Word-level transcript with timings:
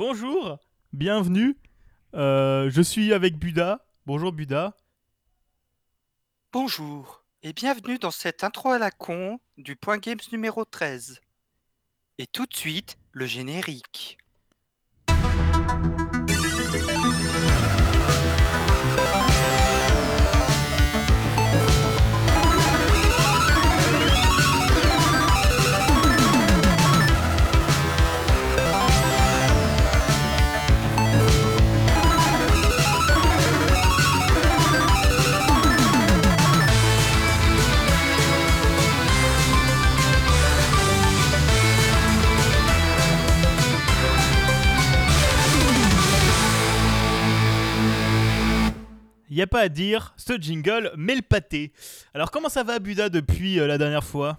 Bonjour, 0.00 0.58
bienvenue. 0.94 1.58
Euh, 2.14 2.70
je 2.70 2.80
suis 2.80 3.12
avec 3.12 3.36
Buda. 3.36 3.84
Bonjour 4.06 4.32
Buda. 4.32 4.74
Bonjour 6.52 7.22
et 7.42 7.52
bienvenue 7.52 7.98
dans 7.98 8.10
cette 8.10 8.42
intro 8.42 8.70
à 8.70 8.78
la 8.78 8.90
con 8.90 9.40
du 9.58 9.76
Point 9.76 9.98
Games 9.98 10.16
numéro 10.32 10.64
13. 10.64 11.20
Et 12.16 12.26
tout 12.26 12.46
de 12.46 12.56
suite, 12.56 12.96
le 13.12 13.26
générique. 13.26 14.16
Y 49.30 49.42
a 49.42 49.46
pas 49.46 49.60
à 49.60 49.68
dire, 49.68 50.12
ce 50.16 50.38
jingle 50.40 50.92
met 50.96 51.14
le 51.14 51.22
pâté. 51.22 51.72
Alors 52.14 52.30
comment 52.30 52.48
ça 52.48 52.64
va 52.64 52.78
Buda 52.80 53.08
depuis 53.08 53.60
euh, 53.60 53.66
la 53.66 53.78
dernière 53.78 54.04
fois? 54.04 54.38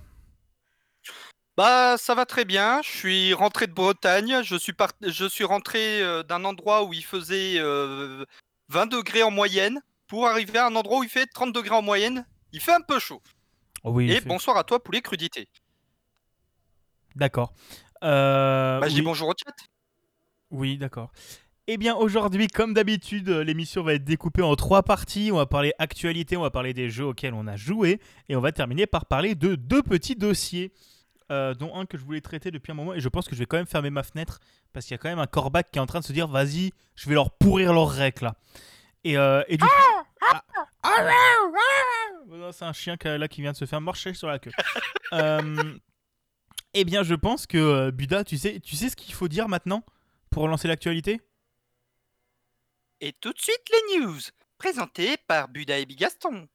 Bah 1.58 1.96
ça 1.98 2.16
va 2.16 2.26
très 2.26 2.46
bien, 2.46 2.82
je 2.82 2.90
suis 2.90 3.34
rentré 3.34 3.68
de 3.68 3.74
Bretagne, 3.74 4.42
je 4.44 4.56
suis, 4.56 4.74
je 5.02 5.26
suis 5.28 5.44
rentré 5.44 6.02
euh, 6.02 6.24
d'un 6.24 6.44
endroit 6.46 6.84
où 6.86 6.94
il 6.94 7.04
faisait 7.04 7.56
euh, 7.58 8.26
20 8.70 8.88
degrés 8.88 9.24
en 9.24 9.32
moyenne 9.32 9.82
pour 10.08 10.28
arriver 10.28 10.60
à 10.60 10.68
un 10.68 10.76
endroit 10.76 11.00
où 11.00 11.04
il 11.04 11.10
fait 11.10 11.26
30 11.28 11.54
degrés 11.54 11.76
en 11.76 11.82
moyenne. 11.82 12.26
Il 12.54 12.62
fait 12.62 12.74
un 12.74 12.82
peu 12.82 13.00
chaud. 13.00 13.22
Oh 13.84 13.92
oui. 13.92 14.10
Et 14.12 14.16
il 14.16 14.22
fait- 14.22 14.28
bonsoir 14.28 14.58
à 14.58 14.64
toi 14.64 14.82
poulet 14.84 15.02
crudité. 15.02 15.48
D'accord. 17.16 17.54
Euh, 18.04 18.80
Bah 18.80 18.88
je 18.88 18.94
dis 18.96 19.02
bonjour 19.02 19.28
au 19.30 19.34
chat. 19.34 19.54
Oui, 20.50 20.78
d'accord. 20.78 21.12
Eh 21.74 21.78
bien, 21.78 21.96
aujourd'hui, 21.96 22.48
comme 22.48 22.74
d'habitude, 22.74 23.30
euh, 23.30 23.46
l'émission 23.46 23.82
va 23.82 23.94
être 23.94 24.04
découpée 24.04 24.42
en 24.42 24.58
trois 24.58 24.84
parties. 24.84 25.30
On 25.32 25.38
va 25.38 25.46
parler 25.46 25.72
actualité, 25.80 26.36
on 26.36 26.42
va 26.42 26.50
parler 26.50 26.74
des 26.74 26.90
jeux 26.90 27.06
auxquels 27.06 27.34
on 27.34 27.48
a 27.48 27.56
joué, 27.56 28.02
et 28.28 28.36
on 28.36 28.42
va 28.42 28.52
terminer 28.52 28.88
par 28.88 29.06
parler 29.06 29.36
de 29.36 29.56
deux 29.56 29.82
petits 29.82 30.18
dossiers, 30.18 30.74
euh, 31.32 31.54
dont 31.54 31.74
un 31.74 31.86
que 31.86 31.98
je 31.98 32.04
voulais 32.04 32.20
traiter 32.20 32.52
depuis 32.52 32.74
un 32.74 32.76
moment, 32.76 32.94
et 32.94 33.00
je 33.00 33.08
pense 33.08 33.26
que 33.26 33.36
je 33.36 33.40
vais 33.40 33.46
quand 33.46 33.56
même 33.56 33.68
fermer 33.68 33.90
ma 33.90 34.04
fenêtre, 34.04 34.42
parce 34.74 34.86
qu'il 34.86 34.96
y 34.96 34.96
a 34.96 34.98
quand 34.98 35.08
même 35.08 35.20
un 35.20 35.28
corbac 35.28 35.72
qui 35.72 35.80
est 35.80 35.82
en 35.82 35.86
train 35.86 36.02
de 36.02 36.04
se 36.04 36.12
dire, 36.12 36.28
vas-y, 36.28 36.72
je 36.98 37.08
vais 37.08 37.16
leur 37.16 37.32
pourrir 37.32 37.72
leurs 37.72 37.90
règles, 37.90 38.26
là. 38.26 38.36
Et, 39.06 39.18
euh, 39.18 39.42
et 39.48 39.56
du 39.56 39.64
coup... 39.64 39.72
Ah. 40.30 40.44
Oh 42.30 42.36
non, 42.36 42.52
C'est 42.52 42.66
un 42.66 42.74
chien 42.74 42.98
qui, 42.98 43.08
là, 43.08 43.30
qui 43.30 43.42
vient 43.42 43.54
de 43.54 43.58
se 43.58 43.64
faire 43.64 43.80
marcher 43.80 44.14
sur 44.14 44.28
la 44.28 44.40
queue. 44.40 44.52
Euh, 45.14 45.74
eh 46.74 46.86
bien, 46.86 47.04
je 47.04 47.16
pense 47.16 47.46
que, 47.46 47.58
euh, 47.58 47.92
Buda, 47.92 48.24
tu 48.24 48.38
sais, 48.38 48.62
tu 48.62 48.78
sais 48.78 48.88
ce 48.88 48.96
qu'il 48.96 49.14
faut 49.14 49.28
dire 49.28 49.50
maintenant 49.50 49.84
pour 50.30 50.44
relancer 50.44 50.70
l'actualité? 50.70 51.20
Et 53.04 53.14
tout 53.14 53.34
de 53.34 53.40
suite 53.40 53.66
les 53.72 54.00
news, 54.00 54.20
présentées 54.60 55.18
par 55.28 55.48
Buda 55.48 55.80
et 55.80 55.88
Bigaston. 55.88 56.48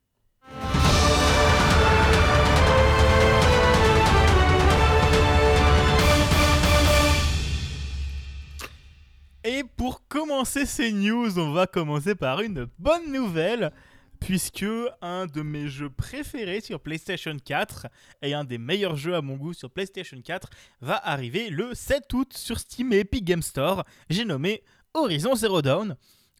Et 9.42 9.64
pour 9.76 10.06
commencer 10.06 10.66
ces 10.66 10.92
news, 10.92 11.36
on 11.36 11.50
va 11.50 11.66
commencer 11.66 12.14
par 12.14 12.40
une 12.40 12.68
bonne 12.78 13.10
nouvelle, 13.10 13.72
puisque 14.20 14.64
un 15.02 15.26
de 15.26 15.42
mes 15.42 15.66
jeux 15.66 15.90
préférés 15.90 16.60
sur 16.60 16.78
PlayStation 16.78 17.36
4 17.44 17.88
et 18.22 18.34
un 18.34 18.44
des 18.44 18.58
meilleurs 18.58 18.94
jeux 18.94 19.16
à 19.16 19.20
mon 19.20 19.34
goût 19.34 19.52
sur 19.52 19.68
PlayStation 19.68 20.20
4 20.22 20.48
va 20.80 20.96
arriver 20.96 21.50
le 21.50 21.74
7 21.74 22.12
août 22.12 22.34
sur 22.34 22.60
Steam 22.60 22.92
et 22.92 23.00
Epic 23.00 23.24
Game 23.24 23.42
Store. 23.42 23.84
J'ai 24.08 24.24
nommé 24.24 24.62
Horizon 24.94 25.34
Zero 25.34 25.60
Dawn, 25.60 25.96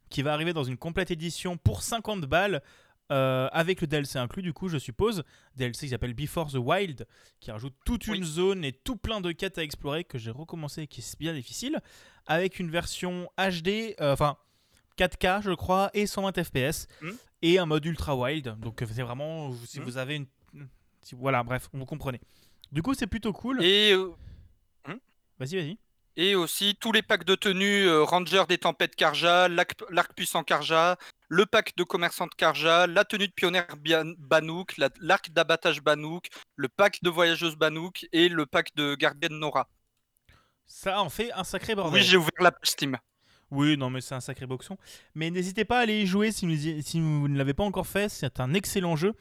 qui 0.09 0.21
va 0.21 0.33
arriver 0.33 0.53
dans 0.53 0.63
une 0.63 0.77
complète 0.77 1.11
édition 1.11 1.57
pour 1.57 1.81
50 1.83 2.21
balles. 2.25 2.61
euh, 3.09 3.47
avec 3.53 3.79
le 3.79 3.87
DLC 3.87 4.19
inclus, 4.19 4.41
du 4.41 4.51
coup, 4.51 4.67
je 4.67 4.77
suppose. 4.77 5.23
DLC 5.55 5.85
qui 5.85 5.91
s'appelle 5.91 6.13
Before 6.13 6.51
the 6.51 6.55
Wild, 6.57 7.07
qui 7.39 7.51
rajoute 7.51 7.73
toute 7.85 8.05
une 8.07 8.25
zone 8.25 8.65
et 8.65 8.73
tout 8.73 8.97
plein 8.97 9.21
de 9.21 9.31
quêtes 9.31 9.57
à 9.57 9.63
explorer 9.63 10.03
que 10.03 10.17
j'ai 10.17 10.29
recommencé 10.29 10.81
et 10.81 10.87
qui 10.87 10.99
est 10.99 11.17
bien 11.17 11.33
difficile 11.33 11.79
avec 12.25 12.59
une 12.59 12.69
version 12.69 13.29
HD, 13.37 13.95
euh, 14.01 14.11
enfin 14.11 14.35
4K 14.97 15.41
je 15.41 15.51
crois, 15.51 15.89
et 15.93 16.05
120 16.05 16.43
FPS, 16.43 16.87
Hmm. 17.01 17.11
et 17.43 17.57
un 17.59 17.65
mode 17.65 17.85
ultra 17.85 18.13
wild. 18.13 18.59
Donc 18.59 18.81
euh, 18.81 18.85
c'est 18.91 19.03
vraiment, 19.03 19.53
si 19.65 19.79
Hmm. 19.79 19.83
vous 19.83 19.95
avez 19.97 20.15
une... 20.17 20.27
si- 21.01 21.15
voilà, 21.15 21.43
bref, 21.43 21.69
vous 21.71 21.85
comprenez. 21.85 22.19
Du 22.73 22.81
coup 22.81 22.93
c'est 22.93 23.07
plutôt 23.07 23.31
cool. 23.31 23.63
Et 23.63 23.93
euh, 23.93 24.11
Vas-y, 25.39 25.55
vas-y. 25.55 25.77
Et 26.19 26.33
aussi 26.35 26.75
tous 26.79 26.91
les 26.91 27.03
packs 27.03 27.25
de 27.25 27.35
tenue 27.35 27.85
euh, 27.87 28.03
Ranger 28.03 28.43
des 28.49 28.57
tempêtes 28.57 28.95
Karja, 28.95 29.47
l'arc 29.47 30.13
puissant 30.15 30.43
Karja, 30.43 30.97
le 31.29 31.45
pack 31.45 31.75
de 31.77 31.83
commerçante 31.83 32.33
Karja, 32.35 32.87
la 32.87 33.05
tenue 33.05 33.27
de 33.27 33.33
pionnière 33.33 33.67
Banouk, 34.17 34.77
la- 34.77 34.89
l'arc 34.99 35.29
d'abattage 35.31 35.81
Banouk, 35.81 36.27
le 36.55 36.69
pack 36.69 37.03
de 37.03 37.09
voyageuse 37.11 37.55
Banouk 37.55 38.07
et 38.13 38.29
le 38.29 38.47
pack 38.47 38.75
de 38.75 38.95
gardienne 38.95 39.37
Nora. 39.37 39.69
Ça 40.65 41.01
en 41.01 41.09
fait 41.09 41.31
un 41.33 41.43
sacré 41.43 41.75
bordel. 41.75 42.01
Oui, 42.01 42.05
j'ai 42.07 42.17
ouvert 42.17 42.31
la 42.39 42.51
page 42.51 42.69
Steam. 42.71 42.97
Oui, 43.51 43.77
non, 43.77 43.89
mais 43.89 44.01
c'est 44.01 44.15
un 44.15 44.19
sacré 44.19 44.45
boxon. 44.45 44.77
Mais 45.15 45.29
n'hésitez 45.29 45.63
pas 45.65 45.77
à 45.77 45.81
aller 45.83 46.01
y 46.01 46.07
jouer 46.07 46.31
si 46.31 46.45
vous, 46.45 46.67
y- 46.67 46.83
si 46.83 46.99
vous 46.99 47.27
ne 47.29 47.37
l'avez 47.37 47.53
pas 47.53 47.63
encore 47.63 47.87
fait. 47.87 48.09
C'est 48.09 48.39
un 48.39 48.53
excellent 48.55 48.95
jeu. 48.97 49.13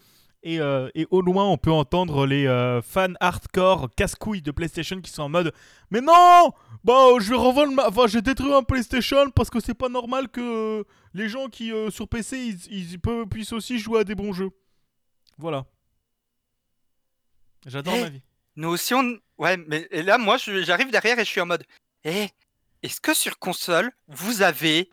Et, 0.43 0.61
euh, 0.61 0.89
et 0.95 1.07
au 1.11 1.23
loin, 1.23 1.45
on 1.45 1.57
peut 1.57 1.73
entendre 1.73 2.25
les 2.27 2.47
euh, 2.47 2.81
fans 2.81 3.15
hardcore 3.21 3.89
casse-couilles 3.97 4.43
de 4.43 4.53
PlayStation 4.53 5.01
qui 5.01 5.11
sont 5.11 5.23
en 5.23 5.29
mode 5.29 5.53
Mais 5.91 6.01
non 6.01 6.53
Bah, 6.85 6.95
je 7.19 7.31
vais 7.31 7.37
revendre 7.37 7.73
ma... 7.73 7.89
Enfin, 7.89 8.07
je 8.07 8.15
vais 8.15 8.23
détruire 8.23 8.57
un 8.57 8.63
PlayStation 8.63 9.31
parce 9.31 9.51
que 9.51 9.59
c'est 9.59 9.75
pas 9.75 9.89
normal 9.89 10.29
que 10.29 10.41
euh, 10.81 10.85
les 11.15 11.29
gens 11.29 11.49
qui, 11.49 11.73
euh, 11.73 11.91
sur 11.91 12.07
PC, 12.07 12.39
ils, 12.39 12.93
ils 12.93 13.01
peuvent, 13.01 13.27
puissent 13.27 13.53
aussi 13.53 13.79
jouer 13.81 14.01
à 14.01 14.05
des 14.05 14.15
bons 14.15 14.33
jeux. 14.33 14.51
Voilà. 15.39 15.65
J'adore 17.67 17.95
Eh, 17.97 18.01
ma 18.03 18.09
vie. 18.11 18.23
Nous 18.57 18.69
aussi, 18.69 18.95
on... 18.95 19.19
Ouais, 19.39 19.57
mais 19.57 19.89
et 19.91 20.03
là, 20.03 20.17
moi, 20.19 20.37
j'arrive 20.39 20.91
derrière 20.91 21.19
et 21.19 21.25
je 21.25 21.31
suis 21.31 21.41
en 21.41 21.47
mode 21.47 21.65
Eh, 22.05 22.29
est-ce 22.83 23.01
que 23.01 23.15
sur 23.15 23.39
console, 23.39 23.91
vous 24.09 24.43
avez 24.43 24.89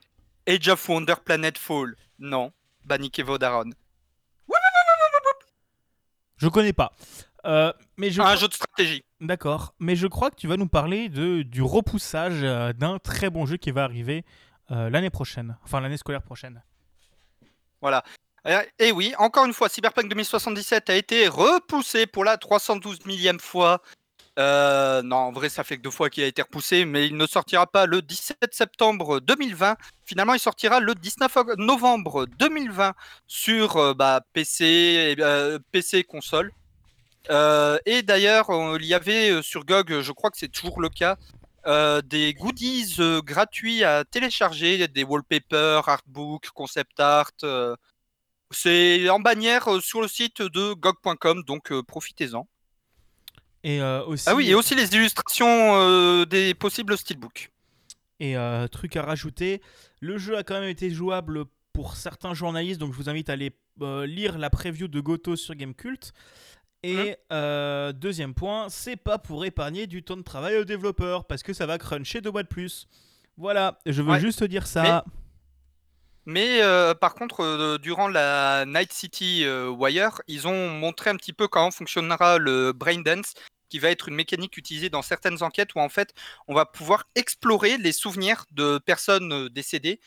Age 0.47 0.67
of 0.69 0.89
Wonder 0.89 1.15
Planetfall 1.23 1.95
Non. 2.19 2.51
Banik 2.85 3.19
et 3.19 3.23
Vodaron. 3.23 3.69
Je 6.43 6.49
connais 6.49 6.73
pas. 6.73 6.91
Euh, 7.45 7.71
mais 7.95 8.09
je 8.11 8.19
Un 8.19 8.25
crois- 8.25 8.35
jeu 8.35 8.47
de 8.49 8.53
stratégie. 8.53 9.03
D'accord, 9.21 9.73
mais 9.79 9.95
je 9.95 10.07
crois 10.07 10.29
que 10.29 10.35
tu 10.35 10.47
vas 10.47 10.57
nous 10.57 10.67
parler 10.67 11.07
de, 11.07 11.41
du 11.43 11.61
repoussage 11.61 12.43
euh, 12.43 12.73
d'un 12.73 12.99
très 12.99 13.29
bon 13.29 13.45
jeu 13.45 13.55
qui 13.55 13.71
va 13.71 13.85
arriver 13.85 14.25
euh, 14.71 14.89
l'année 14.89 15.09
prochaine, 15.09 15.57
enfin 15.63 15.79
l'année 15.79 15.95
scolaire 15.95 16.21
prochaine. 16.21 16.61
Euh, 18.45 18.61
Et 18.79 18.91
oui, 18.91 19.13
encore 19.19 19.45
une 19.45 19.53
fois, 19.53 19.69
Cyberpunk 19.69 20.09
2077 20.09 20.89
a 20.89 20.95
été 20.95 21.29
repoussé 21.29 22.07
pour 22.07 22.25
la 22.25 22.37
312 22.37 23.05
millième 23.05 23.39
fois. 23.39 23.81
Euh, 24.39 25.03
non, 25.03 25.17
en 25.17 25.31
vrai, 25.31 25.49
ça 25.49 25.63
fait 25.63 25.77
que 25.77 25.83
deux 25.83 25.91
fois 25.91 26.09
qu'il 26.09 26.23
a 26.23 26.27
été 26.27 26.41
repoussé, 26.41 26.85
mais 26.85 27.05
il 27.05 27.17
ne 27.17 27.27
sortira 27.27 27.67
pas 27.67 27.85
le 27.85 28.01
17 28.01 28.53
septembre 28.53 29.19
2020. 29.19 29.75
Finalement, 30.05 30.33
il 30.33 30.39
sortira 30.39 30.79
le 30.79 30.95
19 30.95 31.35
oc- 31.37 31.57
novembre 31.57 32.25
2020 32.39 32.93
sur 33.27 33.77
euh, 33.77 33.93
bah, 33.93 34.21
PC, 34.33 34.65
et, 34.65 35.21
euh, 35.21 35.59
PC 35.71 36.03
console. 36.03 36.51
Euh, 37.29 37.77
et 37.85 38.01
d'ailleurs, 38.03 38.47
il 38.79 38.85
y 38.85 38.93
avait 38.95 39.31
euh, 39.31 39.41
sur 39.43 39.65
GOG, 39.65 40.01
je 40.01 40.11
crois 40.11 40.31
que 40.31 40.37
c'est 40.37 40.51
toujours 40.51 40.81
le 40.81 40.89
cas, 40.89 41.17
des 42.05 42.33
goodies 42.33 42.97
gratuits 43.23 43.83
à 43.85 44.03
télécharger, 44.03 44.87
des 44.89 45.03
wallpapers, 45.05 45.87
artbooks, 45.87 46.49
concept 46.49 46.99
art. 46.99 47.31
c'est 48.51 49.09
en 49.09 49.19
bannière 49.19 49.81
sur 49.81 50.01
le 50.01 50.07
site 50.07 50.41
de 50.41 50.73
gog.com, 50.73 51.43
donc 51.45 51.71
profitez-en. 51.83 52.47
Et 53.63 53.81
euh, 53.81 54.03
aussi, 54.05 54.25
Ah 54.27 54.35
oui, 54.35 54.49
et 54.49 54.55
aussi 54.55 54.75
les 54.75 54.93
illustrations 54.95 55.75
euh, 55.75 56.25
des 56.25 56.53
possibles 56.53 56.97
steelbooks. 56.97 57.49
et, 58.19 58.35
euh, 58.37 58.67
truc 58.67 58.95
à 58.97 59.03
rajouter, 59.03 59.61
le 60.01 60.17
jeu 60.17 60.37
a 60.37 60.43
quand 60.43 60.55
même 60.59 60.69
été 60.69 60.89
jouable 60.89 61.45
pour 61.71 61.95
certains 61.95 62.33
journalistes, 62.33 62.79
donc 62.79 62.91
je 62.91 62.97
vous 62.97 63.09
invite 63.09 63.29
à 63.29 63.33
aller 63.33 63.51
lire 64.05 64.37
la 64.37 64.49
preview 64.49 64.87
de 64.87 64.99
Goto 64.99 65.35
sur 65.35 65.55
Gamecult. 65.55 66.11
Et 66.83 67.15
euh, 67.31 67.93
deuxième 67.93 68.33
point, 68.33 68.67
c'est 68.69 68.97
pas 68.97 69.17
pour 69.17 69.45
épargner 69.45 69.87
du 69.87 70.03
temps 70.03 70.17
de 70.17 70.21
travail 70.21 70.57
aux 70.57 70.65
développeurs, 70.65 71.23
parce 71.25 71.41
que 71.41 71.53
ça 71.53 71.65
va 71.65 71.77
cruncher 71.77 72.19
deux 72.21 72.31
mois 72.31 72.43
de 72.43 72.47
plus. 72.49 72.87
Voilà, 73.37 73.79
je 73.85 74.01
veux 74.01 74.11
Ouais. 74.11 74.19
juste 74.19 74.39
te 74.39 74.45
dire 74.45 74.67
ça. 74.67 75.05
Mais 76.25 76.61
euh, 76.61 76.93
par 76.93 77.15
contre, 77.15 77.41
euh, 77.41 77.77
durant 77.77 78.07
la 78.07 78.65
Night 78.65 78.93
City 78.93 79.43
euh, 79.43 79.69
Wire, 79.69 80.21
ils 80.27 80.47
ont 80.47 80.69
montré 80.69 81.09
un 81.09 81.15
petit 81.15 81.33
peu 81.33 81.47
comment 81.47 81.71
fonctionnera 81.71 82.37
le 82.37 82.71
Braindance, 82.73 83.33
qui 83.73 83.79
va 83.79 83.89
être 83.89 84.07
une 84.07 84.13
mécanique 84.13 84.55
utilisée 84.55 84.91
dans 84.91 85.01
certaines 85.01 85.41
enquêtes 85.41 85.73
où 85.73 85.79
en 85.79 85.89
fait 85.89 86.13
on 86.47 86.53
va 86.53 86.67
pouvoir 86.67 87.05
explorer 87.15 87.79
les 87.79 87.91
souvenirs 87.91 88.45
de 88.51 88.77
personnes 88.77 89.33
euh, 89.33 89.49
décédées 89.49 89.99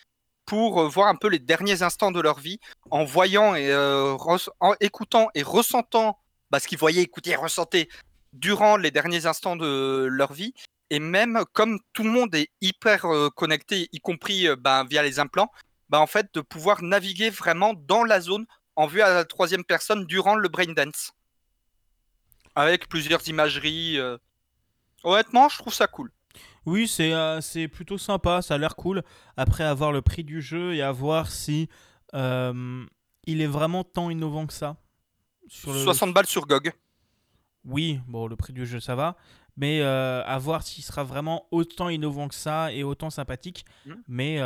pour 0.45 0.81
euh, 0.81 0.87
voir 0.87 1.09
un 1.09 1.17
peu 1.17 1.27
les 1.27 1.41
derniers 1.41 1.83
instants 1.83 2.13
de 2.13 2.21
leur 2.21 2.39
vie 2.39 2.61
en 2.93 3.05
voyant 3.05 3.57
et 3.57 3.73
euh, 3.73 4.17
en 4.61 4.75
écoutant 4.79 5.31
et 5.35 5.43
ressentant 5.43 6.17
bah, 6.53 6.61
ce 6.61 6.69
qu'ils 6.69 6.79
voyaient, 6.79 7.03
écoutaient 7.03 7.31
et 7.31 7.35
ressentaient 7.35 7.89
durant 8.33 8.77
les 8.77 8.93
derniers 8.93 9.27
instants 9.27 9.57
de 9.57 10.07
leur 10.09 10.33
vie. 10.33 10.55
Et 10.91 11.01
même 11.01 11.43
comme 11.53 11.81
tout 11.93 12.05
le 12.05 12.11
monde 12.11 12.33
est 12.37 12.51
hyper 12.61 13.05
connecté, 13.35 13.89
y 13.91 13.99
compris 13.99 14.47
bah, 14.61 14.85
via 14.89 15.03
les 15.03 15.19
implants, 15.19 15.51
bah, 15.89 15.99
en 15.99 16.07
fait 16.07 16.33
de 16.35 16.41
pouvoir 16.41 16.85
naviguer 16.85 17.31
vraiment 17.31 17.75
dans 17.75 18.05
la 18.05 18.21
zone 18.21 18.47
en 18.77 18.87
vue 18.87 19.03
à 19.03 19.13
la 19.13 19.25
troisième 19.25 19.65
personne 19.65 20.05
durant 20.05 20.37
le 20.37 20.49
brain 20.49 20.73
dance. 20.73 21.16
Avec 22.57 22.89
plusieurs 22.89 23.27
imageries. 23.29 23.99
Honnêtement, 25.05 25.49
je 25.49 25.59
trouve 25.59 25.73
ça 25.73 25.87
cool. 25.87 26.11
Oui, 26.67 26.89
c'est 26.89 27.13
euh, 27.13 27.41
c'est 27.41 27.69
plutôt 27.69 27.97
sympa, 27.97 28.43
ça 28.43 28.55
a 28.55 28.59
l'air 28.59 28.75
cool. 28.75 29.03
Après 29.37 29.65
avoir 29.65 29.93
le 29.93 30.03
prix 30.03 30.25
du 30.25 30.43
jeu 30.43 30.75
et 30.75 30.83
à 30.83 30.91
voir 30.91 31.31
si 31.31 31.69
euh, 32.15 32.85
il 33.25 33.41
est 33.41 33.47
vraiment 33.47 33.85
tant 33.85 34.11
innovant 34.11 34.47
que 34.47 34.53
ça. 34.53 34.77
Sur 35.47 35.75
60 35.75 36.13
balles 36.13 36.27
sur 36.27 36.45
GOG. 36.47 36.73
Oui, 37.65 38.01
bon, 38.09 38.27
le 38.27 38.35
prix 38.35 38.53
du 38.53 38.67
jeu, 38.67 38.81
ça 38.81 38.97
va. 38.97 39.17
Mais 39.57 39.81
euh, 39.81 40.23
à 40.25 40.39
voir 40.39 40.63
s'il 40.65 40.85
sera 40.85 41.03
vraiment 41.05 41.47
autant 41.51 41.89
innovant 41.89 42.29
que 42.29 42.35
ça 42.35 42.73
et 42.73 42.83
autant 42.83 43.11
sympathique. 43.11 43.65
Mmh. 43.87 43.93
Mais 44.09 44.39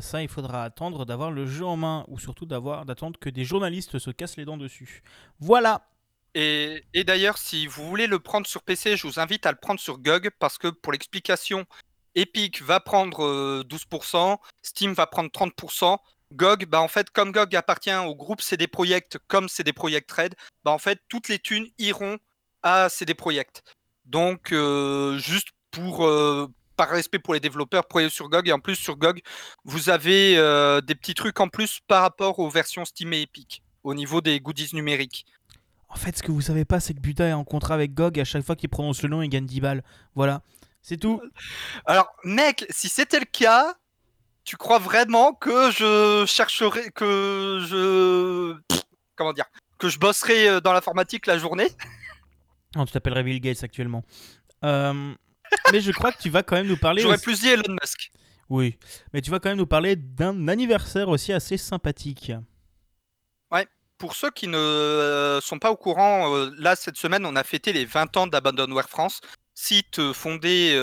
ça, 0.00 0.20
il 0.20 0.28
faudra 0.28 0.64
attendre 0.64 1.06
d'avoir 1.06 1.30
le 1.30 1.46
jeu 1.46 1.64
en 1.64 1.76
main 1.76 2.04
ou 2.08 2.18
surtout 2.18 2.44
d'avoir 2.44 2.84
d'attendre 2.86 3.18
que 3.20 3.30
des 3.30 3.44
journalistes 3.44 3.98
se 4.00 4.10
cassent 4.10 4.36
les 4.36 4.44
dents 4.44 4.58
dessus. 4.58 5.02
Voilà. 5.38 5.88
Et, 6.34 7.04
d'ailleurs, 7.04 7.38
si 7.38 7.66
vous 7.66 7.86
voulez 7.86 8.06
le 8.06 8.18
prendre 8.18 8.46
sur 8.46 8.62
PC, 8.62 8.96
je 8.96 9.06
vous 9.06 9.18
invite 9.18 9.46
à 9.46 9.52
le 9.52 9.58
prendre 9.58 9.80
sur 9.80 9.98
GOG 9.98 10.30
parce 10.38 10.58
que 10.58 10.68
pour 10.68 10.92
l'explication, 10.92 11.66
Epic 12.14 12.62
va 12.62 12.80
prendre 12.80 13.62
12%, 13.64 14.32
euh, 14.32 14.36
Steam 14.62 14.92
va 14.92 15.06
prendre 15.06 15.30
30%. 15.30 15.98
GOG, 16.34 16.66
bah 16.66 16.82
en 16.82 16.88
fait, 16.88 17.08
comme 17.10 17.32
GOG 17.32 17.56
appartient 17.56 17.94
au 17.94 18.14
groupe 18.14 18.42
CD 18.42 18.66
Projekt 18.66 19.18
comme 19.28 19.48
CD 19.48 19.72
Projekt 19.72 20.12
Red, 20.12 20.34
bah 20.62 20.72
en 20.72 20.78
fait, 20.78 21.00
toutes 21.08 21.28
les 21.28 21.38
thunes 21.38 21.66
iront 21.78 22.18
à 22.62 22.90
CD 22.90 23.14
Projekt. 23.14 23.62
Donc, 24.04 24.52
euh, 24.52 25.16
juste 25.18 25.48
pour, 25.70 26.06
euh, 26.06 26.46
par 26.76 26.90
respect 26.90 27.18
pour 27.18 27.32
les 27.32 27.40
développeurs, 27.40 27.86
prenez 27.88 28.10
sur 28.10 28.28
GOG. 28.28 28.48
Et 28.48 28.52
en 28.52 28.60
plus, 28.60 28.76
sur 28.76 28.96
GOG, 28.96 29.22
vous 29.64 29.88
avez 29.88 30.34
des 30.82 30.94
petits 30.94 31.14
trucs 31.14 31.40
en 31.40 31.48
plus 31.48 31.80
par 31.88 32.02
rapport 32.02 32.38
aux 32.38 32.50
versions 32.50 32.84
Steam 32.84 33.12
et 33.14 33.22
Epic 33.22 33.62
au 33.82 33.94
niveau 33.94 34.20
des 34.20 34.38
goodies 34.40 34.70
numériques. 34.74 35.24
En 35.88 35.96
fait, 35.96 36.16
ce 36.16 36.22
que 36.22 36.30
vous 36.30 36.42
savez 36.42 36.64
pas, 36.64 36.80
c'est 36.80 36.94
que 36.94 37.00
Buta 37.00 37.26
est 37.26 37.32
en 37.32 37.44
contrat 37.44 37.74
avec 37.74 37.94
GOG. 37.94 38.20
À 38.20 38.24
chaque 38.24 38.44
fois 38.44 38.56
qu'il 38.56 38.68
prononce 38.68 39.02
le 39.02 39.08
nom, 39.08 39.22
il 39.22 39.28
gagne 39.28 39.46
10 39.46 39.60
balles. 39.60 39.82
Voilà, 40.14 40.42
c'est 40.82 40.98
tout. 40.98 41.20
Alors, 41.86 42.14
mec, 42.24 42.66
si 42.70 42.88
c'était 42.88 43.20
le 43.20 43.26
cas, 43.26 43.74
tu 44.44 44.56
crois 44.56 44.78
vraiment 44.78 45.32
que 45.32 45.70
je 45.70 46.24
chercherais, 46.26 46.90
que 46.90 47.64
je. 47.68 48.56
Comment 49.16 49.32
dire 49.32 49.46
Que 49.78 49.88
je 49.88 49.98
bosserais 49.98 50.48
euh, 50.48 50.60
dans 50.60 50.72
l'informatique 50.72 51.26
la 51.26 51.38
journée? 51.38 51.68
Non, 52.76 52.84
tu 52.84 52.92
t'appellerais 52.92 53.22
Bill 53.22 53.40
Gates 53.40 53.64
actuellement. 53.64 54.04
Euh, 54.62 55.14
mais 55.72 55.80
je 55.80 55.90
crois 55.90 56.12
que 56.12 56.20
tu 56.20 56.28
vas 56.28 56.42
quand 56.42 56.56
même 56.56 56.66
nous 56.66 56.76
parler. 56.76 57.00
J'aurais 57.00 57.16
plus 57.16 57.40
dit 57.40 57.48
Elon 57.48 57.76
Musk. 57.80 58.12
Oui, 58.50 58.78
mais 59.14 59.22
tu 59.22 59.30
vas 59.30 59.40
quand 59.40 59.48
même 59.48 59.56
nous 59.56 59.66
parler 59.66 59.96
d'un 59.96 60.48
anniversaire 60.48 61.08
aussi 61.08 61.32
assez 61.32 61.56
sympathique 61.56 62.32
pour 63.98 64.14
ceux 64.14 64.30
qui 64.30 64.48
ne 64.48 64.56
euh, 64.56 65.40
sont 65.40 65.58
pas 65.58 65.70
au 65.70 65.76
courant, 65.76 66.34
euh, 66.34 66.50
là, 66.56 66.76
cette 66.76 66.96
semaine, 66.96 67.26
on 67.26 67.36
a 67.36 67.44
fêté 67.44 67.72
les 67.72 67.84
20 67.84 68.16
ans 68.16 68.26
d'Abandonware 68.26 68.88
France, 68.88 69.20
site 69.54 69.98
euh, 69.98 70.12
fondé 70.12 70.74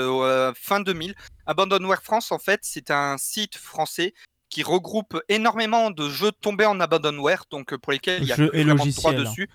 fin 0.56 0.82
2000. 0.82 1.16
Abandonware 1.46 2.04
France, 2.04 2.32
en 2.32 2.40
fait, 2.40 2.60
c'est 2.64 2.92
un 2.92 3.18
site 3.18 3.56
français 3.56 4.14
qui 4.50 4.64
regroupe 4.64 5.20
énormément 5.28 5.92
de 5.92 6.10
jeux 6.10 6.32
tombés 6.32 6.66
en 6.66 6.80
abandonware, 6.80 7.46
donc 7.50 7.76
pour 7.78 7.92
lesquels 7.92 8.22
il 8.22 8.28
y 8.28 8.32
a 8.32 8.36
jeux 8.36 8.52
et 8.54 8.64
logiciels. 8.64 9.24
dessus. 9.24 9.50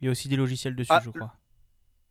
Il 0.00 0.04
y 0.04 0.08
a 0.08 0.10
aussi 0.10 0.28
des 0.28 0.36
logiciels 0.36 0.76
dessus, 0.76 0.92
ah, 0.92 1.00
je 1.02 1.10
crois. 1.10 1.34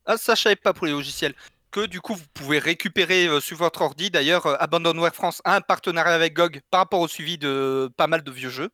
Ah, 0.05 0.17
ça, 0.17 0.35
je 0.35 0.41
savais 0.41 0.55
pas 0.55 0.73
pour 0.73 0.85
les 0.87 0.91
logiciels. 0.91 1.35
Que 1.71 1.85
du 1.85 2.01
coup, 2.01 2.15
vous 2.15 2.25
pouvez 2.33 2.59
récupérer 2.59 3.41
sur 3.41 3.57
votre 3.57 3.81
ordi. 3.81 4.09
D'ailleurs, 4.09 4.61
Abandonware 4.61 5.13
France 5.13 5.41
a 5.43 5.55
un 5.55 5.61
partenariat 5.61 6.13
avec 6.13 6.33
GOG 6.33 6.61
par 6.71 6.81
rapport 6.81 7.01
au 7.01 7.07
suivi 7.07 7.37
de 7.37 7.91
pas 7.97 8.07
mal 8.07 8.23
de 8.23 8.31
vieux 8.31 8.49
jeux 8.49 8.71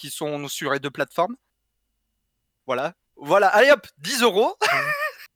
qui 0.00 0.10
sont 0.10 0.48
sur 0.48 0.72
les 0.72 0.80
deux 0.80 0.90
plateformes. 0.90 1.36
Voilà. 2.66 2.94
Voilà, 3.16 3.48
allez 3.48 3.70
hop, 3.70 3.86
10 3.98 4.22
euros. 4.22 4.56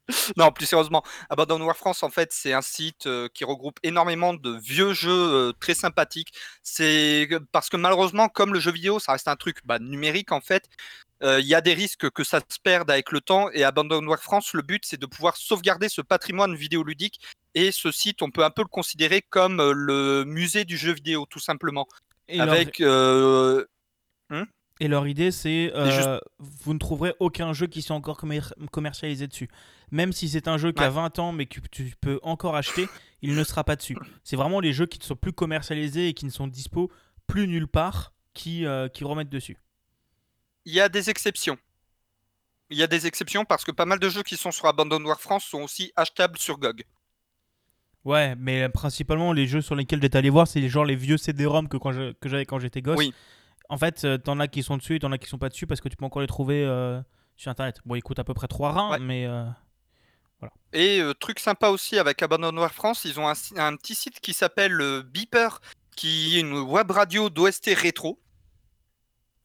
non, 0.37 0.51
plus 0.53 0.65
sérieusement, 0.65 1.03
Abandonware 1.29 1.77
France, 1.77 2.03
en 2.03 2.09
fait, 2.09 2.33
c'est 2.33 2.55
un 2.55 2.63
site 2.63 3.07
euh, 3.07 3.29
qui 3.33 3.45
regroupe 3.45 3.79
énormément 3.83 4.33
de 4.33 4.59
vieux 4.59 4.95
jeux 4.95 5.11
euh, 5.11 5.53
très 5.61 5.75
sympathiques. 5.75 6.33
C'est 6.63 7.29
parce 7.53 7.69
que 7.69 7.77
malheureusement, 7.77 8.29
comme 8.29 8.55
le 8.55 8.61
jeu 8.61 8.73
vidéo, 8.73 8.99
ça 8.99 9.13
reste 9.13 9.29
un 9.29 9.37
truc 9.37 9.59
bah, 9.67 9.79
numérique, 9.79 10.33
en 10.33 10.41
fait, 10.41 10.65
euh, 11.23 11.41
il 11.41 11.47
y 11.47 11.55
a 11.55 11.61
des 11.61 11.75
risques 11.75 12.09
que 12.11 12.25
ça 12.25 12.41
se 12.41 12.59
perde 12.59 12.91
avec 12.91 13.13
le 13.13 13.21
temps. 13.21 13.51
Et 13.53 13.65
Abandonware 13.65 14.23
France, 14.23 14.55
le 14.55 14.63
but, 14.63 14.85
c'est 14.87 15.01
de 15.01 15.07
pouvoir 15.07 15.37
sauvegarder 15.37 15.91
ce 15.91 16.01
patrimoine 16.01 16.55
vidéoludique. 16.55 17.21
Et 17.55 17.71
ce 17.71 17.93
site, 17.93 18.23
on 18.23 18.31
peut 18.31 18.45
un 18.45 18.51
peu 18.51 18.63
le 18.63 18.69
considérer 18.69 19.21
comme 19.21 19.61
le 19.73 20.25
musée 20.25 20.65
du 20.65 20.79
jeu 20.79 20.93
vidéo, 20.93 21.27
tout 21.29 21.39
simplement. 21.39 21.87
Et 22.29 22.41
avec 22.41 22.81
Hmm 24.35 24.45
et 24.81 24.89
leur 24.89 25.07
idée, 25.07 25.31
c'est 25.31 25.71
euh, 25.75 26.19
vous 26.39 26.75
ne 26.75 26.79
trouverez 26.79 27.15
aucun 27.21 27.53
jeu 27.53 27.69
qui 27.69 27.81
soit 27.81 27.95
encore 27.95 28.21
commercialisé 28.73 29.29
dessus. 29.29 29.49
Même 29.93 30.13
si 30.13 30.29
c'est 30.29 30.49
un 30.49 30.59
jeu 30.59 30.73
qui 30.73 30.83
a 30.83 30.91
20 30.91 31.19
ans 31.21 31.33
mais 31.33 31.47
que 31.47 31.61
tu 31.71 31.95
peux 32.01 32.19
encore 32.23 32.57
acheter, 32.57 32.89
il 33.23 33.37
ne 33.37 33.45
sera 33.45 33.63
pas 33.63 33.77
dessus. 33.77 33.97
C'est 34.25 34.35
vraiment 34.35 34.59
les 34.59 34.73
jeux 34.73 34.87
qui 34.87 34.99
ne 34.99 35.05
sont 35.05 35.15
plus 35.15 35.33
commercialisés 35.33 36.09
et 36.09 36.15
qui 36.15 36.25
ne 36.25 36.31
sont 36.31 36.49
dispo 36.49 36.91
plus 37.29 37.47
nulle 37.47 37.69
part 37.69 38.13
qui, 38.33 38.67
euh, 38.67 38.89
qui 38.89 39.05
remettent 39.05 39.31
dessus. 39.31 39.57
Il 40.65 40.75
y 40.75 40.81
a 40.81 40.89
des 40.89 41.09
exceptions. 41.09 41.57
Il 42.71 42.77
y 42.77 42.83
a 42.83 42.89
des 42.89 43.07
exceptions 43.07 43.45
parce 43.45 43.65
que 43.65 43.71
pas 43.71 43.85
mal 43.85 44.01
de 44.01 44.09
jeux 44.09 44.25
qui 44.25 44.37
sont 44.37 44.51
sur 44.51 44.67
Abandonware 44.67 45.21
France 45.21 45.45
sont 45.45 45.63
aussi 45.63 45.93
achetables 45.95 46.39
sur 46.39 46.59
GOG. 46.59 46.83
Ouais, 48.05 48.35
mais 48.37 48.69
principalement 48.71 49.33
les 49.33 49.47
jeux 49.47 49.63
sur 49.63 49.77
lesquels 49.77 50.03
j'étais 50.03 50.19
allé 50.19 50.31
voir, 50.31 50.49
c'est 50.49 50.69
genre 50.69 50.85
les 50.85 50.97
vieux 50.97 51.17
CD-ROM 51.17 51.69
que 51.69 51.79
j'avais 52.29 52.45
quand 52.45 52.59
j'étais 52.59 52.83
gosse. 52.83 52.99
Oui. 52.99 53.15
En 53.69 53.79
fait, 53.79 54.05
euh, 54.05 54.19
t'en 54.19 54.41
as 54.41 54.49
qui 54.49 54.63
sont 54.63 54.77
dessus 54.77 54.97
et 54.97 54.99
t'en 54.99 55.13
as 55.13 55.19
qui 55.19 55.29
sont 55.29 55.39
pas 55.39 55.49
dessus 55.49 55.67
parce 55.67 55.81
que 55.81 55.89
tu 55.89 55.97
peux 55.97 56.05
encore 56.05 56.23
les 56.23 56.29
trouver 56.29 56.65
euh, 56.65 57.01
sur 57.37 57.51
internet. 57.51 57.81
Bon, 57.85 57.95
ils 57.95 58.03
coûtent 58.03 58.19
à 58.19 58.25
peu 58.25 58.35
près 58.35 58.47
3 58.47 58.73
reins, 58.73 58.99
mais 58.99 59.27
euh, 59.27 59.45
voilà. 60.41 60.53
Et 60.73 61.03
truc 61.21 61.39
sympa 61.39 61.69
aussi 61.69 61.99
avec 61.99 62.23
Abandonware 62.23 62.75
France, 62.75 63.05
ils 63.05 63.19
ont 63.19 63.29
un, 63.29 63.77
petit 63.77 63.95
site 63.95 64.21
qui 64.21 64.35
s'appelle 64.35 65.03
Beeper, 65.05 65.61
qui 65.97 66.37
est 66.37 66.41
une 66.41 66.59
web 66.59 66.91
radio 66.91 67.31
d'OST 67.31 67.71
rétro. 67.77 68.21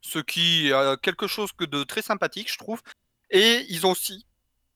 Ce 0.02 0.20
qui 0.20 0.70
est 0.70 1.02
quelque 1.02 1.28
chose 1.28 1.52
de 1.60 1.84
très 1.84 2.02
sympathique, 2.02 2.52
je 2.52 2.58
trouve. 2.58 2.82
Et 3.30 3.66
ils 3.70 3.86
ont 3.86 3.92
aussi 3.92 4.26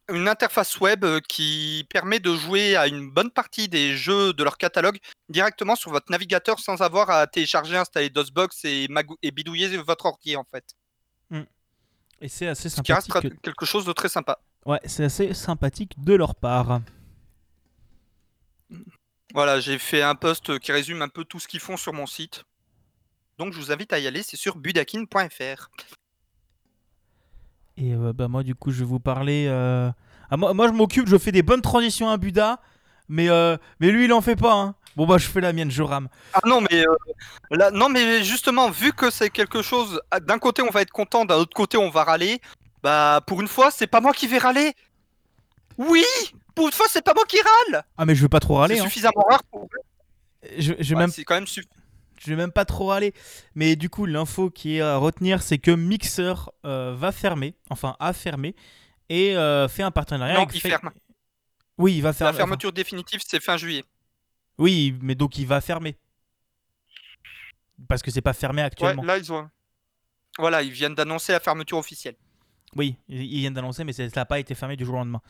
une 0.10 0.28
interface 0.28 0.80
web 0.80 1.06
euh, 1.06 1.20
qui 1.28 1.86
permet 1.90 2.20
de 2.20 2.36
jouer 2.36 2.76
à 2.76 2.88
une 2.88 3.10
bonne 3.10 3.32
partie 3.32 3.70
des 3.70 3.96
jeux 3.96 4.34
de 4.34 4.44
leur 4.44 4.58
catalogue 4.58 4.98
directement 5.30 5.76
sur 5.76 5.92
votre 5.92 6.12
navigateur 6.12 6.60
sans 6.60 6.82
avoir 6.82 7.10
à 7.10 7.28
télécharger, 7.28 7.78
installer 7.78 8.10
DOSBox 8.10 8.66
et, 8.66 8.88
et 9.22 9.32
bidouiller 9.32 9.78
votre 9.78 10.06
ordi 10.06 10.36
en 10.36 10.46
fait. 10.52 10.66
Hmm. 11.30 11.44
Et 12.22 12.28
c'est 12.28 12.48
assez 12.48 12.70
sympathique. 12.70 13.14
Ce 13.14 13.20
qui 13.20 13.28
reste 13.28 13.42
quelque 13.42 13.66
chose 13.66 13.86
de 13.86 13.94
très 13.94 14.10
sympa. 14.10 14.40
Ouais, 14.66 14.80
c'est 14.86 15.06
assez 15.06 15.34
sympathique 15.34 15.94
de 15.98 16.14
leur 16.14 16.36
part. 16.36 16.82
Voilà, 19.34 19.60
j'ai 19.60 19.80
fait 19.80 20.02
un 20.02 20.16
post 20.16 20.60
qui 20.60 20.72
résume 20.72 21.02
un 21.02 21.10
peu 21.10 21.26
tout 21.26 21.40
ce 21.40 21.48
qu'ils 21.48 21.60
font 21.60 21.78
sur 21.78 21.94
mon 21.94 22.06
site. 22.06 22.44
Donc 23.38 23.54
je 23.54 23.60
vous 23.60 23.72
invite 23.72 23.92
à 23.94 24.00
y 24.00 24.08
aller, 24.08 24.22
c'est 24.22 24.38
sur 24.38 24.56
budakin.fr. 24.58 25.70
Et 27.78 27.94
euh, 27.94 28.14
bah, 28.14 28.28
moi, 28.28 28.44
du 28.44 28.56
coup, 28.56 28.72
je 28.72 28.80
vais 28.80 28.86
vous 28.86 29.00
parler. 29.00 29.46
Euh, 29.48 29.90
ah, 30.30 30.38
moi, 30.38 30.54
moi, 30.54 30.68
je 30.68 30.74
m'occupe, 30.74 31.08
je 31.08 31.18
fais 31.18 31.32
des 31.32 31.44
bonnes 31.44 31.62
transitions 31.62 32.10
à 32.10 32.18
Buda, 32.18 32.60
mais, 33.10 33.30
euh, 33.30 33.58
mais 33.80 33.92
lui, 33.92 34.06
il 34.06 34.14
en 34.14 34.22
fait 34.22 34.36
pas. 34.36 34.54
Hein. 34.54 34.76
Bon, 34.96 35.08
bah, 35.08 35.18
je 35.18 35.28
fais 35.28 35.42
la 35.42 35.54
mienne, 35.54 35.72
je 35.72 35.82
rame. 35.82 36.08
Ah 36.34 36.42
non, 36.46 36.62
mais, 36.62 36.86
là, 37.50 37.72
non, 37.72 37.90
mais 37.90 38.24
justement, 38.24 38.70
vu 38.70 38.94
que 38.94 39.10
c'est 39.10 39.30
quelque 39.30 39.62
chose. 39.62 40.00
Ah, 40.12 40.20
d'un 40.20 40.38
côté, 40.38 40.62
on 40.62 40.70
va 40.70 40.82
être 40.82 40.92
content, 40.92 41.26
d'un 41.26 41.38
autre 41.38 41.56
côté, 41.56 41.78
on 41.78 41.90
va 41.90 42.04
râler. 42.04 42.40
Bah, 42.84 43.22
pour 43.26 43.42
une 43.42 43.48
fois, 43.48 43.72
c'est 43.72 43.88
pas 43.88 44.02
moi 44.02 44.14
qui 44.14 44.28
vais 44.28 44.38
râler. 44.38 44.74
Oui 45.78 46.06
Pour 46.54 46.68
une 46.68 46.74
fois, 46.74 46.86
c'est 46.90 47.04
pas 47.04 47.14
moi 47.16 47.24
qui 47.28 47.38
râle 47.38 47.84
Ah, 47.98 48.06
mais 48.06 48.14
je 48.14 48.22
veux 48.22 48.30
pas 48.30 48.40
trop 48.40 48.56
râler. 48.56 48.76
C'est 48.76 48.82
hein. 48.82 48.86
suffisamment 48.86 49.26
rare 49.28 49.44
pour. 49.46 49.68
Je, 50.58 50.74
je 50.78 50.96
même... 50.96 51.10
C'est 51.10 51.24
quand 51.24 51.36
même 51.36 51.48
suffisant 51.48 51.83
je 52.24 52.30
vais 52.30 52.36
même 52.36 52.52
pas 52.52 52.66
trop 52.66 52.88
râler. 52.88 53.14
Mais 53.56 53.76
du 53.76 53.90
coup, 53.90 54.06
l'info 54.06 54.50
qui 54.50 54.78
est 54.78 54.82
à 54.82 54.98
retenir, 54.98 55.42
c'est 55.42 55.58
que 55.58 55.72
Mixer 55.72 56.34
euh, 56.66 56.96
va 56.98 57.12
fermer, 57.12 57.56
enfin 57.70 57.96
a 58.00 58.14
fermé, 58.14 58.56
et 59.10 59.36
euh, 59.36 59.68
fait 59.68 59.84
un 59.84 59.92
partenariat 59.92 60.36
non, 60.36 60.44
avec. 60.44 60.56
Il 60.56 60.62
ferme. 60.62 60.92
Oui, 61.78 61.96
il 61.96 62.02
va 62.02 62.14
fermer. 62.14 62.32
La 62.32 62.38
fermeture 62.38 62.72
définitive, 62.72 63.22
c'est 63.26 63.42
fin 63.42 63.58
juillet. 63.58 63.84
Oui, 64.58 64.96
mais 65.02 65.16
donc 65.16 65.38
il 65.38 65.48
va 65.48 65.62
fermer. 65.62 65.98
Parce 67.88 68.02
que 68.02 68.12
c'est 68.12 68.22
pas 68.22 68.34
fermé 68.34 68.62
actuellement. 68.62 69.02
Ouais, 69.02 69.08
là, 69.08 69.18
ils 69.18 69.32
ont. 69.34 69.50
Voilà, 70.38 70.62
ils 70.62 70.72
viennent 70.72 70.96
d'annoncer 70.96 71.32
la 71.32 71.40
fermeture 71.40 71.78
officielle. 71.78 72.16
Oui, 72.76 72.96
ils 73.08 73.40
viennent 73.40 73.54
d'annoncer, 73.54 73.84
mais 73.84 73.94
ça 73.94 74.08
n'a 74.16 74.26
pas 74.26 74.40
été 74.40 74.56
fermé 74.56 74.76
du 74.76 74.86
jour 74.86 74.96
au 74.96 74.98
lendemain. 74.98 75.22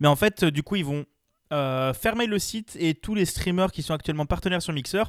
Mais 0.00 0.08
en 0.08 0.16
fait, 0.16 0.44
du 0.44 0.62
coup, 0.62 0.76
ils 0.76 0.84
vont 0.84 1.04
euh, 1.52 1.92
fermer 1.94 2.26
le 2.26 2.38
site 2.38 2.76
et 2.80 2.94
tous 2.94 3.14
les 3.14 3.24
streamers 3.24 3.70
qui 3.70 3.82
sont 3.82 3.94
actuellement 3.94 4.26
partenaires 4.26 4.62
sur 4.62 4.72
Mixer 4.72 5.04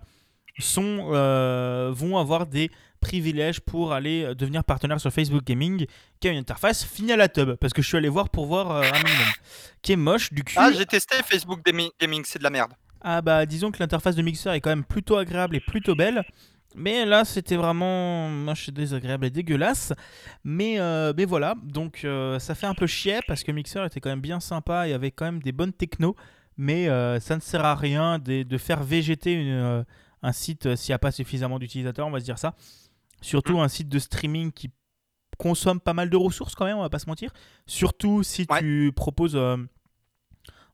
sont, 0.59 1.09
euh, 1.13 1.91
vont 1.93 2.17
avoir 2.17 2.45
des 2.45 2.71
privilèges 2.99 3.59
pour 3.59 3.93
aller 3.93 4.33
devenir 4.35 4.63
partenaire 4.63 4.99
sur 4.99 5.11
Facebook 5.11 5.43
Gaming, 5.43 5.85
qui 6.19 6.27
a 6.27 6.31
une 6.31 6.39
interface 6.39 6.83
finie 6.83 7.11
à 7.11 7.17
la 7.17 7.27
tub. 7.29 7.53
Parce 7.55 7.73
que 7.73 7.81
je 7.81 7.87
suis 7.87 7.97
allé 7.97 8.09
voir 8.09 8.29
pour 8.29 8.47
voir 8.47 8.71
euh, 8.71 8.81
un 8.81 9.03
minimum. 9.03 9.27
Qui 9.81 9.91
est 9.93 9.97
moche, 9.97 10.33
du 10.33 10.43
cul. 10.43 10.55
Ah, 10.57 10.71
j'ai 10.75 10.85
testé 10.85 11.17
Facebook 11.23 11.61
Gami- 11.65 11.91
Gaming, 12.01 12.23
c'est 12.25 12.39
de 12.39 12.43
la 12.43 12.49
merde. 12.49 12.71
Ah 13.01 13.21
bah 13.21 13.45
disons 13.45 13.69
que 13.71 13.77
l'interface 13.79 14.15
de 14.15 14.23
Mixer 14.23 14.49
est 14.53 14.59
quand 14.59 14.71
même 14.71 14.83
plutôt 14.83 15.17
agréable 15.17 15.55
et 15.55 15.59
plutôt 15.59 15.95
belle. 15.95 16.25
Mais 16.75 17.05
là 17.05 17.23
c'était 17.25 17.55
vraiment 17.55 18.27
moche 18.29 18.69
désagréable 18.71 19.27
et 19.27 19.29
dégueulasse. 19.29 19.93
Mais, 20.43 20.79
euh, 20.79 21.13
mais 21.15 21.25
voilà, 21.25 21.53
donc 21.63 22.01
euh, 22.03 22.39
ça 22.39 22.55
fait 22.55 22.65
un 22.65 22.73
peu 22.73 22.87
chier 22.87 23.19
parce 23.27 23.43
que 23.43 23.51
Mixer 23.51 23.85
était 23.85 23.99
quand 23.99 24.09
même 24.09 24.19
bien 24.21 24.39
sympa 24.39 24.87
et 24.87 24.93
avait 24.93 25.11
quand 25.11 25.25
même 25.25 25.41
des 25.41 25.51
bonnes 25.51 25.73
technos. 25.73 26.15
Mais 26.57 26.89
euh, 26.89 27.19
ça 27.19 27.35
ne 27.35 27.41
sert 27.41 27.63
à 27.63 27.75
rien 27.75 28.17
de, 28.17 28.41
de 28.41 28.57
faire 28.57 28.83
végéter 28.83 29.33
une, 29.33 29.47
euh, 29.49 29.83
un 30.23 30.31
site 30.31 30.65
euh, 30.67 30.75
s'il 30.75 30.91
n'y 30.91 30.95
a 30.95 30.99
pas 30.99 31.11
suffisamment 31.11 31.59
d'utilisateurs, 31.59 32.07
on 32.07 32.11
va 32.11 32.19
se 32.19 32.25
dire 32.25 32.37
ça. 32.39 32.55
Surtout 33.21 33.59
un 33.59 33.67
site 33.67 33.89
de 33.89 33.99
streaming 33.99 34.51
qui 34.51 34.71
consomme 35.37 35.79
pas 35.79 35.93
mal 35.93 36.09
de 36.09 36.17
ressources 36.17 36.55
quand 36.55 36.65
même, 36.65 36.77
on 36.77 36.81
va 36.81 36.89
pas 36.89 36.99
se 36.99 37.07
mentir. 37.07 37.31
Surtout 37.65 38.23
si 38.23 38.45
Ouais. 38.49 38.59
tu 38.59 38.91
proposes... 38.95 39.35
euh, 39.35 39.57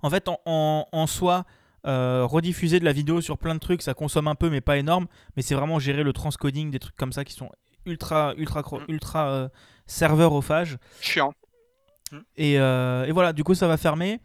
En 0.01 0.09
fait, 0.09 0.27
en, 0.27 0.39
en- 0.45 0.85
en 0.91 1.07
soi, 1.07 1.45
euh, 1.85 2.25
rediffuser 2.25 2.79
de 2.79 2.85
la 2.85 2.91
vidéo 2.93 3.21
sur 3.21 3.37
plein 3.37 3.53
de 3.55 3.59
trucs, 3.59 3.81
ça 3.81 3.93
consomme 3.93 4.27
un 4.27 4.35
peu, 4.35 4.49
mais 4.49 4.61
pas 4.61 4.77
énorme. 4.77 5.07
Mais 5.35 5.41
c'est 5.41 5.55
vraiment 5.55 5.79
gérer 5.79 6.03
le 6.03 6.11
transcoding, 6.13 6.71
des 6.71 6.79
trucs 6.79 6.95
comme 6.95 7.11
ça 7.13 7.23
qui 7.25 7.33
sont 7.33 7.49
ultra, 7.85 8.33
ultra, 8.37 8.61
Mm. 8.61 8.85
ultra 8.89 9.27
euh, 9.29 9.49
serveurophages. 9.85 10.77
Chiant. 11.01 11.33
Et, 12.35 12.59
euh, 12.59 13.05
et 13.05 13.11
voilà, 13.11 13.33
du 13.33 13.43
coup, 13.43 13.55
ça 13.55 13.67
va 13.67 13.77
fermer. 13.77 14.19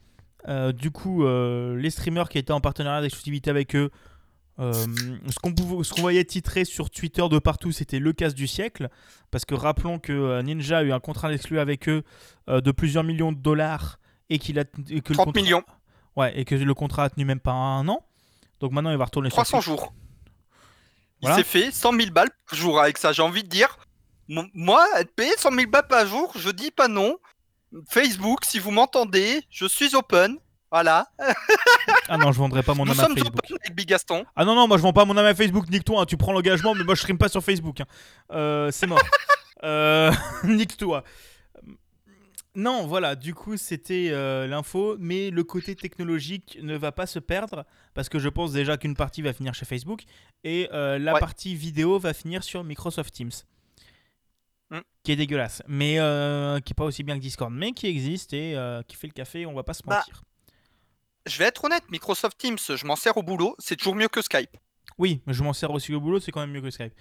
Euh, 0.49 0.73
du 0.73 0.91
coup, 0.91 1.25
euh, 1.25 1.77
les 1.77 1.91
streamers 1.91 2.29
qui 2.29 2.39
étaient 2.39 2.53
en 2.53 2.61
partenariat 2.61 3.01
d'exclusivité 3.03 3.51
avec 3.51 3.75
eux, 3.75 3.91
euh, 4.61 4.73
ce 5.31 5.38
qu'on 5.38 6.00
voyait 6.00 6.25
titrer 6.25 6.65
sur 6.65 6.91
Twitter 6.91 7.25
de 7.31 7.38
partout, 7.38 7.71
c'était 7.73 7.99
le 7.99 8.12
casse 8.12 8.35
du 8.35 8.47
siècle. 8.47 8.88
Parce 9.31 9.45
que 9.45 9.55
rappelons 9.55 9.99
que 9.99 10.12
euh, 10.12 10.43
Ninja 10.43 10.79
a 10.79 10.83
eu 10.83 10.93
un 10.93 11.00
contrat 11.00 11.29
d'exclus 11.31 11.59
avec 11.59 11.88
eux 11.88 12.03
euh, 12.49 12.61
de 12.61 12.71
plusieurs 12.73 13.05
millions 13.05 13.31
de 13.33 13.38
dollars 13.38 13.99
et 14.31 14.38
qu'il 14.38 14.59
a 14.59 14.62
et 14.91 15.00
que 15.00 15.11
le 15.12 15.15
30 15.17 15.27
contrat- 15.27 15.41
millions. 15.43 15.65
Ouais, 16.17 16.38
et 16.38 16.45
que 16.45 16.55
le 16.55 16.75
contrat 16.75 17.05
a 17.05 17.11
tenu 17.11 17.25
même 17.25 17.41
pas 17.41 17.53
un 17.53 17.87
an. 17.88 18.05
Donc 18.61 18.73
maintenant, 18.73 18.91
il 18.91 18.97
va 18.97 19.05
retourner 19.05 19.31
sur 19.31 19.37
300 19.37 19.59
Twitch. 19.59 19.67
jours. 19.67 19.93
Il 21.23 21.33
s'est 21.35 21.45
fait 21.45 21.71
100 21.71 21.93
000 21.97 22.11
balles 22.11 22.31
par 22.49 22.59
jour 22.59 22.81
avec 22.81 22.97
ça. 22.99 23.12
J'ai 23.12 23.23
envie 23.23 23.43
de 23.43 23.49
dire, 23.49 23.77
moi, 24.55 24.85
être 24.99 25.12
payé 25.15 25.31
100 25.37 25.53
000 25.53 25.71
balles 25.71 25.87
par 25.88 26.07
jour, 26.07 26.33
je 26.37 26.50
dis 26.50 26.71
pas 26.71 26.88
non. 26.88 27.17
Facebook, 27.88 28.45
si 28.45 28.59
vous 28.59 28.71
m'entendez, 28.71 29.43
je 29.50 29.67
suis 29.67 29.95
open. 29.95 30.37
Voilà. 30.71 31.07
Ah 32.09 32.17
non, 32.19 32.31
je 32.33 32.39
vendrai 32.39 32.63
pas 32.63 32.75
mon 32.75 32.85
Nous 32.85 32.93
âme 33.01 33.13
à 33.13 33.15
Facebook. 33.15 33.41
avec 33.65 33.75
Big 33.75 33.89
Gaston. 33.89 34.25
Ah 34.37 34.45
non, 34.45 34.55
non, 34.55 34.69
moi 34.69 34.77
je 34.77 34.83
vends 34.83 34.93
pas 34.93 35.05
mon 35.05 35.17
âme 35.17 35.25
à 35.27 35.35
Facebook, 35.35 35.69
nique-toi, 35.71 36.03
hein, 36.03 36.05
tu 36.07 36.17
prends 36.17 36.33
l'engagement, 36.33 36.75
mais 36.75 36.85
moi 36.85 36.95
je 36.95 37.01
stream 37.01 37.17
pas 37.19 37.29
sur 37.29 37.43
Facebook. 37.43 37.81
hein. 37.81 37.87
Euh, 38.33 38.71
c'est 38.71 38.87
mort. 38.87 39.01
euh, 39.65 40.13
nique-toi. 40.45 41.05
Non, 42.55 42.87
voilà, 42.87 43.15
du 43.15 43.35
coup 43.35 43.57
c'était 43.57 44.09
euh, 44.11 44.47
l'info, 44.47 44.97
mais 44.99 45.31
le 45.31 45.45
côté 45.45 45.77
technologique 45.77 46.59
ne 46.61 46.77
va 46.77 46.91
pas 46.93 47.07
se 47.07 47.19
perdre, 47.19 47.65
parce 47.95 48.09
que 48.09 48.19
je 48.19 48.29
pense 48.29 48.53
déjà 48.53 48.77
qu'une 48.77 48.97
partie 48.97 49.23
va 49.23 49.33
finir 49.33 49.55
chez 49.55 49.65
Facebook, 49.65 50.03
et 50.45 50.69
euh, 50.73 50.99
la 50.99 51.15
Ouais. 51.15 51.21
partie 51.21 51.55
vidéo 51.55 51.99
va 51.99 52.13
finir 52.15 52.43
sur 52.43 52.65
Microsoft 52.65 53.15
Teams. 53.15 53.31
Mm. 54.71 54.79
Qui 55.05 55.13
est 55.13 55.17
dégueulasse, 55.17 55.63
mais 55.69 55.95
qui 56.65 56.73
est 56.73 56.77
pas 56.77 56.85
aussi 56.85 57.03
bien 57.05 57.15
que 57.17 57.23
Discord, 57.23 57.53
mais 57.53 57.73
qui 57.73 57.87
existe 57.87 58.33
et 58.33 58.57
qui 58.89 58.97
fait 58.97 59.07
le 59.07 59.13
café, 59.15 59.47
on 59.47 59.55
va 59.55 59.63
pas 59.63 59.73
se 59.75 59.83
Bah, 59.85 59.97
mentir. 59.99 60.23
Je 61.29 61.39
vais 61.39 61.45
être 61.47 61.65
honnête, 61.65 61.85
Microsoft 61.91 62.39
Teams, 62.39 62.59
je 62.59 62.87
m'en 62.87 62.97
sers 62.97 63.17
au 63.17 63.23
boulot, 63.23 63.55
c'est 63.59 63.77
toujours 63.77 63.95
mieux 63.95 64.09
que 64.09 64.23
Skype. 64.23 64.57
Oui, 64.99 65.23
mais 65.27 65.33
je 65.35 65.43
m'en 65.43 65.53
sers 65.53 65.71
aussi 65.71 65.95
au 65.95 66.01
boulot, 66.01 66.19
c'est 66.21 66.33
quand 66.33 66.41
même 66.41 66.51
mieux 66.51 66.61
que 66.63 66.71
Skype. 66.71 66.93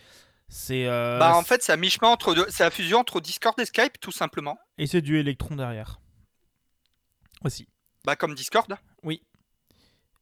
C'est 0.50 0.86
euh, 0.86 1.18
bah 1.20 1.36
en 1.36 1.44
fait, 1.44 1.62
c'est 1.64 1.74
à 1.74 1.78
mi-chemin 1.78 2.08
entre 2.10 2.34
deux, 2.34 2.46
c'est 2.50 2.64
la 2.64 2.72
fusion 2.72 3.00
entre 3.00 3.20
Discord 3.20 3.60
et 3.60 3.66
Skype, 3.66 4.00
tout 4.00 4.12
simplement. 4.12 4.58
Et 4.78 4.88
c'est 4.88 5.02
du 5.02 5.18
électron 5.20 5.56
derrière. 5.56 6.00
Aussi. 7.44 7.68
Bah 8.06 8.16
comme 8.16 8.34
Discord. 8.36 8.74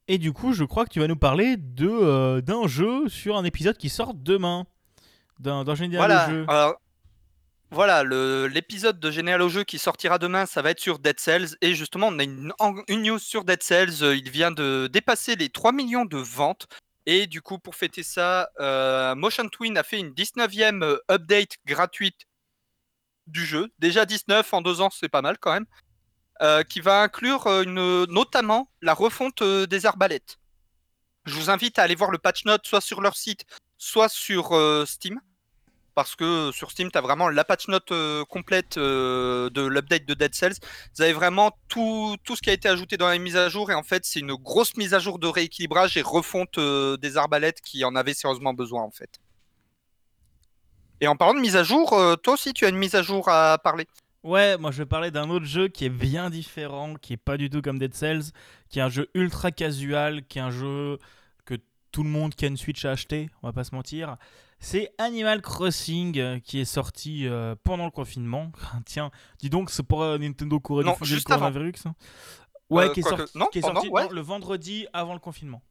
Et 0.08 0.18
du 0.20 0.34
coup, 0.34 0.54
je 0.54 0.64
crois 0.64 0.86
que 0.86 0.92
tu 0.92 1.00
vas 1.00 1.08
nous 1.08 1.16
parler 1.16 1.58
de 1.58 1.90
euh, 1.90 2.40
d'un 2.42 2.68
jeu 2.68 3.10
sur 3.10 3.38
un 3.38 3.44
épisode 3.44 3.76
qui 3.78 3.90
sort 3.90 4.14
demain. 4.14 4.68
D'un 5.40 5.64
d'un 5.64 5.76
génial 5.76 5.98
Voilà. 5.98 6.30
jeu. 6.30 6.46
alors, 6.48 6.76
voilà, 7.72 8.04
l'épisode 8.48 9.00
de 9.00 9.12
Général 9.12 9.42
au 9.42 9.50
jeu 9.50 9.64
qui 9.64 9.80
sortira 9.80 10.18
demain, 10.20 10.46
ça 10.46 10.62
va 10.62 10.72
être 10.72 10.80
sur 10.80 11.00
Dead 11.00 11.20
Cells. 11.20 11.58
Et 11.62 11.74
justement, 11.74 12.08
on 12.08 12.20
a 12.20 12.24
une, 12.24 12.54
news 12.90 13.20
sur 13.20 13.44
Dead 13.44 13.62
Cells. 13.64 14.04
euh, 14.04 14.16
Il 14.16 14.30
vient 14.30 14.52
de 14.52 14.88
dépasser 14.92 15.36
les 15.36 15.50
3 15.50 15.72
millions 15.72 16.06
de 16.06 16.18
ventes. 16.18 16.68
Et 17.08 17.28
du 17.28 17.42
coup, 17.42 17.60
pour 17.60 17.76
fêter 17.76 18.04
ça, 18.04 18.50
euh, 18.60 19.16
Motion 19.16 19.50
Twin 19.50 19.78
a 19.78 19.84
fait 19.84 20.00
une 20.00 20.14
19e 20.14 20.84
euh, 20.84 20.98
update 21.10 21.58
gratuite 21.66 22.26
du 23.28 23.46
jeu. 23.46 23.72
Déjà 23.80 24.06
19 24.06 24.54
en 24.54 24.62
deux 24.62 24.82
ans, 24.82 24.90
c'est 24.92 25.10
pas 25.10 25.22
mal 25.22 25.38
quand 25.40 25.54
même. 25.54 25.66
Qui 26.68 26.82
va 26.82 27.02
inclure 27.02 27.48
notamment 27.66 28.70
la 28.82 28.94
refonte 28.94 29.42
des 29.42 29.86
arbalètes. 29.86 30.38
Je 31.26 31.34
vous 31.34 31.50
invite 31.50 31.80
à 31.80 31.84
aller 31.84 31.96
voir 31.96 32.12
le 32.12 32.18
patch 32.18 32.44
note 32.44 32.68
soit 32.68 32.82
sur 32.82 33.00
leur 33.00 33.16
site, 33.16 33.46
soit 33.78 34.10
sur 34.10 34.54
Steam. 34.86 35.22
Parce 35.96 36.16
que 36.16 36.52
sur 36.52 36.72
Steam, 36.72 36.92
tu 36.92 36.98
as 36.98 37.02
vraiment 37.02 37.30
la 37.30 37.46
patch 37.46 37.70
note 37.70 37.92
euh, 37.92 38.26
complète 38.26 38.78
euh, 38.78 39.50
de 39.50 39.62
l'update 39.66 40.06
de 40.06 40.14
Dead 40.14 40.36
Cells. 40.36 40.56
Vous 40.96 41.02
avez 41.02 41.14
vraiment 41.14 41.58
tout, 41.70 42.18
tout 42.26 42.36
ce 42.36 42.42
qui 42.42 42.50
a 42.50 42.54
été 42.54 42.68
ajouté 42.68 42.98
dans 42.98 43.08
la 43.08 43.18
mise 43.18 43.38
à 43.38 43.48
jour. 43.48 43.72
Et 43.72 43.74
en 43.74 43.84
fait, 43.84 44.06
c'est 44.06 44.20
une 44.20 44.36
grosse 44.36 44.76
mise 44.76 44.94
à 44.94 45.00
jour 45.00 45.20
de 45.20 45.28
rééquilibrage 45.28 45.96
et 45.96 46.02
refonte 46.02 46.58
euh, 46.58 46.98
des 46.98 47.16
arbalètes 47.16 47.62
qui 47.62 47.86
en 47.86 47.96
avaient 47.96 48.14
sérieusement 48.14 48.54
besoin, 48.54 48.84
en 48.84 48.92
fait. 48.92 49.22
Et 51.00 51.08
en 51.08 51.16
parlant 51.16 51.34
de 51.34 51.40
mise 51.40 51.56
à 51.56 51.64
jour, 51.64 51.90
toi 52.24 52.34
aussi, 52.34 52.54
tu 52.54 52.66
as 52.66 52.70
une 52.70 52.78
mise 52.78 52.96
à 52.96 53.02
jour 53.02 53.28
à 53.28 53.58
parler. 53.58 53.86
Ouais, 54.26 54.58
moi 54.58 54.72
je 54.72 54.80
vais 54.80 54.88
parler 54.88 55.12
d'un 55.12 55.30
autre 55.30 55.46
jeu 55.46 55.68
qui 55.68 55.86
est 55.86 55.90
bien 55.90 56.32
différent, 56.32 56.96
qui 56.96 57.14
est 57.14 57.18
pas 57.18 57.38
du 57.38 57.52
tout 57.52 57.62
comme 57.62 57.78
Dead 57.78 57.94
Cells, 57.94 58.32
qui 58.70 58.80
est 58.80 58.82
un 58.82 58.90
jeu 58.90 59.08
ultra 59.14 59.52
casual, 59.52 60.26
qui 60.26 60.40
est 60.40 60.42
un 60.42 60.50
jeu 60.50 60.98
que 61.46 61.54
tout 61.92 62.02
le 62.02 62.10
monde 62.10 62.34
qui 62.34 62.46
a 62.46 62.48
une 62.48 62.58
Switch 62.58 62.86
a 62.86 62.92
acheté, 62.92 63.30
on 63.44 63.48
va 63.48 63.54
pas 63.54 63.64
se 63.64 63.76
mentir. 63.76 64.18
C'est 64.60 64.92
Animal 64.98 65.42
Crossing 65.42 66.18
euh, 66.20 66.40
qui 66.40 66.60
est 66.60 66.66
sorti 66.66 67.28
euh, 67.28 67.56
pendant 67.64 67.86
le 67.86 67.92
confinement. 67.92 68.52
Tiens, 68.86 69.12
dis 69.40 69.50
donc, 69.50 69.70
c'est 69.70 69.84
pour 69.84 70.02
euh, 70.02 70.18
Nintendo 70.18 70.58
diffusé 70.60 70.84
le 71.00 71.06
juste 71.06 71.30
avant. 71.32 71.42
coronavirus. 71.52 71.86
hein. 71.88 71.96
Ouais, 72.70 72.86
Euh, 72.86 72.94
qui 72.94 73.02
est 73.02 73.04
sorti, 73.04 73.38
non, 73.38 73.46
qui 73.48 73.60
est 73.60 73.62
sorti 73.62 73.90
ouais. 73.90 74.04
non, 74.06 74.10
le 74.12 74.22
vendredi 74.22 74.88
avant 74.92 75.14
le 75.14 75.20
confinement. 75.20 75.62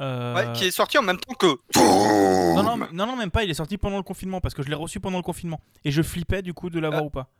Ouais, 0.00 0.52
qui 0.54 0.64
est 0.66 0.70
sorti 0.70 0.96
en 0.96 1.02
même 1.02 1.18
temps 1.18 1.34
que. 1.34 1.58
non, 2.54 2.62
non, 2.62 2.76
non, 2.92 3.06
non, 3.06 3.16
même 3.16 3.30
pas, 3.32 3.42
il 3.44 3.50
est 3.50 3.54
sorti 3.54 3.76
pendant 3.78 3.96
le 3.98 4.02
confinement 4.04 4.40
parce 4.40 4.54
que 4.54 4.62
je 4.62 4.68
l'ai 4.68 4.74
reçu 4.76 5.00
pendant 5.00 5.18
le 5.18 5.22
confinement. 5.24 5.60
Et 5.84 5.90
je 5.90 6.00
flippais 6.02 6.40
du 6.40 6.54
coup 6.54 6.70
de 6.70 6.78
l'avoir 6.80 7.02
Ah. 7.02 7.06
ou 7.06 7.10
pas. 7.10 7.30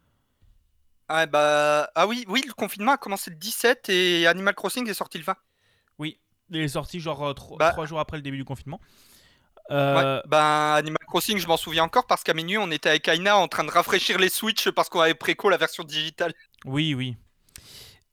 Ah, 1.09 1.25
bah... 1.27 1.89
ah 1.95 2.07
oui, 2.07 2.25
oui, 2.29 2.43
le 2.47 2.53
confinement 2.53 2.93
a 2.93 2.97
commencé 2.99 3.31
le 3.31 3.37
17 3.37 3.89
et 3.89 4.27
Animal 4.27 4.55
Crossing 4.55 4.87
est 4.89 4.95
sorti 4.95 5.17
le 5.19 5.25
20. 5.25 5.37
Oui, 5.99 6.21
il 6.51 6.59
est 6.59 6.69
sorti 6.69 7.01
genre 7.01 7.23
euh, 7.29 7.33
tro- 7.33 7.57
Bah. 7.57 7.71
trois 7.71 7.87
jours 7.87 8.01
après 8.01 8.19
le 8.19 8.23
début 8.23 8.37
du 8.37 8.45
confinement. 8.45 8.81
Ouais, 9.71 9.77
Euh, 9.77 10.23
ben 10.27 10.75
Animal 10.77 11.05
Crossing, 11.07 11.39
je 11.39 11.47
m'en 11.47 11.57
souviens 11.57 11.85
encore 11.85 12.07
parce 12.07 12.23
qu'à 12.23 12.35
minuit, 12.35 12.57
on 12.59 12.71
était 12.71 12.89
avec 12.89 13.07
Aina 13.09 13.37
en 13.37 13.49
train 13.49 13.65
de 13.65 13.71
rafraîchir 13.71 14.19
les 14.19 14.29
Switch 14.31 14.71
parce 14.71 14.89
qu'on 14.89 15.01
avait 15.01 15.15
préco 15.15 15.49
la 15.51 15.57
version 15.59 15.85
digitale. 15.85 16.33
Oui, 16.65 16.95
oui. 16.95 17.17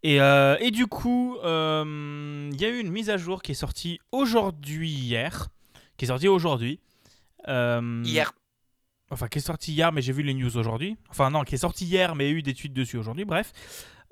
Et, 0.04 0.22
euh, 0.22 0.58
et 0.60 0.70
du 0.72 0.86
coup, 0.86 1.38
euh, 1.44 2.50
il 2.54 2.62
y 2.62 2.66
a 2.66 2.70
eu 2.70 2.80
une 2.80 2.92
mise 2.92 3.10
à 3.10 3.18
jour 3.18 3.42
qui 3.42 3.54
est 3.54 3.56
sortie 3.56 4.00
aujourd'hui, 4.12 4.90
hier. 4.92 5.48
Qui 5.98 6.06
est 6.06 6.10
sortie 6.10 6.28
aujourd'hui. 6.28 6.80
Euh, 7.48 8.02
Hier. 8.06 8.34
Enfin, 9.12 9.28
qui 9.28 9.38
est 9.38 9.42
sortie 9.42 9.72
hier, 9.72 9.92
mais 9.92 10.02
j'ai 10.02 10.14
vu 10.14 10.24
les 10.24 10.34
news 10.34 10.58
aujourd'hui. 10.58 10.98
Enfin, 11.10 11.30
non, 11.30 11.44
qui 11.44 11.56
est 11.56 11.60
sortie 11.60 11.86
hier, 11.86 12.16
mais 12.16 12.26
il 12.26 12.32
y 12.32 12.36
a 12.36 12.38
eu 12.38 12.42
des 12.42 12.54
tweets 12.56 12.74
dessus 12.74 12.98
aujourd'hui, 12.98 13.24
bref. 13.24 13.54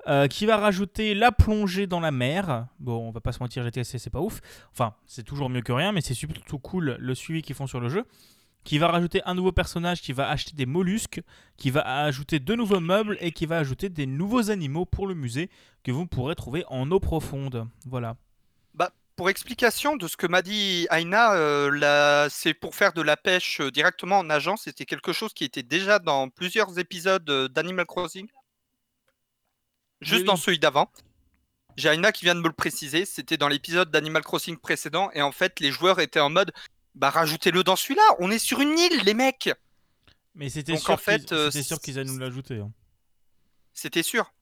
Euh, 0.06 0.28
qui 0.28 0.44
va 0.44 0.58
rajouter 0.58 1.14
la 1.14 1.32
plongée 1.32 1.86
dans 1.86 2.00
la 2.00 2.10
mer. 2.10 2.66
Bon, 2.78 3.08
on 3.08 3.10
va 3.10 3.20
pas 3.20 3.32
se 3.32 3.38
mentir, 3.40 3.62
GTSC, 3.64 3.98
c'est 3.98 4.10
pas 4.10 4.20
ouf. 4.20 4.40
Enfin, 4.72 4.94
c'est 5.06 5.22
toujours 5.22 5.48
mieux 5.48 5.62
que 5.62 5.72
rien, 5.72 5.92
mais 5.92 6.02
c'est 6.02 6.14
surtout 6.14 6.58
cool 6.58 6.96
le 6.98 7.14
suivi 7.14 7.40
qu'ils 7.40 7.54
font 7.54 7.66
sur 7.66 7.80
le 7.80 7.88
jeu. 7.88 8.04
Qui 8.64 8.78
va 8.78 8.88
rajouter 8.88 9.22
un 9.24 9.34
nouveau 9.34 9.52
personnage, 9.52 10.00
qui 10.02 10.12
va 10.12 10.28
acheter 10.28 10.52
des 10.54 10.66
mollusques, 10.66 11.22
qui 11.56 11.70
va 11.70 12.02
ajouter 12.02 12.38
de 12.38 12.54
nouveaux 12.54 12.80
meubles 12.80 13.16
et 13.20 13.32
qui 13.32 13.46
va 13.46 13.58
ajouter 13.58 13.88
des 13.88 14.06
nouveaux 14.06 14.50
animaux 14.50 14.84
pour 14.84 15.06
le 15.06 15.14
musée 15.14 15.50
que 15.84 15.92
vous 15.92 16.06
pourrez 16.06 16.34
trouver 16.34 16.64
en 16.68 16.90
eau 16.90 17.00
profonde. 17.00 17.66
Voilà. 17.86 18.16
Pour 19.16 19.30
explication 19.30 19.94
de 19.94 20.08
ce 20.08 20.16
que 20.16 20.26
m'a 20.26 20.42
dit 20.42 20.88
Aina, 20.90 21.34
euh, 21.34 22.26
c'est 22.32 22.52
pour 22.52 22.74
faire 22.74 22.92
de 22.92 23.00
la 23.00 23.16
pêche 23.16 23.60
euh, 23.60 23.70
directement 23.70 24.18
en 24.18 24.24
nageant. 24.24 24.56
C'était 24.56 24.86
quelque 24.86 25.12
chose 25.12 25.32
qui 25.32 25.44
était 25.44 25.62
déjà 25.62 26.00
dans 26.00 26.28
plusieurs 26.30 26.80
épisodes 26.80 27.24
d'Animal 27.52 27.86
Crossing. 27.86 28.26
Juste 30.04 30.20
Oui, 30.20 30.26
dans 30.26 30.34
oui. 30.34 30.40
celui 30.40 30.58
d'avant. 30.58 30.90
J'ai 31.76 31.88
Aina 31.88 32.12
qui 32.12 32.24
vient 32.24 32.34
de 32.34 32.40
me 32.40 32.46
le 32.46 32.52
préciser. 32.52 33.04
C'était 33.04 33.36
dans 33.36 33.48
l'épisode 33.48 33.90
d'Animal 33.90 34.22
Crossing 34.22 34.56
précédent. 34.56 35.10
Et 35.12 35.22
en 35.22 35.32
fait, 35.32 35.58
les 35.60 35.72
joueurs 35.72 35.98
étaient 36.00 36.20
en 36.20 36.30
mode 36.30 36.52
bah 36.94 37.10
rajoutez-le 37.10 37.64
dans 37.64 37.76
celui-là. 37.76 38.02
On 38.20 38.30
est 38.30 38.38
sur 38.38 38.60
une 38.60 38.78
île, 38.78 39.02
les 39.04 39.14
mecs. 39.14 39.50
Mais 40.36 40.48
c'était 40.48 40.76
sûr 40.76 40.94
en 40.94 40.96
fait, 40.96 41.26
qu'ils 41.26 41.36
euh, 41.36 41.50
c'était 41.50 41.64
sûr 41.64 41.80
qu'ils 41.80 41.98
allaient 41.98 42.10
nous 42.10 42.18
l'ajouter. 42.18 42.58
hein. 42.58 42.70
C'était 43.72 44.02
sûr. 44.02 44.32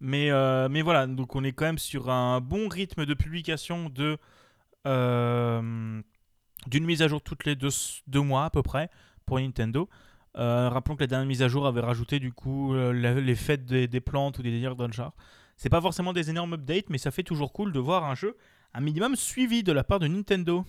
Mais, 0.00 0.30
euh, 0.30 0.68
mais 0.68 0.82
voilà, 0.82 1.06
donc 1.06 1.36
on 1.36 1.44
est 1.44 1.52
quand 1.52 1.66
même 1.66 1.78
sur 1.78 2.10
un 2.10 2.40
bon 2.40 2.68
rythme 2.68 3.04
de 3.04 3.14
publication 3.14 3.90
de 3.90 4.16
euh, 4.86 6.00
d'une 6.66 6.84
mise 6.84 7.02
à 7.02 7.08
jour 7.08 7.20
toutes 7.20 7.44
les 7.44 7.54
deux, 7.54 7.68
deux, 8.06 8.20
mois 8.22 8.44
à 8.46 8.50
peu 8.50 8.62
près 8.62 8.90
pour 9.26 9.38
Nintendo. 9.38 9.88
Euh, 10.36 10.68
rappelons 10.68 10.96
que 10.96 11.02
la 11.02 11.06
dernière 11.08 11.26
mise 11.26 11.42
à 11.42 11.48
jour 11.48 11.66
avait 11.66 11.80
rajouté 11.80 12.20
du 12.20 12.32
coup 12.32 12.74
les 12.74 13.34
fêtes 13.34 13.64
des, 13.64 13.88
des, 13.88 14.00
plantes 14.00 14.38
ou 14.38 14.42
des 14.42 14.50
délires 14.50 14.76
dans 14.76 14.86
le 14.86 14.92
genre. 14.92 15.14
C'est 15.56 15.68
pas 15.68 15.80
forcément 15.80 16.12
des 16.12 16.30
énormes 16.30 16.54
updates, 16.54 16.88
mais 16.88 16.98
ça 16.98 17.10
fait 17.10 17.22
toujours 17.22 17.52
cool 17.52 17.72
de 17.72 17.78
voir 17.80 18.04
un 18.04 18.14
jeu 18.14 18.36
un 18.74 18.80
minimum 18.80 19.16
suivi 19.16 19.62
de 19.62 19.72
la 19.72 19.84
part 19.84 19.98
de 19.98 20.06
Nintendo. 20.06 20.64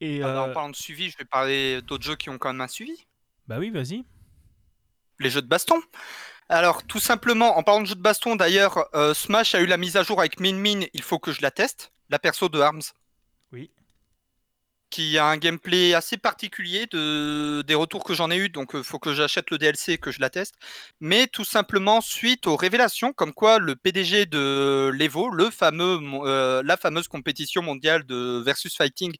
Et 0.00 0.22
ah, 0.22 0.42
En 0.42 0.52
parlant 0.52 0.70
de 0.70 0.76
suivi, 0.76 1.10
je 1.10 1.16
vais 1.16 1.24
parler 1.24 1.80
d'autres 1.82 2.04
jeux 2.04 2.16
qui 2.16 2.30
ont 2.30 2.38
quand 2.38 2.52
même 2.52 2.60
un 2.60 2.68
suivi. 2.68 3.06
Bah 3.46 3.58
oui, 3.58 3.70
vas-y. 3.70 4.04
Les 5.20 5.30
jeux 5.30 5.42
de 5.42 5.46
baston. 5.46 5.80
Alors, 6.48 6.82
tout 6.82 6.98
simplement, 6.98 7.56
en 7.56 7.62
parlant 7.62 7.82
de 7.82 7.86
jeux 7.86 7.94
de 7.94 8.02
baston, 8.02 8.34
d'ailleurs, 8.34 8.88
euh, 8.94 9.14
Smash 9.14 9.54
a 9.54 9.60
eu 9.60 9.66
la 9.66 9.76
mise 9.76 9.96
à 9.96 10.02
jour 10.02 10.18
avec 10.18 10.40
Min 10.40 10.54
Min, 10.54 10.86
il 10.92 11.02
faut 11.02 11.18
que 11.18 11.32
je 11.32 11.40
la 11.40 11.50
teste, 11.50 11.92
la 12.10 12.18
perso 12.18 12.48
de 12.48 12.58
Arms. 12.60 12.82
Oui. 13.52 13.70
Qui 14.92 15.16
a 15.16 15.26
un 15.26 15.38
gameplay 15.38 15.94
assez 15.94 16.18
particulier 16.18 16.86
de... 16.86 17.62
des 17.62 17.74
retours 17.74 18.04
que 18.04 18.14
j'en 18.14 18.30
ai 18.30 18.36
eu, 18.36 18.48
donc 18.50 18.72
il 18.74 18.80
euh, 18.80 18.82
faut 18.82 18.98
que 18.98 19.14
j'achète 19.14 19.50
le 19.50 19.56
DLC 19.58 19.92
et 19.92 19.98
que 19.98 20.10
je 20.10 20.20
la 20.20 20.28
teste. 20.28 20.54
Mais 21.00 21.26
tout 21.26 21.44
simplement, 21.44 22.00
suite 22.02 22.46
aux 22.46 22.56
révélations, 22.56 23.14
comme 23.14 23.32
quoi 23.32 23.58
le 23.58 23.74
PDG 23.74 24.26
de 24.26 24.90
l'Evo, 24.94 25.30
le 25.30 25.50
fameux, 25.50 25.98
euh, 26.26 26.62
la 26.64 26.76
fameuse 26.76 27.08
compétition 27.08 27.62
mondiale 27.62 28.04
de 28.04 28.42
versus 28.44 28.76
fighting, 28.76 29.14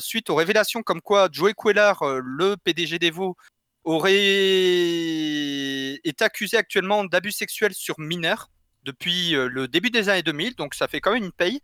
suite 0.00 0.28
aux 0.28 0.34
révélations 0.34 0.82
comme 0.82 1.00
quoi 1.00 1.28
Joey 1.30 1.54
Queller, 1.54 1.92
le 2.22 2.56
PDG 2.56 2.98
d'Evo, 2.98 3.36
aurait 3.84 4.12
est 6.04 6.22
accusé 6.22 6.56
actuellement 6.56 7.04
d'abus 7.04 7.32
sexuels 7.32 7.74
sur 7.74 7.98
mineurs 7.98 8.50
depuis 8.84 9.34
euh, 9.34 9.48
le 9.48 9.68
début 9.68 9.90
des 9.90 10.08
années 10.08 10.22
2000, 10.22 10.54
donc 10.56 10.74
ça 10.74 10.88
fait 10.88 11.00
quand 11.00 11.12
même 11.12 11.24
une 11.24 11.32
paye. 11.32 11.60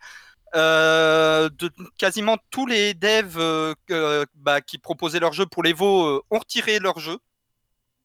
Euh, 0.54 1.50
quasiment 1.98 2.38
tous 2.50 2.66
les 2.66 2.94
devs 2.94 3.36
euh, 3.38 4.24
bah, 4.34 4.60
qui 4.60 4.78
proposaient 4.78 5.20
leur 5.20 5.32
jeu 5.32 5.46
pour 5.46 5.62
veaux 5.64 6.22
ont 6.30 6.38
retiré 6.38 6.78
leur 6.78 6.98
jeu. 6.98 7.18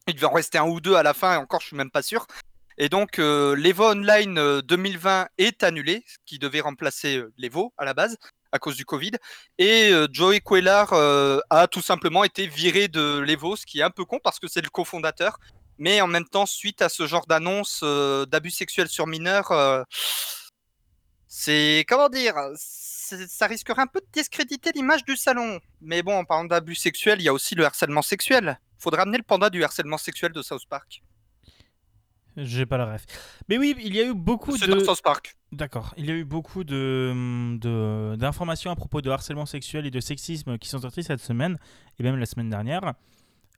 Il 0.08 0.16
devait 0.16 0.28
en 0.28 0.34
rester 0.34 0.58
un 0.58 0.66
ou 0.66 0.82
deux 0.82 0.96
à 0.96 1.04
la 1.04 1.14
fin, 1.14 1.36
et 1.36 1.38
encore 1.38 1.62
je 1.62 1.68
suis 1.68 1.78
même 1.78 1.92
pas 1.92 2.02
sûr. 2.02 2.28
Et 2.78 2.90
donc 2.90 3.18
l'Evo 3.18 3.92
Online 3.92 4.62
2020 4.62 5.28
est 5.38 5.64
annulé, 5.64 6.04
qui 6.26 6.40
devait 6.40 6.60
remplacer 6.60 7.24
l'Evo 7.38 7.74
à 7.78 7.86
la 7.86 7.94
base 7.94 8.18
à 8.54 8.60
cause 8.60 8.78
du 8.78 8.86
Covid. 8.86 9.12
Et 9.58 9.90
euh, 9.92 10.08
Joey 10.10 10.40
Quellar 10.40 10.94
euh, 10.94 11.40
a 11.50 11.68
tout 11.68 11.82
simplement 11.82 12.24
été 12.24 12.48
viré 12.48 12.88
de 12.88 13.20
l'Evo, 13.20 13.58
ce 13.58 13.66
qui 13.66 13.80
est 13.80 13.84
un 13.84 13.90
peu 13.90 14.06
con 14.06 14.20
parce 14.24 14.40
que 14.40 14.48
c'est 14.48 14.62
le 14.62 14.70
cofondateur. 14.70 15.40
Mais 15.80 16.00
en 16.02 16.08
même 16.08 16.26
temps, 16.26 16.46
suite 16.46 16.82
à 16.84 16.88
ce 16.88 17.08
genre 17.08 17.26
d'annonce 17.26 17.82
euh, 17.84 18.26
d'abus 18.28 18.52
sexuels 18.52 18.88
sur 18.88 19.08
mineurs, 19.08 19.52
c'est 21.36 21.84
comment 21.88 22.10
dire 22.10 22.36
ça 22.56 23.48
risquerait 23.48 23.82
un 23.82 23.88
peu 23.88 24.00
de 24.02 24.06
discréditer 24.14 24.70
l'image 24.76 25.04
du 25.04 25.18
salon. 25.18 25.60
Mais 25.82 26.04
bon, 26.04 26.20
en 26.20 26.26
parlant 26.26 26.46
d'abus 26.46 26.76
sexuels, 26.76 27.20
il 27.20 27.24
y 27.24 27.28
a 27.28 27.34
aussi 27.34 27.56
le 27.56 27.66
harcèlement 27.66 28.04
sexuel. 28.04 28.60
Faudrait 28.78 29.02
amener 29.02 29.18
le 29.18 29.24
panda 29.24 29.50
du 29.50 29.64
harcèlement 29.64 29.98
sexuel 29.98 30.32
de 30.32 30.44
South 30.44 30.62
Park. 30.70 31.02
J'ai 32.38 32.68
pas 32.68 32.78
la 32.78 32.86
ref. 32.86 33.06
Mais 33.50 33.58
oui, 33.58 33.76
il 33.80 33.96
y 33.96 34.00
a 34.00 34.06
eu 34.06 34.14
beaucoup 34.14 34.56
de. 34.56 34.58
C'est 34.58 34.86
South 34.86 35.02
Park. 35.02 35.36
D'accord. 35.52 35.96
Il 35.98 36.06
y 36.06 36.12
a 36.12 36.14
eu 36.14 36.24
beaucoup 36.24 36.64
de, 36.64 38.16
d'informations 38.16 38.70
à 38.70 38.76
propos 38.76 39.02
de 39.02 39.10
harcèlement 39.10 39.48
sexuel 39.48 39.88
et 39.88 39.92
de 39.92 40.00
sexisme 40.00 40.60
qui 40.60 40.70
sont 40.70 40.82
sorties 40.82 41.04
cette 41.04 41.20
semaine, 41.20 41.58
et 42.00 42.04
même 42.04 42.18
la 42.18 42.28
semaine 42.28 42.52
dernière. 42.52 42.94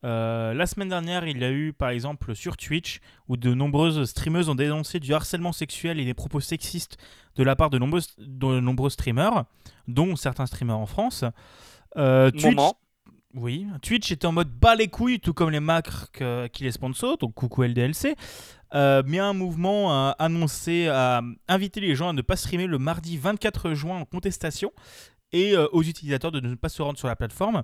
Euh, 0.04 0.54
la 0.54 0.68
semaine 0.68 0.90
dernière, 0.90 1.28
il 1.28 1.40
y 1.40 1.44
a 1.44 1.52
eu 1.52 1.74
par 1.74 1.90
exemple 1.90 2.36
sur 2.36 2.58
Twitch 2.58 3.00
où 3.28 3.38
de 3.38 3.54
nombreuses 3.54 4.04
streameuses 4.10 4.50
ont 4.50 4.56
dénoncé 4.56 5.00
du 5.00 5.14
harcèlement 5.14 5.52
sexuel 5.52 6.00
et 6.00 6.06
des 6.06 6.14
propos 6.14 6.40
sexistes 6.40 6.98
de 7.36 7.44
la 7.44 7.56
part 7.56 7.70
de 7.70 7.80
nombreux, 7.80 8.02
de 8.18 8.60
nombreux 8.60 8.90
streamers, 8.90 9.46
dont 9.88 10.16
certains 10.16 10.46
streamers 10.46 10.78
en 10.78 10.86
France. 10.86 11.24
Euh, 11.98 12.30
Twitch, 12.32 12.60
oui, 13.34 13.68
Twitch 13.82 14.12
était 14.12 14.28
en 14.28 14.32
mode 14.32 14.50
bas 14.50 14.76
les 14.76 14.88
couilles, 14.88 15.20
tout 15.20 15.34
comme 15.34 15.50
les 15.50 15.60
marques 15.60 16.24
qui 16.54 16.64
les 16.64 16.72
sponsorent, 16.72 17.18
donc 17.18 17.34
coucou 17.34 17.64
LDLC. 17.64 18.16
Euh, 18.74 19.04
mais 19.06 19.20
un 19.20 19.34
mouvement 19.34 19.92
a 19.92 20.16
annoncé, 20.20 20.88
a 20.88 21.22
invité 21.48 21.80
les 21.80 21.96
gens 21.96 22.10
à 22.10 22.14
ne 22.14 22.22
pas 22.22 22.36
streamer 22.36 22.68
le 22.68 22.78
mardi 22.78 23.18
24 23.18 23.74
juin 23.74 24.00
en 24.00 24.06
contestation 24.06 24.74
et 25.32 25.54
euh, 25.54 25.68
aux 25.72 25.84
utilisateurs 25.84 26.32
de 26.32 26.40
ne 26.40 26.56
pas 26.56 26.70
se 26.70 26.82
rendre 26.82 26.98
sur 26.98 27.08
la 27.08 27.16
plateforme. 27.16 27.64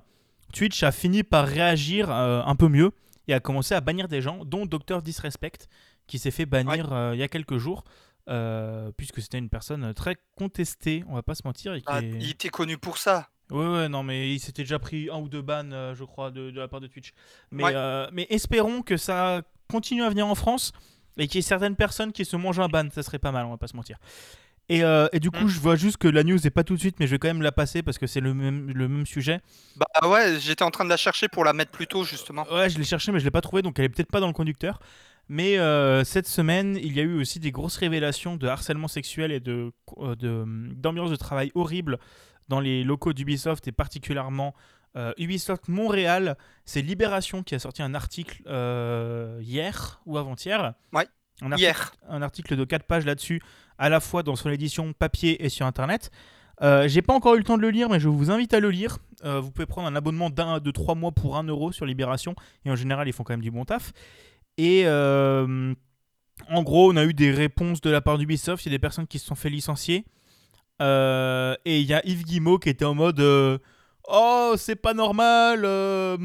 Twitch 0.52 0.82
a 0.82 0.92
fini 0.92 1.22
par 1.22 1.46
réagir 1.46 2.10
euh, 2.10 2.42
un 2.44 2.54
peu 2.54 2.68
mieux 2.68 2.92
et 3.28 3.34
a 3.34 3.40
commencé 3.40 3.74
à 3.74 3.80
bannir 3.80 4.08
des 4.08 4.20
gens, 4.20 4.44
dont 4.44 4.66
Dr 4.66 5.02
Disrespect, 5.02 5.68
qui 6.06 6.18
s'est 6.18 6.30
fait 6.30 6.46
bannir 6.46 7.12
il 7.12 7.18
y 7.18 7.22
a 7.22 7.28
quelques 7.28 7.58
jours. 7.58 7.84
puisque 8.96 9.20
c'était 9.20 9.38
une 9.38 9.48
personne 9.48 9.94
très 9.94 10.16
contestée, 10.36 11.04
on 11.08 11.14
va 11.14 11.22
pas 11.22 11.34
se 11.34 11.42
mentir. 11.44 11.74
Ah, 11.86 12.00
il 12.02 12.30
était 12.30 12.48
connu 12.48 12.78
pour 12.78 12.98
ça. 12.98 13.28
Ouais, 13.52 13.68
ouais, 13.68 13.88
non, 13.88 14.02
mais 14.02 14.34
il 14.34 14.40
s'était 14.40 14.62
déjà 14.62 14.78
pris 14.78 15.10
un 15.10 15.18
ou 15.18 15.28
deux 15.28 15.42
bans, 15.42 15.70
euh, 15.72 15.94
je 15.94 16.04
crois, 16.04 16.30
de, 16.30 16.50
la 16.50 16.68
part 16.68 16.80
de 16.80 16.86
Twitch. 16.86 17.12
Mais, 17.50 17.64
euh, 17.66 18.08
mais 18.10 18.26
espérons 18.30 18.80
que 18.80 18.96
ça 18.96 19.42
continue 19.70 20.02
à 20.02 20.08
venir 20.08 20.26
en 20.26 20.34
France 20.34 20.72
et 21.18 21.26
qu'il 21.26 21.36
y 21.36 21.38
ait 21.40 21.42
certaines 21.42 21.76
personnes 21.76 22.12
qui 22.12 22.24
se 22.24 22.36
mangent 22.36 22.60
un 22.60 22.68
ban. 22.68 22.88
Ça 22.90 23.02
serait 23.02 23.18
pas 23.18 23.30
mal, 23.30 23.44
on 23.44 23.50
va 23.50 23.58
pas 23.58 23.66
se 23.66 23.76
mentir. 23.76 23.98
Et, 24.68 24.84
euh, 24.84 25.08
et 25.12 25.20
du 25.20 25.30
coup, 25.30 25.44
mm. 25.44 25.48
je 25.48 25.60
vois 25.60 25.76
juste 25.76 25.98
que 25.98 26.08
la 26.08 26.22
news 26.22 26.46
est 26.46 26.50
pas 26.50 26.64
tout 26.64 26.74
de 26.74 26.80
suite, 26.80 26.96
mais 27.00 27.06
je 27.06 27.12
vais 27.12 27.18
quand 27.18 27.28
même 27.28 27.42
la 27.42 27.52
passer 27.52 27.82
parce 27.82 27.98
que 27.98 28.06
c'est 28.06 28.20
le 28.20 28.32
même, 28.32 28.70
le 28.72 28.88
même 28.88 29.06
sujet. 29.06 29.40
Bah 29.76 30.08
ouais, 30.08 30.38
j'étais 30.40 30.62
en 30.62 30.70
train 30.70 30.84
de 30.84 30.88
la 30.88 30.96
chercher 30.96 31.28
pour 31.28 31.44
la 31.44 31.52
mettre 31.52 31.70
plus 31.70 31.86
tôt, 31.86 32.04
justement. 32.04 32.46
Ouais, 32.52 32.70
je 32.70 32.78
l'ai 32.78 32.84
cherché, 32.84 33.12
mais 33.12 33.18
je 33.18 33.24
l'ai 33.24 33.30
pas 33.30 33.40
trouvée, 33.40 33.62
donc 33.62 33.78
elle 33.78 33.86
est 33.86 33.90
peut-être 33.90 34.10
pas 34.10 34.20
dans 34.20 34.28
le 34.28 34.32
conducteur. 34.32 34.80
Mais 35.28 35.56
cette 36.04 36.26
semaine, 36.26 36.76
il 36.82 36.92
y 36.92 37.00
a 37.00 37.04
eu 37.04 37.18
aussi 37.20 37.38
des 37.38 37.52
grosses 37.52 37.76
révélations 37.76 38.36
de 38.36 38.46
harcèlement 38.46 38.88
sexuel 38.88 39.32
et 39.32 39.40
de, 39.40 39.72
d'ambiance 40.74 41.10
de 41.10 41.16
travail 41.16 41.50
horrible 41.54 41.98
dans 42.48 42.60
les 42.60 42.84
locaux 42.84 43.12
d'Ubisoft 43.12 43.66
et 43.68 43.72
particulièrement 43.72 44.54
euh, 44.96 45.12
Ubisoft 45.16 45.68
Montréal. 45.68 46.36
C'est 46.64 46.82
Libération 46.82 47.42
qui 47.42 47.54
a 47.54 47.58
sorti 47.58 47.82
un 47.82 47.94
article 47.94 48.42
euh, 48.46 49.40
hier 49.42 50.02
ou 50.06 50.18
avant-hier. 50.18 50.74
Ouais. 50.92 51.06
Un 51.40 51.52
article, 51.52 51.62
hier. 51.62 51.92
Un 52.08 52.22
article 52.22 52.56
de 52.56 52.64
4 52.64 52.86
pages 52.86 53.06
là-dessus, 53.06 53.40
à 53.82 53.88
la 53.88 54.00
fois 54.00 54.22
dans 54.22 54.36
son 54.36 54.50
édition 54.50 54.92
papier 54.92 55.44
et 55.44 55.48
sur 55.48 55.66
Internet. 55.66 56.10
Euh, 56.62 56.86
j'ai 56.88 57.02
pas 57.02 57.12
encore 57.12 57.34
eu 57.34 57.38
le 57.38 57.44
temps 57.44 57.56
de 57.56 57.62
le 57.62 57.70
lire, 57.70 57.88
mais 57.88 58.00
je 58.00 58.08
vous 58.08 58.30
invite 58.30 58.54
à 58.54 58.60
le 58.60 58.70
lire. 58.70 58.98
Euh, 59.24 59.40
vous 59.40 59.50
pouvez 59.50 59.66
prendre 59.66 59.88
un 59.88 59.96
abonnement 59.96 60.30
de 60.30 60.70
3 60.70 60.94
mois 60.94 61.12
pour 61.12 61.36
1 61.36 61.44
euro 61.44 61.72
sur 61.72 61.84
Libération. 61.86 62.34
Et 62.64 62.70
en 62.70 62.76
général, 62.76 63.08
ils 63.08 63.12
font 63.12 63.24
quand 63.24 63.32
même 63.32 63.42
du 63.42 63.50
bon 63.50 63.64
taf. 63.64 63.92
Et 64.58 64.86
en 64.86 66.62
gros, 66.62 66.92
on 66.92 66.96
a 66.96 67.04
eu 67.04 67.14
des 67.14 67.30
réponses 67.30 67.80
de 67.80 67.90
la 67.90 68.00
part 68.00 68.18
d'Ubisoft. 68.18 68.64
Il 68.64 68.68
y 68.68 68.74
a 68.74 68.76
des 68.76 68.80
personnes 68.80 69.06
qui 69.06 69.18
se 69.18 69.26
sont 69.26 69.34
fait 69.34 69.50
licencier. 69.50 70.04
Euh, 70.80 71.54
et 71.64 71.80
il 71.80 71.86
y 71.86 71.94
a 71.94 72.04
Yves 72.06 72.24
Guimau 72.24 72.58
qui 72.58 72.68
était 72.68 72.84
en 72.84 72.94
mode 72.94 73.20
euh, 73.20 73.58
Oh, 74.08 74.54
c'est 74.56 74.76
pas 74.76 74.94
normal, 74.94 75.62
euh, 75.64 76.18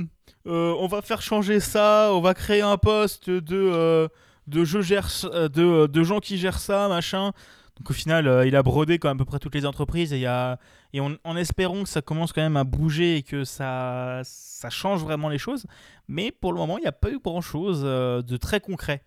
on 0.46 0.88
va 0.88 1.04
faire 1.04 1.22
changer 1.22 1.60
ça, 1.60 2.10
on 2.12 2.22
va 2.22 2.34
créer 2.34 2.62
un 2.62 2.78
poste 2.78 3.30
de, 3.30 4.10
de, 4.47 4.63
je 4.63 4.81
gère, 4.81 5.10
de, 5.23 5.88
de 5.88 6.03
gens 6.03 6.19
qui 6.19 6.38
gèrent 6.38 6.60
ça, 6.60 6.88
machin. 6.88 7.31
Donc 7.77 7.91
au 7.91 7.93
final, 7.93 8.43
il 8.47 8.55
a 8.55 8.63
brodé 8.63 8.97
quand 8.97 9.10
à 9.10 9.15
peu 9.15 9.25
près 9.25 9.38
toutes 9.39 9.53
les 9.53 9.65
entreprises 9.65 10.12
et, 10.12 10.19
y 10.19 10.25
a, 10.25 10.57
et 10.93 10.99
en 10.99 11.38
espérant 11.38 11.83
que 11.83 11.89
ça 11.89 12.01
commence 12.01 12.33
quand 12.33 12.41
même 12.41 12.57
à 12.57 12.63
bouger 12.63 13.17
et 13.17 13.23
que 13.23 13.43
ça, 13.43 14.21
ça 14.23 14.71
change 14.71 15.03
vraiment 15.03 15.29
les 15.29 15.38
choses. 15.38 15.67
Mais 16.07 16.31
pour 16.31 16.53
le 16.53 16.57
moment, 16.57 16.79
il 16.79 16.81
n'y 16.81 16.88
a 16.88 16.91
pas 16.91 17.12
eu 17.12 17.19
grand-chose 17.19 17.83
de 17.83 18.38
très 18.38 18.60
concret. 18.60 19.03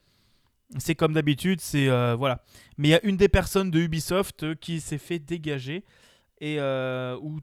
C'est 0.78 0.94
comme 0.94 1.12
d'habitude, 1.14 1.60
c'est 1.60 1.88
euh, 1.88 2.14
voilà. 2.14 2.42
Mais 2.78 2.88
il 2.88 2.90
y 2.92 2.94
a 2.94 3.04
une 3.04 3.16
des 3.16 3.28
personnes 3.28 3.70
de 3.70 3.80
Ubisoft 3.80 4.44
euh, 4.44 4.54
qui 4.54 4.80
s'est 4.80 4.98
fait 4.98 5.18
dégager 5.18 5.84
et 6.40 6.60
euh, 6.60 7.16
où 7.20 7.40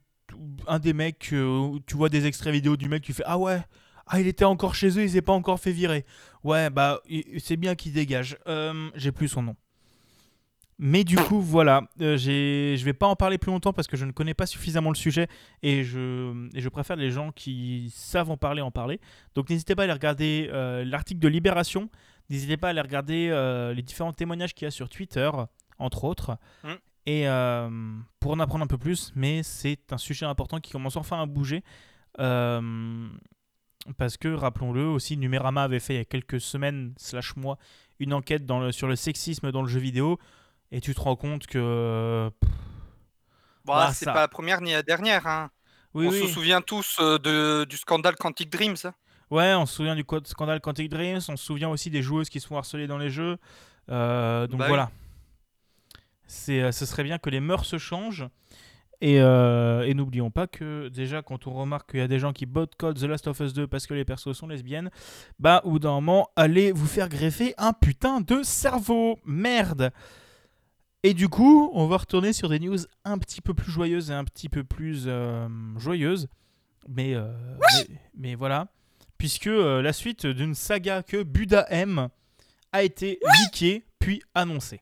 un 0.68 0.80
des 0.80 0.94
mecs, 0.94 1.34
où 1.34 1.80
tu 1.86 1.96
vois 1.96 2.10
des 2.10 2.26
extraits 2.26 2.54
vidéo 2.54 2.78
du 2.78 2.88
mec 2.88 3.04
qui 3.04 3.14
fait 3.14 3.24
ah 3.26 3.38
ouais, 3.38 3.62
ah 4.08 4.20
il 4.20 4.28
était 4.28 4.46
encore 4.46 4.76
chez 4.76 4.90
eux, 4.98 5.04
il 5.04 5.10
s'est 5.10 5.22
pas 5.22 5.34
encore 5.34 5.60
fait 5.60 5.72
virer. 5.72 6.06
Ouais 6.44 6.70
bah 6.70 7.02
c'est 7.40 7.58
bien 7.58 7.76
qu'il 7.76 7.94
dégage. 7.94 8.38
J'ai 8.96 9.12
plus 9.12 9.28
son 9.28 9.44
nom. 9.44 9.56
Mais 10.80 11.04
du 11.04 11.16
coup, 11.16 11.42
voilà, 11.42 11.82
euh, 12.02 12.18
je 12.18 12.86
vais 12.86 12.94
pas 12.94 13.08
en 13.08 13.16
parler 13.16 13.40
plus 13.40 13.50
longtemps 13.50 13.74
parce 13.74 13.88
que 13.88 13.98
je 13.98 14.06
ne 14.06 14.12
connais 14.12 14.36
pas 14.36 14.46
suffisamment 14.46 14.92
le 14.92 14.96
sujet 14.96 15.28
et 15.64 15.84
je, 15.84 16.48
et 16.56 16.62
je 16.62 16.70
préfère 16.70 16.96
les 16.96 17.10
gens 17.10 17.32
qui 17.32 17.92
savent 17.96 18.30
en 18.30 18.38
parler 18.38 18.62
en 18.62 18.70
parler. 18.70 19.02
Donc 19.34 19.50
n'hésitez 19.50 19.74
pas 19.74 19.82
à 19.82 19.86
aller 19.86 19.94
regarder 19.94 20.50
l'article 20.86 21.20
de 21.20 21.28
Libération 21.28 21.90
N'hésitez 22.30 22.58
pas 22.58 22.68
à 22.68 22.70
aller 22.72 22.82
regarder 22.82 23.30
euh, 23.32 23.74
les 23.74 23.82
différents 23.82 24.14
témoignages 24.14 24.54
qu'il 24.54 24.66
y 24.66 24.68
a 24.68 24.72
sur 24.72 24.90
Twitter, 24.90 25.30
entre 25.80 26.04
autres. 26.04 26.38
Mm. 26.64 26.74
Et 27.06 27.28
euh, 27.28 27.70
pour 28.20 28.32
en 28.32 28.40
apprendre 28.40 28.66
un 28.66 28.68
peu 28.68 28.78
plus, 28.78 29.14
mais 29.16 29.44
c'est 29.44 29.94
un 29.94 29.98
sujet 29.98 30.26
important 30.26 30.60
qui 30.60 30.72
commence 30.72 30.98
enfin 30.98 31.22
à 31.22 31.26
bouger. 31.26 31.64
Euh, 33.88 33.92
parce 33.98 34.18
que, 34.18 34.30
rappelons-le, 34.30 34.86
aussi, 34.86 35.18
Numérama 35.18 35.64
avait 35.64 35.80
fait 35.80 35.96
il 35.96 35.98
y 35.98 36.02
a 36.02 36.06
quelques 36.06 36.42
semaines, 36.42 36.94
slash 36.98 37.36
mois, 37.36 37.58
une 38.00 38.14
enquête 38.14 38.46
dans 38.46 38.60
le, 38.60 38.72
sur 38.72 38.88
le 38.88 38.96
sexisme 38.96 39.52
dans 39.52 39.62
le 39.62 39.68
jeu 39.68 39.80
vidéo. 39.80 40.18
Et 40.72 40.82
tu 40.82 40.94
te 40.94 41.00
rends 41.00 41.16
compte 41.16 41.48
que. 41.48 42.30
bah, 43.66 43.92
c'est 43.94 44.06
pas 44.06 44.16
la 44.16 44.28
première 44.28 44.62
ni 44.62 44.72
la 44.72 44.84
dernière. 44.84 45.26
Hein. 45.28 45.50
On 45.94 46.12
se 46.12 46.28
souvient 46.28 46.62
tous 46.62 47.00
de, 47.00 47.66
du 47.66 47.78
scandale 47.78 48.16
Quantic 48.16 48.52
Dreams. 48.52 48.76
Ouais, 49.30 49.54
on 49.56 49.66
se 49.66 49.76
souvient 49.76 49.96
du 49.96 50.06
scandale 50.26 50.62
Quantic 50.62 50.90
Dreams, 50.90 51.20
on 51.28 51.36
se 51.36 51.46
souvient 51.46 51.70
aussi 51.70 51.90
des 51.90 52.02
joueuses 52.02 52.30
qui 52.30 52.40
se 52.40 52.48
font 52.48 52.58
harceler 52.58 52.88
dans 52.88 52.98
les 52.98 53.10
jeux. 53.10 53.38
Euh, 53.90 54.48
donc 54.48 54.60
Bah 54.60 54.66
oui. 54.66 54.70
voilà. 54.70 54.92
C'est, 56.28 56.62
euh, 56.62 56.72
ce 56.72 56.86
serait 56.86 57.04
bien 57.04 57.18
que 57.18 57.30
les 57.30 57.40
mœurs 57.40 57.66
se 57.66 57.78
changent. 57.78 58.28
Et, 59.00 59.22
euh, 59.22 59.86
et 59.86 59.94
n'oublions 59.94 60.32
pas 60.32 60.48
que 60.48 60.88
déjà 60.88 61.22
quand 61.22 61.46
on 61.46 61.54
remarque 61.54 61.92
qu'il 61.92 62.00
y 62.00 62.04
a 62.04 62.08
des 62.08 62.18
gens 62.18 62.34
qui 62.34 62.48
boycottent 62.48 63.00
The 63.00 63.04
Last 63.04 63.28
of 63.28 63.40
Us 63.40 63.54
2 63.54 63.68
parce 63.68 63.86
que 63.86 63.94
les 63.94 64.06
persos 64.06 64.36
sont 64.36 64.48
lesbiennes, 64.48 64.90
bah 65.38 65.62
au 65.66 65.72
bout 65.72 65.80
d'un 65.80 65.92
moment, 65.92 66.30
allez 66.36 66.72
vous 66.72 66.88
faire 66.88 67.08
greffer 67.08 67.54
un 67.58 67.74
putain 67.74 68.22
de 68.22 68.42
cerveau. 68.42 69.20
Merde. 69.24 69.92
Et 71.04 71.14
du 71.14 71.30
coup, 71.30 71.70
on 71.74 71.86
va 71.88 71.98
retourner 71.98 72.34
sur 72.34 72.50
des 72.50 72.60
news 72.60 72.80
un 73.06 73.20
petit 73.20 73.42
peu 73.42 73.54
plus 73.54 73.72
joyeuses 73.72 74.10
et 74.10 74.14
un 74.14 74.24
petit 74.24 74.50
peu 74.50 74.64
plus 74.64 75.04
euh, 75.06 75.48
joyeuses. 75.78 76.28
Mais, 76.90 77.14
euh, 77.14 77.32
mais, 77.60 77.96
mais 78.16 78.36
voilà. 78.36 78.68
Puisque 79.20 79.46
la 79.46 79.94
suite 79.94 80.26
d'une 80.26 80.56
saga 80.56 81.04
que 81.04 81.24
Buda 81.24 81.66
aime 81.70 82.10
a 82.72 82.84
été 82.84 83.20
leakée 83.24 83.86
puis 84.00 84.22
annoncée. 84.36 84.80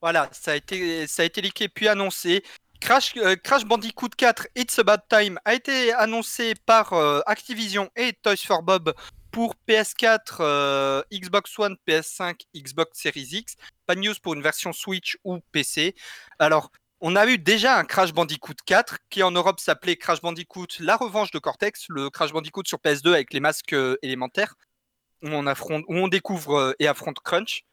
Voilà, 0.00 0.28
ça 0.32 0.52
a 0.52 0.54
été, 0.54 1.06
ça 1.06 1.24
leaké 1.24 1.68
puis 1.68 1.88
annoncé. 1.88 2.44
Crash, 2.80 3.14
euh, 3.16 3.36
Bandicoot 3.66 4.10
4 4.16 4.46
It's 4.54 4.78
About 4.78 5.02
Time 5.08 5.38
a 5.44 5.54
été 5.54 5.92
annoncé 5.92 6.54
par 6.66 6.92
euh, 6.92 7.20
Activision 7.26 7.90
et 7.96 8.12
Toys 8.12 8.36
for 8.36 8.62
Bob 8.62 8.94
pour 9.32 9.56
PS4, 9.68 10.36
euh, 10.40 11.02
Xbox 11.12 11.58
One, 11.58 11.76
PS5, 11.86 12.42
Xbox 12.54 13.00
Series 13.00 13.28
X. 13.32 13.56
Pas 13.86 13.96
de 13.96 14.00
news 14.00 14.14
pour 14.22 14.34
une 14.34 14.42
version 14.42 14.72
Switch 14.72 15.18
ou 15.24 15.40
PC. 15.52 15.96
Alors, 16.38 16.70
on 17.00 17.16
a 17.16 17.26
eu 17.26 17.36
déjà 17.36 17.78
un 17.78 17.84
Crash 17.84 18.12
Bandicoot 18.12 18.54
4 18.64 18.98
qui 19.10 19.22
en 19.24 19.32
Europe 19.32 19.58
s'appelait 19.58 19.96
Crash 19.96 20.20
Bandicoot 20.20 20.66
La 20.78 20.96
Revanche 20.96 21.32
de 21.32 21.40
Cortex, 21.40 21.86
le 21.88 22.10
Crash 22.10 22.32
Bandicoot 22.32 22.64
sur 22.66 22.78
PS2 22.78 23.12
avec 23.12 23.32
les 23.32 23.40
masques 23.40 23.76
élémentaires, 24.02 24.54
où 25.22 25.28
on, 25.28 26.08
découvre 26.08 26.74
et 26.78 26.86
affronte 26.86 27.18
Crunch. 27.20 27.64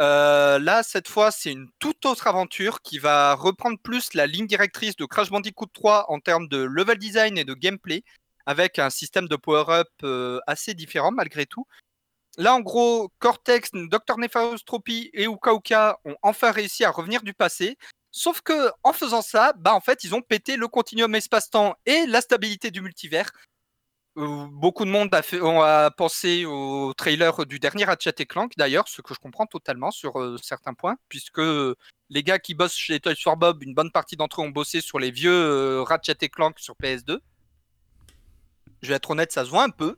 Euh, 0.00 0.58
là, 0.58 0.82
cette 0.82 1.08
fois, 1.08 1.30
c'est 1.30 1.52
une 1.52 1.68
toute 1.78 2.04
autre 2.06 2.26
aventure 2.26 2.80
qui 2.82 2.98
va 2.98 3.34
reprendre 3.34 3.78
plus 3.78 4.14
la 4.14 4.26
ligne 4.26 4.46
directrice 4.46 4.96
de 4.96 5.04
Crash 5.04 5.30
Bandicoot 5.30 5.66
3 5.72 6.06
en 6.08 6.20
termes 6.20 6.48
de 6.48 6.58
level 6.58 6.98
design 6.98 7.38
et 7.38 7.44
de 7.44 7.54
gameplay, 7.54 8.02
avec 8.46 8.78
un 8.78 8.90
système 8.90 9.28
de 9.28 9.36
power-up 9.36 9.88
euh, 10.02 10.40
assez 10.46 10.74
différent 10.74 11.12
malgré 11.12 11.46
tout. 11.46 11.66
Là, 12.38 12.54
en 12.54 12.60
gros, 12.60 13.12
Cortex, 13.18 13.70
Dr. 13.72 14.16
Nephastropy 14.16 15.10
et 15.12 15.24
Uka 15.24 15.52
Uka 15.52 15.98
ont 16.04 16.16
enfin 16.22 16.50
réussi 16.50 16.84
à 16.84 16.90
revenir 16.90 17.22
du 17.22 17.34
passé. 17.34 17.76
Sauf 18.10 18.40
que, 18.40 18.70
en 18.82 18.92
faisant 18.92 19.22
ça, 19.22 19.52
bah, 19.56 19.74
en 19.74 19.80
fait, 19.80 20.04
ils 20.04 20.14
ont 20.14 20.22
pété 20.22 20.56
le 20.56 20.68
continuum 20.68 21.14
espace-temps 21.14 21.74
et 21.84 22.06
la 22.06 22.20
stabilité 22.22 22.70
du 22.70 22.80
multivers. 22.80 23.30
Beaucoup 24.14 24.84
de 24.84 24.90
monde 24.90 25.08
a, 25.14 25.22
fait, 25.22 25.40
ont 25.40 25.62
a 25.62 25.90
pensé 25.90 26.44
au 26.44 26.92
trailer 26.94 27.46
du 27.46 27.58
dernier 27.58 27.84
Ratchet 27.84 28.12
et 28.18 28.26
Clank, 28.26 28.52
d'ailleurs, 28.58 28.86
ce 28.88 29.00
que 29.00 29.14
je 29.14 29.18
comprends 29.18 29.46
totalement 29.46 29.90
sur 29.90 30.20
euh, 30.20 30.36
certains 30.42 30.74
points, 30.74 30.96
puisque 31.08 31.40
les 32.10 32.22
gars 32.22 32.38
qui 32.38 32.54
bossent 32.54 32.76
chez 32.76 33.00
Toys 33.00 33.14
for 33.18 33.38
Bob, 33.38 33.62
une 33.62 33.72
bonne 33.74 33.90
partie 33.90 34.16
d'entre 34.16 34.42
eux 34.42 34.44
ont 34.44 34.50
bossé 34.50 34.82
sur 34.82 34.98
les 34.98 35.10
vieux 35.10 35.32
euh, 35.32 35.82
Ratchet 35.82 36.16
et 36.20 36.28
Clank 36.28 36.58
sur 36.58 36.74
PS2. 36.74 37.20
Je 38.82 38.88
vais 38.88 38.94
être 38.94 39.10
honnête, 39.10 39.32
ça 39.32 39.44
se 39.46 39.50
voit 39.50 39.64
un 39.64 39.70
peu. 39.70 39.96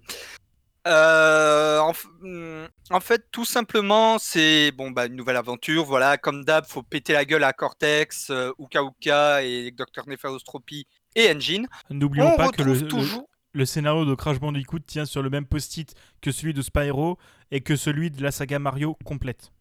Euh, 0.86 1.78
en, 1.78 1.92
hum, 2.22 2.68
en 2.90 3.00
fait, 3.00 3.24
tout 3.32 3.46
simplement, 3.46 4.18
c'est 4.18 4.70
bon, 4.72 4.90
bah, 4.90 5.06
une 5.06 5.16
nouvelle 5.16 5.36
aventure. 5.36 5.84
Voilà, 5.84 6.18
comme 6.18 6.44
d'hab, 6.44 6.66
faut 6.66 6.82
péter 6.82 7.14
la 7.14 7.24
gueule 7.24 7.42
à 7.44 7.52
Cortex, 7.52 8.28
euh, 8.30 8.52
Uka 8.58 8.82
Uka 8.82 9.42
et 9.42 9.70
Dr. 9.70 10.06
Nephastropy 10.06 10.86
et 11.16 11.30
Engine. 11.34 11.66
N'oublions 11.90 12.32
On 12.34 12.36
pas 12.36 12.50
que 12.50 12.62
le- 12.62 12.86
toujours. 12.86 13.26
Le 13.54 13.64
scénario 13.64 14.04
de 14.04 14.14
Crash 14.14 14.40
Bandicoot 14.40 14.80
tient 14.80 15.06
sur 15.06 15.22
le 15.22 15.30
même 15.30 15.46
post-it 15.46 15.94
que 16.20 16.32
celui 16.32 16.52
de 16.52 16.60
Spyro 16.60 17.18
et 17.50 17.60
que 17.60 17.76
celui 17.76 18.10
de 18.10 18.22
la 18.22 18.32
saga 18.32 18.58
Mario 18.58 18.98
complète. 19.04 19.52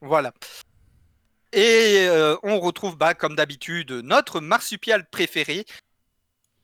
Voilà. 0.00 0.32
Et 1.52 2.06
euh, 2.08 2.36
on 2.44 2.60
retrouve, 2.60 2.96
bah, 2.96 3.14
comme 3.14 3.34
d'habitude, 3.34 3.90
notre 3.90 4.40
marsupial 4.40 5.08
préféré, 5.08 5.64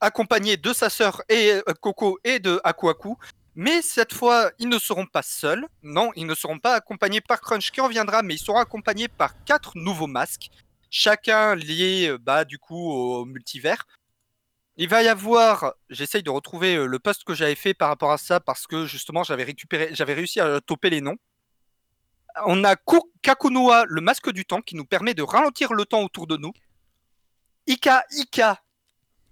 accompagné 0.01 0.57
de 0.57 0.73
sa 0.73 0.89
sœur 0.89 1.23
et 1.29 1.53
euh, 1.53 1.63
Coco 1.81 2.19
et 2.23 2.39
de 2.39 2.61
Akuaku. 2.63 3.17
Mais 3.57 3.83
cette 3.83 4.13
fois, 4.13 4.51
ils 4.59 4.69
ne 4.69 4.79
seront 4.79 5.07
pas 5.07 5.23
seuls. 5.23 5.67
Non, 5.83 6.11
ils 6.17 6.27
ne 6.27 6.35
seront 6.35 6.59
pas 6.59 6.75
accompagnés 6.75 7.21
par 7.21 7.41
Crunch 7.41 7.71
qui 7.71 7.81
reviendra, 7.81 8.23
mais 8.23 8.35
ils 8.35 8.39
seront 8.39 8.59
accompagnés 8.59 9.09
par 9.09 9.43
quatre 9.45 9.73
nouveaux 9.77 10.07
masques, 10.07 10.51
chacun 10.91 11.57
lié, 11.57 12.09
euh, 12.09 12.19
bah, 12.19 12.45
du 12.45 12.59
coup, 12.59 12.93
au 12.93 13.25
multivers. 13.25 13.85
Il 14.77 14.89
va 14.89 15.03
y 15.03 15.09
avoir, 15.09 15.75
j'essaye 15.89 16.23
de 16.25 16.31
retrouver 16.31 16.75
euh, 16.77 16.87
le 16.87 16.99
post 16.99 17.23
que 17.25 17.35
j'avais 17.35 17.55
fait 17.55 17.75
par 17.75 17.89
rapport 17.89 18.11
à 18.11 18.19
ça 18.19 18.41
parce 18.41 18.67
que 18.67 18.87
justement 18.87 19.23
j'avais 19.23 19.45
récupéré, 19.45 19.91
j'avais 19.93 20.15
réussi 20.15 20.41
à 20.41 20.61
toper 20.61 20.91
les 20.91 21.01
noms. 21.01 21.17
On 22.47 22.65
a 22.65 22.75
Ku- 22.75 22.97
Kakunoa, 23.23 23.85
le 23.87 24.01
masque 24.01 24.31
du 24.33 24.45
temps, 24.45 24.61
qui 24.61 24.75
nous 24.75 24.85
permet 24.85 25.15
de 25.15 25.23
ralentir 25.23 25.73
le 25.73 25.85
temps 25.85 26.03
autour 26.03 26.27
de 26.27 26.37
nous. 26.37 26.53
Ika 27.69 28.05
Ika, 28.11 28.61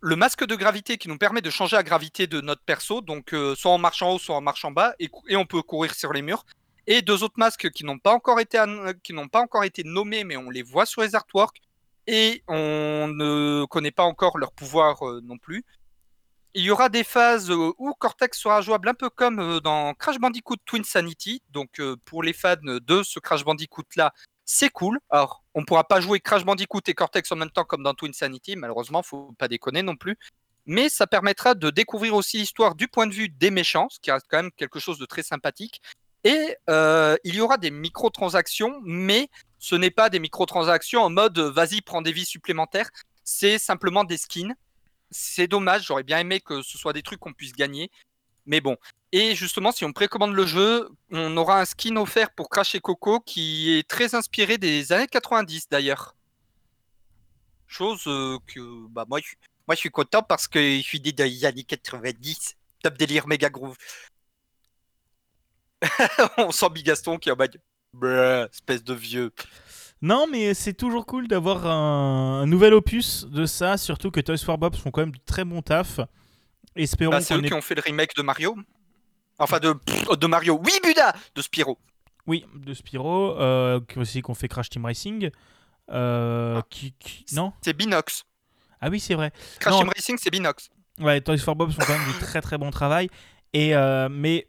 le 0.00 0.14
masque 0.14 0.46
de 0.46 0.54
gravité 0.54 0.96
qui 0.96 1.08
nous 1.08 1.18
permet 1.18 1.40
de 1.40 1.50
changer 1.50 1.74
la 1.74 1.82
gravité 1.82 2.28
de 2.28 2.40
notre 2.40 2.62
perso, 2.62 3.00
donc 3.00 3.34
euh, 3.34 3.56
soit 3.56 3.72
en 3.72 3.78
marche 3.78 4.02
en 4.02 4.12
haut, 4.12 4.18
soit 4.20 4.36
en 4.36 4.40
marche 4.40 4.64
en 4.64 4.70
bas, 4.70 4.94
et, 5.00 5.10
on 5.36 5.46
peut 5.46 5.62
courir 5.62 5.94
sur 5.94 6.12
les 6.12 6.22
murs. 6.22 6.44
Et 6.86 7.02
deux 7.02 7.24
autres 7.24 7.38
masques 7.38 7.70
qui 7.70 7.84
n'ont 7.84 7.98
pas 7.98 8.12
encore 8.12 8.38
été 8.40 9.84
nommés, 9.84 10.22
mais 10.22 10.36
on 10.36 10.50
les 10.50 10.62
voit 10.62 10.86
sur 10.86 11.02
les 11.02 11.16
artworks 11.16 11.60
et 12.06 12.42
on 12.48 13.08
ne 13.08 13.64
connaît 13.66 13.90
pas 13.90 14.02
encore 14.02 14.38
leur 14.38 14.52
pouvoir 14.52 15.06
euh, 15.06 15.20
non 15.22 15.38
plus. 15.38 15.64
Il 16.54 16.62
y 16.62 16.70
aura 16.70 16.88
des 16.88 17.04
phases 17.04 17.50
euh, 17.50 17.72
où 17.78 17.94
Cortex 17.94 18.38
sera 18.38 18.60
jouable 18.60 18.88
un 18.88 18.94
peu 18.94 19.08
comme 19.08 19.38
euh, 19.38 19.60
dans 19.60 19.94
Crash 19.94 20.18
Bandicoot 20.18 20.56
Twin 20.66 20.84
Sanity. 20.84 21.42
Donc 21.50 21.80
pour 22.04 22.22
les 22.22 22.32
fans 22.32 22.56
de 22.62 23.02
ce 23.02 23.18
Crash 23.20 23.44
Bandicoot 23.44 23.84
là, 23.96 24.12
c'est 24.44 24.70
cool. 24.70 24.98
Alors, 25.08 25.44
on 25.54 25.64
pourra 25.64 25.84
pas 25.84 26.00
jouer 26.00 26.20
Crash 26.20 26.44
Bandicoot 26.44 26.80
et 26.86 26.94
Cortex 26.94 27.30
en 27.32 27.36
même 27.36 27.50
temps 27.50 27.64
comme 27.64 27.82
dans 27.82 27.94
Twin 27.94 28.12
Sanity, 28.12 28.56
malheureusement, 28.56 29.02
faut 29.02 29.32
pas 29.38 29.48
déconner 29.48 29.82
non 29.82 29.96
plus. 29.96 30.18
Mais 30.66 30.88
ça 30.88 31.06
permettra 31.06 31.54
de 31.54 31.70
découvrir 31.70 32.14
aussi 32.14 32.38
l'histoire 32.38 32.74
du 32.74 32.86
point 32.86 33.06
de 33.06 33.14
vue 33.14 33.28
des 33.28 33.50
méchants, 33.50 33.88
ce 33.90 33.98
qui 34.00 34.10
reste 34.10 34.26
quand 34.28 34.38
même 34.38 34.52
quelque 34.52 34.78
chose 34.78 34.98
de 34.98 35.06
très 35.06 35.22
sympathique. 35.22 35.80
Et 36.24 36.56
il 36.68 37.34
y 37.34 37.40
aura 37.40 37.56
des 37.56 37.70
microtransactions, 37.70 38.80
mais 38.84 39.28
ce 39.62 39.76
n'est 39.76 39.92
pas 39.92 40.10
des 40.10 40.18
microtransactions 40.18 41.02
en 41.02 41.08
mode 41.08 41.38
euh, 41.38 41.48
vas-y, 41.48 41.82
prends 41.82 42.02
des 42.02 42.10
vies 42.10 42.24
supplémentaires. 42.24 42.90
C'est 43.22 43.58
simplement 43.58 44.02
des 44.02 44.16
skins. 44.16 44.56
C'est 45.12 45.46
dommage, 45.46 45.86
j'aurais 45.86 46.02
bien 46.02 46.18
aimé 46.18 46.40
que 46.40 46.62
ce 46.62 46.76
soit 46.76 46.92
des 46.92 47.02
trucs 47.02 47.20
qu'on 47.20 47.32
puisse 47.32 47.52
gagner. 47.52 47.88
Mais 48.44 48.60
bon. 48.60 48.76
Et 49.12 49.36
justement, 49.36 49.70
si 49.70 49.84
on 49.84 49.92
précommande 49.92 50.34
le 50.34 50.46
jeu, 50.46 50.90
on 51.12 51.36
aura 51.36 51.60
un 51.60 51.64
skin 51.64 51.94
offert 51.94 52.32
pour 52.32 52.48
Crash 52.50 52.74
et 52.74 52.80
Coco 52.80 53.20
qui 53.20 53.78
est 53.78 53.88
très 53.88 54.16
inspiré 54.16 54.58
des 54.58 54.90
années 54.90 55.06
90 55.06 55.68
d'ailleurs. 55.68 56.16
Chose 57.68 58.02
euh, 58.08 58.38
que 58.48 58.88
bah, 58.88 59.04
moi, 59.08 59.20
je, 59.20 59.76
suis 59.76 59.90
content 59.90 60.24
parce 60.24 60.48
que 60.48 60.58
je 60.58 60.82
suis 60.82 61.00
né 61.00 61.12
dans 61.12 61.46
années 61.46 61.62
90. 61.62 62.56
Top 62.82 62.98
délire 62.98 63.28
méga 63.28 63.48
groove. 63.48 63.76
on 66.36 66.50
sent 66.50 66.70
Bigaston 66.70 67.18
qui 67.18 67.28
est 67.28 67.32
en 67.32 67.36
Bruh, 67.94 68.46
espèce 68.52 68.82
de 68.84 68.94
vieux. 68.94 69.32
Non, 70.00 70.26
mais 70.30 70.54
c'est 70.54 70.72
toujours 70.72 71.06
cool 71.06 71.28
d'avoir 71.28 71.66
un, 71.66 72.42
un 72.42 72.46
nouvel 72.46 72.74
opus 72.74 73.24
de 73.26 73.46
ça, 73.46 73.76
surtout 73.76 74.10
que 74.10 74.20
Toys 74.20 74.38
for 74.38 74.58
Bob 74.58 74.74
font 74.74 74.90
quand 74.90 75.02
même 75.02 75.12
du 75.12 75.20
très 75.20 75.44
bon 75.44 75.62
taf. 75.62 76.00
Espérons 76.74 77.12
Bah, 77.12 77.20
c'est 77.20 77.34
eux 77.36 77.42
qui 77.42 77.52
ont 77.54 77.60
fait 77.60 77.74
le 77.74 77.82
remake 77.82 78.16
de 78.16 78.22
Mario. 78.22 78.56
Enfin, 79.38 79.58
de, 79.58 79.74
de 80.16 80.26
Mario. 80.26 80.60
Oui, 80.64 80.72
Buda 80.82 81.14
De 81.34 81.42
Spyro. 81.42 81.78
Oui, 82.26 82.44
de 82.54 82.72
Spyro, 82.74 83.36
euh, 83.38 83.80
qui 83.88 83.98
aussi 83.98 84.22
qu'on 84.22 84.34
fait 84.34 84.48
Crash 84.48 84.70
Team 84.70 84.84
Racing. 84.84 85.30
euh, 85.90 86.56
Ah. 86.58 86.66
qui, 86.70 86.94
qui- 86.98 87.24
Non? 87.34 87.52
C'est 87.62 87.72
Binox. 87.76 88.24
Ah 88.80 88.88
oui, 88.88 88.98
c'est 89.00 89.14
vrai. 89.14 89.32
Crash 89.60 89.72
Non. 89.74 89.80
Team 89.80 89.88
Racing, 89.94 90.16
c'est 90.20 90.30
Binox. 90.30 90.70
Ouais, 91.00 91.20
Toys 91.20 91.38
for 91.38 91.54
Bob 91.56 91.70
font 91.72 91.82
quand 91.86 91.96
même 91.98 92.06
du 92.12 92.18
très 92.18 92.40
très 92.40 92.58
bon 92.58 92.70
travail. 92.70 93.08
Et 93.52 93.74
euh, 93.76 94.08
mais 94.10 94.48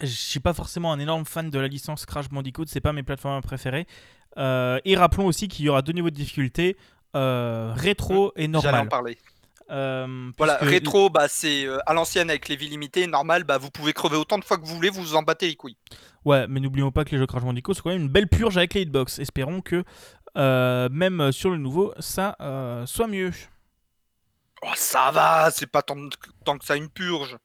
je 0.00 0.06
suis 0.06 0.40
pas 0.40 0.52
forcément 0.52 0.92
un 0.92 0.98
énorme 0.98 1.24
fan 1.24 1.50
de 1.50 1.58
la 1.58 1.68
licence 1.68 2.06
Crash 2.06 2.28
Bandicoot, 2.28 2.64
c'est 2.66 2.80
pas 2.80 2.92
mes 2.92 3.02
plateformes 3.02 3.40
préférées. 3.42 3.86
Euh, 4.36 4.78
et 4.84 4.96
rappelons 4.96 5.26
aussi 5.26 5.48
qu'il 5.48 5.64
y 5.64 5.68
aura 5.68 5.82
deux 5.82 5.92
niveaux 5.92 6.10
de 6.10 6.14
difficulté, 6.16 6.76
euh, 7.14 7.72
rétro 7.76 8.32
et 8.36 8.42
J'allais 8.46 8.56
en 8.58 8.62
normal. 8.62 8.88
parler. 8.88 9.18
Euh, 9.70 10.30
Voilà, 10.36 10.56
puisque- 10.56 10.72
rétro, 10.72 11.08
bah, 11.10 11.26
c'est 11.28 11.66
à 11.86 11.94
l'ancienne 11.94 12.28
avec 12.28 12.48
les 12.48 12.56
vies 12.56 12.68
limitées. 12.68 13.06
Normal, 13.06 13.44
bah, 13.44 13.56
vous 13.58 13.70
pouvez 13.70 13.92
crever 13.92 14.16
autant 14.16 14.38
de 14.38 14.44
fois 14.44 14.58
que 14.58 14.66
vous 14.66 14.74
voulez, 14.74 14.90
vous 14.90 15.00
vous 15.02 15.14
en 15.14 15.22
battez 15.22 15.46
les 15.46 15.54
couilles. 15.54 15.76
Ouais, 16.24 16.46
mais 16.48 16.60
n'oublions 16.60 16.90
pas 16.90 17.04
que 17.04 17.10
les 17.12 17.18
jeux 17.18 17.26
Crash 17.26 17.42
Bandicoot 17.42 17.74
sont 17.74 17.82
quand 17.82 17.90
même 17.90 18.02
une 18.02 18.08
belle 18.08 18.28
purge 18.28 18.56
avec 18.56 18.74
les 18.74 18.82
hitbox. 18.82 19.18
Espérons 19.20 19.60
que 19.60 19.84
même 20.36 21.30
sur 21.32 21.50
le 21.50 21.58
nouveau, 21.58 21.94
ça 21.98 22.36
soit 22.86 23.06
mieux. 23.06 23.30
Oh, 24.62 24.70
ça 24.74 25.10
va, 25.10 25.50
c'est 25.50 25.66
pas 25.66 25.82
tant, 25.82 25.96
tant 26.44 26.56
que 26.58 26.64
ça 26.64 26.74
une 26.76 26.88
purge. 26.88 27.36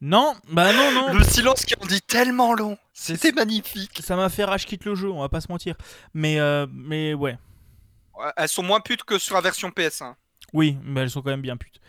Non, 0.00 0.34
bah 0.48 0.72
non, 0.72 0.92
non. 0.92 1.12
Le 1.12 1.24
silence 1.24 1.64
qui 1.64 1.74
en 1.80 1.86
dit 1.86 2.00
tellement 2.00 2.54
long. 2.54 2.78
C'était 2.92 3.32
magnifique. 3.32 4.00
Ça 4.02 4.14
m'a 4.14 4.28
fait 4.28 4.44
rage 4.44 4.66
quitte 4.66 4.84
le 4.84 4.94
jeu, 4.94 5.10
on 5.10 5.20
va 5.20 5.28
pas 5.28 5.40
se 5.40 5.50
mentir. 5.50 5.74
Mais, 6.14 6.38
euh, 6.38 6.66
mais 6.70 7.14
ouais. 7.14 7.36
Elles 8.36 8.48
sont 8.48 8.62
moins 8.62 8.80
putes 8.80 9.04
que 9.04 9.18
sur 9.18 9.34
la 9.34 9.40
version 9.40 9.70
PS1. 9.70 10.14
Oui, 10.52 10.78
mais 10.82 11.00
elles 11.00 11.10
sont 11.10 11.22
quand 11.22 11.30
même 11.30 11.42
bien 11.42 11.56
putes. 11.56 11.80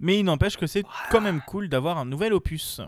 Mais 0.00 0.18
il 0.18 0.24
n'empêche 0.24 0.56
que 0.56 0.66
c'est 0.66 0.84
quand 1.10 1.20
même 1.20 1.40
cool 1.46 1.68
d'avoir 1.68 1.98
un 1.98 2.04
nouvel 2.04 2.32
opus. 2.32 2.80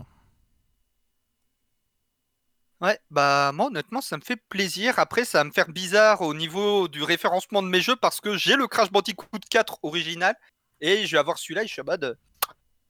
Ouais, 2.81 2.97
bah 3.11 3.51
moi 3.53 3.67
honnêtement 3.67 4.01
ça 4.01 4.17
me 4.17 4.23
fait 4.23 4.37
plaisir. 4.37 4.97
Après 4.97 5.23
ça 5.23 5.39
va 5.39 5.43
me 5.43 5.51
faire 5.51 5.69
bizarre 5.69 6.21
au 6.21 6.33
niveau 6.33 6.87
du 6.87 7.03
référencement 7.03 7.61
de 7.61 7.67
mes 7.67 7.79
jeux 7.79 7.95
parce 7.95 8.19
que 8.19 8.37
j'ai 8.37 8.55
le 8.55 8.67
Crash 8.67 8.91
Bandicoot 8.91 9.27
4 9.51 9.79
original 9.83 10.35
et 10.79 11.05
je 11.05 11.11
vais 11.11 11.19
avoir 11.19 11.37
celui-là 11.37 11.63
et 11.63 11.67
je 11.67 11.73
suis 11.73 11.81
euh, 11.81 12.13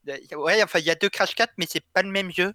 Ouais, 0.07 0.63
enfin 0.63 0.79
il 0.79 0.85
y 0.85 0.89
a 0.91 0.95
deux 0.95 1.09
Crash 1.09 1.35
4 1.35 1.53
mais 1.57 1.65
c'est 1.69 1.83
pas 1.93 2.01
le 2.01 2.09
même 2.09 2.31
jeu. 2.31 2.53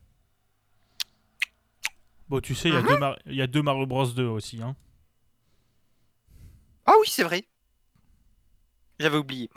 Bon, 2.29 2.41
tu 2.41 2.55
sais, 2.57 2.69
il 2.71 2.75
y, 2.75 2.77
a 2.79 3.17
y 3.27 3.43
a 3.43 3.47
deux 3.47 3.63
Mario 3.63 3.87
Bros 3.87 4.07
2 4.07 4.25
aussi. 4.27 4.61
Hein. 4.61 4.75
Ah 6.85 6.95
oui, 7.01 7.07
c'est 7.09 7.23
vrai. 7.23 7.47
J'avais 8.99 9.19
oublié. 9.19 9.49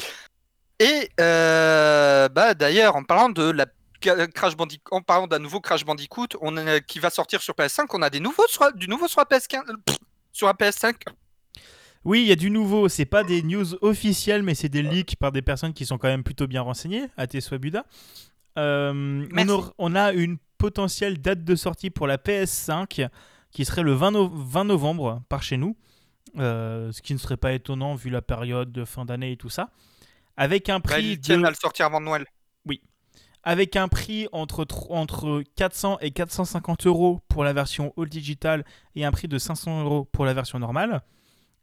Et 0.79 1.09
euh, 1.19 2.29
bah 2.29 2.53
d'ailleurs, 2.53 2.95
en 2.95 3.03
parlant 3.03 3.29
de 3.29 3.43
la 3.49 3.65
ca- 4.03 4.27
Crash 4.27 4.55
Bandicoot, 4.55 4.95
en 4.95 5.01
parlant 5.01 5.27
d'un 5.27 5.39
nouveau 5.39 5.59
Crash 5.61 5.83
Bandicoot, 5.83 6.27
on 6.41 6.55
a- 6.57 6.79
qui 6.79 6.99
va 6.99 7.09
sortir 7.09 7.41
sur 7.41 7.53
PS5, 7.55 7.87
on 7.93 8.01
a 8.01 8.09
des 8.09 8.19
nouveaux 8.19 8.47
sur- 8.47 8.71
du 8.73 8.87
nouveau 8.87 9.07
sur 9.07 9.19
la 9.21 9.25
PS15, 9.25 9.63
euh, 9.69 9.73
pff, 9.85 9.97
sur 10.31 10.47
la 10.47 10.53
PS5. 10.53 10.95
Oui, 12.05 12.21
il 12.21 12.27
y 12.27 12.31
a 12.31 12.35
du 12.35 12.49
nouveau. 12.49 12.87
C'est 12.89 13.05
pas 13.05 13.23
des 13.23 13.41
news 13.43 13.75
officielles, 13.83 14.43
mais 14.43 14.55
c'est 14.55 14.69
des 14.69 14.81
leaks 14.81 15.15
par 15.17 15.31
des 15.31 15.41
personnes 15.41 15.73
qui 15.73 15.85
sont 15.85 15.97
quand 15.97 16.07
même 16.07 16.23
plutôt 16.23 16.47
bien 16.47 16.61
renseignées. 16.61 17.03
À 17.17 17.25
Buda. 17.57 17.85
Euh, 18.57 19.25
on, 19.77 19.95
a 19.95 20.11
une 20.13 20.37
potentielle 20.57 21.19
date 21.19 21.43
de 21.43 21.55
sortie 21.55 21.89
pour 21.89 22.07
la 22.07 22.17
PS5 22.17 23.07
qui 23.51 23.65
serait 23.65 23.83
le 23.83 23.93
20, 23.93 24.11
no- 24.11 24.29
20 24.33 24.65
novembre 24.65 25.21
par 25.29 25.43
chez 25.43 25.57
nous. 25.57 25.75
Euh, 26.37 26.91
ce 26.91 27.01
qui 27.01 27.13
ne 27.13 27.17
serait 27.19 27.37
pas 27.37 27.53
étonnant 27.53 27.95
vu 27.95 28.09
la 28.09 28.21
période 28.21 28.71
de 28.71 28.85
fin 28.85 29.05
d'année 29.05 29.31
et 29.31 29.37
tout 29.37 29.49
ça. 29.49 29.69
Avec 30.37 30.69
un 30.69 30.79
Bah, 30.79 30.89
prix 30.95 31.19
tiennent 31.19 31.41
de- 31.41 31.47
à 31.47 31.49
le 31.49 31.55
sortir 31.55 31.85
avant 31.87 32.01
Noël. 32.01 32.25
avec 33.43 33.77
un 33.77 33.87
prix 33.87 34.27
entre, 34.33 34.65
tr- 34.65 34.87
entre 34.91 35.43
400 35.55 35.97
et 36.01 36.11
450 36.11 36.85
euros 36.87 37.21
pour 37.29 37.45
la 37.45 37.53
version 37.53 37.93
All 37.97 38.09
Digital 38.09 38.65
et 38.95 39.05
un 39.05 39.11
prix 39.11 39.29
de 39.29 39.37
500 39.37 39.81
euros 39.85 40.03
pour 40.11 40.25
la 40.25 40.33
version 40.33 40.59
normale. 40.59 41.01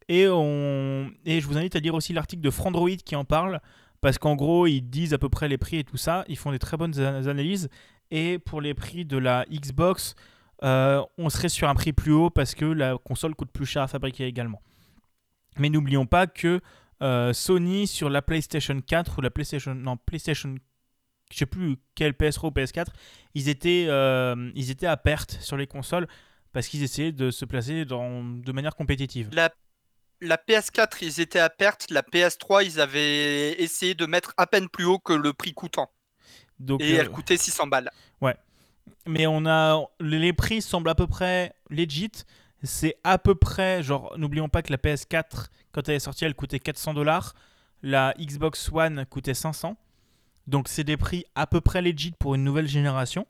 Et, 0.09 0.29
on... 0.29 1.11
et 1.25 1.41
je 1.41 1.47
vous 1.47 1.59
invite 1.59 1.77
à 1.77 1.81
lire 1.81 1.95
aussi 1.95 2.13
l'article 2.13 2.43
de 2.43 2.51
Frandroid 2.51 2.97
qui 3.05 3.17
en 3.17 3.25
parle, 3.25 3.61
parce 4.01 4.19
qu'en 4.19 4.37
gros, 4.37 4.67
ils 4.67 4.83
disent 4.83 5.15
à 5.15 5.19
peu 5.19 5.29
près 5.29 5.49
les 5.49 5.59
prix 5.59 5.79
et 5.79 5.85
tout 5.85 5.97
ça. 5.97 6.25
Ils 6.29 6.37
font 6.37 6.53
des 6.53 6.59
très 6.59 6.77
bonnes 6.77 6.99
analyses. 6.99 7.69
Et 8.11 8.39
pour 8.39 8.61
les 8.61 8.75
prix 8.75 9.05
de 9.05 9.19
la 9.19 9.45
Xbox, 9.51 10.15
euh, 10.63 11.03
on 11.19 11.29
serait 11.29 11.49
sur 11.49 11.69
un 11.69 11.75
prix 11.75 11.93
plus 11.93 12.13
haut 12.13 12.31
parce 12.31 12.55
que 12.55 12.65
la 12.65 12.97
console 12.99 13.35
coûte 13.35 13.51
plus 13.51 13.67
cher 13.67 13.83
à 13.83 13.89
fabriquer 13.89 14.27
également. 14.27 14.63
Mais 15.59 15.69
n'oublions 15.69 16.07
pas 16.07 16.27
que 16.27 16.61
euh, 17.03 17.33
Sony 17.33 17.87
sur 17.87 18.09
la 18.09 18.23
PlayStation 18.23 18.81
4 18.81 19.19
ou 19.19 19.21
la 19.21 19.31
PlayStation 19.31 19.75
non 19.75 19.99
PlayStation 19.99 20.55
je 21.31 21.37
sais 21.39 21.47
plus 21.47 21.77
quel 21.95 22.13
PS3 22.13 22.47
ou 22.47 22.51
PS4 22.51 22.87
ils 23.35 23.51
étaient 23.51 23.87
euh, 23.89 24.51
ils 24.55 24.71
étaient 24.71 24.87
à 24.87 24.97
perte 24.97 25.39
sur 25.41 25.59
les 25.59 25.67
consoles 25.67 26.07
parce 26.53 26.69
qu'ils 26.69 26.83
essayaient 26.83 27.13
de 27.13 27.31
se 27.31 27.45
placer 27.45 27.85
dans, 27.85 28.25
de 28.25 28.53
manière 28.53 28.75
compétitive. 28.75 29.29
La, 29.33 29.51
la 30.21 30.37
PS4, 30.37 30.99
ils 31.03 31.21
étaient 31.21 31.39
à 31.39 31.51
perte. 31.51 31.91
La 31.91 32.03
PS3, 32.03 32.65
ils 32.65 32.81
avaient 32.81 33.61
essayé 33.61 33.95
de 33.95 34.07
mettre 34.07 34.35
à 34.37 34.47
peine 34.47 34.69
plus 34.69 34.85
haut 34.85 34.99
que 34.99 35.13
le 35.13 35.33
prix 35.33 35.55
coûtant. 35.55 35.91
Donc 36.59 36.81
Et 36.81 36.97
euh, 36.97 37.01
elle 37.01 37.11
coûtait 37.11 37.37
600 37.37 37.67
balles. 37.67 37.91
mais 39.07 39.27
on 39.27 39.47
a 39.47 39.85
les 40.01 40.19
les 40.19 40.33
prix 40.33 40.63
semblent 40.63 40.89
à 40.91 40.95
peu 40.95 41.07
près 41.07 41.55
legit. 41.71 42.11
C'est 42.63 42.97
à 43.05 43.19
peu 43.19 43.35
près 43.35 43.83
genre 43.83 44.17
n'oublions 44.19 44.49
pas 44.49 44.63
que 44.63 44.73
la 44.73 44.79
PS4 44.79 45.47
quand 45.73 45.89
elle 45.89 45.97
est 45.97 46.01
sortie 46.01 46.25
elle 46.25 46.35
coûtait 46.35 46.59
400 46.59 46.95
dollars, 46.95 47.35
la 47.83 48.15
Xbox 48.19 48.71
One 48.73 49.05
coûtait 49.07 49.35
500. 49.35 49.77
Donc 50.47 50.69
c'est 50.69 50.85
des 50.85 50.97
prix 50.97 51.25
à 51.35 51.47
peu 51.47 51.61
près 51.61 51.83
legit 51.83 52.13
pour 52.13 52.35
une 52.35 52.45
nouvelle 52.45 52.69
génération. 52.69 53.27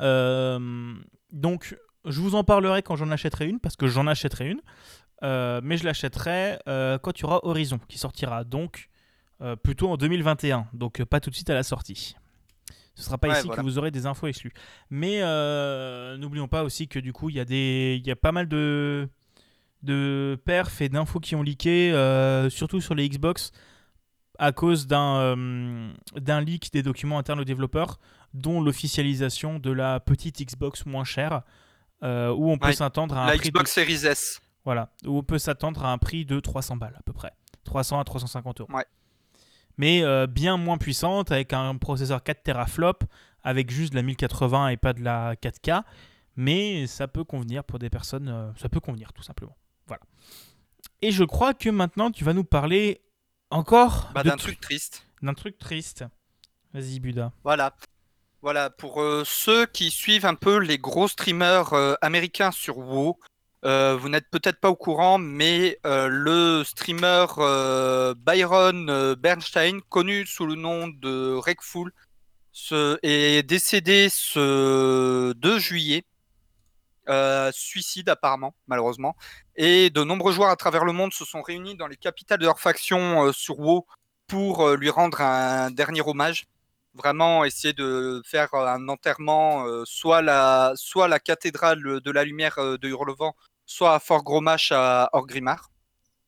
Euh, 0.00 0.94
donc 1.32 1.76
je 2.04 2.20
vous 2.20 2.34
en 2.34 2.44
parlerai 2.44 2.82
quand 2.82 2.96
j'en 2.96 3.10
achèterai 3.10 3.46
une 3.46 3.60
parce 3.60 3.76
que 3.76 3.86
j'en 3.86 4.06
achèterai 4.06 4.50
une. 4.50 4.60
Euh, 5.24 5.60
mais 5.64 5.76
je 5.78 5.84
l'achèterai 5.84 6.58
euh, 6.68 6.98
quand 6.98 7.18
il 7.18 7.22
y 7.22 7.24
aura 7.24 7.40
Horizon 7.44 7.80
qui 7.88 7.96
sortira 7.98 8.44
donc 8.44 8.88
euh, 9.40 9.56
plutôt 9.56 9.88
en 9.90 9.96
2021. 9.96 10.66
Donc 10.74 11.02
pas 11.04 11.18
tout 11.20 11.30
de 11.30 11.34
suite 11.34 11.48
à 11.50 11.54
la 11.54 11.62
sortie. 11.62 12.14
Ce 12.94 13.02
sera 13.02 13.18
pas 13.18 13.28
Ouais, 13.28 13.34
ici 13.38 13.46
voilà. 13.46 13.60
que 13.62 13.66
vous 13.66 13.78
aurez 13.78 13.90
des 13.90 14.06
infos 14.06 14.26
exclues. 14.28 14.52
Mais 14.90 15.20
n'oublions 16.18 16.46
pas 16.48 16.62
aussi 16.62 16.86
que 16.88 16.98
du 17.00 17.12
coup, 17.12 17.28
il 17.30 17.36
y, 17.36 17.40
a 17.40 17.44
des- 17.44 18.00
y 18.04 18.10
a 18.10 18.16
pas 18.16 18.30
mal 18.32 18.46
de, 18.48 19.08
de 19.82 20.38
perfs 20.44 20.80
et 20.80 20.88
d'infos 20.88 21.18
qui 21.20 21.34
ont 21.34 21.42
leaké, 21.42 21.90
surtout 22.50 22.80
sur 22.80 22.94
les 22.94 23.08
Xbox, 23.08 23.50
à 24.38 24.52
cause 24.52 24.86
d'un 24.86 25.92
d'un 26.16 26.40
leak 26.40 26.72
des 26.72 26.82
documents 26.82 27.18
internes 27.18 27.40
aux 27.40 27.44
développeurs, 27.44 27.98
dont 28.32 28.60
l'officialisation 28.60 29.58
de 29.58 29.70
la 29.72 29.98
petite 30.00 30.40
Xbox 30.40 30.86
moins 30.86 31.04
chère, 31.04 31.42
euh, 32.02 32.30
où 32.32 32.50
on 32.50 32.58
peut 32.58 32.68
Ouais, 32.68 32.72
s'attendre 32.74 33.16
à 33.16 33.24
un 33.24 33.26
La 33.26 33.36
prix 33.38 33.48
Xbox 33.48 33.70
de, 33.74 33.80
Series 33.80 34.06
S. 34.06 34.40
voilà, 34.64 34.90
où 35.06 35.18
on 35.18 35.22
peut 35.22 35.38
s'attendre 35.38 35.84
à 35.84 35.92
un 35.92 35.98
prix 35.98 36.24
de 36.24 36.40
300 36.40 36.76
balles 36.76 36.96
à 36.98 37.02
peu 37.02 37.12
près, 37.12 37.32
300 37.64 38.00
à 38.00 38.04
350 38.04 38.60
euros. 38.60 38.72
Ouais. 38.72 38.86
Mais 39.76 40.02
euh, 40.04 40.26
bien 40.26 40.56
moins 40.56 40.78
puissante, 40.78 41.32
avec 41.32 41.52
un 41.52 41.76
processeur 41.76 42.22
4 42.22 42.42
teraflops, 42.44 43.06
avec 43.42 43.70
juste 43.70 43.90
de 43.92 43.96
la 43.96 44.02
1080 44.02 44.68
et 44.68 44.76
pas 44.76 44.92
de 44.92 45.02
la 45.02 45.34
4K. 45.34 45.82
Mais 46.36 46.86
ça 46.86 47.08
peut 47.08 47.24
convenir 47.24 47.64
pour 47.64 47.78
des 47.78 47.90
personnes, 47.90 48.28
euh, 48.28 48.52
ça 48.56 48.68
peut 48.68 48.80
convenir 48.80 49.12
tout 49.12 49.22
simplement. 49.22 49.56
Voilà. 49.86 50.02
Et 51.02 51.10
je 51.12 51.24
crois 51.24 51.54
que 51.54 51.68
maintenant 51.70 52.10
tu 52.10 52.24
vas 52.24 52.32
nous 52.32 52.44
parler 52.44 53.02
encore 53.50 54.10
Bah, 54.14 54.22
d'un 54.22 54.36
truc 54.36 54.60
triste. 54.60 55.06
d'un 55.22 55.34
truc 55.34 55.58
triste. 55.58 56.04
Vas-y 56.72 56.98
Buda. 57.00 57.32
Voilà. 57.44 57.74
Voilà, 58.42 58.68
pour 58.70 59.00
euh, 59.00 59.22
ceux 59.24 59.64
qui 59.66 59.90
suivent 59.90 60.26
un 60.26 60.34
peu 60.34 60.58
les 60.58 60.76
gros 60.78 61.08
streamers 61.08 61.72
américains 62.02 62.50
sur 62.50 62.76
WoW, 62.78 63.18
euh, 63.64 63.96
vous 63.96 64.10
n'êtes 64.10 64.28
peut-être 64.30 64.60
pas 64.60 64.68
au 64.68 64.76
courant, 64.76 65.16
mais 65.16 65.78
euh, 65.86 66.08
le 66.08 66.64
streamer 66.64 67.26
euh, 67.38 68.14
Byron 68.14 69.14
Bernstein, 69.14 69.80
connu 69.88 70.26
sous 70.26 70.44
le 70.44 70.54
nom 70.54 70.88
de 70.88 71.34
Rekful, 71.34 71.92
est 73.02 73.42
décédé 73.48 74.08
ce 74.10 75.32
2 75.32 75.58
juillet. 75.58 76.04
Suicide 77.52 78.08
apparemment, 78.08 78.54
malheureusement. 78.66 79.16
Et 79.56 79.90
de 79.90 80.04
nombreux 80.04 80.32
joueurs 80.32 80.50
à 80.50 80.56
travers 80.56 80.84
le 80.84 80.92
monde 80.92 81.12
se 81.14 81.24
sont 81.24 81.42
réunis 81.42 81.76
dans 81.76 81.86
les 81.86 81.96
capitales 81.96 82.38
de 82.38 82.44
leur 82.44 82.60
faction 82.60 83.32
sur 83.32 83.58
WoW 83.60 83.86
pour 84.26 84.68
lui 84.72 84.90
rendre 84.90 85.20
un 85.20 85.70
dernier 85.70 86.02
hommage 86.02 86.46
vraiment 86.94 87.44
essayer 87.44 87.74
de 87.74 88.22
faire 88.24 88.54
un 88.54 88.88
enterrement, 88.88 89.66
soit, 89.84 90.22
la, 90.22 90.72
soit 90.76 91.08
la 91.08 91.18
cathédrale 91.18 92.00
de 92.00 92.10
la 92.12 92.22
lumière 92.22 92.56
de 92.56 92.88
Hurlevent, 92.88 93.34
soit 93.66 93.94
à 93.94 93.98
Fort 93.98 94.22
Gromache 94.22 94.72
à 94.72 95.08
Orgrimmar. 95.12 95.70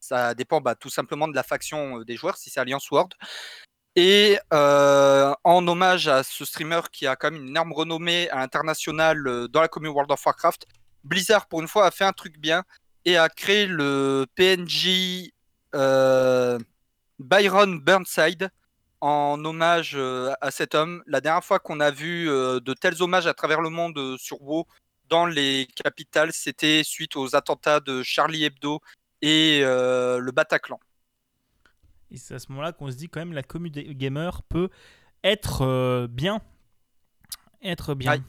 Ça 0.00 0.34
dépend 0.34 0.60
bah, 0.60 0.74
tout 0.74 0.90
simplement 0.90 1.26
de 1.26 1.34
la 1.34 1.42
faction 1.42 2.00
euh, 2.00 2.04
des 2.04 2.16
joueurs, 2.16 2.36
si 2.36 2.48
c'est 2.48 2.60
Alliance 2.60 2.90
Ward. 2.90 3.12
Et 3.96 4.38
euh, 4.52 5.34
en 5.42 5.66
hommage 5.66 6.06
à 6.06 6.22
ce 6.22 6.44
streamer 6.44 6.82
qui 6.92 7.06
a 7.06 7.16
quand 7.16 7.30
même 7.30 7.42
une 7.42 7.48
énorme 7.48 7.72
renommée 7.72 8.28
à 8.30 8.46
euh, 8.46 9.48
dans 9.48 9.60
la 9.60 9.68
commune 9.68 9.90
World 9.90 10.12
of 10.12 10.24
Warcraft, 10.24 10.66
Blizzard 11.02 11.46
pour 11.46 11.60
une 11.60 11.68
fois 11.68 11.86
a 11.86 11.90
fait 11.90 12.04
un 12.04 12.12
truc 12.12 12.38
bien 12.38 12.62
et 13.04 13.16
a 13.16 13.28
créé 13.28 13.66
le 13.66 14.26
PNJ 14.34 15.30
Byron 17.18 17.80
Burnside 17.80 18.50
en 19.00 19.42
hommage 19.44 19.96
à 20.40 20.50
cet 20.50 20.74
homme. 20.74 21.02
La 21.06 21.20
dernière 21.20 21.44
fois 21.44 21.58
qu'on 21.58 21.80
a 21.80 21.90
vu 21.90 22.26
de 22.26 22.74
tels 22.74 23.02
hommages 23.02 23.26
à 23.26 23.34
travers 23.34 23.60
le 23.60 23.70
monde 23.70 24.16
sur 24.18 24.42
WoW 24.42 24.66
dans 25.08 25.26
les 25.26 25.68
capitales, 25.74 26.32
c'était 26.32 26.82
suite 26.84 27.16
aux 27.16 27.34
attentats 27.36 27.80
de 27.80 28.02
Charlie 28.02 28.44
Hebdo 28.44 28.80
et 29.22 29.60
euh, 29.62 30.18
le 30.18 30.32
Bataclan. 30.32 30.78
Et 32.10 32.16
c'est 32.16 32.34
à 32.34 32.38
ce 32.38 32.50
moment-là 32.50 32.72
qu'on 32.72 32.90
se 32.90 32.96
dit 32.96 33.08
quand 33.08 33.20
même 33.20 33.32
la 33.32 33.42
communauté 33.42 33.94
gamer 33.94 34.42
peut 34.42 34.68
être 35.24 35.62
euh, 35.62 36.06
bien. 36.06 36.40
Être 37.62 37.94
bien. 37.94 38.12
Aïe. 38.12 38.22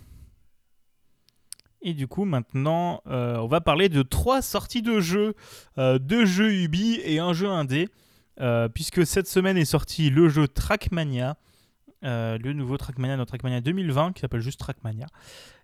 Et 1.82 1.94
du 1.94 2.08
coup, 2.08 2.26
maintenant, 2.26 3.02
euh, 3.06 3.38
on 3.38 3.48
va 3.48 3.62
parler 3.62 3.88
de 3.88 4.02
trois 4.02 4.42
sorties 4.42 4.82
de 4.82 5.00
jeux. 5.00 5.36
Deux 5.78 6.26
jeux 6.26 6.52
Ubi 6.52 7.00
et 7.04 7.20
un 7.20 7.34
jeu 7.34 7.48
indé. 7.48 7.88
Puisque 8.74 9.06
cette 9.06 9.28
semaine 9.28 9.58
est 9.58 9.66
sorti 9.66 10.10
le 10.10 10.28
jeu 10.28 10.48
Trackmania. 10.48 11.38
le 12.02 12.54
nouveau 12.54 12.78
Trackmania, 12.78 13.16
notre 13.16 13.30
Trackmania 13.30 13.62
2020, 13.62 14.14
qui 14.14 14.22
s'appelle 14.22 14.42
juste 14.42 14.60
Trackmania. 14.60 15.06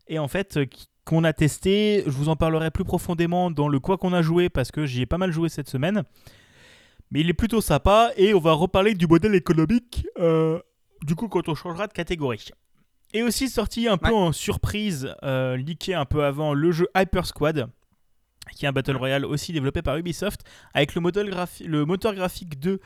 Et 0.07 0.19
en 0.19 0.27
fait, 0.27 0.57
euh, 0.57 0.65
qu'on 1.05 1.23
a 1.23 1.33
testé, 1.33 2.03
je 2.05 2.11
vous 2.11 2.29
en 2.29 2.35
parlerai 2.35 2.71
plus 2.71 2.83
profondément 2.85 3.51
dans 3.51 3.67
le 3.67 3.79
quoi 3.79 3.97
qu'on 3.97 4.13
a 4.13 4.21
joué, 4.21 4.49
parce 4.49 4.71
que 4.71 4.85
j'y 4.85 5.01
ai 5.01 5.05
pas 5.05 5.17
mal 5.17 5.31
joué 5.31 5.49
cette 5.49 5.69
semaine. 5.69 6.03
Mais 7.11 7.19
il 7.21 7.29
est 7.29 7.33
plutôt 7.33 7.61
sympa 7.61 8.11
et 8.17 8.33
on 8.33 8.39
va 8.39 8.53
reparler 8.53 8.95
du 8.95 9.05
modèle 9.05 9.35
économique 9.35 10.07
euh, 10.17 10.59
du 11.03 11.13
coup 11.15 11.27
quand 11.27 11.47
on 11.47 11.53
changera 11.55 11.85
de 11.87 11.93
catégorie. 11.93 12.47
Et 13.13 13.21
aussi 13.21 13.49
sorti 13.49 13.87
un 13.87 13.97
peu 13.97 14.13
en 14.15 14.31
surprise, 14.31 15.13
euh, 15.21 15.55
leaké 15.55 15.93
un 15.93 16.05
peu 16.05 16.23
avant, 16.23 16.53
le 16.55 16.71
jeu 16.71 16.87
Hyper 16.97 17.27
Squad, 17.27 17.67
qui 18.55 18.65
est 18.65 18.67
un 18.67 18.71
Battle 18.71 18.95
Royale 18.97 19.25
aussi 19.25 19.53
développé 19.53 19.83
par 19.83 19.97
Ubisoft, 19.97 20.41
avec 20.73 20.95
le, 20.95 21.01
modèle 21.01 21.29
graphi- 21.29 21.65
le 21.67 21.85
moteur 21.85 22.15
graphique 22.15 22.59
de 22.59 22.79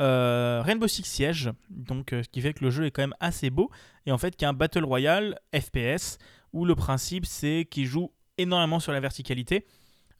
euh, 0.00 0.62
Rainbow 0.64 0.88
Six 0.88 1.04
Siege, 1.04 1.50
donc 1.68 2.06
ce 2.12 2.26
qui 2.28 2.40
fait 2.40 2.54
que 2.54 2.64
le 2.64 2.70
jeu 2.70 2.86
est 2.86 2.90
quand 2.90 3.02
même 3.02 3.14
assez 3.20 3.50
beau, 3.50 3.70
et 4.06 4.12
en 4.12 4.16
fait 4.18 4.34
qui 4.36 4.44
est 4.46 4.48
un 4.48 4.54
Battle 4.54 4.84
Royale 4.84 5.38
FPS, 5.54 6.16
où 6.54 6.64
le 6.64 6.74
principe 6.74 7.26
c'est 7.26 7.66
qu'il 7.70 7.84
joue 7.84 8.10
énormément 8.38 8.80
sur 8.80 8.92
la 8.92 9.00
verticalité. 9.00 9.66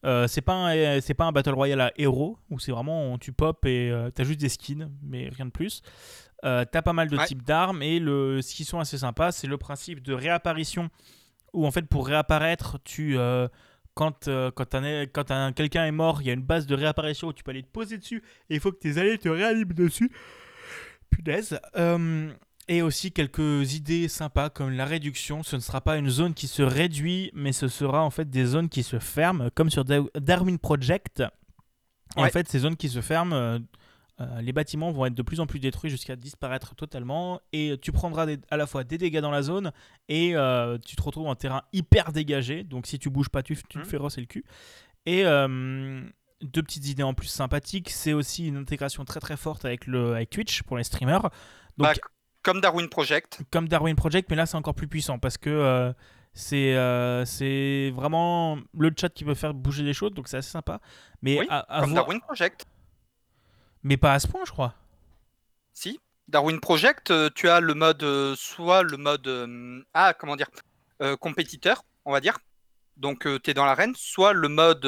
Euh, 0.05 0.27
c'est 0.27 0.43
pas 0.43 0.53
un, 0.53 1.01
c'est 1.01 1.15
pas 1.15 1.25
un 1.25 1.33
battle 1.33 1.55
royale 1.55 1.81
à 1.81 1.93
héros 1.97 2.37
où 2.51 2.59
c'est 2.59 2.73
vraiment 2.73 3.17
tu 3.17 3.33
pop 3.33 3.65
et 3.65 3.91
tu 4.07 4.13
t'as 4.13 4.25
juste 4.25 4.41
des 4.41 4.51
skins 4.51 4.91
mais 5.03 5.31
rien 5.31 5.47
de 5.47 5.51
plus. 5.51 5.81
t'as 6.43 6.67
pas 6.67 6.93
mal 6.93 7.09
de 7.09 7.17
types 7.25 7.43
d'armes 7.43 7.83
et 7.83 7.99
le 7.99 8.43
ce 8.43 8.55
qui 8.55 8.67
sont 8.67 8.79
assez 8.79 8.99
sympas 8.99 9.33
c'est 9.33 9.47
le 9.47 9.57
principe 9.57 10.03
de 10.03 10.13
réapparition 10.13 10.91
où 11.55 11.67
en 11.67 11.71
fait 11.71 11.87
pour 11.87 12.07
réapparaître 12.07 12.79
tu 12.85 13.17
quand, 13.95 14.29
euh, 14.29 14.51
quand, 14.51 14.75
quand 15.13 15.53
quelqu'un 15.55 15.87
est 15.87 15.93
mort, 15.93 16.21
il 16.21 16.27
y 16.27 16.31
a 16.31 16.35
une 16.35 16.43
base 16.43 16.67
de 16.67 16.75
réapparition 16.75 17.29
où 17.29 17.33
tu 17.33 17.43
peux 17.43 17.53
aller 17.53 17.63
te 17.63 17.69
poser 17.69 17.99
dessus 17.99 18.23
et 18.51 18.57
il 18.57 18.61
faut 18.61 18.73
que 18.73 18.79
tes 18.79 18.99
alliés 18.99 19.19
te 19.19 19.29
réaniment 19.29 19.73
dessus. 19.75 20.11
Punaise. 21.11 21.59
Et 22.67 22.81
aussi 22.81 23.13
quelques 23.13 23.75
idées 23.75 24.09
sympas 24.09 24.49
comme 24.49 24.71
la 24.71 24.87
réduction. 24.87 25.43
Ce 25.43 25.57
ne 25.57 25.61
sera 25.61 25.81
pas 25.81 25.99
une 25.99 26.09
zone 26.09 26.33
qui 26.33 26.49
se 26.49 26.63
réduit, 26.63 27.31
mais 27.35 27.53
ce 27.53 27.69
sera 27.69 28.03
en 28.03 28.11
fait 28.11 28.31
des 28.31 28.47
zones 28.47 28.69
qui 28.69 28.83
se 28.83 28.99
ferment, 28.99 29.51
comme 29.55 29.71
sur 29.71 29.85
Darwin 29.85 30.59
Project. 30.59 31.23
En 32.17 32.27
fait, 32.29 32.49
ces 32.49 32.61
zones 32.61 32.77
qui 32.77 32.89
se 32.89 33.01
ferment, 33.01 33.35
euh, 33.35 33.59
euh, 34.21 34.41
les 34.41 34.53
bâtiments 34.53 34.93
vont 34.93 35.07
être 35.07 35.15
de 35.15 35.23
plus 35.23 35.41
en 35.41 35.47
plus 35.47 35.59
détruits 35.59 35.91
jusqu'à 35.91 36.15
disparaître 36.15 36.77
totalement 36.77 37.41
et 37.53 37.77
tu 37.83 37.91
prendras 37.91 38.27
à 38.49 38.57
la 38.57 38.67
fois 38.67 38.85
des 38.85 38.97
dégâts 38.97 39.19
dans 39.19 39.33
la 39.33 39.43
zone 39.43 39.73
et 40.09 40.37
euh, 40.37 40.79
tu 40.79 40.95
te 40.95 41.03
retrouves 41.03 41.27
en 41.27 41.35
terrain 41.35 41.63
hyper 41.73 42.13
dégagé. 42.13 42.63
Donc 42.63 42.87
si 42.87 43.01
tu 43.01 43.11
bouges 43.11 43.29
pas, 43.29 43.43
tu, 43.43 43.57
tu 43.57 43.63
te 43.63 43.79
mmh. 43.81 43.85
fais 43.85 43.97
rosser 43.97 44.21
le 44.21 44.29
cul. 44.29 44.45
Et 45.05 45.27
euh, 45.27 46.01
deux 46.43 46.63
petites 46.63 46.87
idées 46.87 47.03
en 47.03 47.13
plus 47.13 47.27
sympathiques, 47.27 47.91
c'est 47.91 48.13
aussi 48.13 48.47
une 48.47 48.57
intégration 48.57 49.05
très 49.05 49.19
très 49.19 49.37
forte 49.37 49.65
avec, 49.65 49.87
le, 49.89 50.15
avec 50.15 50.31
Twitch 50.31 50.63
pour 50.63 50.77
les 50.77 50.85
streamers. 50.85 51.23
Donc, 51.77 51.89
bah, 51.89 51.95
comme 52.45 52.61
Darwin 52.61 52.89
Project. 52.89 53.41
Comme 53.51 53.69
Darwin 53.69 53.97
Project, 53.97 54.31
mais 54.31 54.37
là 54.37 54.47
c'est 54.47 54.57
encore 54.57 54.75
plus 54.75 54.89
puissant 54.89 55.19
parce 55.19 55.37
que 55.37 55.93
c'est 56.33 56.77
c'est 57.27 57.93
vraiment 57.97 58.59
le 58.79 58.93
chat 58.97 59.09
qui 59.09 59.25
peut 59.25 59.35
faire 59.35 59.55
bouger 59.55 59.83
les 59.83 59.95
choses, 59.95 60.13
donc 60.13 60.29
c'est 60.29 60.37
assez 60.37 60.51
sympa. 60.51 60.81
Mais 61.23 61.41
oui, 61.41 61.49
comme 61.81 61.95
Darwin 61.95 62.21
Project. 62.21 62.67
Mais 63.85 63.99
pas 63.99 64.15
à 64.15 64.19
ce 64.19 64.27
point, 64.27 64.41
je 64.47 64.51
crois. 64.51 64.75
Si. 65.75 66.01
Darwin 66.27 66.59
Project, 66.59 67.11
euh, 67.11 67.29
tu 67.35 67.51
as 67.51 67.61
le 67.61 67.75
mode, 67.75 68.03
euh, 68.03 68.35
soit 68.35 68.83
le 68.83 68.97
mode, 68.97 69.27
euh, 69.29 69.85
ah, 69.93 70.15
comment 70.15 70.37
dire, 70.37 70.49
compétiteur, 71.21 71.85
on 72.07 72.13
va 72.13 72.21
dire. 72.21 72.39
Donc, 72.97 73.29
tu 73.43 73.51
es 73.51 73.55
dans 73.55 73.67
l'arène, 73.67 73.95
soit 73.95 74.33
le 74.33 74.49
mode 74.49 74.87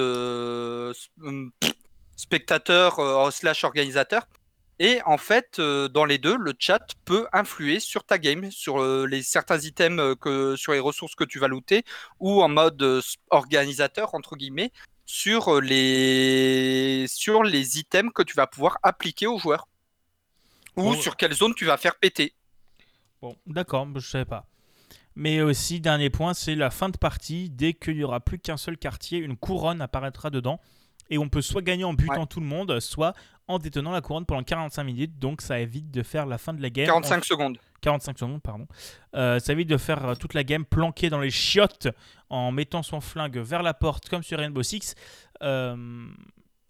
spectateur 2.17 3.33
slash 3.33 3.65
organisateur. 3.65 4.27
Et 4.79 5.01
en 5.07 5.17
fait, 5.17 5.59
dans 5.59 6.05
les 6.05 6.19
deux, 6.19 6.37
le 6.37 6.53
chat 6.59 6.87
peut 7.05 7.27
influer 7.33 7.81
sur 7.81 8.05
ta 8.05 8.19
game, 8.19 8.51
sur 8.51 9.07
les 9.07 9.23
certains 9.23 9.59
items, 9.59 10.17
que, 10.21 10.55
sur 10.57 10.73
les 10.73 10.81
ressources 10.81 11.15
que 11.15 11.25
tu 11.25 11.39
vas 11.39 11.49
looter, 11.49 11.85
ou 12.21 12.43
en 12.43 12.49
mode 12.49 13.03
organisateur, 13.31 14.15
entre 14.15 14.37
guillemets, 14.37 14.73
sur 15.07 15.55
euh, 15.55 15.61
les, 15.61 17.07
sur 17.09 17.45
les 17.45 17.79
items 17.79 18.13
que 18.13 18.23
tu 18.23 18.35
vas 18.35 18.47
pouvoir 18.47 18.79
appliquer 18.83 19.27
aux 19.27 19.39
joueurs. 19.39 19.69
Ou 20.77 20.95
sur 20.95 21.17
quelle 21.17 21.33
zone 21.33 21.55
tu 21.55 21.65
vas 21.65 21.79
faire 21.79 21.97
péter. 21.97 22.35
Bon, 23.23 23.35
d'accord, 23.47 23.89
je 23.95 24.07
savais 24.07 24.27
pas. 24.27 24.47
Mais 25.15 25.41
aussi, 25.41 25.81
dernier 25.81 26.11
point, 26.11 26.35
c'est 26.35 26.55
la 26.55 26.71
fin 26.71 26.91
de 26.91 26.99
partie. 26.99 27.49
Dès 27.49 27.73
qu'il 27.73 27.97
n'y 27.97 28.05
aura 28.05 28.21
plus 28.21 28.39
qu'un 28.39 28.59
seul 28.59 28.77
quartier, 28.77 29.19
une 29.19 29.39
couronne 29.39 29.81
apparaîtra 29.81 30.29
dedans. 30.29 30.61
Et 31.11 31.19
on 31.19 31.29
peut 31.29 31.43
soit 31.43 31.63
gagner 31.63 31.85
en 31.85 31.95
butant 31.95 32.27
tout 32.27 32.41
le 32.41 32.47
monde, 32.47 32.81
soit 32.81 33.15
en 33.49 33.59
détenant 33.59 33.93
la 33.93 34.01
couronne 34.01 34.27
pendant 34.27 34.43
45 34.43 34.85
minutes. 34.85 35.19
Donc 35.19 35.41
ça 35.41 35.61
évite 35.61 35.91
de 35.91 36.03
faire 36.03 36.27
la 36.27 36.39
fin 36.39 36.53
de 36.53 36.63
la 36.63 36.71
game. 36.71 36.87
45 36.87 37.25
secondes. 37.25 37.59
45 37.81 38.19
secondes, 38.19 38.43
pardon. 38.43 38.67
Euh, 39.15 39.39
ça 39.39 39.53
évite 39.53 39.69
de 39.69 39.77
faire 39.77 40.05
euh, 40.05 40.15
toute 40.15 40.35
la 40.35 40.45
game 40.45 40.65
planquée 40.65 41.11
dans 41.11 41.21
les 41.21 41.31
chiottes 41.31 41.89
en 42.31 42.51
mettant 42.51 42.83
son 42.83 43.01
flingue 43.01 43.39
vers 43.39 43.63
la 43.63 43.75
porte 43.75 44.09
comme 44.09 44.23
sur 44.23 44.39
Rainbow 44.39 44.63
Six. 44.63 44.95
Euh, 45.43 46.07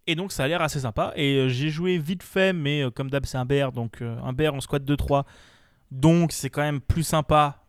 et 0.07 0.15
donc 0.15 0.33
ça 0.33 0.45
a 0.45 0.49
l'air 0.49 0.63
assez 0.63 0.81
sympa. 0.81 1.13
Et 1.17 1.49
j'ai 1.49 1.71
joué 1.71 1.99
vite 1.99 2.23
fait, 2.23 2.53
mais 2.53 2.85
comme 2.95 3.11
d'hab 3.11 3.25
c'est 3.25 3.39
un 3.39 3.47
BR, 3.47 3.73
donc 3.73 4.03
un 4.03 4.33
BR 4.33 4.55
en 4.55 4.61
squad 4.61 4.89
2-3. 4.89 5.25
Donc 5.91 6.33
c'est 6.33 6.51
quand 6.51 6.63
même 6.63 6.81
plus 6.81 7.03
sympa 7.03 7.63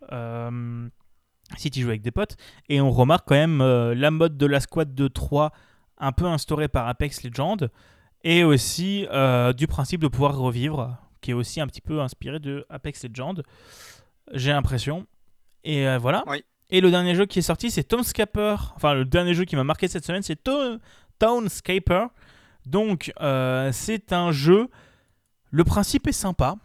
si 1.56 1.72
tu 1.72 1.82
joues 1.82 1.90
avec 1.90 2.02
des 2.02 2.12
potes. 2.12 2.36
Et 2.70 2.80
on 2.80 2.92
remarque 2.92 3.28
quand 3.28 3.36
même 3.36 3.64
la 3.94 4.12
mode 4.12 4.38
de 4.38 4.46
la 4.46 4.60
squad 4.60 4.94
2-3 4.94 5.50
un 5.98 6.12
peu 6.12 6.26
instaurée 6.26 6.68
par 6.68 6.88
Apex 6.88 7.24
Legends. 7.24 7.68
Et 8.24 8.44
aussi 8.44 9.08
du 9.56 9.68
principe 9.68 10.02
de 10.02 10.08
pouvoir 10.08 10.38
revivre 10.38 10.98
qui 11.22 11.32
est 11.32 11.34
aussi 11.34 11.62
un 11.62 11.68
petit 11.68 11.82
peu 11.82 12.02
inspiré 12.02 12.40
de 12.40 12.66
Apex 12.70 13.04
Legends, 13.04 13.42
j'ai 14.34 14.52
l'impression. 14.52 15.06
Et 15.64 15.88
euh, 15.88 15.98
voilà. 15.98 16.24
Et 16.70 16.82
le 16.82 16.92
dernier 16.92 17.16
jeu 17.16 17.26
qui 17.26 17.40
est 17.40 17.44
sorti, 17.44 17.72
c'est 17.72 17.84
Townscaper. 17.84 18.56
Enfin, 18.76 18.94
le 18.94 19.06
dernier 19.06 19.34
jeu 19.34 19.46
qui 19.46 19.56
m'a 19.56 19.64
marqué 19.64 19.88
cette 19.88 20.06
semaine, 20.06 20.24
c'est 20.24 20.42
Townscaper. 21.20 22.08
Donc, 22.66 23.12
euh, 23.22 23.72
c'est 23.72 24.14
un 24.14 24.32
jeu. 24.32 24.70
Le 25.52 25.64
principe 25.64 26.08
est 26.08 26.14
sympa. 26.14 26.56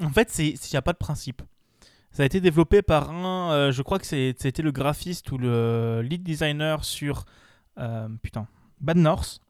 En 0.00 0.10
fait, 0.10 0.36
il 0.38 0.56
n'y 0.72 0.76
a 0.76 0.82
pas 0.82 0.92
de 0.92 0.98
principe. 0.98 1.42
Ça 2.12 2.22
a 2.22 2.26
été 2.26 2.40
développé 2.40 2.82
par 2.82 3.10
un. 3.10 3.52
Euh, 3.52 3.72
je 3.72 3.82
crois 3.82 3.98
que 3.98 4.06
c'était 4.06 4.62
le 4.62 4.70
graphiste 4.70 5.30
ou 5.32 5.38
le 5.38 6.02
lead 6.02 6.22
designer 6.22 6.84
sur. 6.84 7.24
putain. 8.22 8.46
Bad 8.80 8.96
North. 8.96 9.40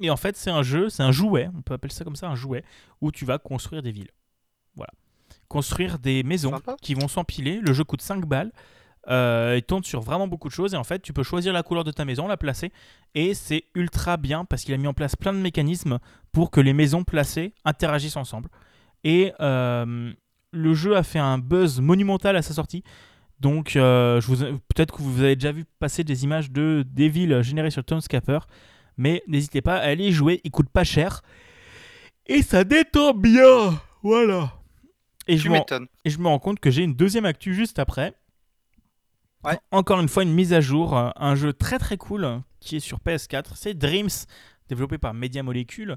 Et 0.00 0.10
en 0.10 0.16
fait, 0.16 0.36
c'est 0.36 0.50
un 0.50 0.62
jeu, 0.62 0.88
c'est 0.88 1.02
un 1.02 1.12
jouet, 1.12 1.48
on 1.54 1.62
peut 1.62 1.74
appeler 1.74 1.92
ça 1.92 2.04
comme 2.04 2.16
ça, 2.16 2.28
un 2.28 2.34
jouet, 2.34 2.64
où 3.00 3.12
tu 3.12 3.24
vas 3.24 3.38
construire 3.38 3.82
des 3.82 3.92
villes. 3.92 4.10
Voilà. 4.74 4.92
Construire 5.48 5.98
des 5.98 6.22
maisons 6.22 6.52
qui 6.80 6.94
vont 6.94 7.08
s'empiler. 7.08 7.60
Le 7.60 7.72
jeu 7.72 7.84
coûte 7.84 8.00
5 8.00 8.24
balles. 8.24 8.52
Euh, 9.08 9.54
il 9.56 9.62
tourne 9.62 9.82
sur 9.82 10.00
vraiment 10.00 10.28
beaucoup 10.28 10.48
de 10.48 10.52
choses 10.52 10.74
et 10.74 10.76
en 10.76 10.84
fait 10.84 11.00
tu 11.00 11.14
peux 11.14 11.22
choisir 11.22 11.54
la 11.54 11.62
couleur 11.62 11.84
de 11.84 11.90
ta 11.90 12.04
maison, 12.04 12.28
la 12.28 12.36
placer 12.36 12.70
et 13.14 13.32
c'est 13.32 13.64
ultra 13.74 14.18
bien 14.18 14.44
parce 14.44 14.62
qu'il 14.62 14.74
a 14.74 14.76
mis 14.76 14.86
en 14.86 14.92
place 14.92 15.16
plein 15.16 15.32
de 15.32 15.38
mécanismes 15.38 16.00
pour 16.32 16.50
que 16.50 16.60
les 16.60 16.74
maisons 16.74 17.02
placées 17.02 17.54
interagissent 17.64 18.18
ensemble. 18.18 18.50
Et 19.02 19.32
euh, 19.40 20.12
le 20.52 20.74
jeu 20.74 20.96
a 20.96 21.02
fait 21.02 21.18
un 21.18 21.38
buzz 21.38 21.80
monumental 21.80 22.36
à 22.36 22.42
sa 22.42 22.52
sortie. 22.52 22.84
Donc 23.40 23.74
euh, 23.74 24.20
peut-être 24.74 24.94
que 24.94 25.02
vous 25.02 25.22
avez 25.22 25.34
déjà 25.34 25.52
vu 25.52 25.64
passer 25.78 26.04
des 26.04 26.24
images 26.24 26.50
de 26.50 26.84
des 26.86 27.08
villes 27.08 27.40
générées 27.40 27.70
sur 27.70 27.82
Townscaper. 27.82 28.40
Mais 28.96 29.22
n'hésitez 29.26 29.62
pas 29.62 29.76
à 29.76 29.86
aller 29.86 30.08
y 30.08 30.12
jouer, 30.12 30.40
il 30.44 30.50
coûte 30.50 30.68
pas 30.68 30.84
cher. 30.84 31.22
Et 32.26 32.42
ça 32.42 32.64
détend 32.64 33.14
bien. 33.14 33.80
Voilà. 34.02 34.52
Et 35.26 35.36
je, 35.36 35.48
et 36.04 36.10
je 36.10 36.18
me 36.18 36.28
rends 36.28 36.38
compte 36.38 36.60
que 36.60 36.70
j'ai 36.70 36.82
une 36.82 36.94
deuxième 36.94 37.24
actu 37.24 37.54
juste 37.54 37.78
après. 37.78 38.14
Encore 39.70 40.00
une 40.00 40.08
fois, 40.08 40.22
une 40.22 40.32
mise 40.32 40.52
à 40.52 40.60
jour, 40.60 40.96
euh, 40.96 41.10
un 41.16 41.34
jeu 41.34 41.52
très 41.52 41.78
très 41.78 41.96
cool 41.96 42.42
qui 42.60 42.76
est 42.76 42.80
sur 42.80 42.98
PS4. 42.98 43.52
C'est 43.54 43.74
Dreams, 43.74 44.10
développé 44.68 44.98
par 44.98 45.14
Media 45.14 45.42
Molecule, 45.42 45.96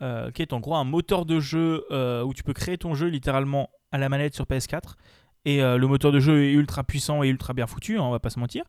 euh, 0.00 0.30
qui 0.30 0.42
est 0.42 0.52
en 0.52 0.60
gros 0.60 0.74
un 0.74 0.84
moteur 0.84 1.26
de 1.26 1.38
jeu 1.38 1.84
euh, 1.90 2.22
où 2.22 2.32
tu 2.32 2.42
peux 2.42 2.54
créer 2.54 2.78
ton 2.78 2.94
jeu 2.94 3.08
littéralement 3.08 3.70
à 3.92 3.98
la 3.98 4.08
manette 4.08 4.34
sur 4.34 4.44
PS4. 4.46 4.94
Et 5.44 5.60
le 5.62 5.86
moteur 5.86 6.12
de 6.12 6.20
jeu 6.20 6.44
est 6.44 6.52
ultra 6.52 6.84
puissant 6.84 7.22
et 7.22 7.28
ultra 7.28 7.54
bien 7.54 7.66
foutu, 7.66 7.96
hein, 7.96 8.02
on 8.02 8.10
va 8.10 8.18
pas 8.18 8.28
se 8.28 8.38
mentir 8.38 8.64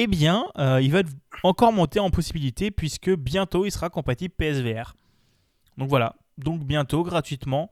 eh 0.00 0.06
bien, 0.06 0.46
euh, 0.58 0.80
il 0.80 0.92
va 0.92 1.02
encore 1.42 1.72
monter 1.72 1.98
en 1.98 2.10
possibilité 2.10 2.70
puisque 2.70 3.10
bientôt 3.10 3.66
il 3.66 3.72
sera 3.72 3.90
compatible 3.90 4.32
PSVR. 4.32 4.94
Donc 5.76 5.88
voilà, 5.88 6.14
donc 6.36 6.62
bientôt, 6.62 7.02
gratuitement, 7.02 7.68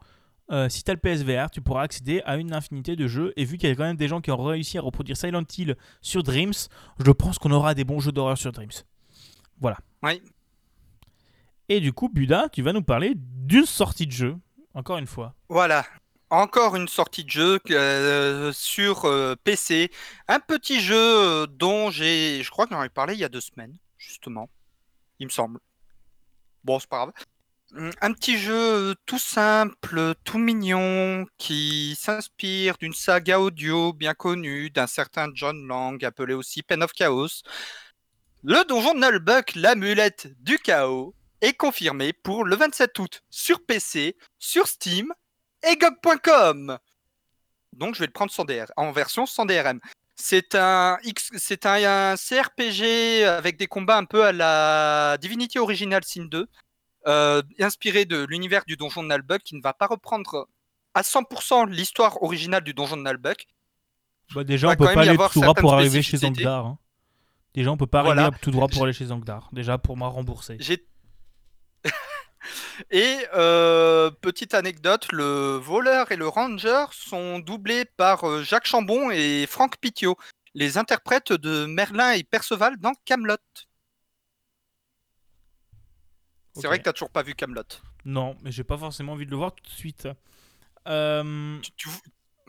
euh, 0.50 0.68
si 0.68 0.82
tu 0.82 0.90
as 0.90 0.94
le 0.94 1.00
PSVR, 1.00 1.50
tu 1.50 1.60
pourras 1.60 1.82
accéder 1.82 2.22
à 2.24 2.36
une 2.36 2.52
infinité 2.52 2.96
de 2.96 3.06
jeux. 3.06 3.32
Et 3.36 3.44
vu 3.44 3.58
qu'il 3.58 3.68
y 3.68 3.72
a 3.72 3.76
quand 3.76 3.84
même 3.84 3.96
des 3.96 4.08
gens 4.08 4.20
qui 4.20 4.32
ont 4.32 4.42
réussi 4.42 4.76
à 4.76 4.80
reproduire 4.80 5.16
Silent 5.16 5.44
Hill 5.56 5.76
sur 6.02 6.24
Dreams, 6.24 6.52
je 6.98 7.10
pense 7.12 7.38
qu'on 7.38 7.52
aura 7.52 7.74
des 7.74 7.84
bons 7.84 8.00
jeux 8.00 8.10
d'horreur 8.10 8.36
sur 8.36 8.50
Dreams. 8.50 8.70
Voilà. 9.60 9.78
Oui. 10.02 10.20
Et 11.68 11.78
du 11.78 11.92
coup, 11.92 12.08
Buda, 12.08 12.48
tu 12.50 12.60
vas 12.60 12.72
nous 12.72 12.82
parler 12.82 13.14
d'une 13.16 13.66
sortie 13.66 14.06
de 14.08 14.12
jeu, 14.12 14.36
encore 14.74 14.98
une 14.98 15.06
fois. 15.06 15.34
Voilà 15.48 15.84
encore 16.30 16.76
une 16.76 16.88
sortie 16.88 17.24
de 17.24 17.30
jeu 17.30 17.60
euh, 17.70 18.52
sur 18.52 19.04
euh, 19.04 19.36
PC. 19.44 19.90
Un 20.28 20.40
petit 20.40 20.80
jeu 20.80 20.96
euh, 20.96 21.46
dont 21.46 21.90
j'ai, 21.90 22.42
je 22.42 22.50
crois 22.50 22.66
que 22.66 22.74
j'en 22.74 22.82
ai 22.82 22.88
parlé 22.88 23.14
il 23.14 23.20
y 23.20 23.24
a 23.24 23.28
deux 23.28 23.40
semaines, 23.40 23.76
justement. 23.98 24.48
Il 25.18 25.26
me 25.26 25.32
semble. 25.32 25.60
Bon, 26.64 26.78
c'est 26.78 26.88
pas 26.88 26.98
grave. 26.98 27.12
Hum, 27.74 27.90
un 28.00 28.12
petit 28.12 28.38
jeu 28.38 28.94
tout 29.06 29.18
simple, 29.18 30.14
tout 30.24 30.38
mignon, 30.38 31.26
qui 31.38 31.96
s'inspire 31.98 32.76
d'une 32.78 32.92
saga 32.92 33.40
audio 33.40 33.92
bien 33.92 34.14
connue 34.14 34.70
d'un 34.70 34.86
certain 34.86 35.28
John 35.34 35.66
Lang, 35.66 36.02
appelé 36.04 36.34
aussi 36.34 36.62
Pen 36.62 36.82
of 36.82 36.92
Chaos. 36.92 37.42
Le 38.44 38.64
donjon 38.64 38.94
de 38.94 39.00
Nullbuck, 39.00 39.56
l'amulette 39.56 40.28
du 40.40 40.58
chaos, 40.58 41.14
est 41.40 41.54
confirmé 41.54 42.12
pour 42.12 42.44
le 42.44 42.54
27 42.54 42.98
août 42.98 43.24
sur 43.30 43.64
PC, 43.64 44.16
sur 44.38 44.68
Steam 44.68 45.12
et 45.66 45.76
Donc 47.72 47.94
je 47.94 48.00
vais 48.00 48.06
le 48.06 48.12
prendre 48.12 48.30
sans 48.32 48.44
DR, 48.44 48.66
en 48.76 48.92
version 48.92 49.26
sans 49.26 49.46
DRM. 49.46 49.80
C'est 50.14 50.54
un, 50.54 50.96
X, 51.04 51.30
c'est 51.36 51.66
un, 51.66 52.14
CRPG 52.16 53.24
avec 53.24 53.58
des 53.58 53.66
combats 53.66 53.98
un 53.98 54.04
peu 54.06 54.24
à 54.24 54.32
la 54.32 55.18
Divinity 55.20 55.58
Original 55.58 56.02
Sin 56.04 56.24
2. 56.24 56.48
euh, 57.06 57.42
inspiré 57.60 58.04
de 58.04 58.24
l'univers 58.24 58.62
du 58.66 58.76
donjon 58.76 59.02
de 59.02 59.08
Nalbuck, 59.08 59.42
qui 59.42 59.54
ne 59.54 59.62
va 59.62 59.74
pas 59.74 59.86
reprendre 59.86 60.48
à 60.94 61.02
100% 61.02 61.68
l'histoire 61.68 62.22
originale 62.22 62.64
du 62.64 62.72
donjon 62.74 62.96
de 62.96 63.02
Nalbuck. 63.02 63.46
Bah, 64.34 64.42
déjà, 64.42 64.68
on 64.70 64.76
peut 64.76 64.86
pas 64.86 65.02
aller 65.02 65.16
tout 65.30 65.40
droit 65.40 65.54
pour 65.54 65.74
arriver 65.74 66.02
chez. 66.02 66.16
Zangdar. 66.16 66.66
hein. 66.66 66.78
Déjà, 67.54 67.70
on 67.70 67.76
peut 67.76 67.86
pas 67.86 68.02
Voilà. 68.02 68.22
arriver 68.22 68.38
tout 68.40 68.50
droit 68.50 68.68
pour 68.68 68.84
aller 68.84 68.92
chez 68.92 69.06
Zangdar. 69.06 69.48
Déjà, 69.52 69.78
pour 69.78 69.96
moi, 69.96 70.08
rembourser. 70.08 70.56
J'ai 70.60 70.84
et 72.90 73.16
euh, 73.34 74.10
petite 74.10 74.54
anecdote, 74.54 75.06
le 75.12 75.56
voleur 75.56 76.12
et 76.12 76.16
le 76.16 76.28
ranger 76.28 76.86
sont 76.92 77.38
doublés 77.38 77.84
par 77.84 78.24
euh, 78.28 78.42
Jacques 78.42 78.66
Chambon 78.66 79.10
et 79.10 79.46
Franck 79.46 79.76
Pitiot, 79.78 80.16
les 80.54 80.78
interprètes 80.78 81.32
de 81.32 81.66
Merlin 81.66 82.12
et 82.12 82.24
Perceval 82.24 82.76
dans 82.78 82.92
Camelot. 83.04 83.36
C'est 86.54 86.66
vrai 86.66 86.78
que 86.78 86.84
t'as 86.84 86.92
toujours 86.92 87.10
pas 87.10 87.22
vu 87.22 87.34
Camelot. 87.34 87.62
Non, 88.04 88.36
mais 88.42 88.50
j'ai 88.50 88.64
pas 88.64 88.78
forcément 88.78 89.12
envie 89.12 89.26
de 89.26 89.30
le 89.30 89.36
voir 89.36 89.52
tout 89.54 89.64
de 89.64 89.68
suite. 89.76 90.08
Euh, 90.88 91.58
Tu- 91.60 91.72
tu- 91.76 91.88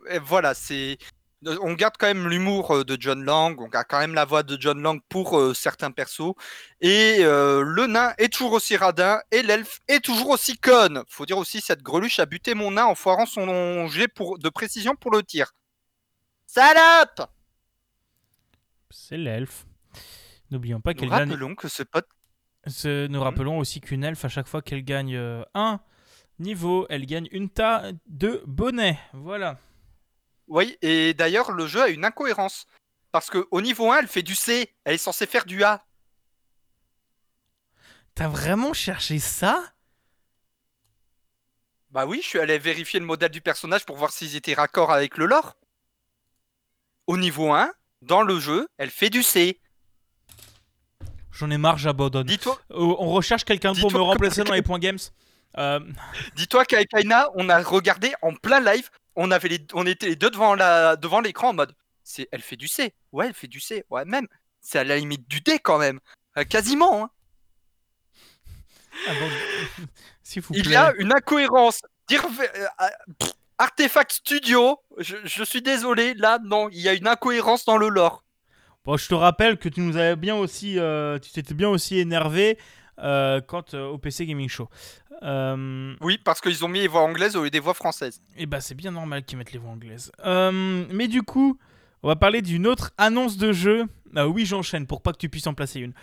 et 0.09 0.19
voilà, 0.19 0.53
c'est. 0.53 0.97
On 1.45 1.73
garde 1.73 1.95
quand 1.99 2.07
même 2.07 2.27
l'humour 2.27 2.71
euh, 2.71 2.83
de 2.83 2.97
John 2.99 3.23
Lang, 3.23 3.61
on 3.61 3.67
garde 3.67 3.85
quand 3.87 3.99
même 3.99 4.15
la 4.15 4.25
voix 4.25 4.41
de 4.41 4.57
John 4.59 4.81
Lang 4.81 4.99
pour 5.07 5.37
euh, 5.37 5.53
certains 5.53 5.91
persos. 5.91 6.33
Et 6.81 7.17
euh, 7.19 7.61
le 7.61 7.85
nain 7.85 8.13
est 8.17 8.33
toujours 8.33 8.53
aussi 8.53 8.75
radin 8.75 9.19
et 9.31 9.43
l'elfe 9.43 9.79
est 9.87 10.03
toujours 10.03 10.29
aussi 10.29 10.57
conne. 10.57 11.03
Faut 11.07 11.27
dire 11.27 11.37
aussi, 11.37 11.61
cette 11.61 11.83
greluche 11.83 12.17
a 12.19 12.25
buté 12.25 12.55
mon 12.55 12.71
nain 12.71 12.85
en 12.85 12.95
foirant 12.95 13.27
son 13.27 13.87
jet 13.87 14.07
pour, 14.07 14.39
de 14.39 14.49
précision 14.49 14.95
pour 14.95 15.11
le 15.11 15.21
tir. 15.21 15.51
Salope 16.47 17.29
C'est 18.89 19.17
l'elfe. 19.17 19.65
N'oublions 20.49 20.81
pas 20.81 20.93
qu'elle 20.93 21.09
gagne. 21.09 21.29
rappelons 21.29 21.55
que 21.55 21.67
ce 21.67 21.83
pote. 21.83 22.07
Ce- 22.65 23.05
Nous 23.07 23.21
rappelons 23.21 23.59
aussi 23.59 23.79
qu'une 23.79 24.03
elfe, 24.03 24.25
à 24.25 24.29
chaque 24.29 24.47
fois 24.47 24.61
qu'elle 24.63 24.83
gagne 24.83 25.15
euh, 25.15 25.43
un 25.53 25.79
niveau, 26.39 26.87
elle 26.89 27.05
gagne 27.05 27.27
une 27.31 27.49
tas 27.49 27.83
de 28.07 28.41
bonnets. 28.47 28.97
Voilà. 29.13 29.59
Oui, 30.47 30.77
et 30.81 31.13
d'ailleurs, 31.13 31.51
le 31.51 31.67
jeu 31.67 31.81
a 31.81 31.87
une 31.89 32.05
incohérence. 32.05 32.65
Parce 33.11 33.29
qu'au 33.29 33.61
niveau 33.61 33.91
1, 33.91 33.99
elle 33.99 34.07
fait 34.07 34.21
du 34.23 34.35
C, 34.35 34.73
elle 34.83 34.95
est 34.95 34.97
censée 34.97 35.25
faire 35.25 35.45
du 35.45 35.63
A. 35.63 35.83
T'as 38.15 38.27
vraiment 38.27 38.73
cherché 38.73 39.19
ça? 39.19 39.63
Bah 41.91 42.05
oui, 42.05 42.19
je 42.21 42.27
suis 42.27 42.39
allé 42.39 42.57
vérifier 42.59 42.99
le 42.99 43.05
modèle 43.05 43.31
du 43.31 43.41
personnage 43.41 43.85
pour 43.85 43.95
voir 43.97 44.11
s'ils 44.11 44.35
étaient 44.35 44.53
raccord 44.53 44.91
avec 44.91 45.17
le 45.17 45.25
lore. 45.25 45.55
Au 47.07 47.17
niveau 47.17 47.53
1, 47.53 47.71
dans 48.01 48.21
le 48.23 48.39
jeu, 48.39 48.67
elle 48.77 48.89
fait 48.91 49.09
du 49.09 49.23
C. 49.23 49.59
J'en 51.31 51.49
ai 51.51 51.57
marre, 51.57 51.77
j'abandonne. 51.77 52.27
Dis-toi 52.27 52.59
Euh, 52.71 52.75
on 52.99 53.11
recherche 53.11 53.45
quelqu'un 53.45 53.73
pour 53.73 53.91
me 53.91 53.97
que- 53.97 54.01
remplacer 54.01 54.43
dans 54.43 54.53
les 54.53 54.61
points 54.63 54.79
games. 54.79 54.97
Euh, 55.57 55.79
dis-toi 56.35 56.65
qu'avec 56.65 56.93
Aina, 56.93 57.29
on 57.35 57.49
a 57.49 57.61
regardé 57.63 58.13
en 58.21 58.33
plein 58.33 58.59
live, 58.59 58.89
on, 59.17 59.29
avait 59.31 59.49
les, 59.49 59.59
on 59.73 59.85
était 59.85 60.07
les 60.07 60.15
deux 60.15 60.29
devant, 60.29 60.55
la, 60.55 60.95
devant 60.95 61.19
l'écran 61.19 61.49
en 61.49 61.53
mode 61.53 61.73
c'est, 62.03 62.29
elle 62.31 62.41
fait 62.41 62.55
du 62.55 62.69
C. 62.69 62.93
Ouais, 63.11 63.27
elle 63.27 63.33
fait 63.33 63.47
du 63.47 63.59
C. 63.59 63.83
Ouais, 63.89 64.05
même. 64.05 64.27
C'est 64.61 64.79
à 64.79 64.85
la 64.85 64.95
limite 64.97 65.27
du 65.29 65.41
D 65.41 65.59
quand 65.59 65.77
même. 65.77 65.99
Euh, 66.37 66.45
quasiment. 66.45 67.03
hein. 67.03 67.09
vous 70.37 70.53
Il 70.53 70.63
plaît. 70.63 70.71
y 70.71 70.75
a 70.75 70.93
une 70.97 71.11
incohérence. 71.13 71.81
Euh, 72.11 72.17
euh, 72.81 72.87
Artefact 73.57 74.11
Studio, 74.11 74.79
je, 74.97 75.17
je 75.25 75.43
suis 75.43 75.61
désolé, 75.61 76.13
là, 76.13 76.39
non, 76.43 76.69
il 76.69 76.79
y 76.79 76.87
a 76.87 76.93
une 76.93 77.07
incohérence 77.07 77.65
dans 77.65 77.77
le 77.77 77.89
lore. 77.89 78.23
Bon, 78.85 78.95
je 78.95 79.07
te 79.09 79.15
rappelle 79.15 79.57
que 79.57 79.67
tu 79.67 79.81
nous 79.81 79.97
avais 79.97 80.15
bien 80.15 80.35
aussi, 80.35 80.79
euh, 80.79 81.19
tu 81.19 81.31
t'étais 81.31 81.53
bien 81.53 81.67
aussi 81.67 81.99
énervé 81.99 82.57
euh, 82.99 83.41
quand 83.41 83.73
euh, 83.73 83.87
au 83.87 83.97
PC 83.97 84.25
Gaming 84.25 84.47
Show. 84.47 84.69
Euh, 85.23 85.95
Oui, 86.01 86.17
parce 86.23 86.41
qu'ils 86.41 86.63
ont 86.63 86.67
mis 86.67 86.79
les 86.79 86.87
voix 86.87 87.01
anglaises 87.01 87.35
au 87.35 87.43
lieu 87.43 87.49
des 87.49 87.59
voix 87.59 87.73
françaises. 87.73 88.21
et 88.35 88.45
bah 88.45 88.61
c'est 88.61 88.75
bien 88.75 88.91
normal 88.91 89.23
qu'ils 89.23 89.37
mettent 89.37 89.51
les 89.51 89.59
voix 89.59 89.71
anglaises. 89.71 90.11
Euh, 90.25 90.85
mais 90.91 91.07
du 91.07 91.23
coup, 91.23 91.57
on 92.03 92.07
va 92.07 92.15
parler 92.15 92.41
d'une 92.41 92.67
autre 92.67 92.91
annonce 92.97 93.37
de 93.37 93.51
jeu. 93.51 93.85
Ah 94.15 94.27
oui, 94.27 94.45
j'enchaîne 94.45 94.87
pour 94.87 95.01
pas 95.01 95.11
que 95.11 95.17
tu 95.17 95.29
puisses 95.29 95.47
en 95.47 95.53
placer 95.53 95.79
une. 95.79 95.93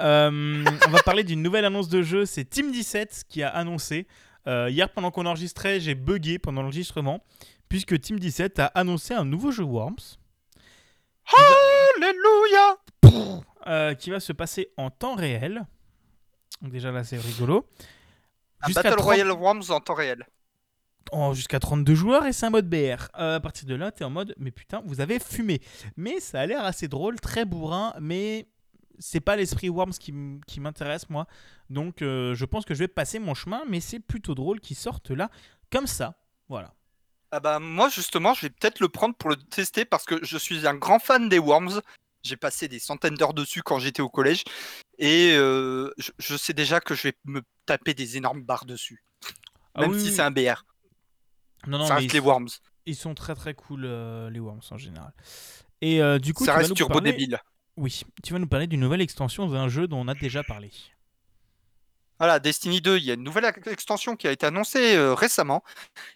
Euh, 0.00 0.64
on 0.86 0.90
va 0.90 1.02
parler 1.02 1.24
d'une 1.24 1.42
nouvelle 1.42 1.64
annonce 1.64 1.88
de 1.88 2.02
jeu. 2.02 2.26
C'est 2.26 2.44
Team 2.44 2.70
17 2.72 3.24
qui 3.28 3.42
a 3.42 3.48
annoncé. 3.48 4.06
Hier, 4.46 4.90
pendant 4.90 5.10
qu'on 5.10 5.24
enregistrait, 5.24 5.80
j'ai 5.80 5.94
bugué 5.94 6.38
pendant 6.38 6.60
l'enregistrement 6.60 7.24
puisque 7.70 7.98
Team 7.98 8.18
17 8.18 8.58
a 8.58 8.66
annoncé 8.66 9.14
un 9.14 9.24
nouveau 9.24 9.50
jeu 9.50 9.64
Worms. 9.64 10.18
Alléluia 11.96 13.94
qui 13.94 14.10
va 14.10 14.20
se 14.20 14.32
passer 14.32 14.68
en 14.76 14.90
temps 14.90 15.14
réel. 15.14 15.64
Donc 16.60 16.72
déjà 16.72 16.92
là 16.92 17.04
c'est 17.04 17.16
rigolo. 17.18 17.66
Un 18.64 18.72
Battle 18.72 18.90
30 18.90 19.00
Royale 19.00 19.32
Worms 19.32 19.70
en 19.70 19.80
temps 19.80 19.94
réel. 19.94 20.26
Oh, 21.12 21.32
jusqu'à 21.34 21.60
32 21.60 21.94
joueurs 21.94 22.26
et 22.26 22.32
c'est 22.32 22.46
un 22.46 22.50
mode 22.50 22.68
BR. 22.68 23.08
Euh, 23.18 23.36
à 23.36 23.40
partir 23.40 23.66
de 23.66 23.74
là, 23.74 23.92
t'es 23.92 24.04
en 24.04 24.10
mode 24.10 24.34
mais 24.38 24.50
putain, 24.50 24.82
vous 24.86 25.00
avez 25.00 25.18
fumé. 25.18 25.60
Mais 25.96 26.20
ça 26.20 26.40
a 26.40 26.46
l'air 26.46 26.64
assez 26.64 26.88
drôle, 26.88 27.20
très 27.20 27.44
bourrin, 27.44 27.94
mais 28.00 28.48
c'est 28.98 29.20
pas 29.20 29.36
l'esprit 29.36 29.68
Worms 29.68 29.92
qui 29.92 30.60
m'intéresse 30.60 31.10
moi. 31.10 31.26
Donc 31.70 32.02
euh, 32.02 32.34
je 32.34 32.44
pense 32.44 32.64
que 32.64 32.74
je 32.74 32.80
vais 32.80 32.88
passer 32.88 33.18
mon 33.18 33.34
chemin, 33.34 33.62
mais 33.68 33.80
c'est 33.80 34.00
plutôt 34.00 34.34
drôle 34.34 34.60
qu'ils 34.60 34.76
sortent 34.76 35.10
là 35.10 35.30
comme 35.70 35.86
ça. 35.86 36.14
Voilà. 36.48 36.72
Ah 37.30 37.40
bah 37.40 37.58
moi 37.58 37.88
justement, 37.88 38.32
je 38.34 38.42
vais 38.42 38.50
peut-être 38.50 38.80
le 38.80 38.88
prendre 38.88 39.14
pour 39.14 39.28
le 39.30 39.36
tester 39.36 39.84
parce 39.84 40.04
que 40.04 40.24
je 40.24 40.38
suis 40.38 40.66
un 40.66 40.74
grand 40.74 40.98
fan 40.98 41.28
des 41.28 41.38
Worms. 41.38 41.80
J'ai 42.24 42.36
passé 42.36 42.68
des 42.68 42.78
centaines 42.78 43.14
d'heures 43.16 43.34
dessus 43.34 43.62
quand 43.62 43.78
j'étais 43.78 44.00
au 44.02 44.08
collège 44.08 44.44
et 44.98 45.32
euh, 45.34 45.92
je, 45.98 46.10
je 46.18 46.36
sais 46.36 46.54
déjà 46.54 46.80
que 46.80 46.94
je 46.94 47.02
vais 47.04 47.12
me 47.24 47.42
taper 47.66 47.92
des 47.92 48.16
énormes 48.16 48.42
barres 48.42 48.64
dessus, 48.64 49.04
Ah 49.74 49.82
même 49.82 49.90
oui, 49.90 50.00
si 50.00 50.08
oui. 50.08 50.14
c'est 50.14 50.22
un 50.22 50.30
BR. 50.30 50.64
Non, 51.66 51.78
non, 51.78 51.86
ça 51.86 51.96
reste 51.96 52.12
les 52.12 52.20
Worms, 52.20 52.48
ils 52.86 52.96
sont 52.96 53.14
très 53.14 53.34
très 53.34 53.52
cool 53.54 53.84
euh, 53.84 54.30
les 54.30 54.40
Worms 54.40 54.62
en 54.70 54.78
général. 54.78 55.12
Et 55.82 56.00
euh, 56.02 56.18
du 56.18 56.32
coup, 56.32 56.44
ça 56.46 56.52
tu 56.52 56.54
vas 56.54 56.58
reste 56.60 56.70
nous 56.70 56.76
turbo 56.76 56.94
parler- 56.94 57.12
débile. 57.12 57.38
Oui, 57.76 58.02
tu 58.22 58.32
vas 58.32 58.38
nous 58.38 58.46
parler 58.46 58.66
d'une 58.68 58.80
nouvelle 58.80 59.00
extension 59.02 59.46
d'un 59.48 59.68
jeu 59.68 59.86
dont 59.86 59.98
on 60.00 60.08
a 60.08 60.14
déjà 60.14 60.42
parlé. 60.44 60.70
Voilà, 62.20 62.38
Destiny 62.38 62.80
2, 62.80 62.96
il 62.98 63.04
y 63.04 63.10
a 63.10 63.14
une 63.14 63.24
nouvelle 63.24 63.44
extension 63.66 64.14
qui 64.16 64.28
a 64.28 64.32
été 64.32 64.46
annoncée 64.46 64.96
récemment. 65.14 65.64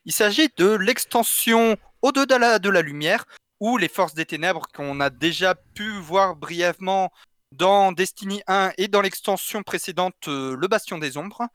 Il 0.05 0.13
s'agit 0.13 0.49
de 0.57 0.69
l'extension 0.69 1.77
Au-delà 2.01 2.61
de 2.61 2.71
la 2.71 2.81
lumière, 2.83 3.25
ou 3.61 3.77
les 3.77 3.89
forces 3.89 4.15
des 4.15 4.27
ténèbres 4.27 4.67
qu'on 4.75 5.01
a 5.01 5.11
déjà 5.11 5.55
pu 5.55 5.91
voir 5.99 6.37
brièvement 6.37 7.13
dans 7.53 7.93
Destiny 7.93 8.43
1 8.47 8.73
et 8.79 8.89
dans 8.89 9.01
l'extension 9.01 9.63
précédente, 9.63 10.29
euh, 10.29 10.57
Le 10.57 10.69
Bastion 10.69 10.99
des 10.99 11.17
Ombres. 11.17 11.47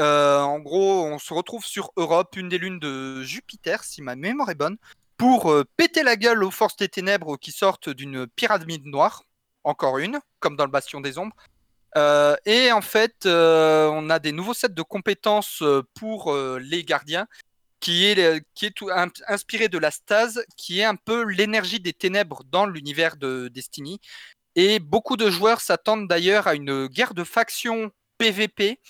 Euh, 0.00 0.40
en 0.40 0.58
gros, 0.58 1.04
on 1.04 1.18
se 1.18 1.34
retrouve 1.34 1.64
sur 1.64 1.92
Europe, 1.96 2.36
une 2.36 2.48
des 2.48 2.58
lunes 2.58 2.78
de 2.78 3.22
Jupiter, 3.22 3.84
si 3.84 4.02
ma 4.02 4.16
mémoire 4.16 4.50
est 4.50 4.56
bonne, 4.56 4.76
pour 5.16 5.50
euh, 5.50 5.64
péter 5.76 6.02
la 6.02 6.16
gueule 6.16 6.42
aux 6.42 6.50
forces 6.50 6.76
des 6.76 6.88
ténèbres 6.88 7.36
qui 7.36 7.52
sortent 7.52 7.90
d'une 7.90 8.26
pyramide 8.26 8.86
noire. 8.86 9.22
Encore 9.66 9.98
une, 9.98 10.20
comme 10.40 10.56
dans 10.56 10.66
le 10.66 10.70
Bastion 10.70 11.00
des 11.00 11.16
Ombres. 11.16 11.36
Et 12.44 12.70
en 12.72 12.82
fait, 12.82 13.24
on 13.24 14.10
a 14.10 14.18
des 14.18 14.32
nouveaux 14.32 14.52
sets 14.52 14.68
de 14.68 14.82
compétences 14.82 15.62
pour 15.94 16.36
les 16.36 16.84
gardiens, 16.84 17.26
qui 17.84 18.06
est, 18.06 18.18
euh, 18.18 19.06
inspiré 19.28 19.68
de 19.68 19.76
la 19.76 19.90
stase, 19.90 20.42
qui 20.56 20.80
est 20.80 20.84
un 20.84 20.96
peu 20.96 21.24
l'énergie 21.24 21.80
des 21.80 21.92
ténèbres 21.92 22.42
dans 22.50 22.64
l'univers 22.64 23.18
de 23.18 23.48
Destiny. 23.48 24.00
Et 24.56 24.78
beaucoup 24.78 25.18
de 25.18 25.28
joueurs 25.28 25.60
s'attendent 25.60 26.08
d'ailleurs 26.08 26.46
à 26.46 26.54
une 26.54 26.86
guerre 26.86 27.12
de 27.12 27.24
factions 27.24 27.90
PVP 28.16 28.80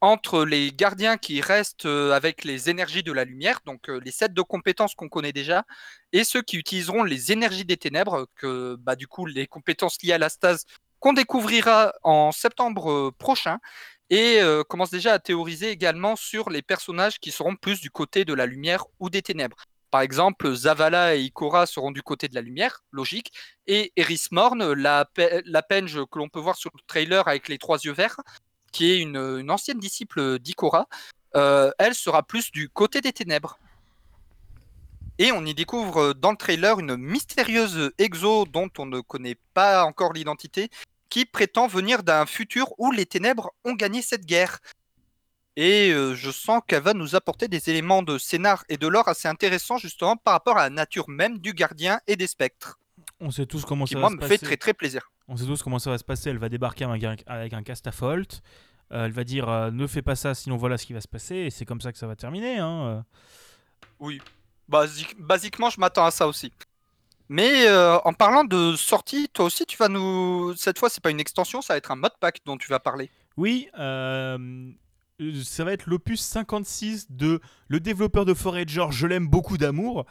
entre 0.00 0.44
les 0.44 0.72
gardiens 0.72 1.18
qui 1.18 1.40
restent 1.40 1.86
euh, 1.86 2.10
avec 2.10 2.42
les 2.42 2.68
énergies 2.68 3.04
de 3.04 3.12
la 3.12 3.24
lumière, 3.24 3.60
donc 3.64 3.88
euh, 3.88 4.00
les 4.04 4.10
sets 4.10 4.30
de 4.30 4.42
compétences 4.42 4.96
qu'on 4.96 5.08
connaît 5.08 5.32
déjà, 5.32 5.64
et 6.12 6.24
ceux 6.24 6.42
qui 6.42 6.56
utiliseront 6.56 7.04
les 7.04 7.30
énergies 7.30 7.64
des 7.64 7.76
ténèbres, 7.76 8.26
que 8.34 8.74
bah, 8.80 8.96
du 8.96 9.06
coup 9.06 9.24
les 9.24 9.46
compétences 9.46 10.02
liées 10.02 10.14
à 10.14 10.18
la 10.18 10.28
stase 10.28 10.64
qu'on 10.98 11.12
découvrira 11.12 11.92
en 12.02 12.32
septembre 12.32 13.12
prochain 13.18 13.58
et 14.12 14.42
euh, 14.42 14.62
commence 14.62 14.90
déjà 14.90 15.14
à 15.14 15.18
théoriser 15.18 15.70
également 15.70 16.16
sur 16.16 16.50
les 16.50 16.60
personnages 16.60 17.18
qui 17.18 17.30
seront 17.30 17.56
plus 17.56 17.80
du 17.80 17.90
côté 17.90 18.26
de 18.26 18.34
la 18.34 18.44
lumière 18.44 18.84
ou 19.00 19.08
des 19.08 19.22
ténèbres. 19.22 19.56
Par 19.90 20.02
exemple, 20.02 20.54
Zavala 20.54 21.16
et 21.16 21.22
Ikora 21.22 21.64
seront 21.64 21.92
du 21.92 22.02
côté 22.02 22.28
de 22.28 22.34
la 22.34 22.42
lumière, 22.42 22.84
logique, 22.90 23.32
et 23.66 23.90
Eris 23.96 24.26
Morn, 24.30 24.74
la, 24.74 25.06
pe- 25.06 25.40
la 25.46 25.62
penge 25.62 25.98
que 26.10 26.18
l'on 26.18 26.28
peut 26.28 26.40
voir 26.40 26.56
sur 26.56 26.70
le 26.74 26.80
trailer 26.86 27.26
avec 27.26 27.48
les 27.48 27.56
trois 27.56 27.78
yeux 27.78 27.94
verts, 27.94 28.20
qui 28.70 28.90
est 28.90 28.98
une, 28.98 29.16
une 29.16 29.50
ancienne 29.50 29.78
disciple 29.78 30.38
d'Ikora, 30.38 30.88
euh, 31.34 31.70
elle 31.78 31.94
sera 31.94 32.22
plus 32.22 32.52
du 32.52 32.68
côté 32.68 33.00
des 33.00 33.14
ténèbres. 33.14 33.58
Et 35.18 35.32
on 35.32 35.44
y 35.46 35.54
découvre 35.54 35.98
euh, 36.02 36.14
dans 36.14 36.32
le 36.32 36.36
trailer 36.36 36.80
une 36.80 36.96
mystérieuse 36.96 37.92
exo 37.96 38.44
dont 38.44 38.68
on 38.76 38.84
ne 38.84 39.00
connaît 39.00 39.38
pas 39.54 39.84
encore 39.84 40.12
l'identité, 40.12 40.68
qui 41.12 41.26
prétend 41.26 41.66
venir 41.66 42.02
d'un 42.02 42.24
futur 42.24 42.66
où 42.78 42.90
les 42.90 43.04
ténèbres 43.04 43.50
ont 43.64 43.74
gagné 43.74 44.00
cette 44.00 44.24
guerre. 44.24 44.58
Et 45.56 45.90
euh, 45.92 46.14
je 46.14 46.30
sens 46.30 46.62
qu'elle 46.66 46.82
va 46.82 46.94
nous 46.94 47.14
apporter 47.14 47.48
des 47.48 47.68
éléments 47.68 48.02
de 48.02 48.16
scénar 48.16 48.64
et 48.70 48.78
de 48.78 48.86
lore 48.86 49.08
assez 49.08 49.28
intéressants 49.28 49.76
justement 49.76 50.16
par 50.16 50.32
rapport 50.32 50.56
à 50.56 50.62
la 50.62 50.70
nature 50.70 51.10
même 51.10 51.38
du 51.38 51.52
gardien 51.52 52.00
et 52.06 52.16
des 52.16 52.26
spectres, 52.26 52.78
On 53.20 53.30
sait 53.30 53.44
tous 53.44 53.64
comment 53.66 53.84
qui 53.84 53.92
ça 53.92 54.00
moi 54.00 54.08
va 54.08 54.14
me 54.16 54.20
se 54.22 54.26
fait 54.26 54.34
passer. 54.36 54.46
très 54.46 54.56
très 54.56 54.72
plaisir. 54.74 55.02
On 55.28 55.36
sait 55.36 55.44
tous 55.44 55.62
comment 55.62 55.78
ça 55.78 55.90
va 55.90 55.98
se 55.98 56.04
passer. 56.04 56.30
Elle 56.30 56.38
va 56.38 56.48
débarquer 56.48 56.84
avec 56.86 57.04
un, 57.04 57.16
avec 57.26 57.52
un 57.52 57.62
Castafolt. 57.62 58.40
Euh, 58.92 59.04
elle 59.06 59.12
va 59.12 59.24
dire 59.24 59.48
euh, 59.50 59.70
ne 59.70 59.86
fais 59.86 60.02
pas 60.02 60.16
ça, 60.16 60.34
sinon 60.34 60.56
voilà 60.56 60.78
ce 60.78 60.86
qui 60.86 60.94
va 60.94 61.02
se 61.02 61.08
passer. 61.08 61.36
Et 61.36 61.50
c'est 61.50 61.66
comme 61.66 61.82
ça 61.82 61.92
que 61.92 61.98
ça 61.98 62.06
va 62.06 62.16
terminer. 62.16 62.56
Hein. 62.58 63.04
Oui. 64.00 64.22
Basique- 64.68 65.16
basiquement, 65.18 65.68
je 65.68 65.78
m'attends 65.78 66.06
à 66.06 66.10
ça 66.10 66.26
aussi. 66.26 66.50
Mais 67.32 67.66
euh, 67.66 67.98
en 68.04 68.12
parlant 68.12 68.44
de 68.44 68.76
sortie, 68.76 69.28
toi 69.32 69.46
aussi, 69.46 69.64
tu 69.64 69.78
vas 69.78 69.88
nous. 69.88 70.52
Cette 70.54 70.78
fois, 70.78 70.90
c'est 70.90 71.02
pas 71.02 71.10
une 71.10 71.18
extension, 71.18 71.62
ça 71.62 71.72
va 71.72 71.78
être 71.78 71.90
un 71.90 71.96
modpack 71.96 72.40
dont 72.44 72.58
tu 72.58 72.68
vas 72.68 72.78
parler. 72.78 73.10
Oui, 73.38 73.68
euh, 73.78 74.36
ça 75.42 75.64
va 75.64 75.72
être 75.72 75.86
l'opus 75.86 76.20
56 76.20 77.10
de 77.10 77.40
le 77.68 77.80
développeur 77.80 78.26
de 78.26 78.34
Forager. 78.34 78.84
Je 78.90 79.06
l'aime 79.06 79.28
beaucoup 79.28 79.56
d'amour. 79.56 80.04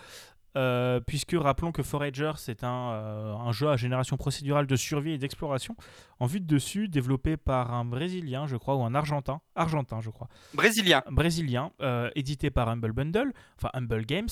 euh, 0.57 0.99
puisque 0.99 1.34
rappelons 1.39 1.72
que 1.72 1.82
Forager 1.84 2.32
c'est 2.36 2.65
un, 2.65 2.67
un 2.69 3.51
jeu 3.53 3.69
à 3.69 3.78
génération 3.78 4.17
procédurale 4.17 4.67
de 4.67 4.76
survie 4.76 5.11
et 5.13 5.17
d'exploration 5.17 5.78
en 6.19 6.26
vue 6.26 6.41
de 6.41 6.45
dessus 6.45 6.89
développé 6.89 7.38
par 7.38 7.72
un 7.74 7.86
brésilien 7.86 8.47
je 8.47 8.57
crois 8.57 8.76
ou 8.76 8.84
un 8.84 8.93
argentin 8.93 9.39
argentin 9.55 10.01
je 10.01 10.09
crois 10.09 10.28
Brésilien. 10.53 11.03
brésilien, 11.09 11.72
édité 12.15 12.49
par 12.51 12.67
Humble 12.67 12.91
Bundle, 12.91 13.32
enfin 13.55 13.69
Humble 13.74 14.05
Games, 14.05 14.28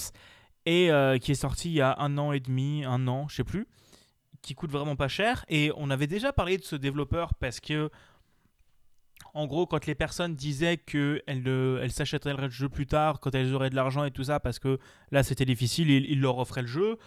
et 0.70 0.92
euh, 0.92 1.18
qui 1.18 1.32
est 1.32 1.36
sorti 1.36 1.70
il 1.70 1.74
y 1.74 1.82
a 1.82 1.96
un 1.98 2.20
an 2.20 2.32
et 2.32 2.40
demi, 2.40 2.86
un 2.86 3.08
an, 3.08 3.28
je 3.28 3.38
sais 3.38 3.44
plus, 3.44 3.68
qui 4.44 4.54
coûte 4.54 4.70
vraiment 4.70 4.96
pas 4.96 5.08
cher. 5.08 5.44
Et 5.50 5.72
on 5.76 5.90
avait 5.90 6.06
déjà 6.06 6.32
parlé 6.32 6.60
de 6.60 6.64
ce 6.64 6.76
développeur 6.76 7.34
parce 7.34 7.60
que, 7.60 7.90
en 9.34 9.48
gros, 9.48 9.66
quand 9.66 9.88
les 9.88 9.96
personnes 9.96 10.36
disaient 10.36 10.78
qu'elles 10.78 11.24
elles 11.28 11.92
s'achèteraient 11.92 12.36
le 12.38 12.50
jeu 12.50 12.70
plus 12.70 12.86
tard, 12.86 13.20
quand 13.20 13.34
elles 13.34 13.56
auraient 13.56 13.72
de 13.72 13.76
l'argent 13.76 14.04
et 14.04 14.12
tout 14.12 14.26
ça, 14.26 14.40
parce 14.40 14.60
que 14.60 14.78
là 15.10 15.24
c'était 15.24 15.46
difficile, 15.46 15.90
ils, 15.90 16.06
ils 16.06 16.22
leur 16.22 16.38
offraient 16.38 16.62
le 16.62 16.68
jeu, 16.68 17.00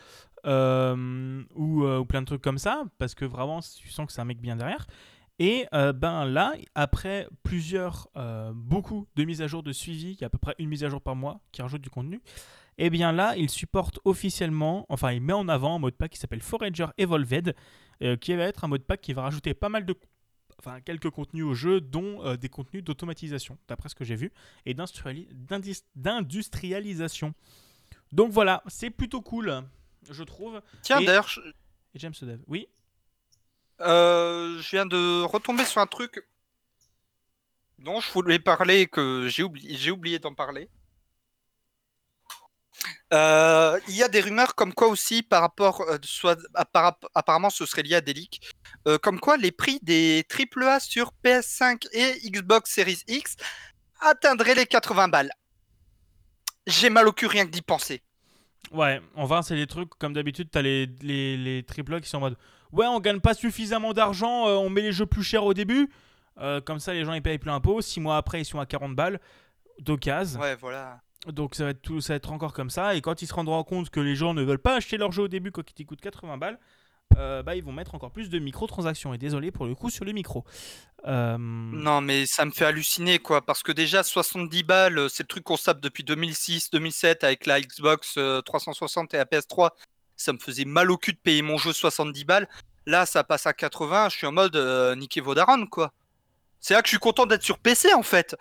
euh, 0.44 1.44
ou, 1.54 1.84
euh, 1.84 2.00
ou 2.00 2.04
plein 2.04 2.20
de 2.20 2.26
trucs 2.26 2.42
comme 2.42 2.58
ça, 2.58 2.82
parce 2.98 3.14
que 3.14 3.24
vraiment, 3.24 3.60
tu 3.60 3.90
sens 3.90 4.08
que 4.08 4.12
c'est 4.12 4.20
un 4.20 4.24
mec 4.24 4.40
bien 4.40 4.56
derrière. 4.56 4.88
Et 5.38 5.66
euh, 5.72 5.92
ben 5.92 6.24
là, 6.24 6.54
après 6.74 7.28
plusieurs, 7.44 8.08
beaucoup 8.54 9.06
de 9.14 9.24
mises 9.24 9.40
à 9.40 9.46
jour 9.46 9.62
de 9.62 9.72
suivi, 9.72 10.12
il 10.12 10.20
y 10.20 10.24
a 10.24 10.26
à 10.26 10.30
peu 10.30 10.38
près 10.38 10.54
une 10.58 10.68
mise 10.68 10.82
à 10.82 10.88
jour 10.88 11.00
par 11.00 11.14
mois 11.14 11.40
qui 11.52 11.62
rajoute 11.62 11.80
du 11.80 11.90
contenu, 11.90 12.20
et 12.78 12.90
bien 12.90 13.12
là, 13.12 13.36
il 13.36 13.50
supporte 13.50 13.98
officiellement, 14.04 14.86
enfin 14.88 15.12
il 15.12 15.20
met 15.20 15.32
en 15.32 15.48
avant 15.48 15.76
un 15.76 15.78
mode 15.78 15.94
pack 15.94 16.12
qui 16.12 16.18
s'appelle 16.18 16.42
Forager 16.42 16.86
Evolved, 16.98 17.54
euh, 18.02 18.16
qui 18.16 18.34
va 18.34 18.44
être 18.44 18.64
un 18.64 18.68
mode 18.68 18.84
pack 18.84 19.00
qui 19.00 19.12
va 19.12 19.22
rajouter 19.22 19.54
pas 19.54 19.68
mal 19.68 19.84
de... 19.84 19.94
Enfin, 20.58 20.80
quelques 20.80 21.10
contenus 21.10 21.44
au 21.44 21.54
jeu, 21.54 21.80
dont 21.80 22.24
euh, 22.24 22.36
des 22.36 22.48
contenus 22.48 22.84
d'automatisation, 22.84 23.58
d'après 23.66 23.88
ce 23.88 23.96
que 23.96 24.04
j'ai 24.04 24.14
vu, 24.14 24.30
et 24.64 24.74
d'industrialisation. 24.74 27.34
Donc 28.12 28.30
voilà, 28.30 28.62
c'est 28.68 28.90
plutôt 28.90 29.22
cool, 29.22 29.64
je 30.08 30.22
trouve. 30.22 30.60
Tiens, 30.82 31.00
Et- 31.00 31.06
d'ailleurs, 31.06 31.28
je... 31.28 31.40
Et 31.94 31.98
James 31.98 32.14
Dev, 32.22 32.40
oui 32.46 32.68
euh, 33.80 34.60
je 34.60 34.70
viens 34.70 34.86
de 34.86 35.22
retomber 35.24 35.64
sur 35.64 35.80
un 35.80 35.86
truc 35.86 36.24
dont 37.78 38.00
je 38.00 38.12
voulais 38.12 38.38
parler 38.38 38.82
et 38.82 38.86
que 38.86 39.26
j'ai 39.28 39.42
oublié, 39.42 39.76
j'ai 39.76 39.90
oublié 39.90 40.20
d'en 40.20 40.34
parler. 40.34 40.68
Euh, 43.12 43.78
Il 43.88 43.94
y 43.96 44.02
a 44.02 44.08
des 44.08 44.20
rumeurs 44.20 44.54
comme 44.54 44.72
quoi 44.72 44.88
aussi 44.88 45.22
par 45.22 45.42
rapport, 45.42 45.82
euh, 45.82 45.98
soit 46.02 46.38
appara- 46.54 46.96
apparemment 47.14 47.50
ce 47.50 47.66
serait 47.66 47.82
lié 47.82 47.96
à 47.96 48.00
des 48.00 48.14
leaks, 48.14 48.40
euh, 48.88 48.96
comme 48.98 49.20
quoi 49.20 49.36
les 49.36 49.52
prix 49.52 49.78
des 49.82 50.24
AAA 50.28 50.80
sur 50.80 51.12
PS5 51.22 51.86
et 51.92 52.18
Xbox 52.30 52.70
Series 52.72 53.02
X 53.08 53.36
atteindraient 54.00 54.54
les 54.54 54.66
80 54.66 55.08
balles. 55.08 55.30
J'ai 56.66 56.90
mal 56.90 57.06
au 57.08 57.12
cul 57.12 57.26
rien 57.26 57.44
que 57.44 57.50
d'y 57.50 57.62
penser. 57.62 58.02
Ouais, 58.70 59.00
enfin, 59.16 59.42
c'est 59.42 59.56
des 59.56 59.66
trucs, 59.66 59.90
comme 59.98 60.14
d'habitude, 60.14 60.48
t'as 60.50 60.62
les, 60.62 60.86
les, 61.02 61.36
les 61.36 61.62
triple 61.64 61.94
A 61.94 62.00
qui 62.00 62.08
sont 62.08 62.16
en 62.18 62.20
mode 62.20 62.38
Ouais, 62.72 62.86
on 62.86 63.00
gagne 63.00 63.20
pas 63.20 63.34
suffisamment 63.34 63.92
d'argent, 63.92 64.46
on 64.46 64.70
met 64.70 64.80
les 64.80 64.92
jeux 64.92 65.04
plus 65.04 65.22
chers 65.22 65.44
au 65.44 65.52
début. 65.52 65.90
Comme 66.64 66.80
ça, 66.80 66.94
les 66.94 67.04
gens 67.04 67.12
ils 67.12 67.20
payent 67.22 67.38
plein 67.38 67.56
impôt. 67.56 67.82
Six 67.82 68.00
mois 68.00 68.16
après, 68.16 68.40
ils 68.40 68.44
sont 68.46 68.58
à 68.58 68.64
40 68.64 68.94
balles 68.96 69.20
d'occasion. 69.78 70.40
Ouais, 70.40 70.56
voilà. 70.56 71.00
Donc 71.26 71.54
ça 71.54 71.64
va, 71.64 71.70
être 72.14 72.32
encore 72.32 72.52
comme 72.52 72.70
ça. 72.70 72.94
Et 72.94 73.00
quand 73.00 73.22
ils 73.22 73.26
se 73.26 73.34
rendront 73.34 73.62
compte 73.64 73.90
que 73.90 74.00
les 74.00 74.16
gens 74.16 74.34
ne 74.34 74.42
veulent 74.42 74.58
pas 74.58 74.76
acheter 74.76 74.96
leur 74.96 75.12
jeu 75.12 75.24
au 75.24 75.28
début 75.28 75.52
quand 75.52 75.62
il 75.78 75.86
coûte 75.86 76.00
80 76.00 76.36
balles, 76.36 76.58
euh, 77.16 77.42
bah, 77.42 77.54
ils 77.54 77.62
vont 77.62 77.72
mettre 77.72 77.94
encore 77.94 78.10
plus 78.10 78.28
de 78.30 78.38
microtransactions. 78.38 79.14
Et 79.14 79.18
désolé 79.18 79.50
pour 79.50 79.66
le 79.66 79.74
coup 79.74 79.90
sur 79.90 80.04
les 80.04 80.12
micros. 80.12 80.44
Euh, 81.06 81.36
Non, 81.38 82.00
mais 82.00 82.26
ça 82.26 82.44
me 82.44 82.50
fait 82.50 82.64
halluciner, 82.64 83.18
quoi. 83.18 83.42
Parce 83.42 83.62
que 83.62 83.72
déjà, 83.72 84.02
70 84.02 84.62
balles, 84.62 84.98
euh, 84.98 85.08
c'est 85.08 85.22
le 85.22 85.28
truc 85.28 85.44
qu'on 85.44 85.56
sape 85.56 85.80
depuis 85.80 86.04
2006-2007 86.04 87.24
avec 87.24 87.46
la 87.46 87.60
Xbox 87.60 88.14
euh, 88.18 88.40
360 88.40 89.14
et 89.14 89.16
la 89.18 89.24
PS3. 89.24 89.70
Ça 90.16 90.32
me 90.32 90.38
faisait 90.38 90.64
mal 90.64 90.90
au 90.90 90.96
cul 90.96 91.12
de 91.12 91.18
payer 91.18 91.42
mon 91.42 91.58
jeu 91.58 91.72
70 91.72 92.24
balles. 92.24 92.48
Là, 92.86 93.06
ça 93.06 93.24
passe 93.24 93.46
à 93.46 93.52
80. 93.52 94.08
Je 94.08 94.16
suis 94.16 94.26
en 94.26 94.32
mode 94.32 94.56
euh, 94.56 94.94
niquez 94.94 95.22
quoi. 95.70 95.92
C'est 96.60 96.74
là 96.74 96.82
que 96.82 96.86
je 96.86 96.92
suis 96.92 96.98
content 96.98 97.26
d'être 97.26 97.42
sur 97.42 97.58
PC, 97.58 97.92
en 97.94 98.02
fait. 98.02 98.36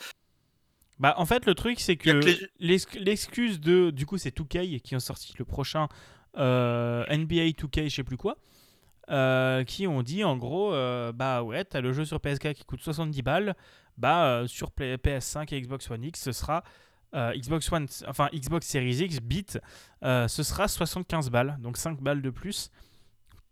Bah, 1.01 1.15
en 1.17 1.25
fait, 1.25 1.45
le 1.45 1.53
truc, 1.55 1.79
c'est 1.81 1.97
que 1.97 2.09
les- 2.59 2.77
l'excuse 2.99 3.59
de. 3.59 3.89
Du 3.89 4.05
coup, 4.05 4.17
c'est 4.17 4.31
2K 4.33 4.79
qui 4.81 4.95
ont 4.95 4.99
sorti 4.99 5.33
le 5.37 5.43
prochain 5.45 5.87
euh, 6.37 7.03
NBA 7.09 7.49
2K, 7.51 7.89
je 7.89 7.95
sais 7.95 8.03
plus 8.03 8.17
quoi. 8.17 8.37
euh, 9.09 9.63
qui 9.65 9.87
ont 9.87 10.03
dit 10.03 10.23
en 10.23 10.37
gros 10.37 10.73
euh, 10.73 11.11
bah 11.11 11.43
ouais 11.43 11.65
t'as 11.65 11.81
le 11.81 11.91
jeu 11.91 12.05
sur 12.05 12.19
PS4 12.19 12.53
qui 12.53 12.63
coûte 12.63 12.81
70 12.81 13.21
balles 13.23 13.55
bah 13.97 14.43
sur 14.47 14.71
Play- 14.71 14.95
PS5 14.95 15.53
et 15.53 15.59
Xbox 15.61 15.89
One 15.91 16.03
X 16.05 16.21
ce 16.21 16.31
sera 16.31 16.63
Xbox 17.13 17.69
One 17.73 17.87
enfin 18.07 18.29
Xbox 18.33 18.65
Series 18.67 18.99
X 19.03 19.19
bit 19.19 19.59
ce 20.03 20.43
sera 20.43 20.67
75 20.69 21.29
balles 21.31 21.57
donc 21.59 21.75
5 21.77 21.99
balles 21.99 22.21
de 22.21 22.29
plus 22.29 22.69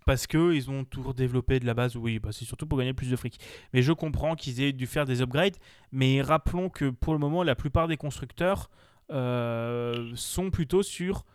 parce 0.10 0.26
que 0.26 0.53
ils 0.53 0.72
ont 0.72 0.86
toujours 0.86 1.14
développé 1.14 1.60
de 1.60 1.68
la 1.68 1.76
base 1.76 1.95
oui 1.95 2.18
bah 2.18 2.30
c'est 2.32 2.45
surtout 2.45 2.66
pour 2.66 2.80
gagner 2.80 2.93
plus 2.93 3.12
de 3.12 3.16
fric 3.16 3.39
mais 3.74 3.84
je 3.84 3.93
comprends 3.93 4.36
qu'ils 4.36 4.60
aient 4.60 4.72
dû 4.72 4.88
faire 4.88 5.05
des 5.05 5.22
upgrades 5.22 5.57
mais 5.91 6.22
rappelons 6.22 6.70
que 6.70 6.89
pour 6.89 7.14
le 7.14 7.20
moment, 7.20 7.43
la 7.43 7.55
plupart 7.55 7.88
des 7.88 7.97
constructeurs 7.97 8.70
euh, 9.12 10.12
sont 10.16 10.51
plutôt 10.51 10.84
sur 10.84 11.26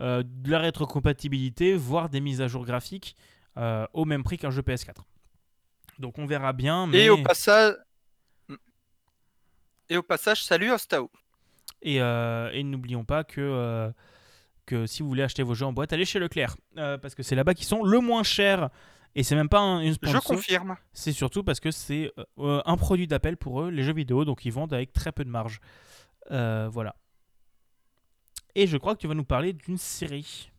euh, 0.00 0.22
de 0.24 0.50
la 0.50 0.58
rétrocompatibilité, 0.58 1.74
voire 1.74 2.08
des 2.08 2.20
mises 2.20 2.40
à 2.40 2.48
jour 2.48 2.64
graphiques 2.64 3.16
euh, 3.56 3.86
au 3.92 4.04
même 4.04 4.24
prix 4.24 4.38
qu'un 4.38 4.50
jeu 4.50 4.62
PS4. 4.62 4.96
Donc 5.98 6.18
on 6.18 6.26
verra 6.26 6.52
bien. 6.52 6.86
Mais... 6.86 7.04
Et 7.04 7.10
au 7.10 7.22
passage. 7.22 7.76
Et 9.88 9.96
au 9.96 10.02
passage, 10.02 10.42
salut 10.42 10.70
Ostao. 10.72 11.10
Et, 11.82 11.96
et 11.96 12.62
n'oublions 12.62 13.04
pas 13.04 13.24
que, 13.24 13.92
que 14.66 14.86
si 14.86 15.02
vous 15.02 15.08
voulez 15.08 15.22
acheter 15.22 15.42
vos 15.42 15.54
jeux 15.54 15.66
en 15.66 15.72
boîte, 15.72 15.92
allez 15.92 16.04
chez 16.04 16.18
Leclerc. 16.18 16.56
euh, 16.78 16.98
parce 16.98 17.14
que 17.14 17.22
c'est 17.22 17.34
là-bas 17.34 17.54
qu'ils 17.54 17.66
sont 17.66 17.82
le 17.84 18.00
moins 18.00 18.22
chers. 18.22 18.70
Et 19.16 19.22
c'est 19.22 19.36
même 19.36 19.48
pas 19.48 19.60
un, 19.60 19.80
une 19.80 19.90
Je 19.90 19.94
sponsor. 19.94 20.24
confirme. 20.24 20.76
C'est 20.92 21.12
surtout 21.12 21.44
parce 21.44 21.60
que 21.60 21.70
c'est 21.70 22.12
euh, 22.38 22.60
un 22.66 22.76
produit 22.76 23.06
d'appel 23.06 23.36
pour 23.36 23.62
eux, 23.62 23.70
les 23.70 23.84
jeux 23.84 23.94
vidéo, 23.94 24.24
donc 24.24 24.44
ils 24.44 24.52
vendent 24.52 24.72
avec 24.74 24.92
très 24.92 25.12
peu 25.12 25.24
de 25.24 25.30
marge. 25.30 25.60
Euh, 26.32 26.68
voilà. 26.72 26.96
Et 28.56 28.66
je 28.66 28.76
crois 28.76 28.94
que 28.96 29.00
tu 29.00 29.06
vas 29.06 29.14
nous 29.14 29.24
parler 29.24 29.52
d'une 29.52 29.78
série. 29.78 30.50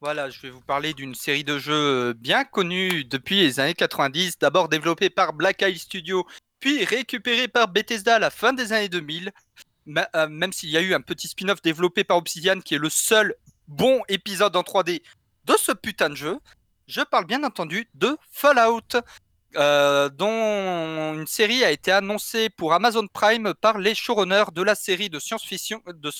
Voilà, 0.00 0.30
je 0.30 0.40
vais 0.42 0.50
vous 0.50 0.60
parler 0.60 0.94
d'une 0.94 1.14
série 1.16 1.42
de 1.42 1.58
jeux 1.58 2.12
bien 2.12 2.44
connue 2.44 3.02
depuis 3.04 3.36
les 3.40 3.58
années 3.58 3.74
90, 3.74 4.38
d'abord 4.38 4.68
développée 4.68 5.10
par 5.10 5.32
Black 5.32 5.60
Isle 5.62 5.76
Studio, 5.78 6.24
puis 6.60 6.84
récupérée 6.84 7.48
par 7.48 7.66
Bethesda 7.66 8.16
à 8.16 8.18
la 8.20 8.30
fin 8.30 8.52
des 8.52 8.72
années 8.72 8.88
2000, 8.88 9.24
Ma- 9.24 9.32
euh, 9.32 9.32
même 9.88 10.52
s'il 10.52 10.70
y 10.70 10.76
a 10.76 10.80
eu 10.80 10.94
un 10.94 11.00
petit 11.00 11.28
spin-off 11.28 11.62
développé 11.62 12.04
par 12.04 12.16
Obsidian 12.16 12.60
qui 12.60 12.74
est 12.74 12.78
le 12.78 12.90
seul 12.90 13.34
bon 13.66 14.00
épisode 14.08 14.54
en 14.56 14.62
3D 14.62 15.02
de 15.44 15.54
ce 15.58 15.72
putain 15.72 16.10
de 16.10 16.14
jeu. 16.14 16.38
Je 16.86 17.00
parle 17.02 17.26
bien 17.26 17.44
entendu 17.44 17.88
de 17.94 18.16
Fallout, 18.30 18.96
euh, 19.56 20.08
dont 20.08 21.14
une 21.14 21.26
série 21.26 21.64
a 21.64 21.70
été 21.70 21.90
annoncée 21.90 22.50
pour 22.50 22.72
Amazon 22.72 23.06
Prime 23.06 23.54
par 23.54 23.78
les 23.78 23.94
showrunners 23.94 24.52
de 24.52 24.62
la 24.62 24.74
série 24.74 25.10
de 25.10 25.18
science-fiction 25.18 25.82
de, 25.86 26.10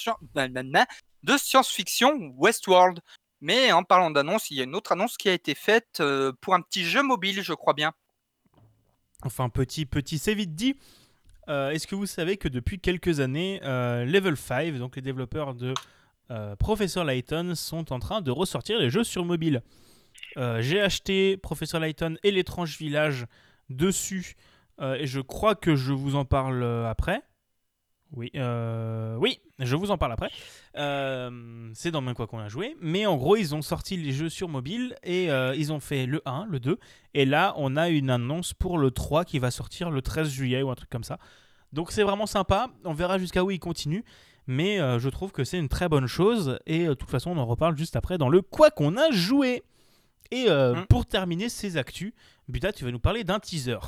de 1.23 1.37
science-fiction 1.37 2.33
Westworld. 2.37 3.01
Mais 3.41 3.71
en 3.73 3.85
parlant 3.85 4.11
d'annonce, 4.11 4.51
il 4.51 4.57
y 4.57 4.61
a 4.61 4.64
une 4.64 4.75
autre 4.75 4.93
annonce 4.93 5.16
qui 5.16 5.29
a 5.29 5.33
été 5.33 5.55
faite 5.55 6.01
euh, 6.01 6.33
pour 6.41 6.55
un 6.55 6.61
petit 6.61 6.85
jeu 6.85 7.03
mobile, 7.03 7.43
je 7.43 7.53
crois 7.55 7.75
bien. 7.75 7.93
Enfin, 9.23 9.49
petit, 9.49 9.87
petit, 9.87 10.19
c'est 10.19 10.35
vite 10.35 10.55
dit. 10.55 10.77
Euh, 11.49 11.70
Est-ce 11.70 11.86
que 11.86 11.94
vous 11.94 12.07
savez 12.07 12.36
que 12.36 12.49
depuis 12.49 12.78
quelques 12.78 13.20
années, 13.20 13.61
euh, 13.64 14.05
Level 14.05 14.36
5, 14.36 14.76
donc 14.76 14.96
les 14.96 15.03
développeurs 15.03 15.55
de 15.55 15.72
euh, 16.30 16.57
Professor 16.57 17.05
Layton, 17.05 17.55
sont 17.55 17.92
en 17.92 17.99
train 17.99 18.20
de 18.20 18.30
ressortir 18.30 18.78
les 18.78 18.90
jeux 18.90 19.05
sur 19.05 19.24
mobile 19.24 19.62
J'ai 20.36 20.80
acheté 20.80 21.36
Professor 21.36 21.80
Layton 21.80 22.16
et 22.22 22.30
l'étrange 22.30 22.78
village 22.78 23.26
dessus, 23.70 24.36
et 24.80 25.07
je 25.07 25.20
crois 25.20 25.55
que 25.55 25.74
je 25.74 25.92
vous 25.92 26.14
en 26.14 26.24
parle 26.24 26.62
après. 26.86 27.22
Oui, 28.12 28.30
euh, 28.36 29.16
oui, 29.16 29.38
je 29.59 29.76
vous 29.76 29.90
en 29.90 29.98
parle 29.98 30.12
après. 30.12 30.30
Euh, 30.76 31.70
c'est 31.74 31.90
dans 31.90 32.00
même 32.00 32.14
quoi 32.14 32.26
qu'on 32.26 32.38
a 32.38 32.48
joué. 32.48 32.76
Mais 32.80 33.04
en 33.06 33.16
gros, 33.16 33.36
ils 33.36 33.54
ont 33.54 33.62
sorti 33.62 33.96
les 33.96 34.12
jeux 34.12 34.28
sur 34.30 34.48
mobile 34.48 34.96
et 35.02 35.30
euh, 35.30 35.54
ils 35.54 35.72
ont 35.72 35.80
fait 35.80 36.06
le 36.06 36.22
1, 36.24 36.46
le 36.48 36.59
2. 36.59 36.78
Et 37.14 37.24
là, 37.26 37.52
on 37.56 37.76
a 37.76 37.88
une 37.90 38.09
annonce 38.11 38.54
pour 38.54 38.78
le 38.78 38.90
3 38.90 39.24
qui 39.24 39.38
va 39.38 39.50
sortir 39.50 39.90
le 39.90 40.00
13 40.00 40.28
juillet 40.30 40.62
ou 40.62 40.70
un 40.70 40.74
truc 40.74 40.88
comme 40.88 41.04
ça. 41.04 41.18
Donc 41.72 41.92
c'est 41.92 42.02
vraiment 42.02 42.26
sympa. 42.26 42.68
On 42.84 42.94
verra 42.94 43.18
jusqu'à 43.18 43.44
où 43.44 43.50
il 43.50 43.59
continue. 43.61 44.04
Mais 44.46 44.78
je 44.78 45.09
trouve 45.11 45.30
que 45.30 45.44
c'est 45.44 45.59
une 45.59 45.68
très 45.68 45.90
bonne 45.90 46.06
chose. 46.06 46.59
Et 46.64 46.86
de 46.86 46.94
toute 46.94 47.11
façon, 47.11 47.32
on 47.32 47.36
en 47.36 47.44
reparle 47.44 47.76
juste 47.76 47.96
après 47.96 48.16
dans 48.16 48.30
le 48.30 48.40
quoi 48.40 48.70
qu'on 48.70 48.96
a 48.96 49.11
joué. 49.11 49.62
Et 50.30 50.46
euh, 50.48 50.74
Mm. 50.74 50.86
pour 50.86 51.06
terminer 51.06 51.48
ces 51.48 51.76
actus, 51.76 52.12
Buta, 52.48 52.72
tu 52.72 52.84
vas 52.84 52.90
nous 52.90 52.98
parler 52.98 53.24
d'un 53.24 53.38
teaser. 53.38 53.78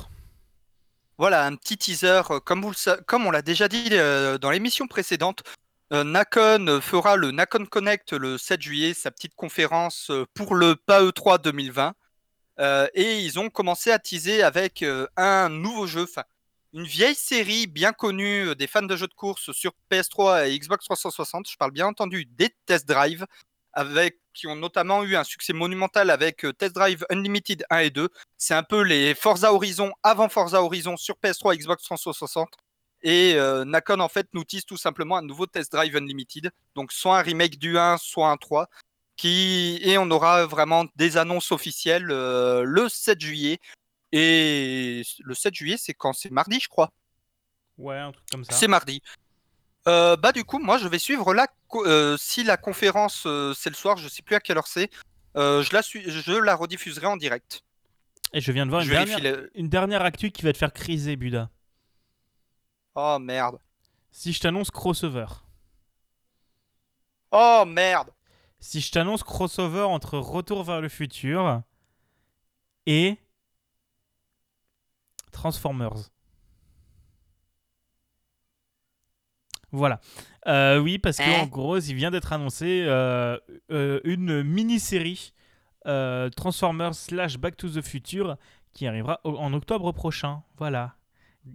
Voilà, 1.21 1.45
un 1.45 1.55
petit 1.55 1.77
teaser. 1.77 2.23
Comme, 2.45 2.63
vous 2.63 2.73
comme 3.05 3.27
on 3.27 3.29
l'a 3.29 3.43
déjà 3.43 3.67
dit 3.67 3.91
dans 3.91 4.49
l'émission 4.49 4.87
précédente, 4.87 5.43
Nakon 5.91 6.79
fera 6.81 7.15
le 7.15 7.29
Nakon 7.29 7.67
Connect 7.67 8.13
le 8.13 8.39
7 8.39 8.59
juillet, 8.59 8.95
sa 8.95 9.11
petite 9.11 9.35
conférence 9.35 10.11
pour 10.33 10.55
le 10.55 10.73
PAE3 10.73 11.39
2020. 11.39 11.93
et 12.95 13.19
ils 13.19 13.37
ont 13.37 13.51
commencé 13.51 13.91
à 13.91 13.99
teaser 13.99 14.41
avec 14.41 14.83
un 15.15 15.49
nouveau 15.49 15.85
jeu, 15.85 16.07
une 16.73 16.85
vieille 16.85 17.13
série 17.13 17.67
bien 17.67 17.93
connue 17.93 18.55
des 18.55 18.65
fans 18.65 18.81
de 18.81 18.95
jeux 18.95 19.05
de 19.05 19.13
course 19.13 19.51
sur 19.51 19.73
PS3 19.91 20.49
et 20.49 20.57
Xbox 20.57 20.85
360. 20.85 21.47
Je 21.47 21.55
parle 21.55 21.69
bien 21.69 21.85
entendu 21.85 22.25
des 22.25 22.49
Test 22.65 22.87
Drive, 22.87 23.27
avec, 23.73 24.17
qui 24.33 24.47
ont 24.47 24.55
notamment 24.55 25.03
eu 25.03 25.15
un 25.15 25.23
succès 25.23 25.53
monumental 25.53 26.09
avec 26.09 26.47
Test 26.57 26.73
Drive 26.73 27.05
Unlimited 27.11 27.63
1 27.69 27.77
et 27.77 27.89
2. 27.91 28.09
C'est 28.41 28.55
un 28.55 28.63
peu 28.63 28.81
les 28.81 29.13
Forza 29.13 29.53
Horizon 29.53 29.93
avant 30.01 30.27
Forza 30.27 30.63
Horizon 30.63 30.97
sur 30.97 31.15
PS3 31.23 31.53
et 31.53 31.59
Xbox 31.59 31.83
360. 31.83 32.49
Et 33.03 33.35
euh, 33.35 33.65
Nakon 33.65 33.99
en 33.99 34.09
fait 34.09 34.27
nous 34.33 34.43
tease 34.43 34.65
tout 34.65 34.77
simplement 34.77 35.15
un 35.17 35.21
nouveau 35.21 35.45
Test 35.45 35.71
Drive 35.71 35.95
Unlimited, 35.95 36.51
donc 36.73 36.91
soit 36.91 37.19
un 37.19 37.21
remake 37.21 37.59
du 37.59 37.77
1, 37.77 37.97
soit 37.97 38.31
un 38.31 38.37
3, 38.37 38.67
qui 39.15 39.79
et 39.83 39.99
on 39.99 40.09
aura 40.09 40.47
vraiment 40.47 40.85
des 40.95 41.17
annonces 41.17 41.51
officielles 41.51 42.09
euh, 42.09 42.63
le 42.65 42.89
7 42.89 43.21
juillet. 43.21 43.59
Et 44.11 45.03
le 45.19 45.35
7 45.35 45.53
juillet, 45.53 45.77
c'est 45.77 45.93
quand? 45.93 46.13
C'est 46.13 46.31
mardi, 46.31 46.59
je 46.59 46.67
crois. 46.67 46.89
Ouais, 47.77 47.99
un 47.99 48.11
truc 48.11 48.25
comme 48.31 48.43
ça. 48.43 48.53
C'est 48.53 48.67
mardi. 48.67 49.03
Euh, 49.87 50.15
bah 50.15 50.31
du 50.31 50.45
coup, 50.45 50.57
moi, 50.57 50.79
je 50.79 50.87
vais 50.87 50.97
suivre 50.97 51.35
la. 51.35 51.45
si 52.17 52.43
la 52.43 52.57
conférence 52.57 53.27
c'est 53.55 53.69
le 53.69 53.75
soir, 53.75 53.97
je 53.97 54.09
sais 54.09 54.23
plus 54.23 54.35
à 54.35 54.39
quelle 54.39 54.57
heure 54.57 54.65
c'est. 54.65 54.89
je 55.35 55.73
la 55.73 55.83
suis, 55.83 56.09
je 56.09 56.31
la 56.31 56.55
rediffuserai 56.55 57.05
en 57.05 57.17
direct. 57.17 57.63
Et 58.33 58.41
je 58.41 58.51
viens 58.51 58.65
de 58.65 58.71
voir 58.71 58.83
une, 58.83 58.89
dernière, 58.89 59.47
une 59.55 59.69
dernière 59.69 60.01
actu 60.03 60.31
qui 60.31 60.43
va 60.43 60.53
te 60.53 60.57
faire 60.57 60.71
criser, 60.71 61.15
Buda. 61.15 61.49
Oh 62.95 63.17
merde. 63.19 63.59
Si 64.11 64.33
je 64.33 64.39
t'annonce 64.39 64.71
crossover. 64.71 65.27
Oh 67.31 67.63
merde. 67.65 68.09
Si 68.59 68.79
je 68.79 68.91
t'annonce 68.91 69.23
crossover 69.23 69.81
entre 69.81 70.17
Retour 70.17 70.63
vers 70.63 70.81
le 70.81 70.89
futur 70.89 71.61
et 72.85 73.17
Transformers. 75.31 76.09
Voilà. 79.71 80.01
Euh, 80.47 80.79
oui, 80.79 80.99
parce 80.99 81.17
qu'en 81.17 81.43
hein 81.43 81.47
gros, 81.47 81.79
il 81.79 81.95
vient 81.95 82.11
d'être 82.11 82.33
annoncé 82.33 82.83
euh, 82.85 83.37
euh, 83.71 84.01
une 84.03 84.43
mini-série 84.43 85.33
Transformers 85.83 86.95
slash 86.95 87.37
Back 87.37 87.57
to 87.57 87.69
the 87.69 87.81
Future 87.81 88.37
qui 88.73 88.87
arrivera 88.87 89.19
en 89.23 89.53
octobre 89.53 89.91
prochain. 89.91 90.43
Voilà 90.57 90.95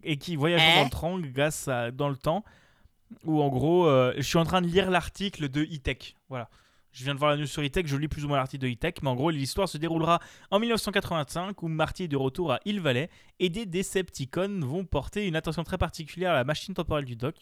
et 0.03 0.17
qui 0.17 0.37
voyage 0.37 0.63
dans 0.77 0.85
le 0.85 0.91
temps 0.91 1.19
grâce 1.33 1.69
dans 1.95 2.09
le 2.09 2.17
temps. 2.17 2.45
Où 3.25 3.41
en 3.41 3.49
gros, 3.49 3.87
euh, 3.87 4.15
je 4.17 4.23
suis 4.23 4.39
en 4.39 4.45
train 4.45 4.61
de 4.61 4.67
lire 4.67 4.91
l'article 4.91 5.49
de 5.49 5.63
E-Tech. 5.63 6.17
Voilà. 6.29 6.49
Je 6.91 7.05
viens 7.05 7.15
de 7.15 7.21
voir 7.21 7.31
la 7.31 7.37
news 7.37 7.47
sur 7.47 7.63
E-Tech, 7.63 7.87
je 7.87 7.97
lis 7.97 8.09
plus 8.09 8.25
ou 8.25 8.29
moins 8.29 8.39
l'article 8.39 8.65
de 8.65 8.73
E-Tech, 8.73 8.95
mais 9.03 9.09
en 9.09 9.15
gros, 9.15 9.31
l'histoire 9.31 9.69
se 9.69 9.79
déroulera 9.79 10.19
en 10.51 10.59
1985 10.59 11.63
où 11.63 11.69
Marty 11.69 12.05
est 12.05 12.09
de 12.09 12.17
retour 12.17 12.53
à 12.53 12.59
Hill 12.65 12.81
Valley 12.81 13.11
et 13.39 13.49
des 13.49 13.65
Decepticons 13.65 14.61
vont 14.63 14.85
porter 14.85 15.27
une 15.27 15.37
attention 15.37 15.63
très 15.63 15.79
particulière 15.79 16.33
à 16.33 16.35
la 16.35 16.45
machine 16.45 16.75
temporelle 16.75 17.05
du 17.05 17.15
Doc 17.15 17.37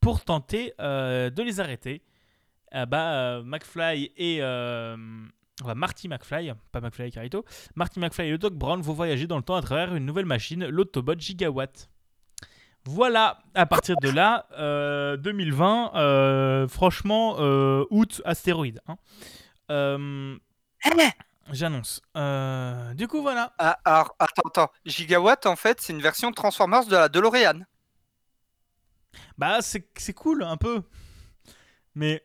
pour 0.00 0.24
tenter 0.24 0.72
euh, 0.80 1.28
de 1.28 1.42
les 1.42 1.60
arrêter. 1.60 2.02
Euh, 2.74 2.86
bah, 2.86 3.42
McFly 3.44 4.12
et 4.16 4.40
Marty 5.64 6.08
McFly, 6.08 6.52
pas 6.70 6.80
McFly 6.80 7.10
Carito, 7.10 7.44
Marty 7.74 7.98
McFly 7.98 8.26
et 8.26 8.30
le 8.30 8.38
Doc 8.38 8.54
Brown 8.54 8.80
vont 8.82 8.92
voyager 8.92 9.26
dans 9.26 9.38
le 9.38 9.42
temps 9.42 9.54
à 9.54 9.62
travers 9.62 9.94
une 9.94 10.04
nouvelle 10.04 10.26
machine, 10.26 10.66
l'Autobot 10.66 11.14
Gigawatt. 11.18 11.88
Voilà, 12.88 13.42
à 13.54 13.66
partir 13.66 13.96
de 13.96 14.08
là, 14.08 14.46
2020, 15.16 15.90
euh, 15.94 15.98
euh, 15.98 16.68
franchement, 16.68 17.34
euh, 17.40 17.84
août, 17.90 18.22
astéroïde. 18.24 18.80
Hein. 18.86 18.96
Eh 20.84 20.90
j'annonce. 21.50 22.00
du 22.94 23.08
coup, 23.08 23.22
voilà. 23.22 23.54
Ah, 23.58 23.78
alors, 23.84 24.14
attends, 24.20 24.48
attends. 24.48 24.70
Gigawatt, 24.84 25.46
en 25.46 25.56
fait, 25.56 25.80
c'est 25.80 25.92
une 25.92 26.02
version 26.02 26.30
de 26.30 26.36
Transformers 26.36 26.86
de 26.86 26.92
la 26.92 27.08
DeLorean. 27.08 27.64
Bah, 29.36 29.58
c'est 29.62 30.14
cool, 30.14 30.44
un 30.44 30.56
peu. 30.56 30.82
Mais. 31.96 32.24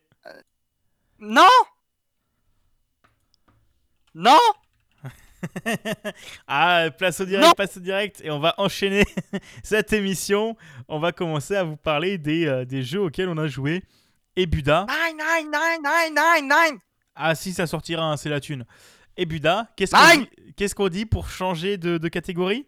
non 1.19 1.49
non 4.13 4.39
Ah, 6.47 6.89
place 6.97 7.19
au 7.21 7.25
direct, 7.25 7.55
place 7.55 7.77
au 7.77 7.79
direct. 7.79 8.21
Et 8.23 8.31
on 8.31 8.39
va 8.39 8.53
enchaîner 8.57 9.03
cette 9.63 9.93
émission. 9.93 10.55
On 10.87 10.99
va 10.99 11.11
commencer 11.11 11.55
à 11.55 11.63
vous 11.63 11.77
parler 11.77 12.17
des, 12.17 12.45
euh, 12.45 12.65
des 12.65 12.83
jeux 12.83 13.01
auxquels 13.01 13.29
on 13.29 13.37
a 13.37 13.47
joué. 13.47 13.83
Et 14.35 14.45
Buda. 14.45 14.85
Nine, 14.87 15.17
nine, 15.17 15.51
nine, 15.51 15.81
nine, 15.83 16.15
nine, 16.15 16.47
nine. 16.47 16.79
Ah, 17.15 17.35
si, 17.35 17.53
ça 17.53 17.67
sortira, 17.67 18.03
hein, 18.03 18.17
c'est 18.17 18.29
la 18.29 18.39
thune. 18.39 18.65
Et 19.17 19.25
Buda, 19.25 19.67
qu'est-ce 19.75 19.91
qu'on 19.91 20.21
dit, 20.21 20.29
qu'est-ce 20.55 20.75
qu'on 20.75 20.89
dit 20.89 21.05
pour 21.05 21.29
changer 21.29 21.77
de, 21.77 21.97
de 21.97 22.07
catégorie? 22.07 22.65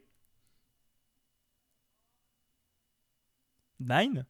Nine? 3.80 4.26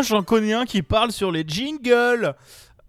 Oh, 0.00 0.02
j'en 0.02 0.22
connais 0.22 0.54
un 0.54 0.64
qui 0.64 0.82
parle 0.82 1.12
sur 1.12 1.30
les 1.30 1.44
jingles. 1.46 2.34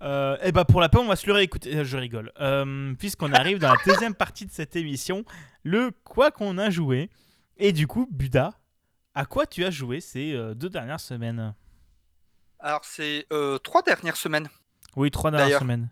Euh, 0.02 0.38
et 0.38 0.48
eh 0.48 0.52
bah 0.54 0.64
pour 0.64 0.80
la 0.80 0.88
peine, 0.88 1.02
on 1.02 1.08
va 1.08 1.18
se 1.18 1.28
le 1.28 1.34
réécouter. 1.34 1.76
Euh, 1.76 1.84
je 1.84 1.98
rigole. 1.98 2.32
Euh, 2.40 2.94
puisqu'on 2.98 3.34
arrive 3.34 3.60
dans 3.60 3.70
la 3.70 3.78
deuxième 3.86 4.16
partie 4.16 4.46
de 4.46 4.52
cette 4.52 4.78
émission, 4.78 5.26
le 5.64 5.92
quoi 6.06 6.32
qu'on 6.32 6.58
a 6.58 6.70
joué. 6.70 7.10
Et 7.58 7.74
du 7.74 7.86
coup, 7.86 8.08
Buda, 8.12 8.54
à 9.14 9.26
quoi 9.26 9.46
tu 9.46 9.66
as 9.66 9.72
joué 9.72 10.00
ces 10.00 10.34
deux 10.56 10.70
dernières 10.70 11.02
semaines? 11.02 11.54
Alors, 12.60 12.82
c'est 12.84 13.28
trois 13.62 13.82
dernières 13.82 14.16
semaines. 14.16 14.50
Oui, 14.96 15.12
trois 15.12 15.32
dernières 15.32 15.60
semaines. 15.60 15.90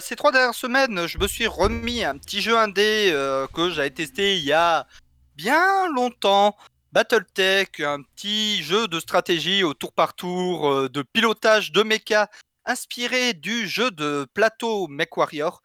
ces 0.00 0.16
trois 0.16 0.32
dernières 0.32 0.54
semaines, 0.54 1.06
je 1.06 1.16
me 1.16 1.26
suis 1.26 1.46
remis 1.46 2.04
un 2.04 2.18
petit 2.18 2.42
jeu 2.42 2.58
indé 2.58 3.10
que 3.54 3.70
j'avais 3.70 3.90
testé 3.90 4.36
il 4.36 4.44
y 4.44 4.52
a 4.52 4.86
bien 5.34 5.90
longtemps. 5.92 6.56
Battletech, 6.92 7.80
un 7.80 8.02
petit 8.02 8.62
jeu 8.62 8.86
de 8.86 9.00
stratégie 9.00 9.64
au 9.64 9.72
tour 9.72 9.94
par 9.94 10.14
tour, 10.14 10.70
euh, 10.70 10.88
de 10.90 11.00
pilotage 11.00 11.72
de 11.72 11.82
mecha, 11.82 12.28
inspiré 12.66 13.32
du 13.32 13.66
jeu 13.66 13.90
de 13.90 14.26
plateau 14.34 14.88
MechWarrior. 14.88 15.62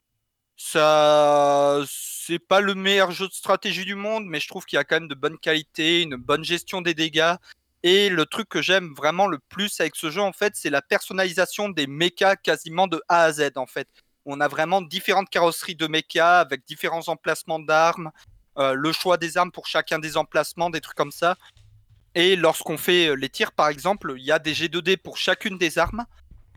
Ça, 0.55 1.81
c'est 1.89 2.39
pas 2.39 2.61
le 2.61 2.75
meilleur 2.75 3.11
jeu 3.11 3.27
de 3.27 3.33
stratégie 3.33 3.83
du 3.83 3.95
monde, 3.95 4.25
mais 4.25 4.39
je 4.39 4.47
trouve 4.47 4.65
qu'il 4.65 4.77
y 4.77 4.79
a 4.79 4.85
quand 4.85 4.95
même 4.95 5.09
de 5.09 5.15
bonne 5.15 5.37
qualité, 5.37 6.01
une 6.01 6.15
bonne 6.15 6.45
gestion 6.45 6.81
des 6.81 6.93
dégâts. 6.93 7.35
Et 7.83 8.07
le 8.07 8.25
truc 8.25 8.47
que 8.47 8.61
j'aime 8.61 8.93
vraiment 8.95 9.27
le 9.27 9.37
plus 9.49 9.81
avec 9.81 9.97
ce 9.97 10.09
jeu, 10.09 10.21
en 10.21 10.31
fait, 10.31 10.55
c'est 10.55 10.69
la 10.69 10.81
personnalisation 10.81 11.67
des 11.67 11.87
mechas 11.87 12.37
quasiment 12.37 12.87
de 12.87 13.01
A 13.09 13.23
à 13.23 13.33
Z, 13.33 13.51
en 13.57 13.67
fait. 13.67 13.89
On 14.25 14.39
a 14.39 14.47
vraiment 14.47 14.81
différentes 14.81 15.29
carrosseries 15.29 15.75
de 15.75 15.87
mechas 15.87 16.39
avec 16.39 16.65
différents 16.65 17.07
emplacements 17.09 17.59
d'armes, 17.59 18.11
euh, 18.57 18.73
le 18.73 18.91
choix 18.91 19.17
des 19.17 19.37
armes 19.37 19.51
pour 19.51 19.67
chacun 19.67 19.99
des 19.99 20.17
emplacements, 20.17 20.69
des 20.69 20.81
trucs 20.81 20.97
comme 20.97 21.11
ça. 21.11 21.37
Et 22.15 22.35
lorsqu'on 22.35 22.77
fait 22.77 23.09
euh, 23.09 23.13
les 23.13 23.29
tirs, 23.29 23.51
par 23.51 23.67
exemple, 23.69 24.15
il 24.17 24.23
y 24.23 24.31
a 24.31 24.39
des 24.39 24.53
G2D 24.53 24.97
pour 24.97 25.17
chacune 25.17 25.57
des 25.57 25.77
armes. 25.77 26.05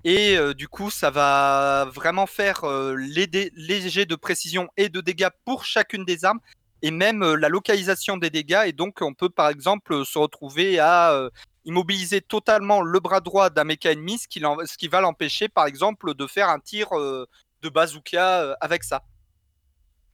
Et 0.05 0.39
euh, 0.39 0.55
du 0.55 0.67
coup, 0.67 0.91
ça 0.91 1.11
va 1.11 1.87
vraiment 1.93 2.27
faire 2.27 2.65
les, 2.97 3.29
les, 3.55 3.91
jets 3.91 4.07
de 4.07 4.15
précision 4.15 4.71
et 4.79 4.89
de 4.89 5.03
dégâts 5.03 5.29
pour 5.45 5.67
chacune 5.67 6.07
des 6.07 6.25
armes. 6.25 6.41
Et 6.83 6.91
même 6.91 7.23
la 7.35 7.51
localisation 7.51 8.17
des 8.17 8.31
dégâts. 8.31 8.63
Et 8.67 8.73
donc, 8.73 8.99
on 9.03 9.13
peut 9.13 9.29
par 9.29 9.51
exemple 9.51 10.07
se 10.07 10.19
retrouver 10.19 10.79
à 10.79 11.29
immobiliser 11.67 12.23
totalement 12.23 12.81
le 12.81 12.99
bras 13.01 13.21
droit 13.21 13.51
d'un 13.51 13.65
méca 13.65 13.93
ennemi, 13.93 14.17
ce 14.17 14.27
qui, 14.27 14.41
ce 14.41 14.79
qui 14.79 14.89
va 14.89 15.03
l'empêcher, 15.03 15.51
par 15.51 15.67
exemple, 15.67 16.15
de 16.15 16.27
faire 16.27 16.49
un 16.49 16.59
tir 16.59 16.89
de 16.93 17.69
bazooka 17.69 18.57
avec 18.63 18.85
ça 18.85 19.03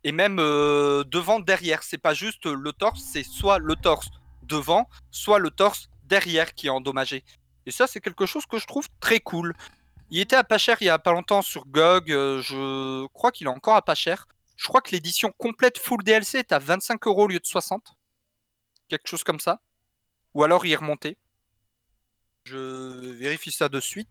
et 0.07 0.13
même 0.13 0.39
euh, 0.39 1.03
devant, 1.03 1.41
derrière. 1.41 1.83
C'est 1.83 1.99
pas 1.99 2.15
juste 2.15 2.47
le 2.47 2.73
torse, 2.73 3.03
c'est 3.03 3.25
soit 3.25 3.59
le 3.59 3.75
torse 3.75 4.09
devant, 4.45 4.89
soit 5.11 5.41
le 5.41 5.51
torse 5.51 5.89
derrière 6.05 6.55
qui 6.55 6.69
est 6.69 6.71
endommagé. 6.71 7.25
Et 7.67 7.73
ça, 7.73 7.89
c'est 7.89 8.01
quelque 8.01 8.25
chose 8.25 8.47
que 8.47 8.59
je 8.59 8.69
trouve 8.69 8.87
très 9.01 9.19
cool. 9.19 9.53
Il 10.11 10.21
était 10.21 10.37
à 10.37 10.45
pas 10.45 10.59
cher 10.59 10.77
il 10.81 10.85
y 10.85 10.91
a 10.91 11.01
pas 11.01 11.11
longtemps 11.11 11.43
sur 11.43 11.67
GOG. 11.67 12.13
Euh, 12.13 12.41
je 12.41 13.07
crois 13.09 13.33
qu'il 13.33 13.49
est 13.49 13.51
encore 13.51 13.75
à 13.75 13.83
pas 13.83 13.97
cher. 13.97 14.29
Je 14.57 14.69
crois 14.69 14.81
que 14.81 14.93
l'édition 14.93 15.33
complète 15.39 15.77
full 15.77 16.05
DLC 16.05 16.39
est 16.39 16.53
à 16.53 16.61
25 16.61 17.05
euros 17.09 17.25
au 17.25 17.27
lieu 17.27 17.41
de 17.41 17.47
60. 17.47 17.83
Quelque 18.89 19.09
chose 19.09 19.25
comme 19.25 19.41
ça. 19.41 19.61
Ou 20.35 20.45
alors 20.45 20.65
est 20.67 20.77
remonté. 20.77 21.19
Je 22.45 23.11
vérifie 23.15 23.51
ça 23.51 23.69
de 23.69 23.81
suite. 23.81 24.09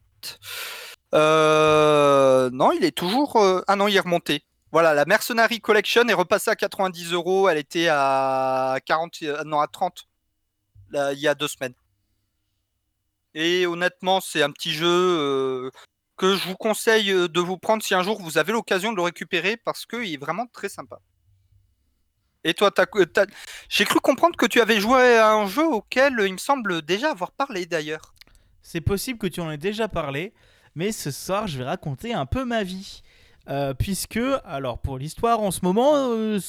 Euh, 1.14 2.50
non, 2.52 2.74
il 2.74 2.84
est 2.84 2.92
toujours. 2.92 3.42
Ah 3.66 3.78
non, 3.78 3.88
il 3.88 3.96
est 3.96 4.02
remonté. 4.02 4.44
Voilà, 4.76 4.94
la 4.94 5.06
Mercenary 5.06 5.62
Collection 5.62 6.06
est 6.10 6.14
repassée 6.14 6.52
à 6.52 6.56
90 6.58 7.14
euros. 7.14 7.48
Elle 7.48 7.60
était 7.60 7.88
à 7.90 8.78
40, 8.86 9.20
euh, 9.24 9.54
à 9.54 9.68
30 9.68 10.06
là, 10.90 11.14
il 11.14 11.20
y 11.20 11.30
a 11.30 11.34
deux 11.34 11.48
semaines. 11.48 11.76
Et 13.34 13.66
honnêtement, 13.68 14.20
c'est 14.20 14.44
un 14.44 14.52
petit 14.52 14.74
jeu 14.74 14.86
euh, 14.86 15.72
que 16.18 16.36
je 16.36 16.46
vous 16.50 16.58
conseille 16.58 17.10
euh, 17.10 17.30
de 17.30 17.40
vous 17.40 17.58
prendre 17.58 17.84
si 17.84 17.96
un 17.96 18.04
jour 18.04 18.22
vous 18.22 18.38
avez 18.38 18.52
l'occasion 18.52 18.92
de 18.92 18.98
le 18.98 19.04
récupérer 19.04 19.56
parce 19.56 19.86
qu'il 19.86 20.14
est 20.14 20.18
vraiment 20.18 20.46
très 20.48 20.68
sympa. 20.68 21.00
Et 22.44 22.54
toi, 22.54 22.70
j'ai 23.70 23.86
cru 23.86 24.02
comprendre 24.02 24.36
que 24.36 24.46
tu 24.46 24.60
avais 24.60 24.82
joué 24.82 25.16
à 25.16 25.32
un 25.32 25.48
jeu 25.48 25.66
auquel 25.66 26.16
il 26.20 26.34
me 26.34 26.38
semble 26.38 26.82
déjà 26.82 27.12
avoir 27.12 27.32
parlé 27.32 27.66
d'ailleurs. 27.66 28.14
C'est 28.62 28.82
possible 28.82 29.20
que 29.20 29.28
tu 29.28 29.40
en 29.40 29.50
aies 29.50 29.58
déjà 29.58 29.88
parlé, 29.88 30.34
mais 30.76 30.92
ce 30.92 31.12
soir, 31.12 31.48
je 31.48 31.60
vais 31.60 31.64
raconter 31.64 32.14
un 32.14 32.26
peu 32.26 32.44
ma 32.44 32.64
vie. 32.64 33.04
Euh, 33.50 33.74
puisque, 33.74 34.20
alors 34.44 34.80
pour 34.80 34.98
l'histoire, 34.98 35.40
en 35.40 35.52
ce 35.52 35.60
moment, 35.64 35.94
euh, 35.96 36.40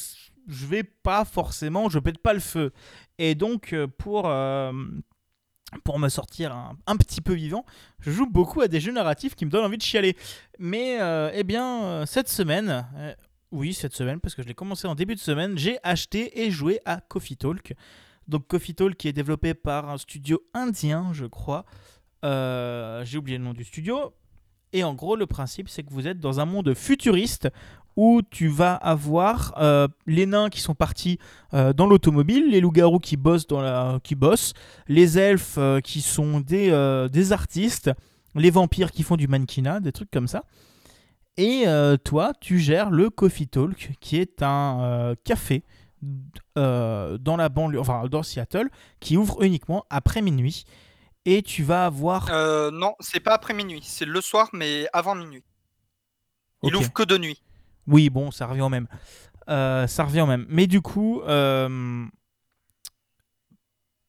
je 0.49 0.67
vais 0.67 0.83
pas 0.83 1.25
forcément, 1.25 1.89
je 1.89 1.99
pète 1.99 2.19
pas 2.19 2.33
le 2.33 2.41
feu. 2.41 2.73
Et 3.19 3.35
donc, 3.35 3.73
euh, 3.73 3.87
pour, 3.87 4.23
pour 5.85 5.99
me 5.99 6.09
sortir 6.09 6.55
un, 6.87 6.97
petit 6.97 7.21
peu 7.21 7.35
vivant, 7.35 7.65
je 8.01 8.11
joue 8.11 8.27
beaucoup 8.27 8.61
à 8.61 8.69
des 8.69 8.81
jeux 8.81 8.93
narratifs 8.93 9.35
qui 9.35 9.45
me 9.45 9.51
donnent 9.51 9.65
envie 9.65 9.79
de 9.79 9.83
chialer. 9.83 10.17
Mais, 10.59 10.99
eh 11.33 11.45
bien, 11.45 12.05
cette 12.07 12.29
semaine, 12.29 12.87
oui, 13.51 13.75
cette 13.75 13.95
semaine, 13.95 14.21
parce 14.21 14.35
que 14.35 14.43
je 14.43 14.49
l'ai 14.49 14.55
commencé 14.55 14.87
en 14.87 14.95
début 14.95 15.15
de 15.15 15.21
semaine, 15.21 15.59
j'ai 15.59 15.79
acheté 15.83 16.43
et 16.43 16.51
joué 16.51 16.81
à 16.85 17.01
Coffee 17.01 17.37
Talk. 17.37 17.75
Donc 18.29 18.49
Coffee 18.49 18.75
Talk 18.75 18.97
qui 18.97 19.07
est 19.09 19.13
développé 19.13 19.55
par 19.55 19.89
un 19.89 19.99
studio 19.99 20.43
indien, 20.55 21.13
je 21.13 21.27
crois. 21.27 21.65
j'ai 22.23 23.19
oublié 23.19 23.39
le 23.39 23.45
nom 23.45 23.55
du 23.55 23.65
studio, 23.65 24.15
et 24.73 24.85
en 24.85 24.95
gros, 24.95 25.17
le 25.17 25.27
principe, 25.27 25.69
c'est 25.69 25.83
que 25.83 25.93
vous 25.93 26.07
êtes 26.07 26.21
dans 26.21 26.41
un 26.41 26.45
monde 26.45 26.75
futuriste 26.75 27.49
où 27.97 28.21
tu 28.31 28.49
vas 28.49 28.75
avoir 28.75 29.55
euh, 29.57 29.89
les 30.07 30.27
nains 30.27 30.51
qui 30.51 30.61
sont 30.61 30.75
partis 30.75 31.19
euh, 31.55 31.73
dans 31.73 31.87
l'automobile, 31.87 32.51
les 32.51 32.61
loups-garous 32.61 32.99
qui 32.99 33.17
bossent 33.17 33.47
dans 33.47 33.63
la, 33.63 33.99
qui 34.03 34.15
bossent, 34.15 34.53
les 34.87 35.19
elfes 35.19 35.57
euh, 35.57 35.81
qui 35.81 36.03
sont 36.03 36.41
des, 36.41 37.09
des 37.11 37.33
artistes, 37.33 37.91
les 38.35 38.51
vampires 38.51 38.91
qui 38.91 39.03
font 39.03 39.17
du 39.17 39.29
mannequinat, 39.29 39.81
des 39.81 39.93
trucs 39.93 40.11
comme 40.11 40.29
ça. 40.29 40.45
Et 41.39 41.67
toi, 42.03 42.33
tu 42.41 42.59
gères 42.59 42.91
le 42.91 43.11
Coffee 43.11 43.47
Talk, 43.47 43.93
qui 44.01 44.17
est 44.17 44.43
un 44.43 45.15
café 45.23 45.65
dans 46.55 47.37
la 47.37 47.49
banlieue, 47.51 47.79
enfin 47.79 48.07
dans 48.11 48.23
Seattle, 48.23 48.71
qui 49.01 49.19
ouvre 49.19 49.43
uniquement 49.43 49.85
après 49.91 50.23
minuit 50.23 50.65
et 51.27 51.43
tu 51.43 51.65
vas 51.65 51.85
avoir. 51.85 52.29
Euh, 52.31 52.71
non, 52.71 52.95
c'est 53.01 53.21
pas 53.21 53.35
après 53.35 53.53
minuit, 53.53 53.83
c'est 53.83 54.07
le 54.07 54.21
soir, 54.23 54.49
mais 54.53 54.89
avant 54.93 55.15
minuit. 55.15 55.43
Il 56.63 56.75
ouvre 56.75 56.93
que 56.93 57.03
de 57.03 57.19
nuit. 57.19 57.43
Oui, 57.87 58.09
bon, 58.09 58.31
ça 58.31 58.47
revient 58.47 58.63
au 58.63 58.69
même. 58.69 58.89
Euh, 59.49 59.87
ça 59.87 60.05
revient 60.05 60.23
au 60.23 60.27
même. 60.27 60.47
Mais 60.49 60.67
du 60.67 60.81
coup, 60.81 61.21
euh, 61.23 62.05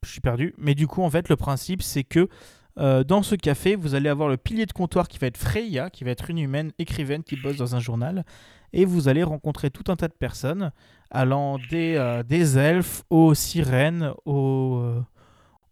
je 0.04 0.10
suis 0.10 0.22
perdu. 0.22 0.56
Mais 0.58 0.74
du 0.74 0.88
coup, 0.88 1.04
en 1.04 1.10
fait, 1.10 1.28
le 1.28 1.36
principe, 1.36 1.82
c'est 1.82 2.04
que 2.04 2.30
dans 2.78 3.24
ce 3.24 3.34
café, 3.34 3.76
vous 3.76 3.96
allez 3.96 4.08
avoir 4.08 4.30
le 4.30 4.38
pilier 4.38 4.68
de 4.68 4.72
comptoir 4.72 5.08
qui 5.08 5.18
va 5.18 5.26
être 5.26 5.38
Freya, 5.38 5.90
qui 5.90 6.04
va 6.04 6.12
être 6.12 6.30
une 6.30 6.38
humaine 6.38 6.72
écrivaine 6.78 7.24
qui 7.24 7.36
bosse 7.36 7.58
dans 7.58 7.76
un 7.76 7.80
journal. 7.80 8.24
Et 8.72 8.86
vous 8.86 9.08
allez 9.08 9.24
rencontrer 9.24 9.72
tout 9.72 9.92
un 9.92 9.96
tas 9.96 10.08
de 10.08 10.14
personnes, 10.14 10.72
allant 11.10 11.58
des, 11.72 12.22
des 12.28 12.58
elfes 12.60 13.02
aux 13.10 13.34
sirènes, 13.34 14.14
aux, 14.26 14.94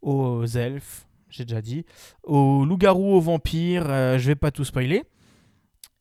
aux 0.02 0.46
elfes, 0.46 1.06
j'ai 1.36 1.46
déjà 1.46 1.62
dit. 1.62 1.86
Au 2.24 2.64
loup-garou, 2.66 3.14
au 3.14 3.20
vampire, 3.20 3.90
euh, 3.90 4.18
je 4.18 4.28
vais 4.28 4.36
pas 4.36 4.52
tout 4.52 4.64
spoiler. 4.64 5.04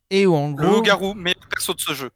Et 0.09 0.25
en 0.25 0.51
gros. 0.51 0.65
Le 0.65 0.73
loup-garou, 0.75 1.13
mais 1.13 1.35
perso 1.49 1.73
de 1.73 1.81
ce 1.81 1.93
jeu. 1.93 2.11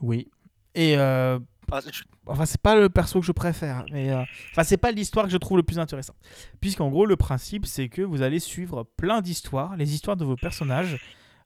Oui. 0.00 0.28
Et. 0.74 0.96
Euh, 0.96 1.38
ah, 1.70 1.78
enfin, 2.26 2.46
c'est 2.46 2.60
pas 2.60 2.74
le 2.74 2.88
perso 2.88 3.20
que 3.20 3.26
je 3.26 3.32
préfère, 3.32 3.84
mais. 3.92 4.10
Euh, 4.10 4.24
enfin, 4.50 4.64
c'est 4.64 4.78
pas 4.78 4.90
l'histoire 4.90 5.26
que 5.26 5.32
je 5.32 5.36
trouve 5.36 5.58
le 5.58 5.62
plus 5.62 5.78
intéressant. 5.78 6.14
Puisqu'en 6.60 6.88
gros, 6.88 7.06
le 7.06 7.16
principe, 7.16 7.66
c'est 7.66 7.88
que 7.88 8.02
vous 8.02 8.22
allez 8.22 8.40
suivre 8.40 8.82
plein 8.96 9.20
d'histoires, 9.20 9.76
les 9.76 9.94
histoires 9.94 10.16
de 10.16 10.24
vos 10.24 10.36
personnages 10.36 10.98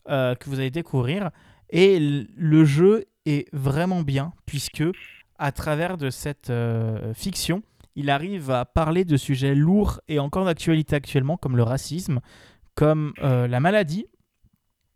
que 0.07 0.45
vous 0.47 0.59
allez 0.59 0.71
découvrir. 0.71 1.31
Et 1.71 1.99
le 1.99 2.65
jeu 2.65 3.07
est 3.27 3.49
vraiment 3.55 4.03
bien, 4.03 4.33
puisque 4.47 4.85
à 5.39 5.53
travers 5.53 5.99
de 5.99 6.09
cette 6.11 6.53
fiction, 7.15 7.63
il 7.97 8.11
arrive 8.11 8.51
à 8.51 8.65
parler 8.65 9.05
de 9.05 9.17
sujets 9.17 9.55
lourds 9.55 10.01
et 10.09 10.19
encore 10.19 10.45
d'actualité 10.45 10.97
actuellement, 10.97 11.37
comme 11.37 11.57
le 11.57 11.63
racisme, 11.63 12.21
comme 12.75 13.13
euh, 13.23 13.47
la 13.47 13.61
maladie, 13.61 14.07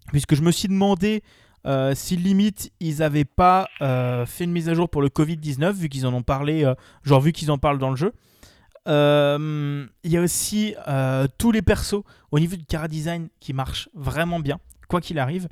puisque 0.08 0.34
je 0.34 0.42
me 0.42 0.50
suis 0.50 0.68
demandé 0.68 1.22
euh, 1.66 1.94
si 1.94 2.16
limite 2.16 2.72
ils 2.80 2.98
n'avaient 2.98 3.24
pas 3.24 3.68
euh, 3.82 4.26
fait 4.26 4.44
une 4.44 4.52
mise 4.52 4.68
à 4.68 4.74
jour 4.74 4.88
pour 4.88 5.02
le 5.02 5.08
Covid-19, 5.08 5.72
vu 5.72 5.88
qu'ils 5.88 6.06
en 6.06 6.14
ont 6.14 6.22
parlé, 6.22 6.70
genre 7.02 7.20
vu 7.20 7.32
qu'ils 7.32 7.50
en 7.50 7.58
parlent 7.58 7.78
dans 7.78 7.90
le 7.90 7.96
jeu. 7.96 8.12
Il 8.86 10.10
y 10.10 10.16
a 10.16 10.20
aussi 10.20 10.74
tous 11.38 11.52
les 11.52 11.62
persos 11.62 12.02
au 12.30 12.40
niveau 12.40 12.56
du 12.56 12.64
cara 12.64 12.88
design 12.88 13.28
qui 13.38 13.52
marchent 13.52 13.88
vraiment 13.94 14.40
bien, 14.40 14.58
quoi 14.88 15.00
qu'il 15.00 15.18
arrive. 15.18 15.48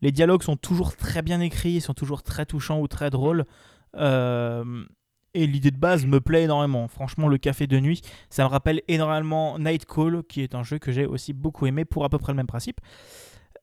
Les 0.00 0.12
dialogues 0.12 0.44
sont 0.44 0.56
toujours 0.56 0.96
très 0.96 1.22
bien 1.22 1.40
écrits, 1.40 1.72
ils 1.72 1.80
sont 1.80 1.94
toujours 1.94 2.22
très 2.22 2.46
touchants 2.46 2.80
ou 2.80 2.86
très 2.86 3.10
drôles. 3.10 3.44
Et 5.38 5.46
l'idée 5.46 5.70
de 5.70 5.76
base 5.76 6.04
me 6.04 6.20
plaît 6.20 6.42
énormément. 6.42 6.88
Franchement, 6.88 7.28
le 7.28 7.38
café 7.38 7.68
de 7.68 7.78
nuit, 7.78 8.00
ça 8.28 8.42
me 8.42 8.48
rappelle 8.48 8.82
énormément 8.88 9.56
Night 9.56 9.86
Call, 9.86 10.24
qui 10.28 10.42
est 10.42 10.56
un 10.56 10.64
jeu 10.64 10.78
que 10.78 10.90
j'ai 10.90 11.06
aussi 11.06 11.32
beaucoup 11.32 11.64
aimé 11.66 11.84
pour 11.84 12.04
à 12.04 12.08
peu 12.08 12.18
près 12.18 12.32
le 12.32 12.36
même 12.36 12.48
principe. 12.48 12.80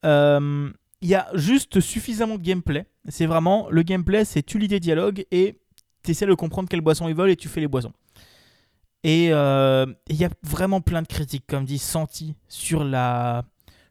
Euh, 0.06 0.72
il 1.02 1.10
y 1.10 1.16
a 1.16 1.28
juste 1.34 1.82
suffisamment 1.82 2.38
de 2.38 2.42
gameplay. 2.42 2.86
C'est 3.10 3.26
vraiment 3.26 3.68
le 3.70 3.84
gameplay, 3.84 4.24
c'est 4.24 4.42
tu 4.42 4.58
lis 4.58 4.70
des 4.70 4.80
dialogues 4.80 5.26
et 5.32 5.60
tu 6.02 6.12
essaies 6.12 6.26
de 6.26 6.34
comprendre 6.34 6.70
quelle 6.70 6.80
boisson 6.80 7.10
ils 7.10 7.16
veulent 7.16 7.32
et 7.32 7.36
tu 7.36 7.50
fais 7.50 7.60
les 7.60 7.68
boissons. 7.68 7.92
Et 9.04 9.34
euh, 9.34 9.86
il 10.08 10.16
y 10.16 10.24
a 10.24 10.30
vraiment 10.44 10.80
plein 10.80 11.02
de 11.02 11.08
critiques, 11.08 11.44
comme 11.46 11.66
dit 11.66 11.78
Santi, 11.78 12.36
sur, 12.48 12.86
la, 12.86 13.44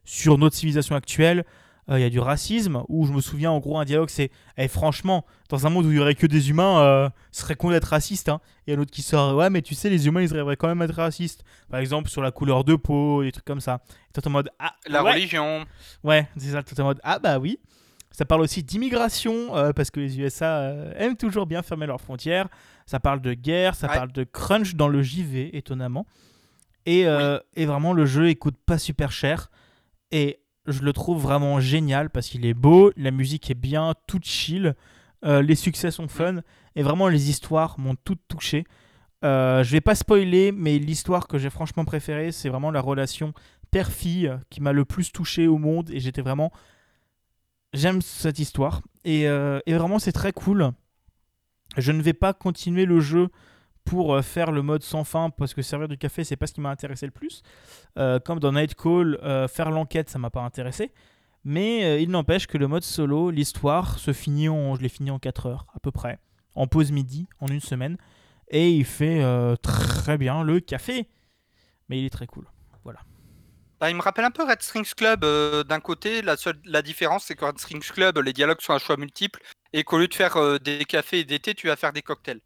sur 0.05 0.39
notre 0.39 0.55
civilisation 0.55 0.95
actuelle, 0.95 1.45
il 1.89 1.99
y 1.99 2.03
a 2.03 2.09
du 2.09 2.19
racisme, 2.19 2.83
où 2.89 3.05
je 3.05 3.11
me 3.11 3.21
souviens 3.21 3.51
en 3.51 3.59
gros 3.59 3.77
un 3.77 3.85
dialogue 3.85 4.09
c'est 4.09 4.31
eh, 4.57 4.67
franchement, 4.67 5.25
dans 5.49 5.67
un 5.67 5.69
monde 5.69 5.85
où 5.85 5.91
il 5.91 5.97
y 5.97 5.99
aurait 5.99 6.15
que 6.15 6.25
des 6.25 6.49
humains, 6.49 6.79
euh, 6.79 7.09
ce 7.31 7.41
serait 7.41 7.55
con 7.55 7.69
d'être 7.69 7.85
raciste. 7.85 8.29
Hein. 8.29 8.41
Il 8.65 8.71
y 8.71 8.73
a 8.73 8.77
l'autre 8.77 8.91
qui 8.91 9.03
sort 9.03 9.35
Ouais, 9.35 9.49
mais 9.51 9.61
tu 9.61 9.75
sais, 9.75 9.89
les 9.89 10.07
humains 10.07 10.21
ils 10.21 10.29
devraient 10.29 10.55
quand 10.55 10.67
même 10.67 10.81
être 10.81 10.95
racistes. 10.95 11.43
Par 11.69 11.79
exemple, 11.79 12.09
sur 12.09 12.21
la 12.23 12.31
couleur 12.31 12.63
de 12.63 12.75
peau, 12.75 13.23
des 13.23 13.31
trucs 13.31 13.45
comme 13.45 13.59
ça. 13.59 13.81
Et 14.15 14.27
en 14.27 14.31
mode 14.31 14.49
Ah, 14.57 14.73
la 14.87 15.01
religion. 15.01 15.65
Ouais, 16.03 16.27
c'est 16.37 16.51
ça, 16.51 16.63
tout 16.63 16.79
en 16.79 16.85
mode 16.85 16.99
Ah, 17.03 17.19
bah 17.19 17.37
oui. 17.37 17.59
Ça 18.09 18.25
parle 18.25 18.41
aussi 18.41 18.63
d'immigration, 18.63 19.55
euh, 19.55 19.73
parce 19.73 19.91
que 19.91 19.99
les 19.99 20.19
USA 20.19 20.73
aiment 20.95 21.17
toujours 21.17 21.45
bien 21.45 21.61
fermer 21.61 21.85
leurs 21.85 21.99
frontières. 21.99 22.47
Ça 22.85 22.99
parle 22.99 23.21
de 23.21 23.33
guerre, 23.33 23.75
ça 23.75 23.89
parle 23.89 24.11
de 24.11 24.23
crunch 24.23 24.75
dans 24.75 24.87
le 24.87 25.03
JV, 25.03 25.55
étonnamment. 25.55 26.07
Et, 26.85 27.01
et 27.01 27.65
vraiment, 27.65 27.93
le 27.93 28.05
jeu 28.05 28.29
il 28.29 28.37
coûte 28.37 28.57
pas 28.65 28.77
super 28.77 29.11
cher. 29.11 29.51
Et 30.11 30.39
je 30.67 30.81
le 30.81 30.93
trouve 30.93 31.21
vraiment 31.21 31.59
génial 31.59 32.09
parce 32.09 32.27
qu'il 32.27 32.45
est 32.45 32.53
beau, 32.53 32.91
la 32.97 33.11
musique 33.11 33.49
est 33.51 33.55
bien, 33.55 33.93
tout 34.07 34.19
chill, 34.21 34.75
euh, 35.23 35.41
les 35.41 35.55
succès 35.55 35.91
sont 35.91 36.07
fun 36.07 36.41
et 36.75 36.83
vraiment 36.83 37.07
les 37.07 37.29
histoires 37.29 37.79
m'ont 37.79 37.95
toutes 38.03 38.21
touché. 38.27 38.65
Euh, 39.23 39.63
je 39.63 39.71
vais 39.71 39.81
pas 39.81 39.95
spoiler, 39.95 40.51
mais 40.51 40.77
l'histoire 40.77 41.27
que 41.27 41.37
j'ai 41.37 41.49
franchement 41.49 41.85
préférée, 41.85 42.31
c'est 42.31 42.49
vraiment 42.49 42.71
la 42.71 42.81
relation 42.81 43.33
père-fille 43.71 44.31
qui 44.49 44.61
m'a 44.61 44.71
le 44.71 44.85
plus 44.85 45.11
touché 45.11 45.47
au 45.47 45.57
monde 45.57 45.89
et 45.89 45.99
j'étais 45.99 46.21
vraiment. 46.21 46.51
J'aime 47.73 48.01
cette 48.01 48.39
histoire 48.39 48.81
et, 49.03 49.27
euh, 49.27 49.59
et 49.65 49.73
vraiment 49.73 49.99
c'est 49.99 50.13
très 50.13 50.31
cool. 50.31 50.71
Je 51.77 51.91
ne 51.91 52.01
vais 52.01 52.13
pas 52.13 52.33
continuer 52.33 52.85
le 52.85 52.99
jeu 53.01 53.29
pour 53.85 54.15
euh, 54.15 54.21
faire 54.21 54.51
le 54.51 54.61
mode 54.61 54.83
sans 54.83 55.03
fin 55.03 55.29
parce 55.29 55.53
que 55.53 55.61
servir 55.61 55.87
du 55.87 55.97
café 55.97 56.23
c'est 56.23 56.35
pas 56.35 56.47
ce 56.47 56.53
qui 56.53 56.61
m'a 56.61 56.71
intéressé 56.71 57.05
le 57.05 57.11
plus. 57.11 57.43
Euh, 57.97 58.19
comme 58.19 58.39
dans 58.39 58.51
Nightcall, 58.51 59.19
euh, 59.23 59.47
faire 59.47 59.71
l'enquête 59.71 60.09
ça 60.09 60.19
m'a 60.19 60.31
pas 60.31 60.41
intéressé. 60.41 60.91
Mais 61.47 62.01
il 62.01 62.09
n'empêche 62.09 62.47
que 62.47 62.57
le 62.57 62.67
mode 62.67 62.81
solo, 62.81 63.29
l'histoire 63.29 63.99
se 63.99 64.13
finit 64.13 64.49
en, 64.49 64.73
je 64.73 64.81
l'ai 64.81 64.89
fini 64.89 65.11
en 65.11 65.19
4 65.19 65.45
heures 65.45 65.67
à 65.75 65.79
peu 65.79 65.91
près, 65.91 66.17
en 66.55 66.65
pause 66.65 66.91
midi, 66.91 67.27
en 67.39 67.45
une 67.45 67.59
semaine. 67.59 67.97
Et 68.47 68.71
il 68.71 68.83
fait 68.83 69.21
très 69.61 70.17
bien 70.17 70.43
le 70.43 70.59
café. 70.59 71.07
Mais 71.87 71.99
il 71.99 72.05
est 72.05 72.09
très 72.09 72.25
cool. 72.25 72.47
Voilà. 72.83 73.01
Bah, 73.79 73.91
il 73.91 73.95
me 73.95 74.01
rappelle 74.01 74.25
un 74.25 74.31
peu 74.31 74.43
Red 74.43 74.63
Strings 74.63 74.95
Club 74.97 75.23
d'un 75.67 75.79
côté. 75.79 76.23
La, 76.23 76.35
seule, 76.35 76.57
la 76.65 76.81
différence, 76.81 77.25
c'est 77.25 77.35
que 77.35 77.45
Red 77.45 77.59
Strings 77.59 77.91
Club, 77.91 78.17
les 78.17 78.33
dialogues 78.33 78.61
sont 78.61 78.73
à 78.73 78.79
choix 78.79 78.97
multiples. 78.97 79.43
Et 79.71 79.83
qu'au 79.83 79.99
lieu 79.99 80.07
de 80.07 80.15
faire 80.15 80.59
des 80.61 80.83
cafés 80.85 81.19
et 81.19 81.25
des 81.25 81.37
thés, 81.37 81.53
tu 81.53 81.67
vas 81.67 81.75
faire 81.75 81.93
des 81.93 82.01
cocktails. 82.01 82.41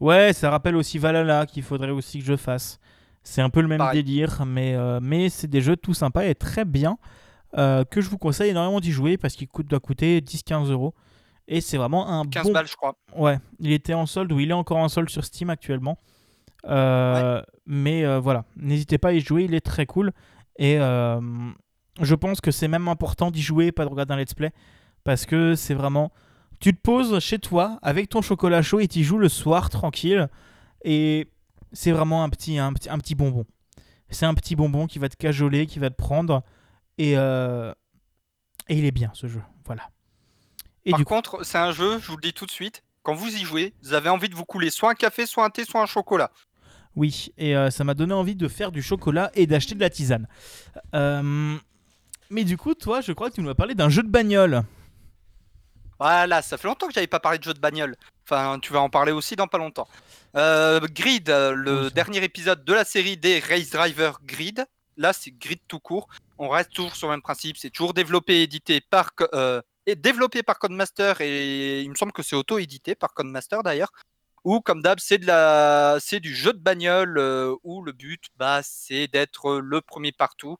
Ouais, 0.00 0.32
ça 0.32 0.50
rappelle 0.50 0.76
aussi 0.76 0.98
Valhalla 0.98 1.46
qu'il 1.46 1.62
faudrait 1.62 1.90
aussi 1.90 2.18
que 2.18 2.24
je 2.24 2.36
fasse. 2.36 2.78
C'est 3.22 3.42
un 3.42 3.50
peu 3.50 3.60
le 3.60 3.68
même 3.68 3.82
délire, 3.92 4.44
mais, 4.44 4.74
euh, 4.74 4.98
mais 5.00 5.28
c'est 5.28 5.46
des 5.46 5.60
jeux 5.60 5.76
tout 5.76 5.94
sympas 5.94 6.24
et 6.24 6.34
très 6.34 6.64
bien 6.64 6.98
euh, 7.56 7.84
que 7.84 8.00
je 8.00 8.08
vous 8.10 8.18
conseille 8.18 8.50
énormément 8.50 8.80
d'y 8.80 8.90
jouer 8.90 9.16
parce 9.16 9.34
qu'il 9.34 9.48
coûte, 9.48 9.66
doit 9.66 9.80
coûter 9.80 10.20
10-15 10.20 10.70
euros. 10.70 10.94
Et 11.46 11.60
c'est 11.60 11.76
vraiment 11.76 12.08
un 12.08 12.24
15 12.24 12.50
balles, 12.52 12.66
je 12.66 12.76
crois. 12.76 12.96
Ouais, 13.16 13.38
il 13.60 13.72
était 13.72 13.94
en 13.94 14.06
solde 14.06 14.32
ou 14.32 14.40
il 14.40 14.50
est 14.50 14.54
encore 14.54 14.78
en 14.78 14.88
solde 14.88 15.10
sur 15.10 15.24
Steam 15.24 15.50
actuellement. 15.50 15.98
Euh, 16.66 17.42
mais 17.66 18.18
voilà, 18.18 18.44
n'hésitez 18.56 18.98
pas 18.98 19.08
à 19.08 19.12
y 19.12 19.20
jouer, 19.20 19.44
il 19.44 19.54
est 19.54 19.60
très 19.60 19.86
cool. 19.86 20.12
Et 20.58 20.78
je 22.00 22.14
pense 22.14 22.40
que 22.40 22.50
c'est 22.50 22.68
même 22.68 22.88
important 22.88 23.30
d'y 23.30 23.42
jouer, 23.42 23.72
pas 23.72 23.84
de 23.84 23.90
regarder 23.90 24.14
un 24.14 24.16
let's 24.16 24.34
play, 24.34 24.52
parce 25.04 25.26
que 25.26 25.54
c'est 25.54 25.74
vraiment 25.74 26.12
Tu 26.62 26.72
te 26.72 26.80
poses 26.80 27.18
chez 27.18 27.40
toi 27.40 27.80
avec 27.82 28.08
ton 28.08 28.22
chocolat 28.22 28.62
chaud 28.62 28.78
et 28.78 28.86
tu 28.86 29.02
joues 29.02 29.18
le 29.18 29.28
soir 29.28 29.68
tranquille. 29.68 30.28
Et 30.84 31.28
c'est 31.72 31.90
vraiment 31.90 32.22
un 32.22 32.28
petit, 32.28 32.56
un, 32.56 32.72
petit, 32.72 32.88
un 32.88 32.98
petit 32.98 33.16
bonbon. 33.16 33.46
C'est 34.10 34.26
un 34.26 34.34
petit 34.34 34.54
bonbon 34.54 34.86
qui 34.86 35.00
va 35.00 35.08
te 35.08 35.16
cajoler, 35.16 35.66
qui 35.66 35.80
va 35.80 35.90
te 35.90 35.96
prendre. 35.96 36.44
Et, 36.98 37.14
euh, 37.16 37.72
et 38.68 38.78
il 38.78 38.84
est 38.84 38.92
bien 38.92 39.10
ce 39.12 39.26
jeu. 39.26 39.42
Voilà. 39.66 39.90
Et 40.84 40.92
Par 40.92 41.04
contre, 41.04 41.44
c'est 41.44 41.58
un 41.58 41.72
jeu, 41.72 41.98
je 41.98 42.06
vous 42.06 42.16
le 42.16 42.22
dis 42.22 42.32
tout 42.32 42.46
de 42.46 42.52
suite, 42.52 42.84
quand 43.02 43.14
vous 43.14 43.34
y 43.34 43.40
jouez, 43.40 43.74
vous 43.82 43.94
avez 43.94 44.08
envie 44.08 44.28
de 44.28 44.36
vous 44.36 44.44
couler 44.44 44.70
soit 44.70 44.92
un 44.92 44.94
café, 44.94 45.26
soit 45.26 45.44
un 45.44 45.50
thé, 45.50 45.64
soit 45.64 45.82
un 45.82 45.86
chocolat. 45.86 46.30
Oui, 46.94 47.32
et 47.38 47.56
euh, 47.56 47.70
ça 47.70 47.82
m'a 47.82 47.94
donné 47.94 48.14
envie 48.14 48.36
de 48.36 48.46
faire 48.46 48.70
du 48.70 48.82
chocolat 48.82 49.32
et 49.34 49.48
d'acheter 49.48 49.74
de 49.74 49.80
la 49.80 49.90
tisane. 49.90 50.28
Euh, 50.94 51.56
mais 52.30 52.44
du 52.44 52.56
coup, 52.56 52.74
toi, 52.74 53.00
je 53.00 53.10
crois 53.10 53.30
que 53.30 53.34
tu 53.34 53.42
nous 53.42 53.50
as 53.50 53.56
parlé 53.56 53.74
d'un 53.74 53.88
jeu 53.88 54.04
de 54.04 54.08
bagnole. 54.08 54.62
Voilà, 56.02 56.42
ça 56.42 56.58
fait 56.58 56.66
longtemps 56.66 56.88
que 56.88 56.94
j'avais 56.94 57.06
pas 57.06 57.20
parlé 57.20 57.38
de 57.38 57.44
jeu 57.44 57.54
de 57.54 57.60
bagnole. 57.60 57.94
Enfin, 58.24 58.58
tu 58.60 58.72
vas 58.72 58.80
en 58.80 58.90
parler 58.90 59.12
aussi 59.12 59.36
dans 59.36 59.46
pas 59.46 59.58
longtemps. 59.58 59.86
Euh, 60.34 60.80
Grid, 60.90 61.28
le 61.28 61.90
dernier 61.90 62.24
épisode 62.24 62.64
de 62.64 62.72
la 62.72 62.84
série 62.84 63.16
des 63.16 63.38
Race 63.38 63.70
Driver 63.70 64.18
Grid. 64.24 64.66
Là, 64.96 65.12
c'est 65.12 65.30
Grid 65.30 65.60
tout 65.68 65.78
court. 65.78 66.08
On 66.38 66.48
reste 66.48 66.72
toujours 66.72 66.96
sur 66.96 67.06
le 67.06 67.12
même 67.12 67.22
principe. 67.22 67.56
C'est 67.56 67.70
toujours 67.70 67.94
développé 67.94 68.40
et 68.40 68.42
édité 68.42 68.80
par, 68.80 69.12
et 69.86 69.94
développé 69.94 70.42
par 70.42 70.58
Codemaster 70.58 71.20
et 71.20 71.82
il 71.82 71.90
me 71.90 71.94
semble 71.94 72.10
que 72.10 72.24
c'est 72.24 72.34
auto-édité 72.34 72.96
par 72.96 73.14
Codemaster 73.14 73.62
d'ailleurs. 73.62 73.92
Ou 74.42 74.60
comme 74.60 74.82
d'hab, 74.82 74.98
c'est 74.98 75.18
de 75.18 75.26
la, 75.26 75.98
c'est 76.00 76.18
du 76.18 76.34
jeu 76.34 76.52
de 76.52 76.58
bagnole 76.58 77.16
euh, 77.16 77.54
où 77.62 77.80
le 77.80 77.92
but, 77.92 78.24
bah, 78.34 78.60
c'est 78.64 79.06
d'être 79.06 79.58
le 79.58 79.80
premier 79.80 80.10
partout. 80.10 80.56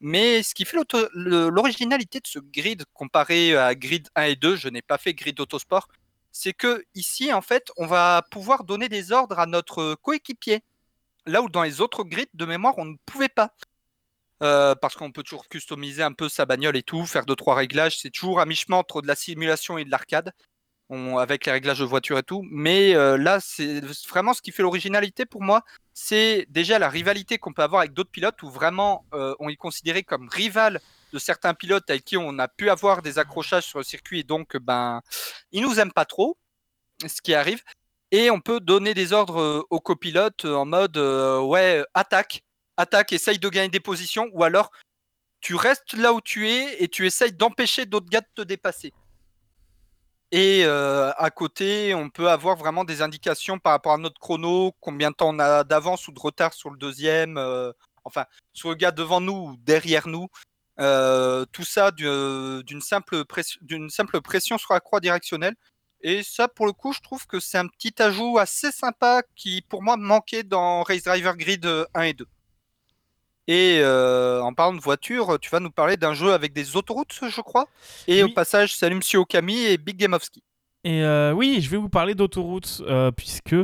Mais 0.00 0.42
ce 0.42 0.54
qui 0.54 0.64
fait 0.64 0.76
l'originalité 1.14 2.20
de 2.20 2.26
ce 2.26 2.38
grid 2.38 2.84
comparé 2.92 3.56
à 3.56 3.74
Grid 3.74 4.08
1 4.14 4.22
et 4.24 4.36
2, 4.36 4.56
je 4.56 4.68
n'ai 4.68 4.82
pas 4.82 4.98
fait 4.98 5.14
Grid 5.14 5.40
Autosport, 5.40 5.88
c'est 6.32 6.52
que 6.52 6.84
ici, 6.94 7.32
en 7.32 7.40
fait, 7.40 7.72
on 7.76 7.86
va 7.86 8.22
pouvoir 8.30 8.64
donner 8.64 8.88
des 8.90 9.10
ordres 9.12 9.38
à 9.38 9.46
notre 9.46 9.94
coéquipier. 9.94 10.62
Là 11.24 11.42
où 11.42 11.48
dans 11.48 11.62
les 11.62 11.80
autres 11.80 12.04
grids 12.04 12.28
de 12.34 12.44
mémoire, 12.44 12.74
on 12.76 12.84
ne 12.84 12.96
pouvait 13.06 13.30
pas. 13.30 13.54
Euh, 14.42 14.74
parce 14.74 14.94
qu'on 14.94 15.12
peut 15.12 15.22
toujours 15.22 15.48
customiser 15.48 16.02
un 16.02 16.12
peu 16.12 16.28
sa 16.28 16.44
bagnole 16.44 16.76
et 16.76 16.82
tout, 16.82 17.06
faire 17.06 17.24
deux 17.24 17.36
trois 17.36 17.54
réglages. 17.54 17.98
C'est 17.98 18.10
toujours 18.10 18.38
à 18.38 18.44
mi-chemin 18.44 18.76
entre 18.76 19.00
de 19.00 19.06
la 19.06 19.14
simulation 19.14 19.78
et 19.78 19.84
de 19.86 19.90
l'arcade, 19.90 20.32
avec 20.90 21.46
les 21.46 21.52
réglages 21.52 21.80
de 21.80 21.84
voiture 21.84 22.18
et 22.18 22.22
tout. 22.22 22.44
Mais 22.50 22.94
euh, 22.94 23.16
là, 23.16 23.38
c'est 23.40 23.80
vraiment 24.08 24.34
ce 24.34 24.42
qui 24.42 24.52
fait 24.52 24.62
l'originalité 24.62 25.26
pour 25.26 25.42
moi. 25.42 25.62
C'est 25.94 26.46
déjà 26.48 26.78
la 26.78 26.88
rivalité 26.88 27.38
qu'on 27.38 27.52
peut 27.52 27.62
avoir 27.62 27.80
avec 27.80 27.92
d'autres 27.92 28.10
pilotes, 28.10 28.42
où 28.42 28.50
vraiment 28.50 29.04
euh, 29.14 29.34
on 29.38 29.48
est 29.48 29.56
considéré 29.56 30.02
comme 30.02 30.28
rival 30.28 30.80
de 31.12 31.18
certains 31.18 31.54
pilotes 31.54 31.88
avec 31.90 32.04
qui 32.04 32.16
on 32.16 32.38
a 32.38 32.48
pu 32.48 32.70
avoir 32.70 33.02
des 33.02 33.18
accrochages 33.18 33.64
sur 33.64 33.78
le 33.78 33.84
circuit, 33.84 34.20
et 34.20 34.24
donc 34.24 34.56
ben 34.56 35.00
ils 35.52 35.62
nous 35.62 35.78
aiment 35.80 35.92
pas 35.92 36.04
trop, 36.04 36.36
ce 37.06 37.22
qui 37.22 37.34
arrive. 37.34 37.62
Et 38.10 38.30
on 38.30 38.40
peut 38.40 38.60
donner 38.60 38.94
des 38.94 39.12
ordres 39.12 39.66
aux 39.70 39.80
copilotes 39.80 40.44
en 40.44 40.66
mode 40.66 40.96
ouais 40.96 41.84
attaque 41.94 42.42
attaque, 42.76 43.12
essaye 43.12 43.38
de 43.38 43.48
gagner 43.48 43.68
des 43.68 43.80
positions, 43.80 44.28
ou 44.32 44.44
alors 44.44 44.70
tu 45.40 45.54
restes 45.54 45.92
là 45.92 46.12
où 46.12 46.20
tu 46.20 46.48
es 46.48 46.82
et 46.82 46.88
tu 46.88 47.06
essayes 47.06 47.32
d'empêcher 47.32 47.86
d'autres 47.86 48.08
gars 48.10 48.20
de 48.20 48.26
te 48.34 48.42
dépasser. 48.42 48.92
Et 50.32 50.62
euh, 50.64 51.12
à 51.16 51.30
côté, 51.30 51.94
on 51.94 52.10
peut 52.10 52.28
avoir 52.28 52.56
vraiment 52.56 52.84
des 52.84 53.00
indications 53.00 53.58
par 53.58 53.72
rapport 53.72 53.92
à 53.92 53.98
notre 53.98 54.20
chrono, 54.20 54.72
combien 54.80 55.10
de 55.10 55.16
temps 55.16 55.30
on 55.34 55.38
a 55.38 55.62
d'avance 55.64 56.08
ou 56.08 56.12
de 56.12 56.18
retard 56.18 56.52
sur 56.52 56.70
le 56.70 56.76
deuxième, 56.78 57.38
euh, 57.38 57.72
enfin 58.04 58.24
sur 58.52 58.70
le 58.70 58.74
gars 58.74 58.90
devant 58.90 59.20
nous 59.20 59.34
ou 59.34 59.56
derrière 59.58 60.08
nous. 60.08 60.28
Euh, 60.80 61.44
tout 61.52 61.64
ça 61.64 61.90
d'une 61.92 62.80
simple, 62.80 63.24
simple 63.88 64.20
pression 64.20 64.58
sur 64.58 64.74
la 64.74 64.80
croix 64.80 65.00
directionnelle. 65.00 65.54
Et 66.02 66.22
ça, 66.22 66.48
pour 66.48 66.66
le 66.66 66.72
coup, 66.72 66.92
je 66.92 67.00
trouve 67.00 67.26
que 67.26 67.40
c'est 67.40 67.58
un 67.58 67.68
petit 67.68 67.94
ajout 68.02 68.38
assez 68.38 68.72
sympa 68.72 69.22
qui, 69.36 69.62
pour 69.62 69.82
moi, 69.82 69.96
manquait 69.96 70.42
dans 70.42 70.82
Race 70.82 71.04
Driver 71.04 71.36
Grid 71.36 71.66
1 71.94 72.02
et 72.02 72.14
2. 72.14 72.26
Et 73.48 73.78
euh, 73.80 74.42
en 74.42 74.52
parlant 74.54 74.74
de 74.74 74.80
voiture, 74.80 75.38
tu 75.40 75.50
vas 75.50 75.60
nous 75.60 75.70
parler 75.70 75.96
d'un 75.96 76.14
jeu 76.14 76.32
avec 76.32 76.52
des 76.52 76.76
autoroutes, 76.76 77.16
je 77.28 77.40
crois. 77.40 77.68
Et 78.08 78.22
au 78.24 78.28
passage, 78.28 78.74
salut 78.74 78.96
Monsieur 78.96 79.20
Okami 79.20 79.66
et 79.66 79.78
Big 79.78 79.96
Gameowski. 79.96 80.42
Et 80.82 81.02
euh, 81.02 81.32
oui, 81.32 81.60
je 81.60 81.70
vais 81.70 81.76
vous 81.76 81.88
parler 81.88 82.14
d'autoroutes, 82.14 82.82
euh, 82.86 83.10
puisque, 83.12 83.56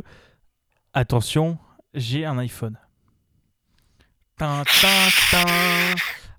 attention, 0.92 1.58
j'ai 1.94 2.24
un 2.24 2.38
iPhone. 2.38 2.78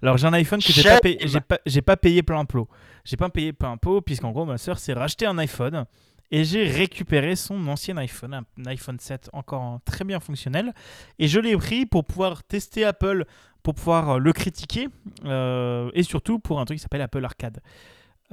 Alors 0.01 0.17
j'ai 0.17 0.27
un 0.27 0.33
iPhone 0.33 0.61
que 0.61 0.73
j'ai 0.73 0.83
pas, 0.83 0.99
payé, 0.99 1.17
j'ai 1.65 1.81
pas, 1.81 1.95
payé 1.95 2.23
plein 2.23 2.43
pot. 2.43 2.67
J'ai 3.05 3.15
pas 3.15 3.29
payé 3.29 3.53
plein 3.53 3.77
pot, 3.77 4.01
puisqu'en 4.01 4.31
gros, 4.31 4.45
ma 4.45 4.57
soeur 4.57 4.77
s'est 4.77 4.93
racheté 4.93 5.25
un 5.25 5.37
iPhone 5.37 5.85
et 6.31 6.43
j'ai 6.43 6.63
récupéré 6.63 7.35
son 7.35 7.67
ancien 7.67 7.97
iPhone, 7.97 8.33
un 8.33 8.65
iPhone 8.65 8.99
7 8.99 9.29
encore 9.33 9.79
très 9.85 10.03
bien 10.03 10.19
fonctionnel, 10.19 10.73
et 11.19 11.27
je 11.27 11.39
l'ai 11.39 11.55
pris 11.55 11.85
pour 11.85 12.05
pouvoir 12.05 12.43
tester 12.43 12.85
Apple, 12.85 13.25
pour 13.61 13.75
pouvoir 13.75 14.09
euh, 14.09 14.17
le 14.19 14.33
critiquer, 14.33 14.89
euh, 15.25 15.89
et 15.93 16.03
surtout 16.03 16.39
pour 16.39 16.59
un 16.59 16.65
truc 16.65 16.77
qui 16.77 16.81
s'appelle 16.81 17.01
Apple 17.01 17.23
Arcade. 17.23 17.61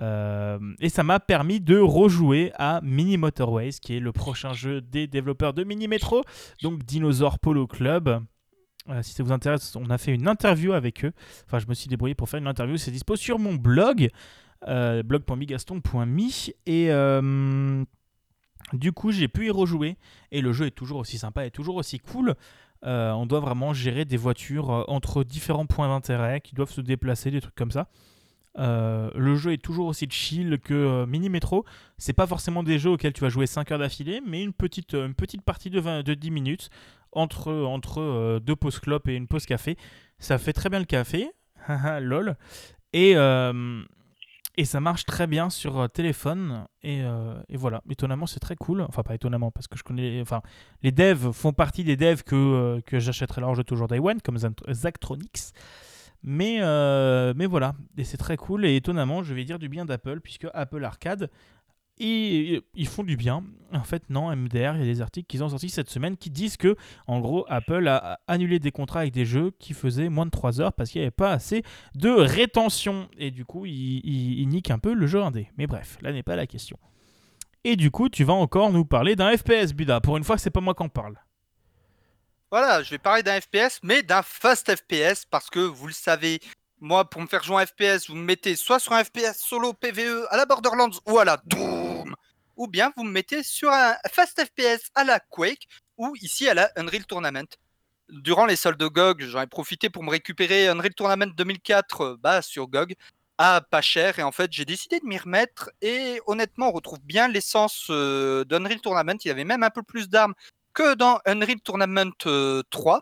Euh, 0.01 0.59
et 0.81 0.89
ça 0.89 1.03
m'a 1.03 1.21
permis 1.21 1.61
de 1.61 1.79
rejouer 1.79 2.53
à 2.57 2.81
Mini 2.83 3.17
Motorways, 3.17 3.73
qui 3.83 3.97
est 3.97 4.01
le 4.01 4.13
prochain 4.13 4.53
jeu 4.53 4.81
des 4.81 5.07
développeurs 5.07 5.53
de 5.53 5.63
Mini 5.63 5.89
Metro, 5.89 6.23
donc 6.63 6.85
Dinosaur 6.85 7.39
Polo 7.39 7.67
Club. 7.67 8.23
si 9.03 9.13
ça 9.13 9.23
vous 9.23 9.33
intéresse, 9.33 9.77
on 9.77 9.91
a 9.91 9.99
fait 9.99 10.15
une 10.15 10.27
interview 10.27 10.73
avec 10.73 11.05
eux. 11.05 11.13
Enfin, 11.47 11.59
je 11.59 11.67
me 11.67 11.75
suis 11.75 11.89
débrouillé 11.89 12.15
pour 12.15 12.29
faire 12.29 12.41
une 12.41 12.47
interview. 12.47 12.79
C'est 12.79 12.91
dispo 12.91 13.15
sur 13.15 13.39
mon 13.39 13.55
blog 13.55 14.09
euh, 14.69 15.03
blog.migaston.me 15.03 16.51
et 16.67 16.93
euh, 16.93 17.83
du 18.75 18.93
coup 18.93 19.11
j'ai 19.11 19.27
pu 19.27 19.47
y 19.47 19.51
rejouer 19.51 19.97
et 20.33 20.43
le 20.43 20.53
jeu 20.53 20.67
est 20.67 20.71
toujours 20.71 20.99
aussi 20.99 21.17
sympa 21.17 21.47
et 21.47 21.51
toujours 21.51 21.77
aussi 21.77 21.99
cool. 21.99 22.35
Euh, 22.85 23.11
on 23.13 23.25
doit 23.25 23.41
vraiment 23.41 23.73
gérer 23.73 24.05
des 24.05 24.19
voitures 24.19 24.85
entre 24.89 25.25
différents 25.25 25.67
points 25.67 25.89
d'intérêt 25.89 26.41
qui 26.41 26.55
doivent 26.55 26.71
se 26.71 26.81
déplacer, 26.83 27.31
des 27.31 27.41
trucs 27.41 27.55
comme 27.55 27.71
ça. 27.71 27.89
le 28.57 29.35
jeu 29.37 29.53
est 29.53 29.63
toujours 29.63 29.87
aussi 29.87 30.07
chill 30.11 30.59
que 30.63 31.07
Mini 31.07 31.31
Metro. 31.31 31.65
C'est 31.97 32.13
pas 32.13 32.27
forcément 32.27 32.63
des 32.63 32.79
jeux 32.79 32.91
auxquels 32.91 33.15
tu 33.15 33.23
vas 33.23 33.31
jouer 33.31 33.47
5 33.47 33.73
heures 33.73 33.79
d'affilée, 33.79 34.21
mais 34.27 34.43
une 34.43 34.53
petite, 34.53 34.93
une 34.95 35.15
petite 35.15 35.43
partie 35.43 35.71
de, 35.71 35.81
20, 35.81 36.03
de 36.03 36.13
10 36.15 36.31
minutes 36.31 36.71
entre, 37.13 37.51
entre 37.53 38.39
deux 38.41 38.57
pauses 38.57 38.79
clopes 38.79 39.09
et 39.09 39.15
une 39.15 39.27
pause 39.27 39.47
café. 39.47 39.79
Ça 40.19 40.37
fait 40.37 40.53
très 40.53 40.69
bien 40.69 40.81
le 40.81 40.85
café. 40.85 41.31
lol. 42.01 42.37
Et, 42.93 43.15
et 44.61 44.67
ça 44.67 44.79
marche 44.79 45.07
très 45.07 45.27
bien 45.27 45.49
sur 45.49 45.81
euh, 45.81 45.89
téléphone. 45.89 46.67
Euh, 46.85 47.43
et, 47.49 47.57
voilà, 47.57 47.81
étonnamment, 47.89 48.27
c'est 48.27 48.41
très 48.41 48.57
cool. 48.57 48.83
Enfin, 48.83 49.03
pas 49.03 49.15
étonnamment, 49.15 49.51
parce 49.51 49.69
que 49.69 49.79
je 49.79 49.83
connais. 49.83 50.21
Enfin, 50.21 50.43
les 50.83 50.93
devs 50.93 51.33
font 51.33 51.55
partie 51.55 51.83
des 51.83 51.97
devs 51.97 52.23
que, 52.23 52.37
euh, 52.37 52.81
que 52.85 52.99
j'achèterai 52.99 53.41
leur 53.41 53.55
jeu 53.55 53.65
toujours 53.65 53.89
Day 53.89 54.01
One, 54.01 54.21
comme 54.21 54.37
Zactronix. 54.37 55.53
Mais, 56.23 56.59
mais 57.35 57.47
voilà, 57.47 57.75
et 57.97 58.05
c'est 58.05 58.19
très 58.19 58.37
cool. 58.37 58.67
Et 58.67 58.77
étonnamment, 58.77 59.23
je 59.23 59.33
vais 59.33 59.45
dire 59.45 59.59
du 59.59 59.71
bien 59.71 59.87
d'Apple, 59.87 60.21
puisque 60.21 60.47
Apple 60.53 60.85
Arcade 60.85 61.31
ils 62.01 62.89
font 62.89 63.05
du 63.05 63.17
bien. 63.17 63.45
En 63.73 63.85
fait, 63.85 64.03
non, 64.09 64.35
MDR, 64.35 64.75
il 64.75 64.81
y 64.81 64.83
a 64.83 64.85
des 64.85 65.01
articles 65.01 65.27
qui 65.27 65.41
ont 65.43 65.49
sorti 65.49 65.69
cette 65.69 65.91
semaine 65.91 66.17
qui 66.17 66.31
disent 66.31 66.57
que, 66.57 66.77
en 67.07 67.21
gros, 67.21 67.45
Apple 67.49 67.87
a 67.87 68.19
annulé 68.27 68.59
des 68.59 68.73
contrats 68.73 69.01
avec 69.01 69.13
des 69.13 69.27
jeux 69.27 69.53
qui 69.59 69.75
faisaient 69.75 70.09
moins 70.09 70.27
de 70.27 70.31
3 70.31 70.61
heures 70.61 70.73
parce 70.73 70.91
qu'il 70.91 71.01
n'y 71.01 71.05
avait 71.05 71.13
pas 71.13 71.31
assez 71.31 71.63
de 71.95 72.11
rétention. 72.11 73.09
Et 73.19 73.31
du 73.31 73.45
coup, 73.45 73.67
ils, 73.67 74.47
niquent 74.49 74.71
un 74.71 74.79
peu 74.79 74.93
le 74.93 75.07
jeu 75.07 75.23
indé. 75.23 75.51
Mais 75.57 75.67
bref, 75.67 75.99
là 76.01 76.13
n'est 76.13 76.23
pas 76.23 76.37
la 76.37 76.47
question. 76.47 76.79
Et 77.63 77.77
du 77.77 77.91
coup, 77.91 78.09
tu 78.09 78.25
vas 78.25 78.33
encore 78.33 78.73
nous 78.73 78.85
parler 78.85 79.15
d'un 79.15 79.37
FPS, 79.37 79.75
Buda. 79.75 80.01
Pour 80.01 80.17
une 80.17 80.25
fois, 80.25 80.39
c'est 80.39 80.51
pas 80.51 80.61
moi 80.61 80.75
qui 80.75 80.83
en 80.83 80.89
parle. 80.89 81.17
Voilà, 82.51 82.83
je 82.83 82.91
vais 82.91 82.99
parler 82.99 83.23
d'un 83.23 83.41
FPS, 83.41 83.79
mais 83.85 84.03
d'un 84.03 84.23
fast 84.23 84.75
FPS 84.75 85.25
parce 85.31 85.51
que 85.51 85.61
vous 85.61 85.87
le 85.87 85.93
savez, 85.93 86.41
moi, 86.81 87.09
pour 87.09 87.21
me 87.21 87.27
faire 87.29 87.45
jouer 87.45 87.63
un 87.63 87.67
FPS, 87.67 88.09
vous 88.09 88.17
me 88.17 88.25
mettez 88.25 88.57
soit 88.57 88.81
sur 88.81 88.95
un 88.95 89.05
FPS 89.05 89.37
solo 89.37 89.75
PVE 89.75 90.27
à 90.31 90.37
la 90.37 90.47
Borderlands 90.47 90.91
ou 91.07 91.19
à 91.19 91.25
la 91.25 91.41
ou 92.61 92.69
bien 92.69 92.93
vous 92.95 93.05
me 93.05 93.11
mettez 93.11 93.43
sur 93.43 93.73
un 93.73 93.95
Fast 94.13 94.39
FPS 94.39 94.91
à 94.95 95.03
la 95.03 95.19
Quake 95.19 95.67
ou 95.97 96.15
ici 96.21 96.47
à 96.47 96.53
la 96.53 96.71
Unreal 96.77 97.07
Tournament. 97.07 97.49
Durant 98.11 98.45
les 98.45 98.55
soldes 98.55 98.79
de 98.79 98.87
GOG, 98.87 99.23
j'en 99.23 99.41
ai 99.41 99.47
profité 99.47 99.89
pour 99.89 100.03
me 100.03 100.11
récupérer 100.11 100.69
Unreal 100.69 100.93
Tournament 100.93 101.33
2004 101.35 102.01
euh, 102.03 102.17
bah, 102.21 102.43
sur 102.43 102.69
GOG 102.69 102.97
à 103.39 103.63
pas 103.63 103.81
cher 103.81 104.19
et 104.19 104.23
en 104.23 104.31
fait 104.31 104.53
j'ai 104.53 104.67
décidé 104.67 105.01
de 105.01 105.07
m'y 105.07 105.17
remettre 105.17 105.71
et 105.81 106.21
honnêtement 106.27 106.69
on 106.69 106.73
retrouve 106.73 107.01
bien 107.03 107.29
l'essence 107.29 107.87
euh, 107.89 108.45
d'Unreal 108.45 108.83
Tournament. 108.83 109.17
Il 109.25 109.29
y 109.29 109.31
avait 109.31 109.45
même 109.45 109.63
un 109.63 109.71
peu 109.71 109.83
plus 109.83 110.11
d'armes 110.11 110.35
que 110.75 110.93
dans 110.93 111.19
Unreal 111.25 111.63
Tournament 111.63 112.13
3. 112.19 112.97
Euh, 112.97 113.01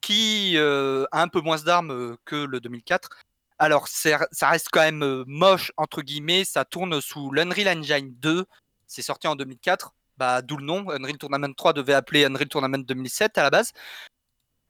qui 0.00 0.56
a 0.56 1.20
un 1.20 1.26
peu 1.26 1.40
moins 1.40 1.58
d'armes 1.58 2.16
que 2.24 2.36
le 2.36 2.60
2004. 2.60 3.08
Alors, 3.58 3.88
ça 3.88 4.28
reste 4.42 4.68
quand 4.70 4.82
même 4.82 5.24
moche, 5.26 5.72
entre 5.76 6.02
guillemets. 6.02 6.44
Ça 6.44 6.64
tourne 6.64 7.00
sous 7.00 7.32
l'Unreal 7.32 7.76
Engine 7.76 8.14
2. 8.20 8.46
C'est 8.86 9.02
sorti 9.02 9.26
en 9.26 9.36
2004. 9.36 9.94
Bah, 10.16 10.42
D'où 10.42 10.56
le 10.56 10.64
nom. 10.64 10.90
Unreal 10.90 11.18
Tournament 11.18 11.54
3 11.54 11.72
devait 11.72 11.94
appeler 11.94 12.24
Unreal 12.24 12.48
Tournament 12.48 12.78
2007 12.78 13.38
à 13.38 13.42
la 13.42 13.50
base. 13.50 13.72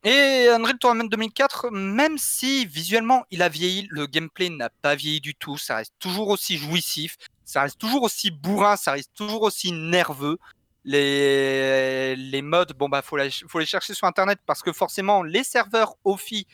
Et 0.04 0.48
Unreal 0.48 0.78
Tournament 0.78 1.08
2004, 1.08 1.70
même 1.70 2.16
si 2.16 2.66
visuellement 2.66 3.24
il 3.30 3.42
a 3.42 3.48
vieilli, 3.48 3.88
le 3.90 4.06
gameplay 4.06 4.50
n'a 4.50 4.70
pas 4.70 4.94
vieilli 4.94 5.20
du 5.20 5.34
tout. 5.34 5.58
Ça 5.58 5.76
reste 5.76 5.94
toujours 5.98 6.28
aussi 6.28 6.58
jouissif. 6.58 7.16
ça 7.44 7.62
reste 7.62 7.78
toujours 7.78 8.04
aussi 8.04 8.30
bourrin, 8.30 8.76
ça 8.76 8.92
reste 8.92 9.12
toujours 9.14 9.42
aussi 9.42 9.72
nerveux. 9.72 10.38
Les, 10.84 12.14
les 12.14 12.42
modes, 12.42 12.72
bon 12.74 12.88
bah 12.88 13.02
faut, 13.02 13.18
faut 13.48 13.58
les 13.58 13.66
chercher 13.66 13.94
sur 13.94 14.06
internet 14.06 14.38
parce 14.46 14.62
que 14.62 14.72
forcément 14.72 15.24
les 15.24 15.42
serveurs 15.42 15.96
OFI 16.04 16.46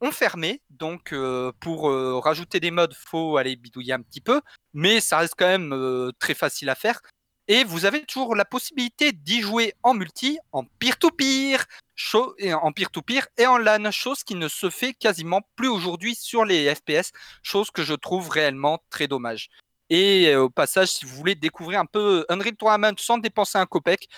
ont 0.00 0.12
fermé, 0.12 0.62
donc 0.70 1.12
euh, 1.12 1.52
pour 1.60 1.90
euh, 1.90 2.18
rajouter 2.18 2.60
des 2.60 2.70
modes, 2.70 2.94
faut 2.94 3.36
aller 3.36 3.56
bidouiller 3.56 3.94
un 3.94 4.02
petit 4.02 4.20
peu, 4.20 4.40
mais 4.74 5.00
ça 5.00 5.18
reste 5.18 5.34
quand 5.36 5.46
même 5.46 5.72
euh, 5.72 6.12
très 6.18 6.34
facile 6.34 6.68
à 6.68 6.74
faire. 6.74 7.00
Et 7.48 7.62
vous 7.62 7.84
avez 7.84 8.04
toujours 8.04 8.34
la 8.34 8.44
possibilité 8.44 9.12
d'y 9.12 9.40
jouer 9.40 9.74
en 9.84 9.94
multi, 9.94 10.38
en 10.50 10.64
peer-to-peer, 10.64 11.64
en 12.14 12.72
peer-to-peer 12.72 13.28
et 13.38 13.46
en 13.46 13.56
LAN, 13.56 13.92
chose 13.92 14.24
qui 14.24 14.34
ne 14.34 14.48
se 14.48 14.68
fait 14.68 14.94
quasiment 14.94 15.42
plus 15.54 15.68
aujourd'hui 15.68 16.16
sur 16.16 16.44
les 16.44 16.74
FPS, 16.74 17.12
chose 17.44 17.70
que 17.70 17.84
je 17.84 17.94
trouve 17.94 18.30
réellement 18.30 18.82
très 18.90 19.06
dommage. 19.06 19.48
Et 19.90 20.34
au 20.34 20.50
passage, 20.50 20.88
si 20.88 21.04
vous 21.04 21.14
voulez 21.14 21.36
découvrir 21.36 21.78
un 21.78 21.86
peu 21.86 22.26
Unreal 22.28 22.56
Tournament 22.56 22.96
sans 22.98 23.18
dépenser 23.18 23.58
un 23.58 23.66
copec, 23.66 24.08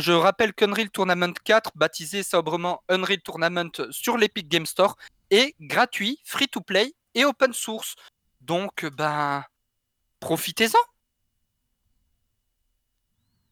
je 0.00 0.12
rappelle 0.12 0.52
qu'Unreal 0.52 0.90
Tournament 0.90 1.32
4, 1.44 1.72
baptisé 1.74 2.22
sobrement 2.22 2.82
Unreal 2.88 3.20
Tournament 3.20 3.70
sur 3.90 4.16
l'Epic 4.16 4.48
Game 4.48 4.66
Store, 4.66 4.96
est 5.30 5.54
gratuit, 5.60 6.20
free 6.24 6.48
to 6.48 6.60
play 6.60 6.94
et 7.14 7.24
open 7.24 7.52
source. 7.52 7.96
Donc, 8.40 8.86
ben, 8.96 9.44
profitez-en. 10.20 10.78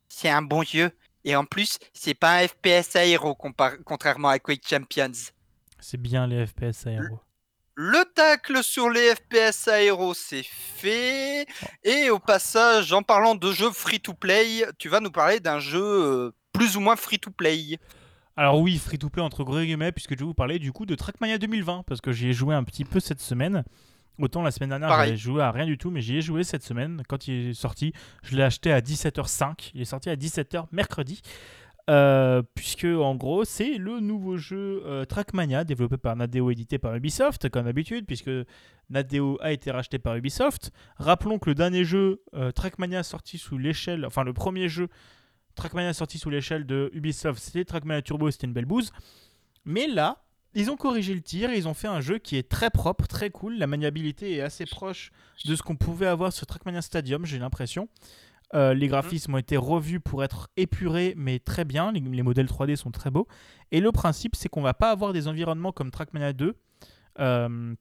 C'est 0.09 0.31
un 0.31 0.43
bon 0.43 0.63
jeu. 0.63 0.93
Et 1.25 1.35
en 1.35 1.45
plus, 1.45 1.79
c'est 1.93 2.15
pas 2.15 2.39
un 2.39 2.47
FPS 2.47 2.97
aéro 2.97 3.35
contrairement 3.35 4.29
à 4.29 4.39
Quake 4.39 4.67
Champions. 4.69 5.33
C'est 5.81 5.97
bien 5.97 6.27
les 6.27 6.47
FPS 6.47 6.87
aéro. 6.87 7.21
Le 7.77 8.05
tacle 8.15 8.63
sur 8.63 8.89
les 8.89 9.17
FPS 9.17 9.67
aéro, 9.67 10.15
c'est 10.15 10.45
fait. 10.45 11.45
Et 11.83 12.09
au 12.09 12.21
passage, 12.21 12.93
en 12.93 13.03
parlant 13.03 13.35
de 13.35 13.51
jeux 13.51 13.73
free-to-play, 13.73 14.65
tu 14.79 14.89
vas 14.89 15.01
nous 15.01 15.11
parler 15.11 15.41
d'un 15.41 15.59
jeu 15.59 15.83
euh, 15.83 16.31
plus 16.53 16.77
ou 16.77 16.81
moins 16.81 16.95
free-to-play. 16.95 17.81
Alors 18.37 18.61
oui, 18.61 18.79
free-to-play 18.79 19.23
entre 19.23 19.43
gros 19.43 19.59
guillemets, 19.59 19.91
puisque 19.91 20.15
je 20.15 20.21
vais 20.21 20.25
vous 20.25 20.35
parler 20.35 20.61
du 20.61 20.71
coup 20.71 20.87
de 20.87 20.95
Trackmania 20.95 21.39
2020, 21.39 21.83
parce 21.85 22.01
que 22.01 22.13
j'y 22.13 22.29
ai 22.29 22.33
joué 22.33 22.55
un 22.55 22.63
petit 22.63 22.85
peu 22.85 23.01
cette 23.01 23.21
semaine. 23.21 23.65
Autant 24.21 24.43
la 24.43 24.53
semaine 24.53 24.71
dernière, 24.71 24.91
j'avais 24.91 25.17
joué 25.17 25.43
à 25.43 25.51
rien 25.51 25.67
du 25.67 25.77
tout, 25.77 25.91
mais 25.91 26.01
j'y 26.01 26.19
ai 26.19 26.23
joué 26.23 26.45
cette 26.45 26.63
semaine. 26.63 27.03
Quand 27.09 27.27
il 27.27 27.49
est 27.49 27.55
sorti, 27.55 27.93
je 28.23 28.37
l'ai 28.37 28.45
acheté 28.45 28.73
à 28.73 28.81
17h05. 28.81 29.73
Il 29.75 29.81
est 29.81 29.87
sorti 29.87 30.09
à 30.11 30.15
17h 30.15 30.67
mercredi. 30.71 31.23
Euh, 31.91 32.43
puisque 32.55 32.87
en 32.87 33.15
gros 33.15 33.45
c'est 33.45 33.77
le 33.77 34.01
nouveau 34.01 34.39
jeu 34.39 34.83
euh, 34.87 35.05
Trackmania 35.05 35.65
développé 35.65 35.99
par 35.99 36.17
Nadeo 36.17 36.51
édité 36.51 36.79
par 36.79 36.95
Ubisoft 36.95 37.51
comme 37.51 37.67
d'habitude 37.67 38.07
puisque 38.07 38.31
Nadeo 38.89 39.37
a 39.43 39.53
été 39.53 39.71
racheté 39.71 39.99
par 39.99 40.17
Ubisoft. 40.17 40.73
Rappelons 40.97 41.39
que 41.39 41.51
le 41.51 41.55
dernier 41.55 41.85
jeu 41.85 42.23
euh, 42.33 42.53
Trackmania 42.53 43.03
sorti 43.03 43.37
sous 43.37 43.59
l'échelle 43.59 44.07
enfin 44.07 44.25
le 44.25 44.33
premier 44.33 44.71
jeu 44.71 44.89
Trackmania 45.57 45.93
sorti 45.93 46.17
sous 46.17 46.31
l'échelle 46.31 46.65
de 46.65 46.89
Ubisoft 46.95 47.39
c'était 47.39 47.67
Trackmania 47.67 48.01
Turbo 48.01 48.31
c'était 48.31 48.47
une 48.47 48.55
belle 48.55 48.65
bouse. 48.65 48.91
Mais 49.67 49.87
là 49.87 50.23
ils 50.55 50.71
ont 50.71 50.77
corrigé 50.79 51.13
le 51.13 51.21
tir 51.21 51.53
ils 51.53 51.69
ont 51.69 51.75
fait 51.75 51.89
un 51.89 52.01
jeu 52.01 52.17
qui 52.17 52.39
est 52.39 52.49
très 52.49 52.71
propre 52.71 53.07
très 53.07 53.29
cool. 53.29 53.59
La 53.59 53.67
maniabilité 53.67 54.37
est 54.37 54.41
assez 54.41 54.65
proche 54.65 55.11
de 55.45 55.55
ce 55.55 55.63
qu'on 55.63 55.77
pouvait 55.77 56.07
avoir 56.07 56.33
sur 56.33 56.47
Trackmania 56.47 56.81
Stadium 56.81 57.27
j'ai 57.27 57.39
l'impression 57.39 57.91
euh, 58.55 58.73
les 58.75 58.87
mhm. 58.87 58.91
graphismes 58.91 59.35
ont 59.35 59.39
été 59.39 59.57
revus 59.57 60.01
pour 60.01 60.23
être 60.23 60.49
épurés, 60.57 61.15
mais 61.17 61.39
très 61.39 61.65
bien. 61.65 61.93
Les, 61.93 62.23
modèles 62.23 62.47
3D 62.47 62.77
sont 62.77 62.91
très 62.91 63.11
beaux. 63.11 63.27
Et 63.73 63.81
le 63.81 63.91
principe, 63.91 64.37
c'est 64.37 64.49
qu'on 64.49 64.63
va 64.63 64.75
pas 64.75 64.91
avoir 64.91 65.13
des 65.13 65.27
environnements 65.29 65.73
comme 65.73 65.91
Trackmania 65.91 66.33
2. 66.33 66.57
Euh, 67.21 67.75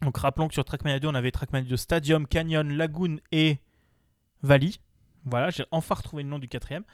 donc 0.00 0.16
rappelons 0.16 0.48
que 0.48 0.54
sur 0.54 0.64
Trackmania 0.64 0.98
2, 0.98 1.08
on 1.08 1.14
avait 1.14 1.30
Trackmania 1.30 1.68
2 1.68 1.76
Stadium, 1.76 2.26
Canyon, 2.26 2.72
Lagoon 2.72 3.16
et 3.32 3.58
Valley. 4.42 4.72
Voilà, 5.26 5.50
j'ai 5.50 5.64
enfin 5.70 5.94
retrouvé 5.94 6.22
le 6.22 6.28
nom 6.28 6.38
du 6.38 6.48
quatrième 6.48 6.84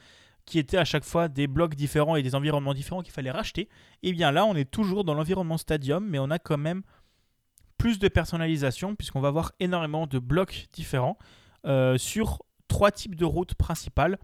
qui 0.45 0.57
étaient 0.57 0.77
à 0.77 0.85
chaque 0.85 1.03
fois 1.03 1.27
des 1.27 1.47
blocs 1.47 1.75
différents 1.75 2.15
et 2.15 2.23
des 2.23 2.35
environnements 2.35 2.73
différents 2.73 3.01
qu'il 3.01 3.13
fallait 3.13 3.31
racheter. 3.31 3.69
Et 4.03 4.11
bien 4.11 4.31
là, 4.31 4.45
on 4.45 4.55
est 4.55 4.69
toujours 4.69 5.03
dans 5.03 5.13
l'environnement 5.13 5.57
Stadium, 5.57 6.05
mais 6.07 6.19
on 6.19 6.31
a 6.31 6.39
quand 6.39 6.57
même 6.57 6.81
plus 7.77 7.99
de 7.99 8.07
personnalisation 8.07 8.95
puisqu'on 8.95 9.21
va 9.21 9.29
avoir 9.29 9.51
énormément 9.59 10.07
de 10.07 10.19
blocs 10.19 10.67
différents 10.73 11.17
euh, 11.65 11.97
sur 11.97 12.39
trois 12.71 12.91
types 12.91 13.15
de 13.15 13.25
routes 13.25 13.53
principales 13.53 14.17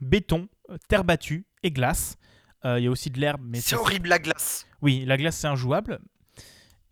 béton, 0.00 0.48
euh, 0.70 0.76
terre 0.88 1.02
battue 1.02 1.46
et 1.64 1.72
glace. 1.72 2.16
Euh, 2.64 2.78
il 2.78 2.84
y 2.84 2.86
a 2.86 2.90
aussi 2.90 3.10
de 3.10 3.18
l'herbe, 3.18 3.42
mais 3.44 3.60
c'est 3.60 3.74
horrible 3.74 4.08
la 4.08 4.20
glace. 4.20 4.66
Oui, 4.82 5.04
la 5.04 5.16
glace 5.16 5.36
c'est 5.36 5.48
injouable. 5.48 5.98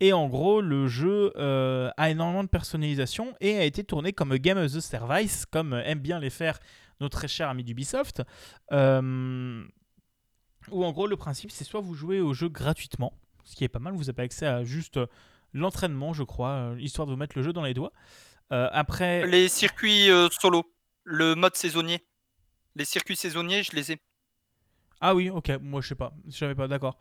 Et 0.01 0.11
en 0.11 0.27
gros, 0.27 0.59
le 0.59 0.87
jeu 0.87 1.31
euh, 1.37 1.89
a 1.95 2.09
énormément 2.09 2.43
de 2.43 2.49
personnalisation 2.49 3.33
et 3.39 3.57
a 3.57 3.63
été 3.63 3.85
tourné 3.85 4.11
comme 4.11 4.33
a 4.33 4.37
game 4.37 4.57
as 4.57 4.75
a 4.75 4.81
service, 4.81 5.45
comme 5.45 5.73
aime 5.73 5.99
bien 5.99 6.19
les 6.19 6.29
faire 6.29 6.59
notre 6.99 7.17
très 7.17 7.29
cher 7.29 7.49
ami 7.49 7.63
d'Ubisoft. 7.63 8.21
Euh, 8.73 9.63
où 10.69 10.83
en 10.83 10.91
gros, 10.91 11.07
le 11.07 11.15
principe, 11.15 11.51
c'est 11.51 11.63
soit 11.63 11.79
vous 11.79 11.95
jouez 11.95 12.19
au 12.19 12.33
jeu 12.33 12.49
gratuitement, 12.49 13.13
ce 13.45 13.55
qui 13.55 13.63
est 13.63 13.69
pas 13.69 13.79
mal, 13.79 13.93
vous 13.93 14.09
avez 14.09 14.23
accès 14.23 14.45
à 14.45 14.65
juste 14.65 14.99
l'entraînement, 15.53 16.11
je 16.11 16.23
crois, 16.23 16.75
histoire 16.77 17.07
de 17.07 17.13
vous 17.13 17.17
mettre 17.17 17.37
le 17.37 17.43
jeu 17.43 17.53
dans 17.53 17.63
les 17.63 17.73
doigts. 17.73 17.93
après. 18.49 19.25
Les 19.25 19.47
circuits 19.47 20.09
solo 20.39 20.63
le 21.07 21.35
mode 21.35 21.55
saisonnier. 21.55 22.05
Les 22.75 22.83
circuits 22.83 23.15
saisonniers, 23.15 23.63
je 23.63 23.71
les 23.71 23.93
ai. 23.93 24.01
Ah 24.99 25.15
oui, 25.15 25.29
ok, 25.29 25.51
moi 25.61 25.79
je 25.81 25.89
sais 25.89 25.95
pas, 25.95 26.13
je 26.27 26.35
savais 26.35 26.55
pas, 26.55 26.67
d'accord. 26.67 26.97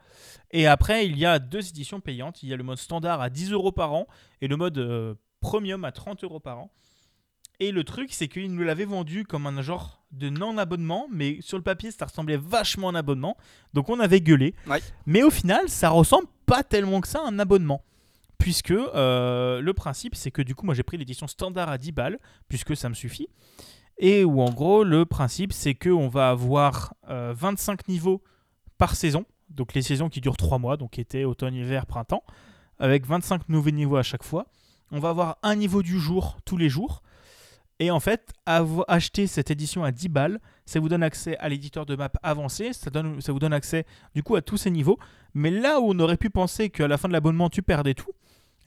Et 0.52 0.66
après, 0.66 1.06
il 1.06 1.18
y 1.18 1.26
a 1.26 1.38
deux 1.38 1.68
éditions 1.68 2.00
payantes. 2.00 2.42
Il 2.42 2.48
y 2.48 2.52
a 2.52 2.56
le 2.56 2.62
mode 2.62 2.78
standard 2.78 3.20
à 3.20 3.30
10 3.30 3.52
euros 3.52 3.72
par 3.72 3.92
an 3.94 4.06
et 4.40 4.48
le 4.48 4.56
mode 4.56 4.78
euh, 4.78 5.14
premium 5.40 5.84
à 5.84 5.92
30 5.92 6.22
euros 6.22 6.38
par 6.38 6.58
an. 6.58 6.72
Et 7.58 7.72
le 7.72 7.84
truc, 7.84 8.12
c'est 8.12 8.28
qu'ils 8.28 8.54
nous 8.54 8.62
l'avaient 8.62 8.84
vendu 8.84 9.24
comme 9.24 9.46
un 9.46 9.62
genre 9.62 10.04
de 10.12 10.28
non-abonnement, 10.28 11.08
mais 11.10 11.38
sur 11.40 11.56
le 11.56 11.64
papier, 11.64 11.90
ça 11.90 12.04
ressemblait 12.04 12.36
vachement 12.36 12.88
à 12.88 12.92
un 12.92 12.94
abonnement. 12.94 13.36
Donc 13.74 13.88
on 13.88 13.98
avait 13.98 14.20
gueulé. 14.20 14.54
Mais 15.06 15.22
au 15.22 15.30
final, 15.30 15.68
ça 15.68 15.88
ressemble 15.88 16.28
pas 16.44 16.62
tellement 16.62 17.00
que 17.00 17.08
ça 17.08 17.20
à 17.20 17.26
un 17.26 17.38
abonnement. 17.38 17.82
Puisque 18.38 18.70
euh, 18.70 19.60
le 19.60 19.72
principe, 19.72 20.14
c'est 20.14 20.30
que 20.30 20.42
du 20.42 20.54
coup, 20.54 20.64
moi 20.64 20.74
j'ai 20.74 20.82
pris 20.82 20.98
l'édition 20.98 21.26
standard 21.26 21.70
à 21.70 21.78
10 21.78 21.92
balles, 21.92 22.18
puisque 22.48 22.76
ça 22.76 22.88
me 22.90 22.94
suffit 22.94 23.28
et 23.98 24.24
où 24.24 24.40
en 24.40 24.50
gros 24.50 24.84
le 24.84 25.04
principe 25.04 25.52
c'est 25.52 25.74
qu'on 25.74 26.08
va 26.08 26.30
avoir 26.30 26.94
25 27.08 27.80
euh, 27.80 27.82
niveaux 27.88 28.22
par 28.78 28.94
saison, 28.94 29.24
donc 29.50 29.74
les 29.74 29.82
saisons 29.82 30.08
qui 30.08 30.20
durent 30.20 30.36
3 30.36 30.58
mois, 30.58 30.76
donc 30.76 30.98
été, 30.98 31.24
automne, 31.24 31.54
hiver, 31.54 31.86
printemps, 31.86 32.22
avec 32.78 33.06
25 33.06 33.48
nouveaux 33.48 33.70
niveaux 33.70 33.96
à 33.96 34.02
chaque 34.02 34.22
fois. 34.22 34.46
On 34.92 35.00
va 35.00 35.10
avoir 35.10 35.38
un 35.42 35.56
niveau 35.56 35.82
du 35.82 35.98
jour 35.98 36.36
tous 36.44 36.56
les 36.56 36.68
jours. 36.68 37.02
Et 37.78 37.90
en 37.90 38.00
fait, 38.00 38.32
acheter 38.46 39.26
cette 39.26 39.50
édition 39.50 39.84
à 39.84 39.92
10 39.92 40.08
balles, 40.08 40.40
ça 40.64 40.80
vous 40.80 40.88
donne 40.88 41.02
accès 41.02 41.36
à 41.38 41.48
l'éditeur 41.48 41.84
de 41.84 41.94
map 41.94 42.10
avancé, 42.22 42.72
ça, 42.72 42.90
ça 43.20 43.32
vous 43.32 43.38
donne 43.38 43.52
accès 43.52 43.84
du 44.14 44.22
coup 44.22 44.34
à 44.34 44.42
tous 44.42 44.56
ces 44.56 44.70
niveaux. 44.70 44.98
Mais 45.34 45.50
là 45.50 45.80
où 45.80 45.90
on 45.90 45.98
aurait 45.98 46.16
pu 46.16 46.30
penser 46.30 46.70
qu'à 46.70 46.88
la 46.88 46.96
fin 46.96 47.08
de 47.08 47.12
l'abonnement 47.12 47.50
tu 47.50 47.62
perdais 47.62 47.92
tout, 47.92 48.12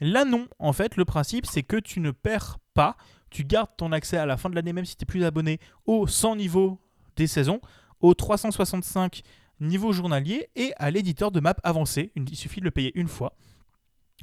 là 0.00 0.24
non. 0.24 0.46
En 0.60 0.72
fait, 0.72 0.96
le 0.96 1.04
principe 1.04 1.46
c'est 1.46 1.64
que 1.64 1.76
tu 1.76 1.98
ne 1.98 2.12
perds 2.12 2.58
pas 2.72 2.96
tu 3.30 3.44
gardes 3.44 3.70
ton 3.76 3.92
accès 3.92 4.16
à 4.16 4.26
la 4.26 4.36
fin 4.36 4.50
de 4.50 4.54
l'année, 4.54 4.72
même 4.72 4.84
si 4.84 4.96
tu 4.96 5.02
n'es 5.02 5.06
plus 5.06 5.24
abonné, 5.24 5.58
aux 5.86 6.06
100 6.06 6.36
niveaux 6.36 6.80
des 7.16 7.26
saisons, 7.26 7.60
aux 8.00 8.14
365 8.14 9.22
niveaux 9.60 9.92
journaliers 9.92 10.48
et 10.56 10.72
à 10.76 10.90
l'éditeur 10.90 11.30
de 11.30 11.40
map 11.40 11.54
avancé. 11.62 12.12
Il 12.16 12.36
suffit 12.36 12.60
de 12.60 12.64
le 12.64 12.70
payer 12.70 12.92
une 12.94 13.08
fois. 13.08 13.36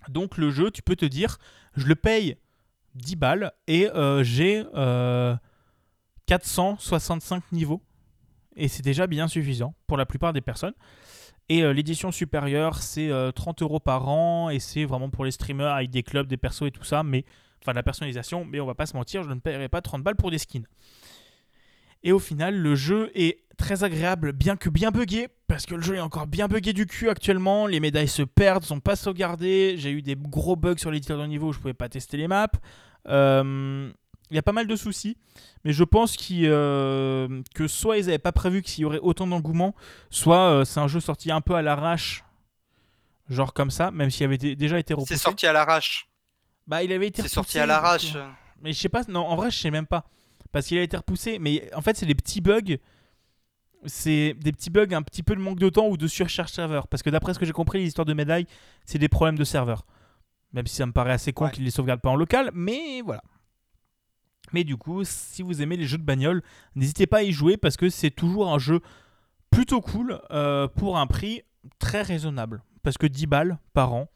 Donc 0.10 0.38
le 0.38 0.52
jeu, 0.52 0.72
tu 0.72 0.82
peux 0.82 0.96
te 0.96 1.06
dire, 1.06 1.38
je 1.76 1.86
le 1.86 1.96
paye 1.96 2.38
10 2.96 3.16
balles 3.16 3.52
et 3.68 3.90
euh, 3.90 4.24
j'ai 4.24 4.64
465 6.26 7.38
euh, 7.38 7.40
niveaux. 7.52 7.82
Et 8.56 8.68
c'est 8.68 8.84
déjà 8.84 9.06
bien 9.06 9.28
suffisant 9.28 9.76
pour 9.86 9.98
la 9.98 10.06
plupart 10.06 10.34
des 10.34 10.42
personnes. 10.42 10.74
Et 11.50 11.64
euh, 11.64 11.72
l'édition 11.72 12.12
supérieure, 12.12 12.82
c'est 12.82 13.12
30 13.36 13.62
euros 13.62 13.80
par 13.80 14.10
an 14.10 14.50
et 14.50 14.60
c'est 14.60 14.86
vraiment 14.86 15.10
pour 15.10 15.26
les 15.26 15.32
streamers 15.32 15.74
avec 15.74 15.90
des 15.92 16.04
clubs, 16.04 16.28
des 16.28 16.38
persos 16.38 16.64
et 16.64 16.72
tout 16.72 16.84
ça. 16.84 17.04
Mais 17.04 17.26
enfin 17.62 17.72
de 17.72 17.78
la 17.78 17.84
personnalisation, 17.84 18.46
mais 18.46 18.60
on 18.60 18.66
va 18.66 18.76
pas 18.76 18.86
se 18.86 18.96
mentir, 18.96 19.24
je 19.24 19.30
ne 19.30 19.40
paierai 19.40 19.70
pas 19.70 19.82
30 19.82 20.04
balles 20.04 20.16
pour 20.16 20.32
des 20.32 20.38
skins. 20.38 20.68
Et 22.04 22.12
au 22.12 22.20
final, 22.20 22.56
le 22.56 22.76
jeu 22.76 23.12
est 23.16 23.44
très 23.58 23.84
agréable, 23.84 24.32
bien 24.32 24.56
que 24.56 24.70
bien 24.70 24.92
buggé, 24.92 25.28
parce 25.48 25.66
que 25.66 25.76
le 25.76 25.82
jeu 25.82 25.96
est 25.96 26.00
encore 26.00 26.28
bien 26.28 26.48
buggé 26.48 26.74
du 26.74 26.86
cul 26.86 27.10
actuellement. 27.10 27.68
Les 27.68 27.80
médailles 27.80 28.08
se 28.08 28.22
perdent, 28.22 28.64
sont 28.64 28.80
pas 28.80 28.96
sauvegardées. 28.96 29.76
J'ai 29.78 29.92
eu 29.92 30.02
des 30.02 30.16
gros 30.16 30.56
bugs 30.56 30.78
sur 30.78 30.92
l'éditeur 30.92 31.18
de 31.18 31.26
niveau 31.26 31.48
où 31.48 31.54
je 31.54 31.60
pouvais 31.60 31.74
pas 31.74 31.90
tester 31.90 32.18
les 32.18 32.28
maps. 32.28 32.48
Euh, 33.08 33.92
il 34.30 34.36
y 34.36 34.40
a 34.40 34.44
pas 34.44 34.52
mal 34.52 34.68
de 34.68 34.76
soucis, 34.76 35.18
mais 35.64 35.72
je 35.72 35.84
pense 35.84 36.18
euh, 36.32 37.42
que 37.56 37.68
soit 37.68 37.98
ils 37.98 38.06
n'avaient 38.06 38.18
pas 38.18 38.34
prévu 38.34 38.62
qu'il 38.62 38.82
y 38.82 38.86
aurait 38.86 39.00
autant 39.00 39.26
d'engouement, 39.26 39.74
soit 40.10 40.52
euh, 40.52 40.66
c'est 40.66 40.82
un 40.82 40.88
jeu 40.88 41.00
sorti 41.00 41.32
un 41.32 41.40
peu 41.40 41.56
à 41.56 41.62
l'arrache, 41.62 42.26
genre 43.30 43.54
comme 43.54 43.72
ça, 43.72 43.90
même 43.92 44.10
s'il 44.10 44.26
avait 44.26 44.38
déjà 44.38 44.80
été 44.80 44.94
repoussé. 44.94 45.16
C'est 45.16 45.24
sorti 45.24 45.48
à 45.48 45.54
l'arrache. 45.54 46.10
Bah, 46.68 46.84
il 46.84 46.92
avait 46.92 47.08
été 47.08 47.22
C'est 47.22 47.28
sorti 47.30 47.60
à 47.60 47.66
l'arrache. 47.66 48.16
Mais 48.62 48.74
je 48.74 48.80
sais 48.80 48.90
pas, 48.90 49.04
non, 49.08 49.26
en 49.26 49.36
vrai, 49.36 49.52
je 49.52 49.58
sais 49.58 49.72
même 49.72 49.88
pas. 49.88 50.06
Parce 50.52 50.68
qu'il 50.68 50.78
a 50.78 50.82
été 50.82 50.98
repoussé. 50.98 51.40
Mais 51.40 51.74
en 51.74 51.82
fait, 51.82 51.96
c'est 51.96 52.06
des 52.06 52.16
petits 52.16 52.42
bugs. 52.42 52.78
C'est 53.86 54.34
des 54.34 54.52
petits 54.52 54.70
bugs, 54.70 54.92
un 54.92 55.04
petit 55.04 55.24
peu 55.24 55.36
de 55.36 55.42
manque 55.42 55.60
de 55.60 55.70
temps 55.70 55.88
ou 55.88 55.98
de 55.98 56.08
surcharge 56.08 56.52
serveur. 56.52 56.88
Parce 56.88 57.04
que 57.04 57.10
d'après 57.10 57.34
ce 57.34 57.40
que 57.40 57.46
j'ai 57.46 57.54
compris, 57.54 57.80
l'histoire 57.80 58.06
de 58.06 58.14
médailles, 58.14 58.48
c'est 58.86 58.98
des 58.98 59.08
problèmes 59.08 59.38
de 59.38 59.44
serveur. 59.44 59.86
Même 60.54 60.68
si 60.68 60.76
ça 60.76 60.86
me 60.86 60.92
paraît 60.92 61.14
assez 61.14 61.34
con 61.34 61.46
qu'il 61.46 61.56
qu'ils 61.56 61.66
les 61.66 61.72
sauvegardent 61.72 62.02
pas 62.02 62.10
en 62.10 62.16
local. 62.16 62.50
Mais 62.54 63.02
voilà. 63.02 63.22
Mais 64.54 64.64
du 64.64 64.78
coup, 64.78 65.04
si 65.04 65.42
vous 65.42 65.62
aimez 65.62 65.78
les 65.78 65.86
jeux 65.86 65.98
de 65.98 66.04
bagnole, 66.04 66.42
n'hésitez 66.76 67.06
pas 67.06 67.18
à 67.18 67.24
y 67.24 67.32
jouer 67.32 67.58
parce 67.58 67.78
que 67.78 67.90
c'est 67.90 68.12
toujours 68.12 68.52
un 68.52 68.60
jeu 68.60 68.82
plutôt 69.52 69.82
cool 69.82 70.20
euh, 70.32 70.68
pour 70.68 70.98
un 70.98 71.08
prix 71.08 71.42
très 71.80 72.02
raisonnable. 72.02 72.64
Parce 72.82 72.98
que 72.98 73.08
10 73.08 73.28
balles 73.28 73.60
par 73.74 73.94
an, 73.94 74.10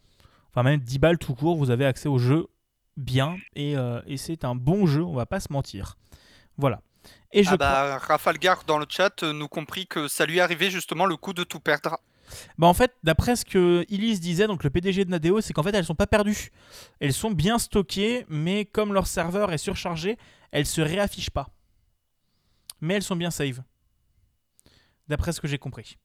enfin 0.52 0.62
même 0.62 0.80
10 0.80 0.98
balles 0.98 1.18
tout 1.18 1.34
court, 1.34 1.56
vous 1.56 1.70
avez 1.70 1.86
accès 1.86 2.08
au 2.08 2.18
jeu 2.18 2.46
bien 2.96 3.36
et, 3.56 3.76
euh, 3.76 4.00
et 4.06 4.16
c'est 4.16 4.44
un 4.44 4.54
bon 4.54 4.86
jeu, 4.86 5.02
on 5.02 5.14
va 5.14 5.26
pas 5.26 5.40
se 5.40 5.52
mentir. 5.52 5.96
Voilà. 6.58 6.80
Et 7.32 7.42
je 7.42 7.50
ah 7.50 7.56
bah, 7.56 7.98
Rafalgar 7.98 8.64
dans 8.64 8.78
le 8.78 8.86
chat 8.88 9.22
euh, 9.22 9.32
nous 9.32 9.48
comprit 9.48 9.86
que 9.86 10.08
ça 10.08 10.26
lui 10.26 10.40
arrivait 10.40 10.70
justement 10.70 11.06
le 11.06 11.16
coup 11.16 11.32
de 11.32 11.44
tout 11.44 11.60
perdre. 11.60 11.98
Bah 12.58 12.66
en 12.66 12.74
fait, 12.74 12.94
d'après 13.02 13.36
ce 13.36 13.44
que 13.44 13.84
Elise 13.90 14.20
disait, 14.20 14.46
donc 14.46 14.64
le 14.64 14.70
PDG 14.70 15.04
de 15.04 15.10
Nadeo, 15.10 15.40
c'est 15.40 15.52
qu'en 15.52 15.62
fait 15.62 15.74
elles 15.74 15.84
sont 15.84 15.94
pas 15.94 16.06
perdues. 16.06 16.50
Elles 17.00 17.12
sont 17.12 17.30
bien 17.30 17.58
stockées, 17.58 18.24
mais 18.28 18.64
comme 18.64 18.92
leur 18.92 19.06
serveur 19.06 19.52
est 19.52 19.58
surchargé, 19.58 20.18
elles 20.50 20.66
se 20.66 20.80
réaffichent 20.80 21.30
pas. 21.30 21.48
Mais 22.80 22.94
elles 22.94 23.02
sont 23.02 23.16
bien 23.16 23.30
save. 23.30 23.62
D'après 25.08 25.32
ce 25.32 25.40
que 25.40 25.48
j'ai 25.48 25.58
compris. 25.58 25.98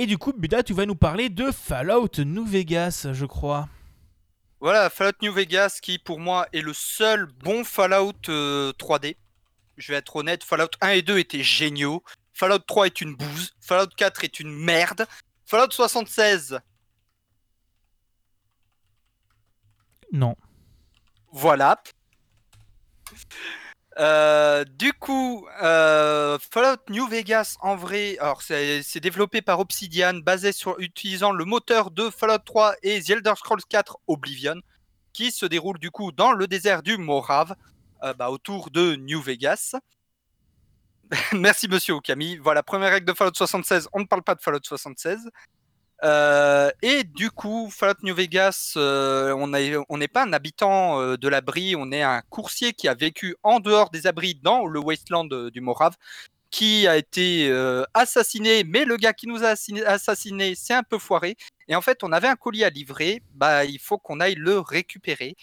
Et 0.00 0.06
du 0.06 0.16
coup, 0.16 0.32
Buda, 0.32 0.62
tu 0.62 0.72
vas 0.72 0.86
nous 0.86 0.94
parler 0.94 1.28
de 1.28 1.50
Fallout 1.50 2.24
New 2.24 2.46
Vegas, 2.46 3.08
je 3.12 3.26
crois. 3.26 3.68
Voilà, 4.58 4.88
Fallout 4.88 5.18
New 5.20 5.30
Vegas 5.30 5.78
qui 5.82 5.98
pour 5.98 6.18
moi 6.18 6.48
est 6.54 6.62
le 6.62 6.72
seul 6.72 7.26
bon 7.26 7.64
Fallout 7.64 8.14
3D. 8.22 8.30
Euh, 8.30 9.12
je 9.76 9.92
vais 9.92 9.98
être 9.98 10.16
honnête, 10.16 10.42
Fallout 10.42 10.70
1 10.80 10.88
et 10.88 11.02
2 11.02 11.18
étaient 11.18 11.42
géniaux. 11.42 12.02
Fallout 12.32 12.60
3 12.60 12.86
est 12.86 13.02
une 13.02 13.14
bouse. 13.14 13.52
Fallout 13.60 13.90
4 13.94 14.24
est 14.24 14.40
une 14.40 14.50
merde. 14.50 15.06
Fallout 15.44 15.70
76. 15.70 16.60
Non. 20.12 20.34
Voilà. 21.30 21.82
Euh, 24.00 24.64
du 24.64 24.94
coup, 24.94 25.46
euh, 25.62 26.38
Fallout 26.50 26.80
New 26.88 27.06
Vegas, 27.06 27.56
en 27.60 27.76
vrai, 27.76 28.16
alors 28.18 28.40
c'est 28.40 29.00
développé 29.00 29.42
par 29.42 29.60
Obsidian, 29.60 30.14
basé 30.14 30.52
sur 30.52 30.80
utilisant 30.80 31.32
le 31.32 31.44
moteur 31.44 31.90
de 31.90 32.08
Fallout 32.08 32.38
3 32.38 32.76
et 32.82 33.02
The 33.02 33.10
Elder 33.10 33.34
Scrolls 33.36 33.60
4 33.68 33.98
Oblivion, 34.06 34.56
qui 35.12 35.30
se 35.30 35.44
déroule 35.44 35.78
du 35.78 35.90
coup 35.90 36.12
dans 36.12 36.32
le 36.32 36.46
désert 36.46 36.82
du 36.82 36.96
Morave, 36.96 37.54
euh, 38.02 38.14
bah, 38.14 38.30
autour 38.30 38.70
de 38.70 38.96
New 38.96 39.20
Vegas. 39.20 39.74
Merci 41.32 41.68
Monsieur 41.68 41.92
Okami. 41.92 42.38
Voilà, 42.38 42.62
première 42.62 42.92
règle 42.92 43.06
de 43.06 43.12
Fallout 43.12 43.34
76, 43.34 43.86
on 43.92 44.00
ne 44.00 44.06
parle 44.06 44.22
pas 44.22 44.34
de 44.34 44.40
Fallout 44.40 44.60
76. 44.62 45.28
Euh, 46.02 46.70
et 46.82 47.04
du 47.04 47.30
coup, 47.30 47.70
Fallout 47.70 47.98
New 48.02 48.14
Vegas, 48.14 48.72
euh, 48.76 49.34
on 49.34 49.98
n'est 49.98 50.08
pas 50.08 50.24
un 50.24 50.32
habitant 50.32 51.00
euh, 51.00 51.16
de 51.16 51.28
l'abri, 51.28 51.76
on 51.76 51.92
est 51.92 52.02
un 52.02 52.22
coursier 52.30 52.72
qui 52.72 52.88
a 52.88 52.94
vécu 52.94 53.36
en 53.42 53.60
dehors 53.60 53.90
des 53.90 54.06
abris 54.06 54.34
dans 54.34 54.66
le 54.66 54.80
wasteland 54.80 55.26
du 55.26 55.60
Morave, 55.60 55.96
qui 56.50 56.88
a 56.88 56.96
été 56.96 57.52
assassiné, 57.94 58.64
mais 58.64 58.84
le 58.84 58.96
gars 58.96 59.12
qui 59.12 59.28
nous 59.28 59.44
a 59.44 59.54
assassiné, 59.86 60.54
c'est 60.56 60.74
un 60.74 60.82
peu 60.82 60.98
foiré. 60.98 61.36
Et 61.68 61.76
en 61.76 61.80
fait, 61.80 62.02
on 62.02 62.10
avait 62.12 62.28
un 62.28 62.34
colis 62.34 62.64
à 62.64 62.70
livrer, 62.70 63.22
bah, 63.34 63.64
il 63.64 63.78
faut 63.78 63.98
qu'on 63.98 64.18
aille 64.20 64.34
le 64.34 64.58
récupérer. 64.58 65.36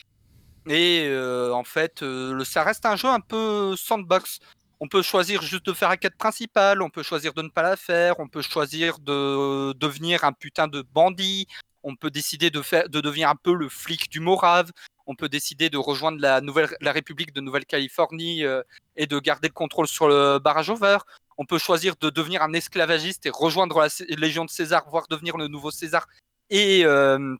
Et 0.67 1.09
en 1.53 1.63
fait, 1.63 2.03
ça 2.43 2.63
reste 2.63 2.85
un 2.85 2.97
jeu 2.97 3.07
un 3.07 3.21
peu 3.21 3.75
sandbox. 3.77 4.39
On 4.79 4.87
peut 4.87 5.01
choisir 5.01 5.41
juste 5.41 5.65
de 5.65 5.73
faire 5.73 5.89
la 5.89 5.97
quête 5.97 6.17
principale, 6.17 6.81
on 6.81 6.89
peut 6.89 7.03
choisir 7.03 7.33
de 7.33 7.41
ne 7.41 7.49
pas 7.49 7.63
la 7.63 7.75
faire, 7.75 8.19
on 8.19 8.27
peut 8.27 8.41
choisir 8.43 8.99
de 8.99 9.73
devenir 9.73 10.23
un 10.23 10.33
putain 10.33 10.67
de 10.67 10.81
bandit, 10.81 11.47
on 11.83 11.95
peut 11.95 12.11
décider 12.11 12.49
de, 12.49 12.61
faire, 12.61 12.87
de 12.87 13.01
devenir 13.01 13.29
un 13.29 13.35
peu 13.35 13.53
le 13.53 13.69
flic 13.69 14.09
du 14.09 14.19
Morave, 14.19 14.71
on 15.07 15.15
peut 15.15 15.29
décider 15.29 15.69
de 15.69 15.77
rejoindre 15.77 16.19
la, 16.21 16.41
nouvelle, 16.41 16.75
la 16.81 16.91
République 16.91 17.33
de 17.33 17.41
Nouvelle-Caléfornie 17.41 18.43
euh, 18.43 18.61
et 18.95 19.07
de 19.07 19.17
garder 19.19 19.47
le 19.47 19.53
contrôle 19.53 19.87
sur 19.87 20.07
le 20.07 20.37
barrage 20.37 20.69
over. 20.69 20.97
On 21.37 21.45
peut 21.45 21.57
choisir 21.57 21.95
de 21.99 22.09
devenir 22.09 22.43
un 22.43 22.53
esclavagiste 22.53 23.25
et 23.25 23.29
rejoindre 23.29 23.79
la 23.79 23.87
Légion 24.15 24.45
de 24.45 24.49
César, 24.49 24.87
voire 24.89 25.07
devenir 25.07 25.37
le 25.37 25.47
nouveau 25.47 25.71
César 25.71 26.07
et 26.49 26.85
euh, 26.85 27.35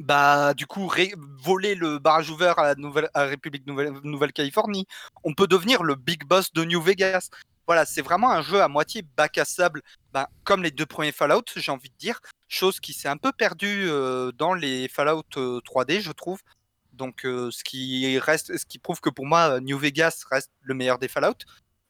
bah 0.00 0.54
du 0.54 0.66
coup 0.66 0.90
voler 1.38 1.74
le 1.74 1.98
barrage 1.98 2.30
ouvert 2.30 2.58
à 2.58 2.64
la, 2.64 2.74
nouvelle, 2.74 3.08
République 3.14 3.66
Nouvelle-Californie. 3.66 4.86
On 5.22 5.34
peut 5.34 5.46
devenir 5.46 5.82
le 5.82 5.94
big 5.94 6.24
boss 6.24 6.52
de 6.52 6.64
New 6.64 6.80
Vegas. 6.80 7.30
Voilà, 7.66 7.86
c'est 7.86 8.02
vraiment 8.02 8.30
un 8.30 8.42
jeu 8.42 8.60
à 8.60 8.68
moitié 8.68 9.02
bac 9.16 9.38
à 9.38 9.44
sable, 9.44 9.82
bah, 10.12 10.28
comme 10.44 10.62
les 10.62 10.70
deux 10.70 10.84
premiers 10.84 11.12
Fallout, 11.12 11.44
j'ai 11.56 11.72
envie 11.72 11.88
de 11.88 11.96
dire. 11.96 12.20
Chose 12.48 12.78
qui 12.78 12.92
s'est 12.92 13.08
un 13.08 13.16
peu 13.16 13.32
perdue 13.32 13.86
euh, 13.88 14.32
dans 14.32 14.52
les 14.52 14.88
Fallout 14.88 15.24
3D, 15.34 15.98
euh, 15.98 16.00
je 16.00 16.12
trouve. 16.12 16.40
Donc, 16.92 17.24
euh, 17.24 17.50
ce 17.50 17.64
qui 17.64 18.18
reste, 18.18 18.56
ce 18.56 18.66
qui 18.66 18.78
prouve 18.78 19.00
que 19.00 19.08
pour 19.08 19.26
moi, 19.26 19.60
New 19.60 19.78
Vegas 19.78 20.24
reste 20.30 20.50
le 20.60 20.74
meilleur 20.74 20.98
des 20.98 21.08
Fallout 21.08 21.38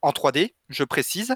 en 0.01 0.13
3D, 0.13 0.55
je 0.69 0.85
précise. 0.85 1.35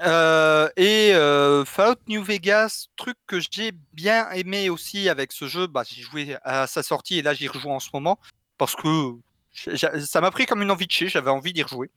Euh, 0.00 0.68
et 0.76 1.12
euh, 1.14 1.64
Fallout 1.64 2.00
New 2.08 2.22
Vegas, 2.22 2.86
truc 2.96 3.16
que 3.26 3.38
j'ai 3.40 3.72
bien 3.92 4.30
aimé 4.30 4.68
aussi 4.68 5.08
avec 5.08 5.32
ce 5.32 5.46
jeu, 5.46 5.66
bah, 5.66 5.84
j'ai 5.88 6.02
joué 6.02 6.36
à 6.42 6.66
sa 6.66 6.82
sortie 6.82 7.18
et 7.18 7.22
là 7.22 7.32
j'y 7.34 7.48
rejoue 7.48 7.70
en 7.70 7.80
ce 7.80 7.88
moment 7.94 8.18
parce 8.58 8.76
que 8.76 9.14
ça 10.04 10.20
m'a 10.20 10.30
pris 10.30 10.44
comme 10.44 10.60
une 10.60 10.70
envie 10.70 10.86
de 10.86 10.92
chier, 10.92 11.08
j'avais 11.08 11.30
envie 11.30 11.52
d'y 11.52 11.62
rejouer. 11.62 11.90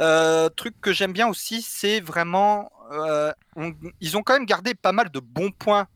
Euh, 0.00 0.48
truc 0.48 0.74
que 0.80 0.92
j'aime 0.92 1.12
bien 1.12 1.28
aussi, 1.28 1.62
c'est 1.62 2.00
vraiment. 2.00 2.70
ils 4.00 4.16
ont 4.16 4.22
quand 4.22 4.34
même 4.34 4.46
gardé 4.46 4.74
pas 4.74 4.92
mal 4.92 5.10
de 5.10 5.20
bons 5.20 5.52
points 5.52 5.86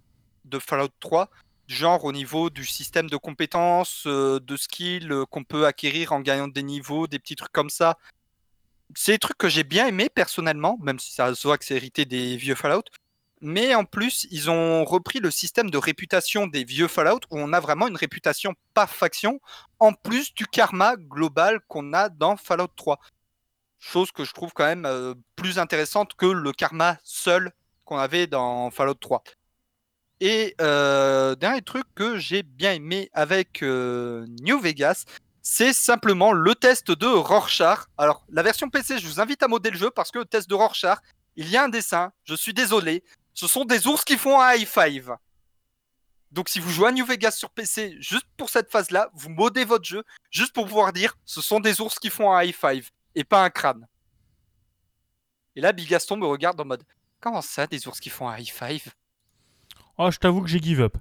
de 0.44 0.58
Fallout 0.60 0.88
3, 1.00 1.30
genre 1.66 2.04
au 2.04 2.12
niveau 2.12 2.48
du 2.48 2.64
système 2.64 3.10
de 3.10 3.16
compétences, 3.16 4.06
de 4.06 4.56
skills 4.56 5.10
qu'on 5.30 5.42
peut 5.42 5.66
acquérir 5.66 6.12
en 6.12 6.20
gagnant 6.20 6.48
des 6.48 6.62
niveaux, 6.62 7.08
des 7.08 7.18
petits 7.18 7.36
trucs 7.36 7.52
comme 7.52 7.70
ça 7.70 7.98
c'est 8.96 9.12
des 9.12 9.18
trucs 9.18 9.38
que 9.38 9.48
j'ai 9.48 9.64
bien 9.64 9.86
aimé 9.86 10.08
personnellement, 10.08 10.78
même 10.80 10.98
si 10.98 11.12
ça 11.12 11.34
se 11.34 11.46
voit 11.46 11.58
que 11.58 11.64
c'est 11.64 11.76
hérité 11.76 12.04
des 12.04 12.36
vieux 12.36 12.54
Fallout. 12.54 12.84
Mais 13.40 13.74
en 13.74 13.84
plus, 13.84 14.26
ils 14.30 14.50
ont 14.50 14.84
repris 14.84 15.20
le 15.20 15.30
système 15.30 15.70
de 15.70 15.78
réputation 15.78 16.46
des 16.46 16.64
vieux 16.64 16.88
Fallout 16.88 17.20
où 17.30 17.38
on 17.38 17.52
a 17.52 17.60
vraiment 17.60 17.86
une 17.86 17.96
réputation 17.96 18.54
par 18.74 18.90
faction, 18.90 19.40
en 19.78 19.92
plus 19.92 20.34
du 20.34 20.46
karma 20.46 20.96
global 20.96 21.60
qu'on 21.68 21.92
a 21.92 22.08
dans 22.08 22.36
Fallout 22.36 22.68
3. 22.76 22.98
Chose 23.78 24.10
que 24.10 24.24
je 24.24 24.32
trouve 24.32 24.52
quand 24.52 24.64
même 24.64 24.86
euh, 24.86 25.14
plus 25.36 25.58
intéressante 25.60 26.14
que 26.16 26.26
le 26.26 26.52
karma 26.52 26.98
seul 27.04 27.52
qu'on 27.84 27.98
avait 27.98 28.26
dans 28.26 28.70
Fallout 28.70 28.94
3. 28.94 29.22
Et 30.20 30.56
euh, 30.60 31.36
dernier 31.36 31.62
truc 31.62 31.84
que 31.94 32.18
j'ai 32.18 32.42
bien 32.42 32.72
aimé 32.72 33.08
avec 33.12 33.62
euh, 33.62 34.26
New 34.42 34.58
Vegas, 34.58 35.04
c'est 35.50 35.72
simplement 35.72 36.32
le 36.32 36.54
test 36.54 36.90
de 36.90 37.06
Rorschach. 37.06 37.86
Alors, 37.96 38.22
la 38.28 38.42
version 38.42 38.68
PC, 38.68 38.98
je 38.98 39.06
vous 39.06 39.18
invite 39.18 39.42
à 39.42 39.48
modder 39.48 39.70
le 39.70 39.78
jeu 39.78 39.90
parce 39.90 40.10
que 40.10 40.18
le 40.18 40.26
test 40.26 40.46
de 40.46 40.54
Rorschach, 40.54 40.98
il 41.36 41.48
y 41.48 41.56
a 41.56 41.64
un 41.64 41.70
dessin, 41.70 42.12
je 42.24 42.34
suis 42.34 42.52
désolé, 42.52 43.02
ce 43.32 43.46
sont 43.46 43.64
des 43.64 43.86
ours 43.86 44.04
qui 44.04 44.18
font 44.18 44.38
un 44.38 44.52
high 44.52 44.68
five. 44.68 45.16
Donc, 46.30 46.50
si 46.50 46.60
vous 46.60 46.68
jouez 46.68 46.88
à 46.88 46.92
New 46.92 47.06
Vegas 47.06 47.30
sur 47.30 47.48
PC 47.48 47.96
juste 47.98 48.26
pour 48.36 48.50
cette 48.50 48.70
phase-là, 48.70 49.08
vous 49.14 49.30
modez 49.30 49.64
votre 49.64 49.86
jeu 49.86 50.04
juste 50.30 50.52
pour 50.52 50.66
pouvoir 50.66 50.92
dire 50.92 51.16
ce 51.24 51.40
sont 51.40 51.60
des 51.60 51.80
ours 51.80 51.98
qui 51.98 52.10
font 52.10 52.30
un 52.30 52.42
high 52.42 52.54
five 52.54 52.90
et 53.14 53.24
pas 53.24 53.42
un 53.42 53.48
crâne. 53.48 53.88
Et 55.56 55.62
là, 55.62 55.72
Bigaston 55.72 56.18
me 56.18 56.26
regarde 56.26 56.60
en 56.60 56.66
mode 56.66 56.84
Comment 57.20 57.40
ça, 57.40 57.66
des 57.66 57.88
ours 57.88 58.00
qui 58.00 58.10
font 58.10 58.28
un 58.28 58.36
high 58.36 58.52
five? 58.52 58.92
Oh, 59.96 60.10
je 60.10 60.18
t'avoue 60.18 60.42
que 60.42 60.48
j'ai 60.48 60.60
give 60.60 60.82
up. 60.82 60.98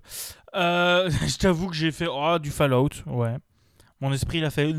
Euh, 0.56 1.10
je 1.28 1.38
t'avoue 1.38 1.68
que 1.68 1.76
j'ai 1.76 1.92
fait 1.92 2.08
oh, 2.10 2.40
du 2.40 2.50
Fallout, 2.50 3.04
ouais. 3.08 3.36
Mon 4.02 4.14
esprit, 4.14 4.40
il 4.40 4.46
a 4.46 4.52
fait 4.52 4.72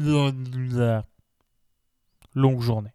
longue 2.34 2.60
journée. 2.60 2.90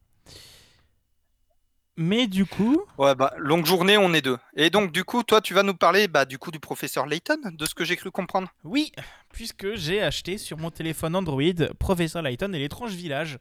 Mais 1.95 2.27
du 2.27 2.45
coup. 2.45 2.81
Ouais, 2.97 3.13
bah, 3.13 3.33
longue 3.37 3.65
journée, 3.65 3.97
on 3.97 4.13
est 4.13 4.21
deux. 4.21 4.37
Et 4.55 4.69
donc, 4.69 4.91
du 4.91 5.03
coup, 5.03 5.21
toi, 5.23 5.41
tu 5.41 5.53
vas 5.53 5.63
nous 5.63 5.75
parler 5.75 6.07
bah, 6.07 6.25
du 6.25 6.39
coup 6.39 6.49
du 6.49 6.59
professeur 6.59 7.05
Layton, 7.05 7.37
de 7.51 7.65
ce 7.65 7.75
que 7.75 7.85
j'ai 7.85 7.95
cru 7.95 8.09
comprendre 8.09 8.47
Oui, 8.63 8.91
puisque 9.31 9.75
j'ai 9.75 10.01
acheté 10.01 10.37
sur 10.37 10.57
mon 10.57 10.71
téléphone 10.71 11.15
Android 11.15 11.43
Professeur 11.77 12.21
Layton 12.23 12.51
et 12.53 12.59
l'étrange 12.59 12.93
village. 12.93 13.37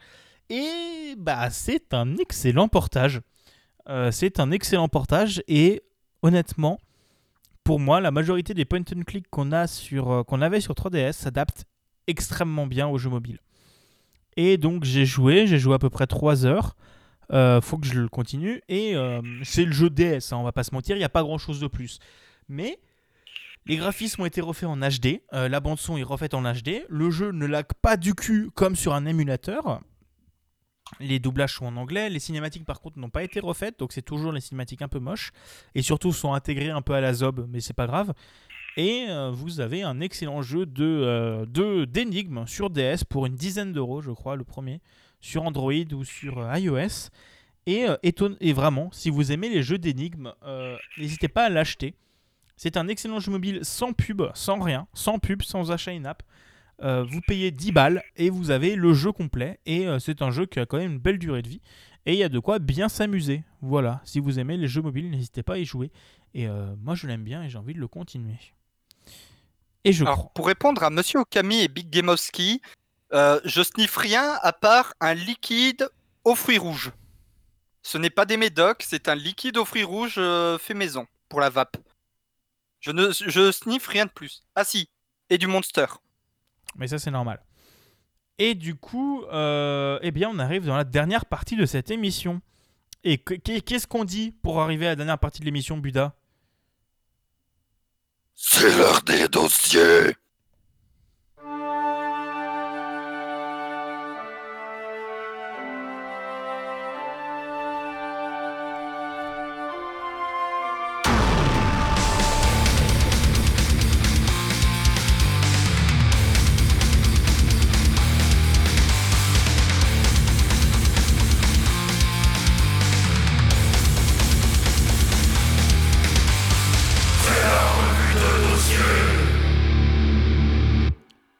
Et 0.50 1.14
bah, 1.16 1.48
c'est 1.50 1.94
un 1.94 2.16
excellent 2.18 2.68
portage. 2.68 3.20
Euh, 3.88 4.10
c'est 4.10 4.38
un 4.38 4.50
excellent 4.50 4.88
portage 4.88 5.42
et 5.48 5.82
honnêtement, 6.22 6.78
pour 7.64 7.80
moi, 7.80 8.00
la 8.00 8.10
majorité 8.10 8.54
des 8.54 8.64
point 8.64 8.80
and 8.80 9.02
click 9.06 9.28
qu'on 9.30 9.50
a 9.50 9.66
sur 9.66 10.10
euh, 10.10 10.22
qu'on 10.22 10.42
avait 10.42 10.60
sur 10.60 10.74
3DS 10.74 11.12
s'adaptent 11.12 11.64
extrêmement 12.06 12.66
bien 12.66 12.88
au 12.88 12.98
jeu 12.98 13.10
mobile. 13.10 13.38
Et 14.36 14.56
donc 14.56 14.84
j'ai 14.84 15.06
joué, 15.06 15.46
j'ai 15.46 15.58
joué 15.58 15.74
à 15.74 15.78
peu 15.78 15.90
près 15.90 16.06
3 16.06 16.46
heures. 16.46 16.76
Euh, 17.32 17.60
faut 17.60 17.78
que 17.78 17.86
je 17.86 17.98
le 17.98 18.08
continue. 18.08 18.62
Et 18.68 18.94
euh, 18.94 19.22
c'est 19.42 19.64
le 19.64 19.72
jeu 19.72 19.90
DS, 19.90 20.32
hein, 20.32 20.36
on 20.36 20.42
va 20.42 20.52
pas 20.52 20.64
se 20.64 20.74
mentir, 20.74 20.96
il 20.96 20.98
n'y 20.98 21.04
a 21.04 21.08
pas 21.08 21.22
grand 21.22 21.38
chose 21.38 21.60
de 21.60 21.66
plus. 21.66 21.98
Mais 22.48 22.78
les 23.66 23.76
graphismes 23.76 24.22
ont 24.22 24.26
été 24.26 24.40
refaits 24.40 24.66
en 24.66 24.76
HD, 24.76 25.22
euh, 25.32 25.48
la 25.48 25.60
bande-son 25.60 25.96
est 25.96 26.02
refaite 26.02 26.34
en 26.34 26.42
HD, 26.42 26.84
le 26.88 27.10
jeu 27.10 27.30
ne 27.30 27.46
lag 27.46 27.66
pas 27.80 27.96
du 27.96 28.14
cul 28.14 28.50
comme 28.54 28.76
sur 28.76 28.92
un 28.92 29.06
émulateur. 29.06 29.80
Les 31.00 31.20
doublages 31.20 31.54
sont 31.54 31.66
en 31.66 31.76
anglais, 31.76 32.10
les 32.10 32.18
cinématiques 32.18 32.66
par 32.66 32.80
contre 32.80 32.98
n'ont 32.98 33.08
pas 33.08 33.22
été 33.22 33.40
refaites, 33.40 33.78
donc 33.78 33.92
c'est 33.92 34.02
toujours 34.02 34.32
les 34.32 34.42
cinématiques 34.42 34.82
un 34.82 34.88
peu 34.88 34.98
moches. 34.98 35.32
Et 35.74 35.80
surtout 35.80 36.12
sont 36.12 36.34
intégrées 36.34 36.70
un 36.70 36.82
peu 36.82 36.92
à 36.92 37.00
la 37.00 37.14
zob, 37.14 37.46
mais 37.48 37.60
c'est 37.60 37.72
pas 37.72 37.86
grave. 37.86 38.12
Et 38.76 39.06
euh, 39.08 39.30
vous 39.30 39.60
avez 39.60 39.82
un 39.82 40.00
excellent 40.00 40.40
jeu 40.42 40.64
de 40.64 40.84
euh, 40.84 41.44
de- 41.46 41.84
d'énigmes 41.84 42.46
sur 42.46 42.70
DS 42.70 43.04
pour 43.08 43.26
une 43.26 43.34
dizaine 43.34 43.72
d'euros, 43.72 44.00
je 44.00 44.10
crois, 44.10 44.34
le 44.36 44.44
premier, 44.44 44.80
sur 45.20 45.42
Android 45.42 45.72
ou 45.92 46.04
sur 46.04 46.38
euh, 46.38 46.58
iOS. 46.58 47.10
Et, 47.66 47.86
vraiment, 48.52 48.90
si 48.92 49.10
vous 49.10 49.30
aimez 49.30 49.48
les 49.48 49.62
jeux 49.62 49.78
d'énigmes, 49.78 50.32
n'hésitez 50.98 51.28
pas 51.28 51.44
à 51.44 51.48
l'acheter. 51.48 51.94
C'est 52.56 52.76
un 52.76 52.88
excellent 52.88 53.20
jeu 53.20 53.30
mobile 53.30 53.60
sans 53.62 53.92
pub, 53.92 54.22
sans 54.34 54.58
rien, 54.58 54.88
sans 54.94 55.18
pub, 55.20 55.42
sans 55.42 55.70
achat 55.70 55.92
in-app. 55.92 56.24
Vous 56.82 57.20
payez 57.24 57.52
10 57.52 57.70
balles 57.70 58.02
et 58.16 58.30
vous 58.30 58.50
avez 58.50 58.74
le 58.74 58.92
jeu 58.94 59.12
complet. 59.12 59.60
Et 59.64 59.86
c'est 60.00 60.22
un 60.22 60.32
jeu 60.32 60.46
qui 60.46 60.58
a 60.58 60.66
quand 60.66 60.78
même 60.78 60.94
une 60.94 60.98
belle 60.98 61.20
durée 61.20 61.42
de 61.42 61.48
vie. 61.48 61.60
Et 62.04 62.14
il 62.14 62.18
y 62.18 62.24
a 62.24 62.28
de 62.28 62.40
quoi 62.40 62.58
bien 62.58 62.88
s'amuser. 62.88 63.44
Voilà, 63.60 64.00
si 64.04 64.18
vous 64.18 64.40
aimez 64.40 64.56
les 64.56 64.66
jeux 64.66 64.82
mobiles, 64.82 65.08
n'hésitez 65.08 65.44
pas 65.44 65.54
à 65.54 65.58
y 65.58 65.64
jouer. 65.64 65.92
Et 66.34 66.48
moi, 66.82 66.96
je 66.96 67.06
l'aime 67.06 67.22
bien 67.22 67.44
et 67.44 67.48
j'ai 67.48 67.58
envie 67.58 67.74
de 67.74 67.80
le 67.80 67.86
continuer. 67.86 68.38
Et 69.84 69.92
je 69.92 70.04
Alors, 70.04 70.18
crois. 70.18 70.30
pour 70.34 70.46
répondre 70.46 70.82
à 70.82 70.90
Monsieur 70.90 71.20
Okami 71.20 71.60
et 71.62 71.68
Big 71.68 71.90
Gamowski, 71.90 72.60
euh, 73.12 73.40
je 73.44 73.62
sniffe 73.62 73.96
rien 73.96 74.38
à 74.42 74.52
part 74.52 74.94
un 75.00 75.14
liquide 75.14 75.88
aux 76.24 76.34
fruits 76.34 76.58
rouges. 76.58 76.92
Ce 77.82 77.98
n'est 77.98 78.10
pas 78.10 78.24
des 78.26 78.36
médocs, 78.36 78.84
c'est 78.86 79.08
un 79.08 79.14
liquide 79.16 79.56
aux 79.56 79.64
fruits 79.64 79.82
rouges 79.82 80.14
euh, 80.18 80.56
fait 80.58 80.74
maison 80.74 81.06
pour 81.28 81.40
la 81.40 81.50
vape. 81.50 81.76
Je 82.80 82.90
ne 82.92 83.10
je 83.12 83.50
sniffe 83.52 83.86
rien 83.88 84.06
de 84.06 84.10
plus. 84.10 84.44
Ah 84.54 84.64
si, 84.64 84.88
et 85.30 85.38
du 85.38 85.46
Monster. 85.46 85.86
Mais 86.76 86.88
ça, 86.88 86.98
c'est 86.98 87.10
normal. 87.10 87.42
Et 88.38 88.54
du 88.54 88.74
coup, 88.76 89.24
euh, 89.32 89.98
eh 90.02 90.10
bien, 90.10 90.30
on 90.32 90.38
arrive 90.38 90.64
dans 90.64 90.76
la 90.76 90.84
dernière 90.84 91.26
partie 91.26 91.56
de 91.56 91.66
cette 91.66 91.90
émission. 91.90 92.40
Et 93.04 93.18
que- 93.18 93.34
qu'est- 93.34 93.60
qu'est-ce 93.60 93.86
qu'on 93.88 94.04
dit 94.04 94.30
pour 94.42 94.60
arriver 94.62 94.86
à 94.86 94.90
la 94.90 94.96
dernière 94.96 95.18
partie 95.18 95.40
de 95.40 95.44
l'émission, 95.44 95.76
Buda? 95.76 96.14
C'est 98.34 98.76
l'heure 98.76 99.02
des 99.02 99.28
dossiers. 99.28 100.16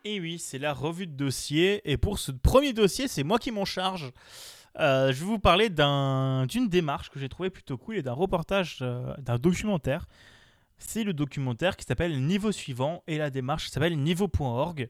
Et 0.04 0.18
oui, 0.20 0.38
c'est 0.38 0.58
la 0.58 0.72
revue 0.72 1.06
de 1.06 1.12
dossier. 1.12 1.80
Et 1.90 1.96
pour 1.96 2.18
ce 2.18 2.32
premier 2.32 2.72
dossier, 2.72 3.06
c'est 3.08 3.22
moi 3.22 3.38
qui 3.38 3.50
m'en 3.52 3.64
charge. 3.64 4.10
Euh, 4.80 5.12
je 5.12 5.20
vais 5.20 5.26
vous 5.26 5.38
parler 5.38 5.68
d'un- 5.68 6.46
d'une 6.46 6.68
démarche 6.68 7.10
que 7.10 7.20
j'ai 7.20 7.28
trouvée 7.28 7.50
plutôt 7.50 7.76
cool 7.78 7.96
et 7.98 8.02
d'un 8.02 8.12
reportage, 8.14 8.78
euh, 8.82 9.14
d'un 9.18 9.38
documentaire. 9.38 10.06
C'est 10.78 11.04
le 11.04 11.12
documentaire 11.12 11.76
qui 11.76 11.84
s'appelle 11.84 12.20
Niveau 12.24 12.50
suivant 12.50 13.04
et 13.06 13.18
la 13.18 13.30
démarche 13.30 13.68
s'appelle 13.68 13.96
niveau.org. 13.98 14.88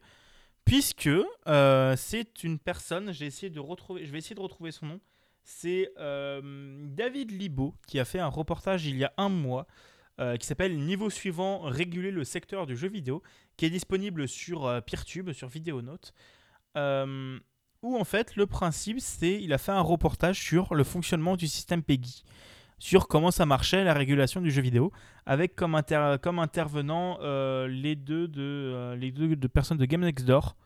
Puisque 0.65 1.11
euh, 1.49 1.97
c'est 1.97 2.45
une 2.45 2.59
personne, 2.59 3.13
j'ai 3.13 3.27
essayé 3.27 3.51
de 3.51 3.61
retrouver, 3.61 4.07
je 4.07 4.13
vais 4.13 4.19
essayer 4.19 4.37
de 4.37 4.41
retrouver 4.41 4.71
son 4.71 4.87
nom. 4.87 5.01
C'est 5.45 5.91
David 5.99 7.33
Libaud 7.33 7.75
qui 7.89 7.99
a 7.99 8.05
fait 8.05 8.21
un 8.21 8.29
reportage 8.29 8.87
il 8.87 8.97
y 8.97 9.05
a 9.05 9.13
un 9.17 9.29
mois 9.29 9.67
qui 10.39 10.47
s'appelle 10.47 10.79
Niveau 10.79 11.11
suivant, 11.11 11.63
réguler 11.63 12.13
le 12.13 12.23
secteur 12.23 12.65
du 12.67 12.77
jeu 12.77 12.87
vidéo 12.89 13.25
qui 13.57 13.67
est 13.67 13.71
disponible 13.71 14.29
sur 14.29 14.67
euh, 14.67 14.81
Peertube, 14.81 15.33
sur 15.33 15.49
Vidéonote, 15.49 16.13
euh, 16.77 17.39
où 17.83 17.97
en 17.97 18.05
fait 18.05 18.37
le 18.37 18.47
principe 18.47 19.01
c'est 19.01 19.41
il 19.43 19.53
a 19.53 19.59
fait 19.59 19.73
un 19.73 19.81
reportage 19.81 20.39
sur 20.41 20.75
le 20.75 20.85
fonctionnement 20.85 21.37
du 21.37 21.47
système 21.47 21.83
PEGI, 21.83 22.25
sur 22.79 23.09
comment 23.09 23.31
ça 23.31 23.47
marchait 23.47 23.85
la 23.85 23.95
régulation 23.95 24.41
du 24.41 24.51
jeu 24.51 24.63
vidéo, 24.63 24.93
avec 25.27 25.55
comme, 25.55 25.75
inter- 25.75 26.17
intervenant 26.25 27.19
euh, 27.21 27.69
les 27.69 27.95
deux 27.95 28.27
de 28.27 28.41
euh, 28.43 28.97
les 28.97 29.13
deux 29.13 29.37
de 29.37 29.47
personnes 29.49 29.79
de 29.79 29.85
Game 29.85 30.01
Next 30.01 30.27
Door, 30.27 30.57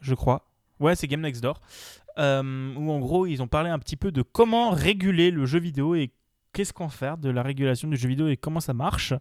je 0.00 0.14
crois. 0.14 0.50
Ouais, 0.78 0.94
c'est 0.94 1.06
Game 1.06 1.22
Next 1.22 1.42
Door, 1.42 1.60
où 2.18 2.90
en 2.92 2.98
gros 2.98 3.24
ils 3.26 3.40
ont 3.40 3.48
parlé 3.48 3.70
un 3.70 3.78
petit 3.78 3.96
peu 3.96 4.12
de 4.12 4.20
comment 4.20 4.70
réguler 4.70 5.30
le 5.30 5.46
jeu 5.46 5.58
vidéo 5.58 5.94
et 5.94 6.12
qu'est-ce 6.52 6.72
qu'on 6.74 6.90
fait 6.90 7.18
de 7.18 7.30
la 7.30 7.42
régulation 7.42 7.88
du 7.88 7.96
jeu 7.96 8.08
vidéo 8.08 8.28
et 8.28 8.36
comment 8.36 8.60
ça 8.60 8.74
marche. 8.74 9.14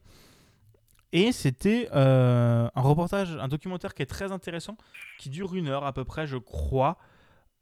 Et 1.16 1.32
c'était 1.32 1.88
euh, 1.96 2.68
un 2.76 2.82
reportage, 2.82 3.38
un 3.40 3.48
documentaire 3.48 3.94
qui 3.94 4.02
est 4.02 4.06
très 4.06 4.34
intéressant, 4.34 4.76
qui 5.18 5.30
dure 5.30 5.56
une 5.56 5.70
heure 5.70 5.86
à 5.86 5.94
peu 5.94 6.04
près, 6.04 6.28
je 6.28 6.36
crois. 6.36 6.98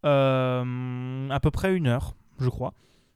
Euh, 0.07 1.29
à 1.29 1.39
peu 1.39 1.51
près 1.51 1.75
une 1.75 1.85
heure, 1.85 2.15
je 2.39 2.49
crois. 2.49 2.73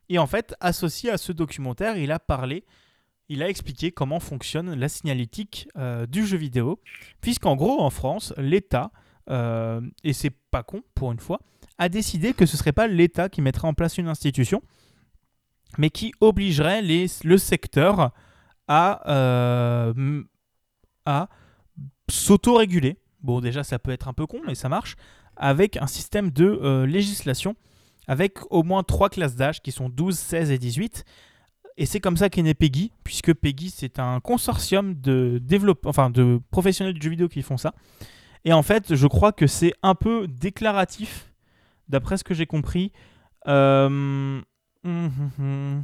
Et 0.10 0.20
en 0.20 0.28
fait, 0.28 0.54
associé 0.60 1.10
à 1.10 1.18
ce 1.18 1.32
documentaire, 1.32 1.98
il 1.98 2.12
a 2.12 2.20
parlé, 2.20 2.66
il 3.30 3.42
a 3.42 3.50
expliqué 3.50 3.92
comment 3.92 4.20
fonctionne 4.20 4.76
la 4.76 4.90
signalétique 4.90 5.70
euh, 5.76 6.06
du 6.06 6.24
jeu 6.28 6.38
vidéo. 6.38 6.80
Puisqu'en 7.20 7.56
gros, 7.56 7.82
en 7.82 7.90
France, 7.90 8.32
l'État, 8.38 8.92
et 9.30 10.14
c'est 10.14 10.30
pas 10.30 10.62
con 10.62 10.84
pour 10.94 11.12
une 11.12 11.20
fois, 11.20 11.42
a 11.80 11.90
décidé 11.90 12.34
que 12.34 12.46
ce 12.46 12.58
serait 12.58 12.74
pas 12.74 12.86
l'État 12.86 13.28
qui 13.28 13.42
mettrait 13.42 13.68
en 13.68 13.74
place 13.74 13.98
une 13.98 14.08
institution, 14.08 14.62
mais 15.80 15.90
qui 15.90 16.14
obligerait 16.22 16.84
les, 16.84 17.08
le 17.24 17.40
secteur 17.40 18.12
à, 18.68 19.10
euh, 19.10 20.24
à 21.06 21.30
s'auto-réguler. 22.10 22.98
Bon, 23.22 23.42
déjà, 23.42 23.64
ça 23.64 23.80
peut 23.80 23.92
être 23.92 24.08
un 24.08 24.14
peu 24.14 24.26
con, 24.26 24.42
mais 24.46 24.56
ça 24.56 24.70
marche. 24.70 24.96
Avec 25.36 25.78
un 25.78 25.88
système 25.88 26.32
de 26.32 26.46
euh, 26.46 26.86
législation, 26.86 27.56
avec 28.08 28.40
au 28.52 28.64
moins 28.64 28.84
trois 28.84 29.10
classes 29.10 29.36
d'âge 29.36 29.62
qui 29.62 29.72
sont 29.72 29.90
12, 29.90 30.18
16 30.18 30.52
et 30.52 30.58
18. 30.58 31.06
Et 31.78 31.86
c'est 31.86 32.00
comme 32.00 32.18
ça 32.18 32.30
qu'est 32.30 32.42
né 32.42 32.56
PEGI, 32.56 32.92
puisque 33.04 33.34
PEGI, 33.34 33.70
c'est 33.70 34.00
un 34.00 34.20
consortium 34.20 34.96
de, 34.96 35.42
enfin, 35.86 36.10
de 36.10 36.40
professionnels 36.50 36.96
du 36.96 37.02
jeu 37.02 37.12
vidéo 37.12 37.28
qui 37.28 37.44
font 37.44 37.58
ça. 37.58 37.74
Et 38.46 38.54
en 38.54 38.64
fait, 38.64 38.96
je 38.96 39.08
crois 39.08 39.32
que 39.32 39.46
c'est 39.46 39.74
un 39.84 39.94
peu 39.94 40.28
déclaratif, 40.28 41.32
d'après 41.88 42.18
ce 42.18 42.24
que 42.24 42.34
j'ai 42.34 42.48
compris. 42.48 42.92
Euh, 43.48 43.86
hum, 43.86 44.44
hum, 44.84 45.32
hum. 45.40 45.84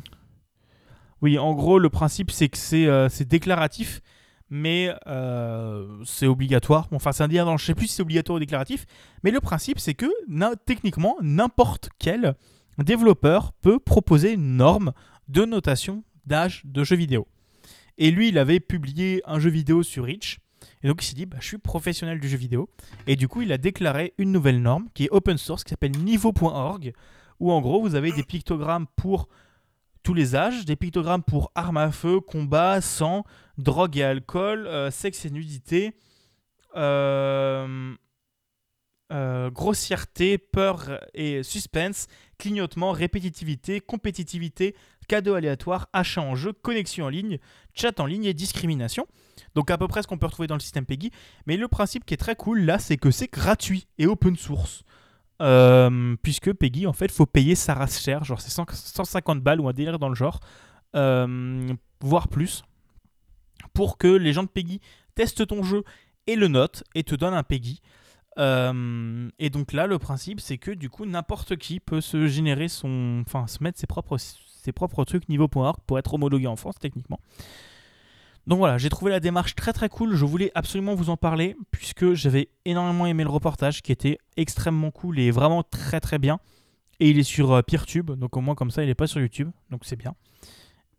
Oui, 1.23 1.39
en 1.39 1.53
gros, 1.53 1.79
le 1.79 1.89
principe, 1.89 2.31
c'est 2.31 2.49
que 2.49 2.57
c'est 2.57 2.85
euh, 2.85 3.07
déclaratif, 3.21 4.01
mais 4.49 4.93
euh, 5.07 6.03
c'est 6.03 6.27
obligatoire. 6.27 6.89
Enfin, 6.91 7.13
c'est 7.13 7.23
un 7.23 7.29
dire 7.29 7.57
je 7.57 7.65
sais 7.65 7.73
plus 7.73 7.87
si 7.87 7.95
c'est 7.95 8.01
obligatoire 8.01 8.35
ou 8.35 8.39
déclaratif, 8.41 8.85
mais 9.23 9.31
le 9.31 9.39
principe, 9.39 9.79
c'est 9.79 9.93
que 9.93 10.05
techniquement, 10.65 11.15
n'importe 11.21 11.89
quel 11.97 12.35
développeur 12.77 13.53
peut 13.53 13.79
proposer 13.79 14.33
une 14.33 14.57
norme 14.57 14.91
de 15.29 15.45
notation 15.45 16.03
d'âge 16.25 16.61
de 16.65 16.83
jeu 16.83 16.97
vidéo. 16.97 17.25
Et 17.97 18.11
lui, 18.11 18.27
il 18.27 18.37
avait 18.37 18.59
publié 18.59 19.21
un 19.25 19.39
jeu 19.39 19.49
vidéo 19.49 19.81
sur 19.81 20.03
Reach. 20.03 20.39
Et 20.83 20.89
donc, 20.89 21.01
il 21.01 21.07
s'est 21.07 21.15
dit, 21.15 21.25
bah, 21.25 21.37
je 21.39 21.47
suis 21.47 21.57
professionnel 21.57 22.19
du 22.19 22.27
jeu 22.27 22.37
vidéo. 22.37 22.69
Et 23.07 23.15
du 23.15 23.29
coup, 23.29 23.41
il 23.41 23.53
a 23.53 23.57
déclaré 23.57 24.13
une 24.17 24.33
nouvelle 24.33 24.61
norme 24.61 24.89
qui 24.93 25.05
est 25.05 25.09
open 25.11 25.37
source, 25.37 25.63
qui 25.63 25.69
s'appelle 25.69 25.97
niveau.org, 25.97 26.91
où 27.39 27.49
en 27.49 27.61
gros, 27.61 27.81
vous 27.81 27.95
avez 27.95 28.11
des 28.11 28.23
pictogrammes 28.23 28.87
pour 28.97 29.29
tous 30.03 30.13
les 30.13 30.35
âges, 30.35 30.65
des 30.65 30.75
pictogrammes 30.75 31.23
pour 31.23 31.51
armes 31.55 31.77
à 31.77 31.91
feu, 31.91 32.19
combat, 32.19 32.81
sang, 32.81 33.23
drogue 33.57 33.97
et 33.97 34.03
alcool, 34.03 34.67
euh, 34.67 34.91
sexe 34.91 35.25
et 35.25 35.30
nudité, 35.30 35.95
euh, 36.75 37.93
euh, 39.11 39.49
grossièreté, 39.49 40.38
peur 40.38 40.99
et 41.13 41.43
suspense, 41.43 42.07
clignotement, 42.38 42.91
répétitivité, 42.91 43.80
compétitivité, 43.80 44.75
cadeau 45.07 45.35
aléatoire, 45.35 45.88
achat 45.93 46.21
en 46.21 46.35
jeu, 46.35 46.51
connexion 46.51 47.05
en 47.05 47.09
ligne, 47.09 47.39
chat 47.73 47.99
en 47.99 48.05
ligne 48.05 48.25
et 48.25 48.34
discrimination. 48.34 49.07
Donc 49.55 49.71
à 49.71 49.77
peu 49.77 49.88
près 49.88 50.01
ce 50.01 50.07
qu'on 50.07 50.17
peut 50.17 50.25
retrouver 50.25 50.47
dans 50.47 50.55
le 50.55 50.61
système 50.61 50.85
PEGI. 50.85 51.11
Mais 51.45 51.57
le 51.57 51.67
principe 51.67 52.05
qui 52.05 52.13
est 52.13 52.17
très 52.17 52.35
cool 52.35 52.61
là, 52.61 52.80
c'est 52.80 52.97
que 52.97 53.11
c'est 53.11 53.31
gratuit 53.31 53.88
et 53.97 54.07
open 54.07 54.35
source. 54.35 54.84
Euh, 55.41 56.15
puisque 56.22 56.53
Peggy, 56.53 56.88
en 56.88 56.93
fait, 56.93 57.11
faut 57.11 57.26
payer 57.26 57.55
sa 57.55 57.73
race 57.73 58.01
chère, 58.01 58.23
genre 58.23 58.39
c'est 58.39 58.51
100 58.51 58.65
150 58.69 59.41
balles 59.41 59.60
ou 59.60 59.68
un 59.68 59.73
délire 59.73 59.99
dans 59.99 60.10
le 60.10 60.15
genre, 60.15 60.39
euh, 60.95 61.73
voire 62.01 62.27
plus, 62.27 62.64
pour 63.73 63.97
que 63.97 64.07
les 64.07 64.34
gens 64.34 64.43
de 64.43 64.49
Peggy 64.49 64.80
testent 65.15 65.47
ton 65.47 65.64
jeu 65.64 65.84
et 66.27 66.35
le 66.35 66.47
notent 66.47 66.84
et 66.95 67.03
te 67.03 67.15
donnent 67.15 67.34
un 67.34 67.43
Peggy. 67.43 67.81
Euh, 68.39 69.30
et 69.39 69.49
donc 69.49 69.73
là, 69.73 69.88
le 69.88 69.99
principe, 69.99 70.39
c'est 70.39 70.57
que 70.57 70.72
du 70.72 70.89
coup, 70.89 71.05
n'importe 71.05 71.55
qui 71.55 71.80
peut 71.80 72.01
se 72.01 72.27
générer 72.27 72.68
son, 72.68 73.23
enfin, 73.27 73.47
se 73.47 73.64
mettre 73.64 73.80
ses 73.80 73.88
propres, 73.88 74.18
ses 74.18 74.72
propres 74.72 75.03
trucs 75.03 75.30
niveau.org 75.30 75.77
pour 75.85 75.99
être 75.99 76.14
homologué 76.14 76.47
en 76.47 76.55
France 76.55 76.76
techniquement. 76.80 77.19
Donc 78.45 78.57
voilà, 78.57 78.78
j'ai 78.78 78.90
trouvé 78.90 79.11
la 79.11 79.20
démarche 79.20 79.56
très 79.56 79.72
très 79.72 79.90
cool. 79.90 80.15
Je 80.15 80.26
voulais 80.26 80.52
absolument 80.53 80.95
vous 80.95 81.10
en 81.10 81.18
parler 81.18 81.56
puisque 81.72 82.14
j'avais 82.14 82.49
énormément 82.65 83.06
aimé 83.06 83.24
le 83.24 83.30
reportage 83.30 83.82
qui 83.82 83.91
était 83.91 84.18
extrêmement 84.36 84.91
cool 84.91 85.20
et 85.20 85.32
vraiment 85.32 85.64
très 85.64 85.99
très 85.99 86.20
bien. 86.20 86.40
Et 86.99 87.10
il 87.10 87.20
est 87.20 87.24
sur 87.24 87.52
euh, 87.52 87.61
Peertube, 87.61 88.11
donc 88.11 88.36
au 88.38 88.41
moins 88.41 88.56
comme 88.56 88.72
ça 88.72 88.84
il 88.84 88.88
n'est 88.88 88.95
pas 88.95 89.07
sur 89.07 89.20
YouTube, 89.20 89.49
donc 89.70 89.82
c'est 89.84 89.95
bien. 89.95 90.14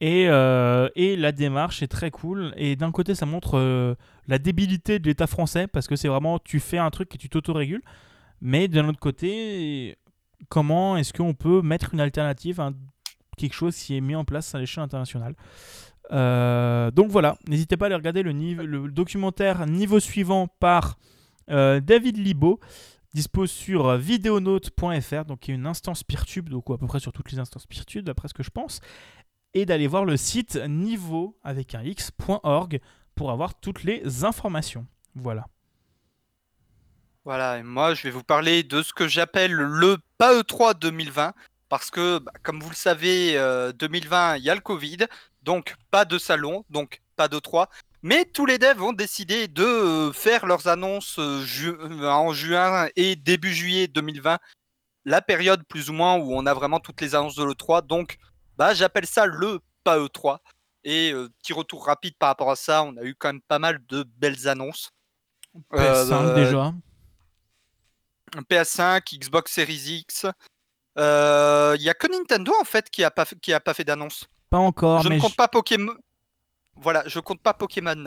Et, 0.00 0.26
euh, 0.28 0.88
et 0.96 1.16
la 1.16 1.32
démarche 1.32 1.82
est 1.82 1.88
très 1.88 2.10
cool. 2.10 2.52
Et 2.56 2.76
d'un 2.76 2.90
côté, 2.90 3.14
ça 3.14 3.26
montre 3.26 3.58
euh, 3.58 3.94
la 4.26 4.38
débilité 4.38 4.98
de 4.98 5.06
l'État 5.06 5.26
français 5.26 5.66
parce 5.66 5.86
que 5.86 5.96
c'est 5.96 6.08
vraiment 6.08 6.38
tu 6.38 6.60
fais 6.60 6.78
un 6.78 6.90
truc 6.90 7.14
et 7.14 7.18
tu 7.18 7.28
t'autorégules. 7.28 7.82
Mais 8.40 8.68
d'un 8.68 8.88
autre 8.88 8.98
côté, 8.98 9.96
comment 10.48 10.96
est-ce 10.96 11.12
qu'on 11.12 11.34
peut 11.34 11.62
mettre 11.62 11.94
une 11.94 12.00
alternative 12.00 12.60
à 12.60 12.72
quelque 13.38 13.54
chose 13.54 13.76
qui 13.76 13.96
est 13.96 14.00
mis 14.00 14.14
en 14.14 14.24
place 14.24 14.54
à 14.54 14.58
l'échelle 14.58 14.84
internationale? 14.84 15.34
Euh, 16.12 16.90
donc 16.90 17.10
voilà, 17.10 17.38
n'hésitez 17.48 17.76
pas 17.76 17.86
à 17.86 17.86
aller 17.86 17.94
regarder 17.94 18.22
le, 18.22 18.88
documentaire 18.88 19.66
Niveau 19.66 20.00
suivant 20.00 20.48
par 20.48 20.98
David 21.48 22.16
Libo, 22.16 22.60
dispose 23.12 23.50
sur 23.50 23.96
videonote.fr, 23.96 25.24
donc 25.26 25.40
qui 25.40 25.52
est 25.52 25.54
une 25.54 25.66
instance 25.66 26.02
Peertube, 26.02 26.48
donc 26.48 26.64
à 26.70 26.78
peu 26.78 26.86
près 26.86 27.00
sur 27.00 27.12
toutes 27.12 27.30
les 27.32 27.38
instances 27.38 27.66
Peertube, 27.66 28.04
d'après 28.04 28.28
ce 28.28 28.34
que 28.34 28.42
je 28.42 28.50
pense 28.50 28.80
et 29.54 29.64
d'aller 29.66 29.86
voir 29.86 30.04
le 30.04 30.16
site 30.16 30.56
niveau 30.68 31.38
avec 31.42 31.74
un 31.74 31.82
x.org 31.82 32.80
pour 33.14 33.30
avoir 33.30 33.54
toutes 33.54 33.84
les 33.84 34.24
informations. 34.24 34.86
Voilà. 35.14 35.46
Voilà, 37.24 37.58
et 37.58 37.62
moi 37.62 37.94
je 37.94 38.02
vais 38.02 38.10
vous 38.10 38.24
parler 38.24 38.64
de 38.64 38.82
ce 38.82 38.92
que 38.92 39.08
j'appelle 39.08 39.52
le 39.52 39.96
PAE3 40.20 40.78
2020, 40.78 41.32
parce 41.68 41.90
que 41.90 42.18
bah, 42.18 42.32
comme 42.42 42.60
vous 42.60 42.68
le 42.68 42.74
savez, 42.74 43.32
2020, 43.78 44.34
euh, 44.34 44.38
il 44.38 44.44
y 44.44 44.50
a 44.50 44.54
le 44.54 44.60
Covid, 44.60 44.98
donc 45.44 45.76
pas 45.90 46.04
de 46.04 46.18
salon, 46.18 46.64
donc 46.70 47.02
pas 47.16 47.28
de 47.28 47.38
3. 47.38 47.68
Mais 48.02 48.24
tous 48.24 48.46
les 48.46 48.58
devs 48.58 48.82
ont 48.82 48.92
décidé 48.92 49.48
de 49.48 49.64
euh, 49.64 50.12
faire 50.12 50.46
leurs 50.46 50.66
annonces 50.66 51.18
euh, 51.18 51.44
en 52.02 52.32
juin 52.32 52.88
et 52.96 53.16
début 53.16 53.54
juillet 53.54 53.86
2020, 53.86 54.38
la 55.04 55.22
période 55.22 55.64
plus 55.66 55.90
ou 55.90 55.92
moins 55.92 56.16
où 56.16 56.34
on 56.34 56.46
a 56.46 56.54
vraiment 56.54 56.80
toutes 56.80 57.00
les 57.00 57.14
annonces 57.14 57.36
de 57.36 57.44
l'E3. 57.44 57.86
Donc 57.86 58.18
bah, 58.56 58.74
j'appelle 58.74 59.06
ça 59.06 59.26
le 59.26 59.60
PAE3. 59.84 60.38
Et 60.84 61.12
euh, 61.12 61.30
petit 61.38 61.54
retour 61.54 61.86
rapide 61.86 62.14
par 62.18 62.28
rapport 62.28 62.50
à 62.50 62.56
ça, 62.56 62.82
on 62.84 62.96
a 62.96 63.02
eu 63.02 63.14
quand 63.14 63.28
même 63.28 63.40
pas 63.40 63.58
mal 63.58 63.80
de 63.88 64.04
belles 64.18 64.48
annonces. 64.48 64.90
PS5 65.72 66.12
euh, 66.12 66.34
déjà. 66.34 66.74
PS5, 68.50 69.18
Xbox 69.18 69.52
Series 69.52 70.00
X. 70.00 70.26
Il 70.96 71.02
euh, 71.02 71.76
y 71.80 71.88
a 71.88 71.94
que 71.94 72.06
Nintendo 72.06 72.52
en 72.60 72.64
fait 72.64 72.90
qui 72.90 73.02
a 73.02 73.10
pas, 73.10 73.24
qui 73.24 73.52
a 73.52 73.60
pas 73.60 73.74
fait 73.74 73.84
d'annonce. 73.84 74.26
Pas 74.54 74.60
encore. 74.60 75.02
Je 75.02 75.08
ne 75.08 75.18
compte 75.18 75.34
pas 75.34 75.48
Pokémon. 75.48 75.94
Voilà, 76.76 77.02
je 77.06 77.18
compte 77.18 77.40
pas 77.40 77.54
Pokémon. 77.54 78.04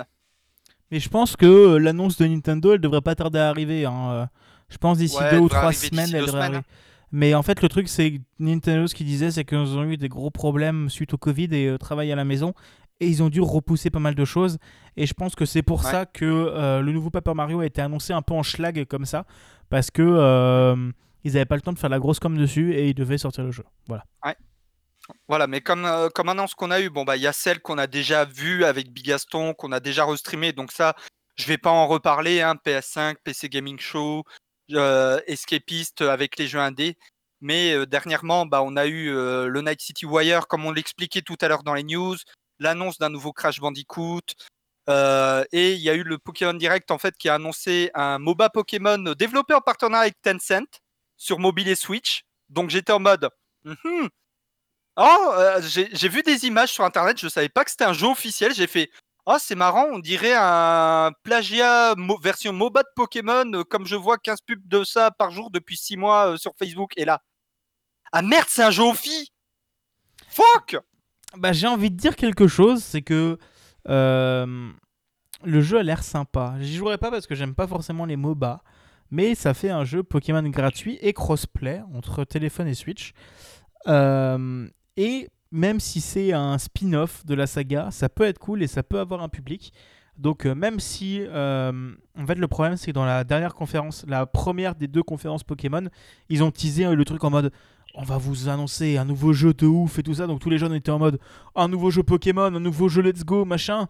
Mais 0.89 1.01
je 1.01 1.09
pense 1.09 1.35
que 1.35 1.75
l'annonce 1.75 2.17
de 2.17 2.25
Nintendo, 2.25 2.73
elle 2.73 2.79
devrait 2.79 3.01
pas 3.01 3.15
tarder 3.15 3.39
à 3.39 3.49
arriver. 3.49 3.83
Hein. 3.85 4.29
Je 4.69 4.77
pense 4.77 4.97
d'ici 4.97 5.17
deux 5.29 5.39
ou 5.39 5.49
trois 5.49 5.73
semaines, 5.73 6.09
elle 6.13 6.25
devrait 6.25 6.43
arriver. 6.43 6.61
Mais 7.11 7.33
en 7.35 7.43
fait, 7.43 7.61
le 7.61 7.67
truc, 7.67 7.89
c'est 7.89 8.21
Nintendo, 8.39 8.87
ce 8.87 8.95
qu'ils 8.95 9.07
disaient, 9.07 9.31
c'est 9.31 9.43
qu'ils 9.43 9.77
ont 9.77 9.83
eu 9.83 9.97
des 9.97 10.07
gros 10.07 10.31
problèmes 10.31 10.89
suite 10.89 11.13
au 11.13 11.17
Covid 11.17 11.49
et 11.51 11.67
euh, 11.67 11.77
travail 11.77 12.13
à 12.13 12.15
la 12.15 12.23
maison. 12.23 12.53
Et 13.01 13.07
ils 13.07 13.21
ont 13.21 13.29
dû 13.29 13.41
repousser 13.41 13.89
pas 13.89 13.99
mal 13.99 14.15
de 14.15 14.23
choses. 14.23 14.57
Et 14.95 15.05
je 15.05 15.13
pense 15.13 15.35
que 15.35 15.45
c'est 15.45 15.63
pour 15.63 15.83
ça 15.83 16.05
que 16.05 16.23
euh, 16.25 16.81
le 16.81 16.93
nouveau 16.93 17.09
Paper 17.09 17.33
Mario 17.33 17.59
a 17.59 17.65
été 17.65 17.81
annoncé 17.81 18.13
un 18.13 18.21
peu 18.21 18.33
en 18.33 18.43
schlag 18.43 18.85
comme 18.85 19.05
ça. 19.05 19.25
Parce 19.69 19.91
que 19.91 20.01
euh, 20.01 20.91
ils 21.25 21.33
n'avaient 21.33 21.45
pas 21.45 21.55
le 21.55 21.61
temps 21.61 21.73
de 21.73 21.79
faire 21.79 21.89
la 21.89 21.99
grosse 21.99 22.19
com 22.19 22.37
dessus 22.37 22.73
et 22.73 22.87
ils 22.87 22.95
devaient 22.95 23.17
sortir 23.17 23.43
le 23.43 23.51
jeu. 23.51 23.65
Voilà. 23.87 24.05
Ouais. 24.25 24.35
Voilà, 25.27 25.47
mais 25.47 25.61
comme, 25.61 26.09
comme 26.13 26.29
annonce 26.29 26.53
qu'on 26.53 26.71
a 26.71 26.81
eu, 26.81 26.89
bon, 26.89 27.03
bah, 27.03 27.15
il 27.17 27.21
y 27.21 27.27
a 27.27 27.33
celle 27.33 27.61
qu'on 27.61 27.77
a 27.77 27.87
déjà 27.87 28.25
vue 28.25 28.65
avec 28.65 28.91
Bigaston, 28.91 29.53
qu'on 29.53 29.71
a 29.71 29.79
déjà 29.79 30.05
restreamé. 30.05 30.53
Donc, 30.53 30.71
ça, 30.71 30.95
je 31.37 31.45
vais 31.45 31.57
pas 31.57 31.71
en 31.71 31.87
reparler. 31.87 32.41
Hein, 32.41 32.55
PS5, 32.65 33.15
PC 33.23 33.49
Gaming 33.49 33.79
Show, 33.79 34.23
euh, 34.73 35.21
escapiste 35.27 36.01
avec 36.01 36.37
les 36.37 36.47
jeux 36.47 36.59
indés. 36.59 36.97
Mais 37.39 37.73
euh, 37.73 37.85
dernièrement, 37.85 38.45
bah, 38.45 38.61
on 38.63 38.75
a 38.75 38.85
eu 38.85 39.09
euh, 39.09 39.47
le 39.47 39.61
Night 39.61 39.81
City 39.81 40.05
Wire, 40.05 40.47
comme 40.47 40.65
on 40.65 40.71
l'expliquait 40.71 41.21
tout 41.21 41.37
à 41.41 41.47
l'heure 41.47 41.63
dans 41.63 41.73
les 41.73 41.83
news, 41.83 42.17
l'annonce 42.59 42.97
d'un 42.97 43.09
nouveau 43.09 43.31
Crash 43.31 43.59
Bandicoot. 43.59 44.21
et 44.89 45.73
il 45.73 45.79
y 45.79 45.89
a 45.89 45.93
eu 45.93 46.03
le 46.03 46.17
Pokémon 46.17 46.53
Direct 46.53 46.91
en 46.91 46.97
fait 46.97 47.15
qui 47.17 47.29
a 47.29 47.35
annoncé 47.35 47.91
un 47.93 48.19
MOBA 48.19 48.49
Pokémon 48.49 49.13
développé 49.17 49.53
en 49.53 49.61
partenariat 49.61 50.03
avec 50.03 50.21
Tencent 50.21 50.81
sur 51.17 51.39
mobile 51.39 51.67
et 51.67 51.75
Switch. 51.75 52.23
Donc 52.49 52.69
j'étais 52.69 52.93
en 52.93 52.99
mode, 52.99 53.29
mm-hmm. 53.65 54.09
Oh, 54.97 55.33
j'ai 55.61 56.09
vu 56.09 56.23
des 56.23 56.45
images 56.45 56.71
sur 56.71 56.83
internet, 56.83 57.19
je 57.19 57.27
savais 57.27 57.49
pas 57.49 57.63
que 57.63 57.71
c'était 57.71 57.85
un 57.85 57.93
jeu 57.93 58.07
officiel. 58.07 58.53
J'ai 58.53 58.67
fait, 58.67 58.89
Oh, 59.29 59.35
c'est 59.37 59.55
marrant, 59.55 59.87
on 59.91 59.99
dirait 59.99 60.35
un 60.37 61.11
plagiat 61.23 61.95
version 62.21 62.53
MOBA 62.53 62.83
de 62.83 62.87
Pokémon, 62.95 63.43
euh, 63.55 63.63
comme 63.65 63.85
je 63.85 63.97
vois 63.97 64.17
15 64.17 64.39
pubs 64.39 64.65
de 64.65 64.85
ça 64.85 65.11
par 65.11 65.31
jour 65.31 65.51
depuis 65.51 65.75
6 65.75 65.97
mois 65.97 66.31
euh, 66.31 66.37
sur 66.37 66.53
Facebook. 66.57 66.93
Et 66.95 67.03
là, 67.03 67.21
ah 68.13 68.21
merde, 68.21 68.45
c'est 68.47 68.63
un 68.63 68.71
jeu 68.71 68.85
filles 68.93 69.27
Fuck 70.29 70.77
Bah, 71.35 71.51
j'ai 71.51 71.67
envie 71.67 71.91
de 71.91 71.97
dire 71.97 72.15
quelque 72.15 72.47
chose, 72.47 72.81
c'est 72.81 73.01
que 73.01 73.37
euh, 73.89 74.71
le 75.43 75.61
jeu 75.61 75.77
a 75.77 75.83
l'air 75.83 76.03
sympa. 76.03 76.55
J'y 76.61 76.77
jouerai 76.77 76.97
pas 76.97 77.11
parce 77.11 77.27
que 77.27 77.35
j'aime 77.35 77.53
pas 77.53 77.67
forcément 77.67 78.05
les 78.05 78.15
MOBA, 78.15 78.63
mais 79.11 79.35
ça 79.35 79.53
fait 79.53 79.71
un 79.71 79.83
jeu 79.83 80.03
Pokémon 80.03 80.43
gratuit 80.43 80.99
et 81.01 81.11
crossplay 81.11 81.81
entre 81.93 82.23
téléphone 82.23 82.69
et 82.69 82.75
Switch. 82.75 83.11
Et 84.97 85.29
même 85.51 85.79
si 85.79 86.01
c'est 86.01 86.33
un 86.33 86.57
spin-off 86.57 87.25
de 87.25 87.33
la 87.33 87.47
saga, 87.47 87.89
ça 87.91 88.09
peut 88.09 88.25
être 88.25 88.39
cool 88.39 88.61
et 88.61 88.67
ça 88.67 88.83
peut 88.83 88.99
avoir 88.99 89.21
un 89.21 89.29
public. 89.29 89.71
Donc 90.17 90.45
euh, 90.45 90.55
même 90.55 90.79
si, 90.79 91.21
euh, 91.21 91.91
en 92.19 92.25
fait, 92.25 92.35
le 92.35 92.47
problème 92.47 92.75
c'est 92.75 92.87
que 92.87 92.95
dans 92.95 93.05
la 93.05 93.23
dernière 93.23 93.53
conférence, 93.53 94.03
la 94.07 94.25
première 94.25 94.75
des 94.75 94.87
deux 94.87 95.03
conférences 95.03 95.43
Pokémon, 95.43 95.87
ils 96.29 96.43
ont 96.43 96.51
teasé 96.51 96.83
le 96.93 97.05
truc 97.05 97.23
en 97.23 97.29
mode 97.29 97.51
on 97.97 98.03
va 98.03 98.17
vous 98.17 98.47
annoncer 98.47 98.97
un 98.97 99.05
nouveau 99.05 99.33
jeu 99.33 99.53
de 99.53 99.65
ouf 99.65 99.97
et 99.97 100.03
tout 100.03 100.13
ça. 100.13 100.27
Donc 100.27 100.39
tous 100.39 100.49
les 100.49 100.59
jeunes 100.59 100.73
étaient 100.73 100.91
en 100.91 100.99
mode 100.99 101.19
un 101.55 101.67
nouveau 101.67 101.89
jeu 101.89 102.03
Pokémon, 102.03 102.43
un 102.43 102.59
nouveau 102.59 102.89
jeu 102.89 103.01
Let's 103.01 103.23
Go, 103.25 103.43
machin. 103.43 103.87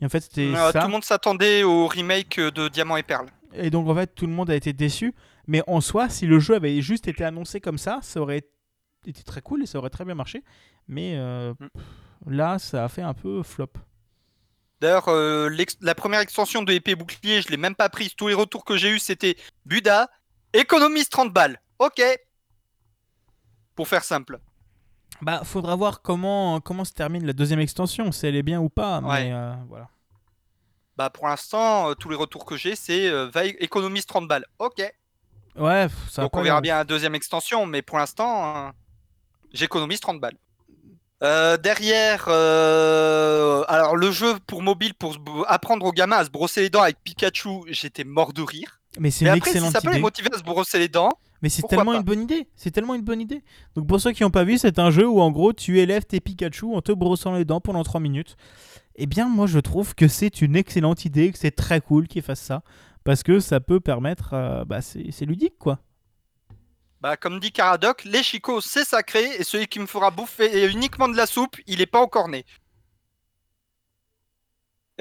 Et 0.00 0.06
en 0.06 0.08
fait, 0.08 0.20
c'était 0.20 0.52
ça. 0.52 0.72
Tout 0.72 0.86
le 0.86 0.92
monde 0.92 1.04
s'attendait 1.04 1.62
au 1.62 1.86
remake 1.86 2.40
de 2.40 2.68
Diamant 2.68 2.96
et 2.96 3.04
Perle. 3.04 3.26
Et 3.54 3.70
donc 3.70 3.88
en 3.88 3.94
fait, 3.94 4.12
tout 4.14 4.26
le 4.26 4.32
monde 4.32 4.50
a 4.50 4.56
été 4.56 4.72
déçu. 4.72 5.14
Mais 5.46 5.62
en 5.68 5.80
soi, 5.80 6.08
si 6.08 6.26
le 6.26 6.40
jeu 6.40 6.56
avait 6.56 6.80
juste 6.82 7.06
été 7.06 7.22
annoncé 7.22 7.60
comme 7.60 7.78
ça, 7.78 8.00
ça 8.02 8.20
aurait 8.20 8.42
été 9.10 9.22
très 9.22 9.42
cool 9.42 9.62
et 9.62 9.66
ça 9.66 9.78
aurait 9.78 9.90
très 9.90 10.04
bien 10.04 10.14
marché. 10.14 10.42
Mais 10.88 11.14
euh, 11.16 11.54
mm. 11.58 12.34
là, 12.34 12.58
ça 12.58 12.84
a 12.84 12.88
fait 12.88 13.02
un 13.02 13.14
peu 13.14 13.42
flop. 13.42 13.72
D'ailleurs, 14.80 15.08
euh, 15.08 15.48
la 15.80 15.94
première 15.94 16.20
extension 16.20 16.62
de 16.62 16.72
épée 16.72 16.94
bouclier, 16.94 17.40
je 17.40 17.48
l'ai 17.48 17.56
même 17.56 17.74
pas 17.74 17.88
prise. 17.88 18.14
Tous 18.14 18.28
les 18.28 18.34
retours 18.34 18.64
que 18.64 18.76
j'ai 18.76 18.90
eu, 18.90 18.98
c'était 18.98 19.36
Buda, 19.64 20.10
économise 20.52 21.08
30 21.08 21.32
balles. 21.32 21.60
Ok. 21.78 22.02
Pour 23.74 23.88
faire 23.88 24.04
simple. 24.04 24.38
Bah, 25.22 25.42
faudra 25.44 25.74
voir 25.74 26.02
comment, 26.02 26.60
comment 26.60 26.84
se 26.84 26.92
termine 26.92 27.24
la 27.26 27.32
deuxième 27.32 27.60
extension, 27.60 28.12
si 28.12 28.26
elle 28.26 28.36
est 28.36 28.42
bien 28.42 28.60
ou 28.60 28.68
pas. 28.68 29.00
Mais 29.00 29.32
euh, 29.32 29.54
voilà. 29.68 29.88
Bah, 30.96 31.08
pour 31.08 31.28
l'instant, 31.28 31.94
tous 31.94 32.08
les 32.08 32.16
retours 32.16 32.44
que 32.44 32.56
j'ai, 32.56 32.76
c'est 32.76 33.10
économise 33.60 34.06
30 34.06 34.28
balles. 34.28 34.46
Ok. 34.58 34.82
Ouais, 35.56 35.86
ça 36.10 36.22
Donc 36.22 36.36
on 36.36 36.42
verra 36.42 36.60
bien 36.60 36.76
la 36.76 36.84
deuxième 36.84 37.14
extension, 37.14 37.64
mais 37.64 37.80
pour 37.80 37.98
l'instant, 37.98 38.72
j'économise 39.54 40.00
30 40.00 40.20
balles. 40.20 40.36
Euh, 41.22 41.56
derrière, 41.56 42.26
euh, 42.28 43.64
alors 43.68 43.96
le 43.96 44.10
jeu 44.10 44.34
pour 44.46 44.62
mobile 44.62 44.92
pour 44.92 45.16
apprendre 45.48 45.86
aux 45.86 45.92
gamins 45.92 46.18
à 46.18 46.24
se 46.24 46.30
brosser 46.30 46.60
les 46.60 46.70
dents 46.70 46.82
avec 46.82 46.98
Pikachu, 47.02 47.62
j'étais 47.68 48.04
mort 48.04 48.34
de 48.34 48.42
rire. 48.42 48.80
Mais 48.98 49.10
c'est 49.10 49.24
une 49.24 49.30
après, 49.30 49.50
excellente 49.50 49.68
si 49.68 49.72
ça 49.72 49.80
peut 49.80 49.92
les 49.92 50.00
motiver 50.00 50.28
à 50.32 50.38
se 50.38 50.42
brosser 50.42 50.78
les 50.78 50.88
dents. 50.88 51.10
Mais 51.40 51.48
c'est 51.48 51.62
tellement 51.62 51.94
une 51.94 52.02
bonne 52.02 52.22
idée. 52.22 52.48
C'est 52.56 52.70
tellement 52.70 52.94
une 52.94 53.02
bonne 53.02 53.20
idée. 53.20 53.42
Donc 53.74 53.86
pour 53.86 54.00
ceux 54.00 54.12
qui 54.12 54.22
n'ont 54.22 54.30
pas 54.30 54.44
vu, 54.44 54.58
c'est 54.58 54.78
un 54.78 54.90
jeu 54.90 55.08
où 55.08 55.20
en 55.20 55.30
gros 55.30 55.52
tu 55.52 55.80
élèves 55.80 56.04
tes 56.04 56.20
Pikachu 56.20 56.74
en 56.74 56.82
te 56.82 56.92
brossant 56.92 57.32
les 57.32 57.44
dents 57.44 57.60
pendant 57.60 57.82
3 57.82 58.00
minutes. 58.00 58.36
Eh 58.96 59.06
bien 59.06 59.28
moi 59.28 59.46
je 59.46 59.60
trouve 59.60 59.94
que 59.94 60.08
c'est 60.08 60.42
une 60.42 60.56
excellente 60.56 61.04
idée, 61.04 61.32
que 61.32 61.38
c'est 61.38 61.50
très 61.50 61.80
cool 61.80 62.06
qu'ils 62.06 62.22
fassent 62.22 62.40
ça. 62.40 62.62
Parce 63.02 63.22
que 63.22 63.40
ça 63.40 63.60
peut 63.60 63.80
permettre... 63.80 64.30
Euh, 64.34 64.64
bah 64.64 64.80
c'est 64.82 65.26
ludique 65.26 65.58
quoi. 65.58 65.80
Bah, 67.04 67.18
comme 67.18 67.38
dit 67.38 67.52
Caradoc, 67.52 68.02
les 68.04 68.22
chicots 68.22 68.62
c'est 68.62 68.82
sacré 68.82 69.26
et 69.38 69.44
celui 69.44 69.66
qui 69.66 69.78
me 69.78 69.84
fera 69.84 70.10
bouffer 70.10 70.66
uniquement 70.70 71.06
de 71.06 71.14
la 71.18 71.26
soupe, 71.26 71.58
il 71.66 71.82
est 71.82 71.86
pas 71.86 72.00
encore 72.00 72.28
né. 72.30 72.46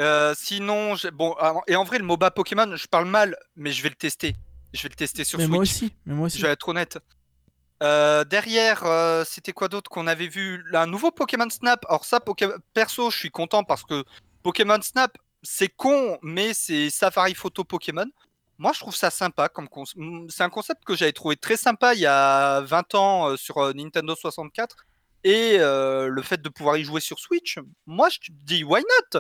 Euh, 0.02 0.34
sinon, 0.38 0.96
bon, 1.14 1.34
et 1.66 1.78
en 1.78 1.86
vrai, 1.86 2.00
le 2.00 2.04
MOBA 2.04 2.32
Pokémon, 2.32 2.76
je 2.76 2.88
parle 2.88 3.08
mal, 3.08 3.38
mais 3.56 3.72
je 3.72 3.82
vais 3.82 3.88
le 3.88 3.96
tester. 3.96 4.36
Je 4.74 4.84
vais 4.84 4.90
le 4.90 4.96
tester 4.96 5.24
sur 5.24 5.38
mais 5.38 5.46
Switch. 5.46 5.54
Moi 5.54 5.62
aussi, 5.62 5.96
mais 6.06 6.14
moi 6.14 6.26
aussi. 6.26 6.40
Je 6.40 6.46
vais 6.46 6.52
être 6.52 6.68
honnête. 6.68 7.00
Euh, 7.82 8.26
derrière, 8.26 8.84
euh, 8.84 9.24
c'était 9.26 9.54
quoi 9.54 9.70
d'autre 9.70 9.90
qu'on 9.90 10.06
avait 10.06 10.28
vu? 10.28 10.62
Un 10.74 10.88
nouveau 10.88 11.10
Pokémon 11.10 11.50
Snap. 11.50 11.86
Alors 11.88 12.04
ça, 12.04 12.20
perso, 12.74 13.12
je 13.12 13.18
suis 13.18 13.32
content 13.32 13.64
parce 13.64 13.84
que 13.84 14.04
Pokémon 14.42 14.82
Snap, 14.82 15.18
c'est 15.42 15.70
con, 15.70 16.18
mais 16.22 16.54
c'est 16.54 16.90
Safari 16.90 17.34
Photo 17.34 17.64
Pokémon. 17.64 18.10
Moi, 18.64 18.72
je 18.72 18.80
trouve 18.80 18.96
ça 18.96 19.10
sympa. 19.10 19.50
comme 19.50 19.68
mmh, 19.98 20.28
C'est 20.30 20.44
un 20.44 20.50
concept 20.50 20.86
que 20.86 20.96
j'avais 20.96 21.12
trouvé 21.12 21.36
très 21.36 21.58
sympa 21.58 21.96
il 21.96 22.00
y 22.00 22.06
a 22.06 22.62
20 22.62 22.96
ans 22.96 23.28
euh, 23.28 23.36
sur 23.36 23.58
euh, 23.58 23.74
Nintendo 23.74 24.16
64. 24.16 24.86
Et 25.26 25.58
euh, 25.60 26.08
le 26.08 26.22
fait 26.22 26.42
de 26.42 26.48
pouvoir 26.48 26.78
y 26.78 26.86
jouer 26.86 27.02
sur 27.02 27.20
Switch, 27.20 27.60
moi, 27.86 28.08
je 28.08 28.20
te 28.20 28.32
dis, 28.32 28.64
why 28.64 28.82
not? 28.82 29.20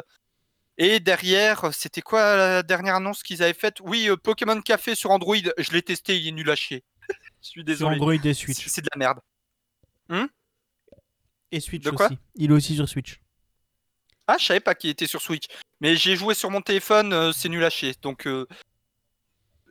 Et 0.77 1.01
derrière, 1.01 1.73
c'était 1.73 2.01
quoi 2.01 2.37
la 2.37 2.63
dernière 2.63 2.95
annonce 2.95 3.21
qu'ils 3.21 3.43
avaient 3.43 3.53
faite? 3.53 3.81
Oui, 3.81 4.09
Pokémon 4.23 4.61
Café 4.61 4.95
sur 4.95 5.11
Android. 5.11 5.35
Je 5.35 5.71
l'ai 5.71 5.81
testé, 5.81 6.17
il 6.17 6.29
est 6.29 6.31
nul 6.31 6.49
à 6.49 6.55
chier. 6.55 6.85
je 7.41 7.49
suis 7.49 7.65
désolé. 7.65 7.95
Android 7.95 8.13
et 8.13 8.33
Switch. 8.33 8.65
C'est 8.69 8.81
de 8.81 8.87
la 8.93 8.97
merde. 8.97 9.19
Hum? 10.07 10.29
Et 11.51 11.59
Switch 11.59 11.83
De 11.83 11.91
quoi? 11.91 12.05
aussi. 12.05 12.17
Il 12.35 12.51
est 12.51 12.53
aussi 12.53 12.75
sur 12.77 12.87
Switch. 12.87 13.19
Ah, 14.25 14.37
je 14.39 14.45
savais 14.45 14.61
pas 14.61 14.73
qu'il 14.73 14.89
était 14.89 15.05
sur 15.05 15.21
Switch. 15.21 15.47
Mais 15.81 15.97
j'ai 15.97 16.15
joué 16.15 16.33
sur 16.33 16.49
mon 16.49 16.61
téléphone, 16.61 17.33
c'est 17.33 17.49
nul 17.49 17.65
à 17.65 17.69
chier. 17.69 17.93
Donc, 18.01 18.25
euh, 18.25 18.47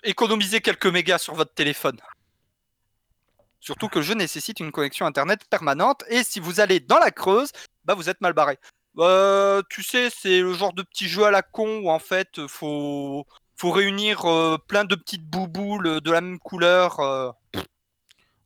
économisez 0.02 0.60
quelques 0.60 0.86
mégas 0.86 1.18
sur 1.18 1.34
votre 1.34 1.54
téléphone. 1.54 1.98
Surtout 3.60 3.88
que 3.88 4.02
je 4.02 4.12
nécessite 4.12 4.58
une 4.60 4.72
connexion 4.72 5.06
internet 5.06 5.44
permanente. 5.48 6.02
Et 6.08 6.24
si 6.24 6.40
vous 6.40 6.60
allez 6.60 6.80
dans 6.80 6.98
la 6.98 7.10
Creuse, 7.10 7.52
bah 7.84 7.94
vous 7.94 8.08
êtes 8.08 8.20
mal 8.20 8.32
barré. 8.32 8.58
Euh, 8.98 9.62
tu 9.70 9.82
sais, 9.82 10.10
c'est 10.10 10.40
le 10.40 10.52
genre 10.52 10.72
de 10.72 10.82
petit 10.82 11.08
jeu 11.08 11.24
à 11.24 11.30
la 11.30 11.42
con 11.42 11.78
où 11.78 11.90
en 11.90 11.98
fait, 12.00 12.46
faut, 12.48 13.24
faut 13.56 13.70
réunir 13.70 14.24
euh, 14.26 14.58
plein 14.58 14.84
de 14.84 14.94
petites 14.96 15.24
bouboules 15.24 16.00
de 16.00 16.10
la 16.10 16.20
même 16.20 16.38
couleur. 16.40 16.98
euh. 17.00 17.30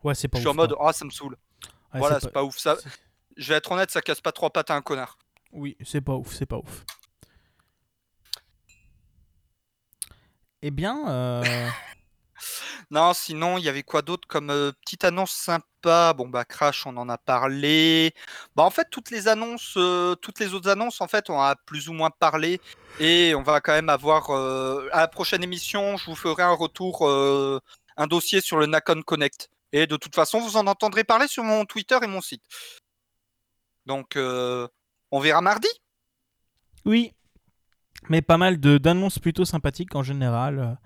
Ouais, 0.04 0.14
c'est 0.14 0.28
pas 0.28 0.38
je 0.38 0.42
suis 0.42 0.48
ouf, 0.48 0.52
en 0.52 0.54
mode, 0.54 0.74
quoi. 0.74 0.90
ah, 0.90 0.92
ça 0.92 1.04
me 1.04 1.10
saoule. 1.10 1.36
Ouais, 1.94 2.00
voilà, 2.00 2.20
c'est 2.20 2.30
pas 2.30 2.44
ouf. 2.44 2.58
Ça, 2.58 2.76
je 3.36 3.48
vais 3.48 3.56
être 3.56 3.72
honnête, 3.72 3.90
ça 3.90 4.02
casse 4.02 4.20
pas 4.20 4.32
trois 4.32 4.50
pattes 4.50 4.70
à 4.70 4.74
un 4.74 4.82
connard. 4.82 5.18
Oui, 5.50 5.76
c'est 5.84 6.02
pas 6.02 6.14
ouf, 6.14 6.34
c'est 6.34 6.46
pas 6.46 6.58
ouf. 6.58 6.84
Eh 10.62 10.70
bien, 10.70 11.08
euh, 11.08 11.42
Non, 12.90 13.14
sinon, 13.14 13.58
il 13.58 13.64
y 13.64 13.68
avait 13.68 13.82
quoi 13.82 14.02
d'autre 14.02 14.26
comme 14.28 14.50
euh, 14.50 14.72
petite 14.84 15.04
annonce 15.04 15.32
sympa? 15.32 16.12
Bon, 16.14 16.28
bah, 16.28 16.44
Crash, 16.44 16.86
on 16.86 16.96
en 16.96 17.08
a 17.08 17.18
parlé. 17.18 18.14
Bah, 18.54 18.62
en 18.64 18.70
fait, 18.70 18.88
toutes 18.90 19.10
les 19.10 19.28
annonces, 19.28 19.74
euh, 19.76 20.14
toutes 20.16 20.38
les 20.40 20.54
autres 20.54 20.68
annonces, 20.70 21.00
en 21.00 21.08
fait, 21.08 21.30
on 21.30 21.40
a 21.40 21.56
plus 21.56 21.88
ou 21.88 21.92
moins 21.92 22.10
parlé. 22.10 22.60
Et 22.98 23.34
on 23.34 23.42
va 23.42 23.60
quand 23.60 23.72
même 23.72 23.88
avoir. 23.88 24.30
euh, 24.30 24.88
à 24.92 25.00
la 25.00 25.08
prochaine 25.08 25.42
émission, 25.42 25.96
je 25.96 26.06
vous 26.06 26.16
ferai 26.16 26.42
un 26.42 26.52
retour, 26.52 27.08
euh, 27.08 27.60
un 27.96 28.06
dossier 28.06 28.40
sur 28.40 28.58
le 28.58 28.66
Nacon 28.66 29.02
Connect. 29.02 29.50
Et 29.72 29.86
de 29.86 29.96
toute 29.96 30.14
façon, 30.14 30.40
vous 30.40 30.56
en 30.56 30.66
entendrez 30.66 31.04
parler 31.04 31.28
sur 31.28 31.44
mon 31.44 31.64
Twitter 31.64 31.98
et 32.02 32.06
mon 32.06 32.20
site. 32.20 32.42
Donc, 33.86 34.16
euh, 34.16 34.68
on 35.10 35.20
verra 35.20 35.40
mardi. 35.40 35.68
oui. 36.84 37.12
Mais 38.08 38.22
pas 38.22 38.36
mal 38.38 38.58
d'annonces 38.58 39.18
plutôt 39.18 39.44
sympathiques 39.44 39.94
en 39.94 40.02
général. 40.02 40.78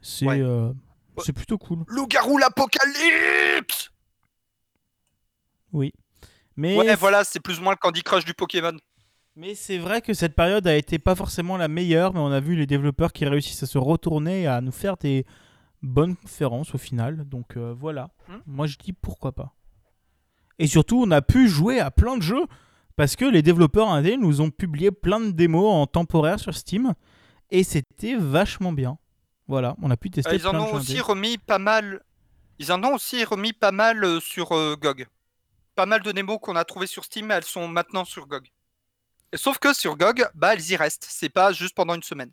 C'est 0.00 0.26
Ouais. 0.26 0.40
euh, 0.40 0.72
c'est 1.18 1.32
plutôt 1.32 1.58
cool. 1.58 1.84
Loup-garou 1.88 2.38
l'apocalypse 2.38 3.90
Oui. 5.72 5.92
Mais 6.56 6.76
Ouais, 6.76 6.94
voilà, 6.94 7.24
c'est 7.24 7.40
plus 7.40 7.58
ou 7.58 7.62
moins 7.62 7.72
le 7.72 7.78
Candy 7.78 8.02
Crush 8.02 8.24
du 8.24 8.34
Pokémon. 8.34 8.76
Mais 9.34 9.54
c'est 9.54 9.76
vrai 9.78 10.00
que 10.00 10.14
cette 10.14 10.34
période 10.34 10.66
a 10.66 10.74
été 10.76 10.98
pas 10.98 11.14
forcément 11.14 11.58
la 11.58 11.68
meilleure, 11.68 12.14
mais 12.14 12.20
on 12.20 12.32
a 12.32 12.40
vu 12.40 12.56
les 12.56 12.66
développeurs 12.66 13.12
qui 13.12 13.26
réussissent 13.26 13.62
à 13.62 13.66
se 13.66 13.76
retourner 13.76 14.42
et 14.42 14.46
à 14.46 14.62
nous 14.62 14.72
faire 14.72 14.96
des 14.96 15.26
bonnes 15.82 16.16
conférences 16.16 16.74
au 16.74 16.78
final. 16.78 17.28
Donc 17.28 17.56
euh, 17.58 17.74
voilà. 17.78 18.08
Hmm. 18.28 18.36
Moi 18.46 18.66
je 18.66 18.76
dis 18.78 18.94
pourquoi 18.94 19.32
pas. 19.32 19.54
Et 20.58 20.66
surtout, 20.66 21.02
on 21.06 21.10
a 21.10 21.20
pu 21.20 21.48
jouer 21.48 21.80
à 21.80 21.90
plein 21.90 22.16
de 22.16 22.22
jeux 22.22 22.46
parce 22.96 23.16
que 23.16 23.24
les 23.24 23.42
développeurs 23.42 23.88
indés 23.88 24.16
nous 24.16 24.40
ont 24.40 24.50
publié 24.50 24.90
plein 24.90 25.20
de 25.20 25.30
démos 25.30 25.70
en 25.72 25.86
temporaire 25.86 26.40
sur 26.40 26.54
Steam 26.54 26.94
et 27.50 27.62
c'était 27.62 28.16
vachement 28.16 28.72
bien. 28.72 28.98
Voilà, 29.48 29.76
on 29.82 29.90
a 29.90 29.96
pu 29.96 30.10
tester 30.10 30.32
Euh, 30.32 30.36
ils 30.36 30.46
en 30.46 30.54
ont 30.58 30.72
aussi 30.74 30.92
indés. 30.92 31.00
remis 31.02 31.38
pas 31.38 31.58
mal. 31.58 32.02
Ils 32.58 32.72
en 32.72 32.82
ont 32.82 32.94
aussi 32.94 33.22
remis 33.24 33.52
pas 33.52 33.70
mal 33.70 34.02
euh, 34.02 34.18
sur 34.18 34.52
euh, 34.52 34.76
GOG. 34.80 35.06
Pas 35.76 35.86
mal 35.86 36.02
de 36.02 36.10
démos 36.10 36.38
qu'on 36.40 36.56
a 36.56 36.64
trouvées 36.64 36.86
sur 36.86 37.04
Steam, 37.04 37.30
elles 37.30 37.44
sont 37.44 37.68
maintenant 37.68 38.04
sur 38.04 38.26
GOG. 38.26 38.48
Sauf 39.34 39.58
que 39.58 39.74
sur 39.74 39.96
GOG, 39.96 40.24
bah 40.34 40.54
elles 40.54 40.70
y 40.70 40.76
restent. 40.76 41.06
C'est 41.08 41.28
pas 41.28 41.52
juste 41.52 41.74
pendant 41.74 41.94
une 41.94 42.02
semaine. 42.02 42.30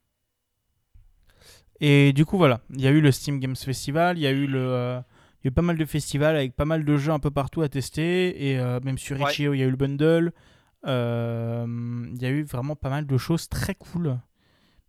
Et 1.82 2.14
du 2.14 2.26
coup, 2.26 2.38
voilà, 2.38 2.62
il 2.74 2.82
y 2.82 2.88
a 2.88 2.92
eu 2.92 3.02
le 3.02 3.12
Steam 3.12 3.40
Games 3.40 3.56
Festival, 3.56 4.18
il 4.18 4.22
y 4.22 4.28
a 4.28 4.32
eu 4.32 4.48
le, 4.48 4.60
euh, 4.62 5.00
il 5.42 5.46
y 5.46 5.48
a 5.48 5.50
eu 5.50 5.52
pas 5.52 5.62
mal 5.62 5.78
de 5.78 5.86
festivals 5.86 6.36
avec 6.36 6.56
pas 6.56 6.66
mal 6.66 6.86
de 6.86 6.98
jeux 6.98 7.12
un 7.12 7.20
peu 7.20 7.32
partout 7.32 7.62
à 7.62 7.68
tester, 7.68 8.50
et 8.52 8.58
euh, 8.60 8.80
même 8.82 8.98
sur 8.98 9.20
Ouais. 9.20 9.32
Itch.io, 9.32 9.54
il 9.54 9.60
y 9.60 9.64
a 9.64 9.66
eu 9.66 9.72
le 9.72 9.76
bundle. 9.76 10.32
Euh, 10.86 11.66
Il 12.14 12.22
y 12.22 12.26
a 12.26 12.30
eu 12.30 12.44
vraiment 12.44 12.76
pas 12.76 12.90
mal 12.90 13.06
de 13.08 13.18
choses 13.18 13.48
très 13.50 13.76
cool, 13.76 14.20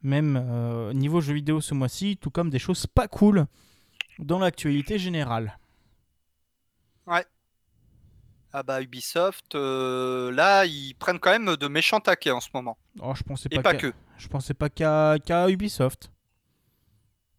même 0.02 0.36
euh, 0.42 0.92
niveau 0.92 1.20
jeux 1.20 1.34
vidéo 1.34 1.60
ce 1.60 1.74
mois-ci, 1.74 2.16
tout 2.16 2.30
comme 2.30 2.50
des 2.50 2.58
choses 2.58 2.86
pas 2.86 3.08
cool 3.08 3.46
dans 4.18 4.38
l'actualité 4.38 4.98
générale. 4.98 5.58
Ah 8.56 8.62
bah 8.62 8.80
Ubisoft, 8.80 9.56
euh, 9.56 10.30
là 10.30 10.64
ils 10.64 10.94
prennent 10.94 11.18
quand 11.18 11.32
même 11.32 11.56
de 11.56 11.66
méchants 11.66 11.98
taquets 11.98 12.30
en 12.30 12.38
ce 12.40 12.48
moment. 12.54 12.78
Oh, 13.00 13.12
je 13.16 13.24
pensais 13.24 13.48
Et 13.50 13.56
pas, 13.56 13.62
pas 13.62 13.72
qu'à- 13.74 13.90
que. 13.90 13.92
je 14.16 14.28
pensais 14.28 14.54
pas 14.54 14.68
qu'à 14.70 15.16
qu'à 15.24 15.48
Ubisoft. 15.50 16.12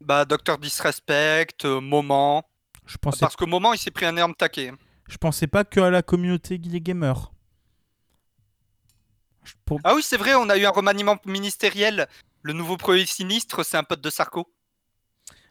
Bah 0.02 0.26
Docteur 0.26 0.57
Disrespect, 0.57 1.64
euh, 1.64 1.80
Moment. 1.80 2.44
Je 2.86 2.98
pensais, 2.98 3.22
Parce 3.22 3.38
que 3.38 3.45
Moment 3.45 3.72
il 3.72 3.77
s'est 3.80 3.91
pris 3.91 4.06
un 4.06 4.15
énorme 4.18 4.36
taquet. 4.36 4.73
je 5.07 5.15
pensais 5.18 5.48
pas 5.48 5.64
qu'à 5.64 5.90
la 5.90 6.02
communauté 6.02 6.57
des 6.57 6.82
gamers. 6.82 7.32
Pour- 9.66 9.80
Ah 9.84 9.94
oui 9.96 10.02
c'est 10.04 10.18
vrai, 10.18 10.36
on 10.36 10.50
a 10.50 10.58
eu 10.58 10.66
un 10.66 10.70
remaniement 10.72 11.18
ministériel. 11.26 12.08
Le 12.42 12.54
nouveau 12.54 12.78
premier 12.78 13.06
sinistre, 13.06 13.64
c'est 13.66 13.78
un 13.78 13.84
pote 13.84 14.02
de 14.02 14.10
Sarko. 14.10 14.48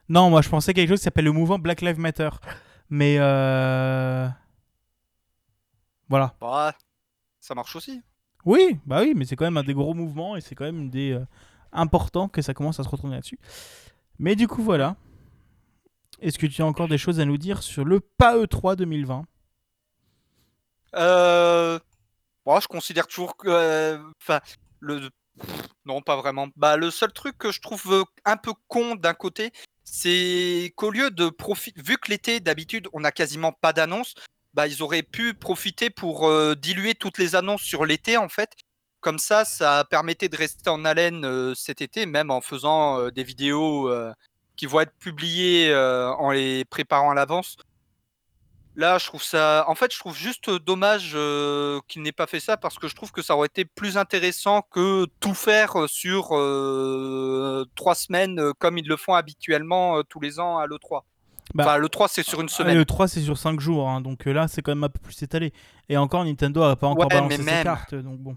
Non, 0.08 0.30
moi 0.30 0.42
je 0.42 0.48
pensais 0.48 0.74
quelque 0.74 0.90
chose 0.90 1.00
qui 1.00 1.04
s'appelle 1.04 1.24
le 1.24 1.32
mouvement 1.32 1.58
Black 1.58 1.80
Lives 1.80 1.98
Matter. 1.98 2.30
Mais 2.90 3.16
euh... 3.18 4.28
voilà. 6.08 6.34
Bah, 6.40 6.74
ça 7.40 7.54
marche 7.54 7.74
aussi. 7.76 8.02
Oui, 8.44 8.78
bah 8.86 9.00
oui, 9.00 9.14
mais 9.16 9.24
c'est 9.24 9.36
quand 9.36 9.46
même 9.46 9.56
un 9.56 9.62
des 9.64 9.72
gros 9.74 9.94
mouvements 9.94 10.36
et 10.36 10.40
c'est 10.42 10.54
quand 10.54 10.66
même 10.66 10.90
des 10.90 11.12
euh, 11.12 11.24
importants 11.72 12.28
que 12.28 12.42
ça 12.42 12.52
commence 12.52 12.78
à 12.78 12.84
se 12.84 12.88
retourner 12.88 13.14
là-dessus. 13.16 13.38
Mais 14.18 14.36
du 14.36 14.46
coup 14.46 14.62
voilà. 14.62 14.96
Est-ce 16.20 16.38
que 16.38 16.46
tu 16.46 16.62
as 16.62 16.66
encore 16.66 16.88
des 16.88 16.98
choses 16.98 17.18
à 17.20 17.24
nous 17.24 17.38
dire 17.38 17.62
sur 17.62 17.84
le 17.84 18.00
PAE3 18.20 18.76
2020 18.76 19.24
Euh... 20.96 21.78
Bon, 22.46 22.60
je 22.60 22.68
considère 22.68 23.06
toujours 23.06 23.36
que. 23.36 23.48
euh, 23.48 23.98
le. 24.80 25.08
Non, 25.86 26.02
pas 26.02 26.16
vraiment. 26.16 26.48
Bah, 26.56 26.76
le 26.76 26.90
seul 26.90 27.12
truc 27.12 27.38
que 27.38 27.50
je 27.50 27.60
trouve 27.60 27.92
euh, 27.92 28.04
un 28.24 28.36
peu 28.36 28.52
con 28.68 28.94
d'un 28.96 29.14
côté, 29.14 29.52
c'est 29.84 30.72
qu'au 30.76 30.90
lieu 30.90 31.10
de 31.10 31.28
profiter. 31.30 31.80
Vu 31.82 31.96
que 31.98 32.10
l'été, 32.10 32.40
d'habitude, 32.40 32.88
on 32.92 33.00
n'a 33.00 33.12
quasiment 33.12 33.52
pas 33.52 33.72
d'annonces, 33.72 34.14
bah, 34.52 34.66
ils 34.66 34.82
auraient 34.82 35.02
pu 35.02 35.34
profiter 35.34 35.90
pour 35.90 36.28
euh, 36.28 36.54
diluer 36.54 36.94
toutes 36.94 37.18
les 37.18 37.34
annonces 37.34 37.62
sur 37.62 37.86
l'été, 37.86 38.16
en 38.18 38.28
fait. 38.28 38.52
Comme 39.00 39.18
ça, 39.18 39.44
ça 39.44 39.84
permettait 39.88 40.28
de 40.28 40.36
rester 40.36 40.70
en 40.70 40.84
haleine 40.84 41.54
cet 41.54 41.82
été, 41.82 42.06
même 42.06 42.30
en 42.30 42.40
faisant 42.40 43.10
des 43.10 43.22
vidéos 43.22 43.90
qui 44.56 44.64
vont 44.64 44.80
être 44.80 44.94
publiées 44.98 45.74
en 45.76 46.30
les 46.30 46.64
préparant 46.64 47.10
à 47.10 47.14
l'avance. 47.14 47.58
Là, 48.76 48.98
je 48.98 49.06
trouve 49.06 49.22
ça. 49.22 49.64
En 49.68 49.74
fait, 49.76 49.92
je 49.94 49.98
trouve 50.00 50.16
juste 50.16 50.50
dommage 50.50 51.12
euh, 51.14 51.80
qu'il 51.86 52.02
n'ait 52.02 52.10
pas 52.12 52.26
fait 52.26 52.40
ça 52.40 52.56
parce 52.56 52.78
que 52.78 52.88
je 52.88 52.94
trouve 52.96 53.12
que 53.12 53.22
ça 53.22 53.36
aurait 53.36 53.46
été 53.46 53.64
plus 53.64 53.96
intéressant 53.96 54.62
que 54.62 55.06
tout 55.20 55.34
faire 55.34 55.88
sur 55.88 56.30
euh, 56.36 57.64
trois 57.76 57.94
semaines 57.94 58.52
comme 58.58 58.76
ils 58.78 58.86
le 58.88 58.96
font 58.96 59.14
habituellement 59.14 59.98
euh, 59.98 60.02
tous 60.02 60.18
les 60.20 60.40
ans 60.40 60.58
à 60.58 60.66
l'E3. 60.66 61.02
Bah, 61.54 61.64
enfin, 61.64 61.78
l'E3, 61.78 62.08
c'est 62.10 62.24
sur 62.24 62.40
une 62.40 62.48
Ah, 62.50 62.54
semaine. 62.56 62.76
Le 62.76 62.84
3 62.84 63.06
c'est 63.06 63.20
sur 63.20 63.38
5 63.38 63.60
jours, 63.60 63.88
hein, 63.88 64.00
donc 64.00 64.24
là 64.24 64.48
c'est 64.48 64.62
quand 64.62 64.72
même 64.72 64.82
un 64.84 64.88
peu 64.88 64.98
plus 64.98 65.22
étalé. 65.22 65.52
Et 65.88 65.96
encore 65.96 66.24
Nintendo 66.24 66.62
a 66.62 66.74
pas 66.74 66.88
encore 66.88 67.04
Ouais, 67.06 67.14
balancé 67.14 67.36
ses 67.36 67.42
même. 67.42 67.62
cartes, 67.62 67.94
donc 67.94 68.18
bon. 68.18 68.36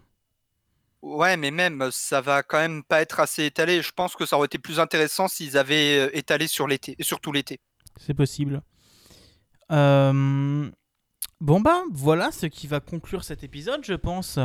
Ouais, 1.01 1.38
mais 1.38 1.49
même, 1.51 1.89
ça 1.91 2.22
va 2.22 2.43
quand 2.43 2.57
même 2.57 2.84
pas 2.84 3.01
être 3.01 3.19
assez 3.19 3.45
étalé. 3.45 3.81
Je 3.81 3.91
pense 3.91 4.15
que 4.15 4.26
ça 4.26 4.35
aurait 4.35 4.47
été 4.47 4.57
plus 4.59 4.80
intéressant 4.80 5.27
s'ils 5.27 5.57
avaient 5.57 6.15
étalé 6.18 6.47
sur 6.47 6.68
l'été, 6.68 6.95
surtout 6.99 7.31
l'été. 7.31 7.59
C'est 7.95 8.14
possible. 8.14 8.61
Euh, 9.72 10.69
Bon 11.39 11.60
bah 11.61 11.84
voilà 11.91 12.31
ce 12.31 12.48
qui 12.48 12.65
va 12.65 12.80
conclure 12.80 13.23
cet 13.23 13.44
épisode, 13.44 13.81
je 13.84 13.94
pense. 13.94 14.39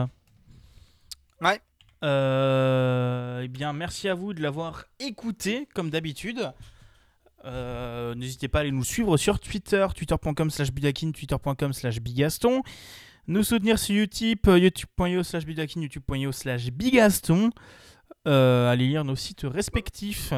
Ouais. 1.40 1.60
Euh, 2.04 3.40
Eh 3.42 3.48
bien, 3.48 3.72
merci 3.72 4.08
à 4.08 4.14
vous 4.14 4.34
de 4.34 4.42
l'avoir 4.42 4.84
écouté 4.98 5.68
comme 5.74 5.88
d'habitude. 5.90 6.52
Euh, 7.44 8.14
N'hésitez 8.14 8.48
pas 8.48 8.58
à 8.58 8.60
aller 8.62 8.70
nous 8.72 8.84
suivre 8.84 9.16
sur 9.16 9.40
Twitter, 9.40 9.86
twitter.com 9.96 10.50
slash 10.50 10.70
bidakin, 10.70 11.12
twitter.com 11.12 11.72
slash 11.72 12.00
bigaston. 12.00 12.62
Nous 13.26 13.42
soutenir 13.44 13.78
sur 13.78 13.94
Utip, 14.02 14.46
youtube.io 14.46 15.22
slash 15.22 15.44
bidakin, 15.46 15.80
youtube.io 15.80 16.30
slash 16.32 16.70
bigaston. 16.70 17.50
Euh, 18.28 18.70
allez 18.70 18.86
lire 18.88 19.04
nos 19.04 19.16
sites 19.16 19.44
respectifs. 19.44 20.32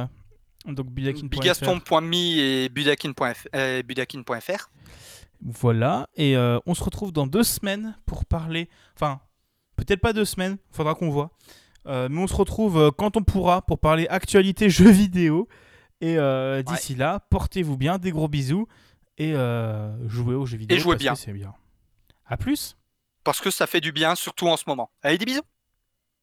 Donc. 0.64 0.86
Bigaston.me 0.90 2.14
et 2.14 2.68
budakin.fr. 2.68 3.46
euh. 3.54 3.82
Voilà, 5.42 6.08
et 6.14 6.36
euh, 6.36 6.58
on 6.64 6.74
se 6.74 6.82
retrouve 6.82 7.12
dans 7.12 7.26
deux 7.26 7.42
semaines 7.42 7.98
pour 8.06 8.24
parler. 8.24 8.70
Enfin, 8.94 9.20
peut-être 9.76 10.00
pas 10.00 10.12
deux 10.14 10.24
semaines, 10.24 10.56
faudra 10.70 10.94
qu'on 10.94 11.10
voit. 11.10 11.32
Euh, 11.86 12.08
mais 12.10 12.22
on 12.22 12.26
se 12.26 12.34
retrouve 12.34 12.92
quand 12.96 13.18
on 13.18 13.22
pourra 13.22 13.60
pour 13.60 13.78
parler 13.78 14.06
actualité 14.08 14.70
jeux 14.70 14.90
vidéo. 14.90 15.48
Et 16.00 16.16
d'ici 16.66 16.94
là, 16.94 17.20
portez-vous 17.30 17.76
bien, 17.76 17.98
des 17.98 18.10
gros 18.10 18.28
bisous 18.28 18.66
et 19.18 19.32
jouez 20.06 20.34
aux 20.34 20.46
jeux 20.46 20.58
vidéo. 20.58 20.78
jouez 20.78 20.94
parce 20.94 21.02
bien. 21.02 21.14
C'est 21.14 21.32
bien. 21.32 21.54
À 22.26 22.36
plus. 22.36 22.76
Parce 23.22 23.40
que 23.40 23.50
ça 23.50 23.66
fait 23.66 23.80
du 23.80 23.92
bien, 23.92 24.14
surtout 24.14 24.48
en 24.48 24.56
ce 24.56 24.64
moment. 24.66 24.90
Allez, 25.02 25.18
des 25.18 25.24
bisous 25.24 25.42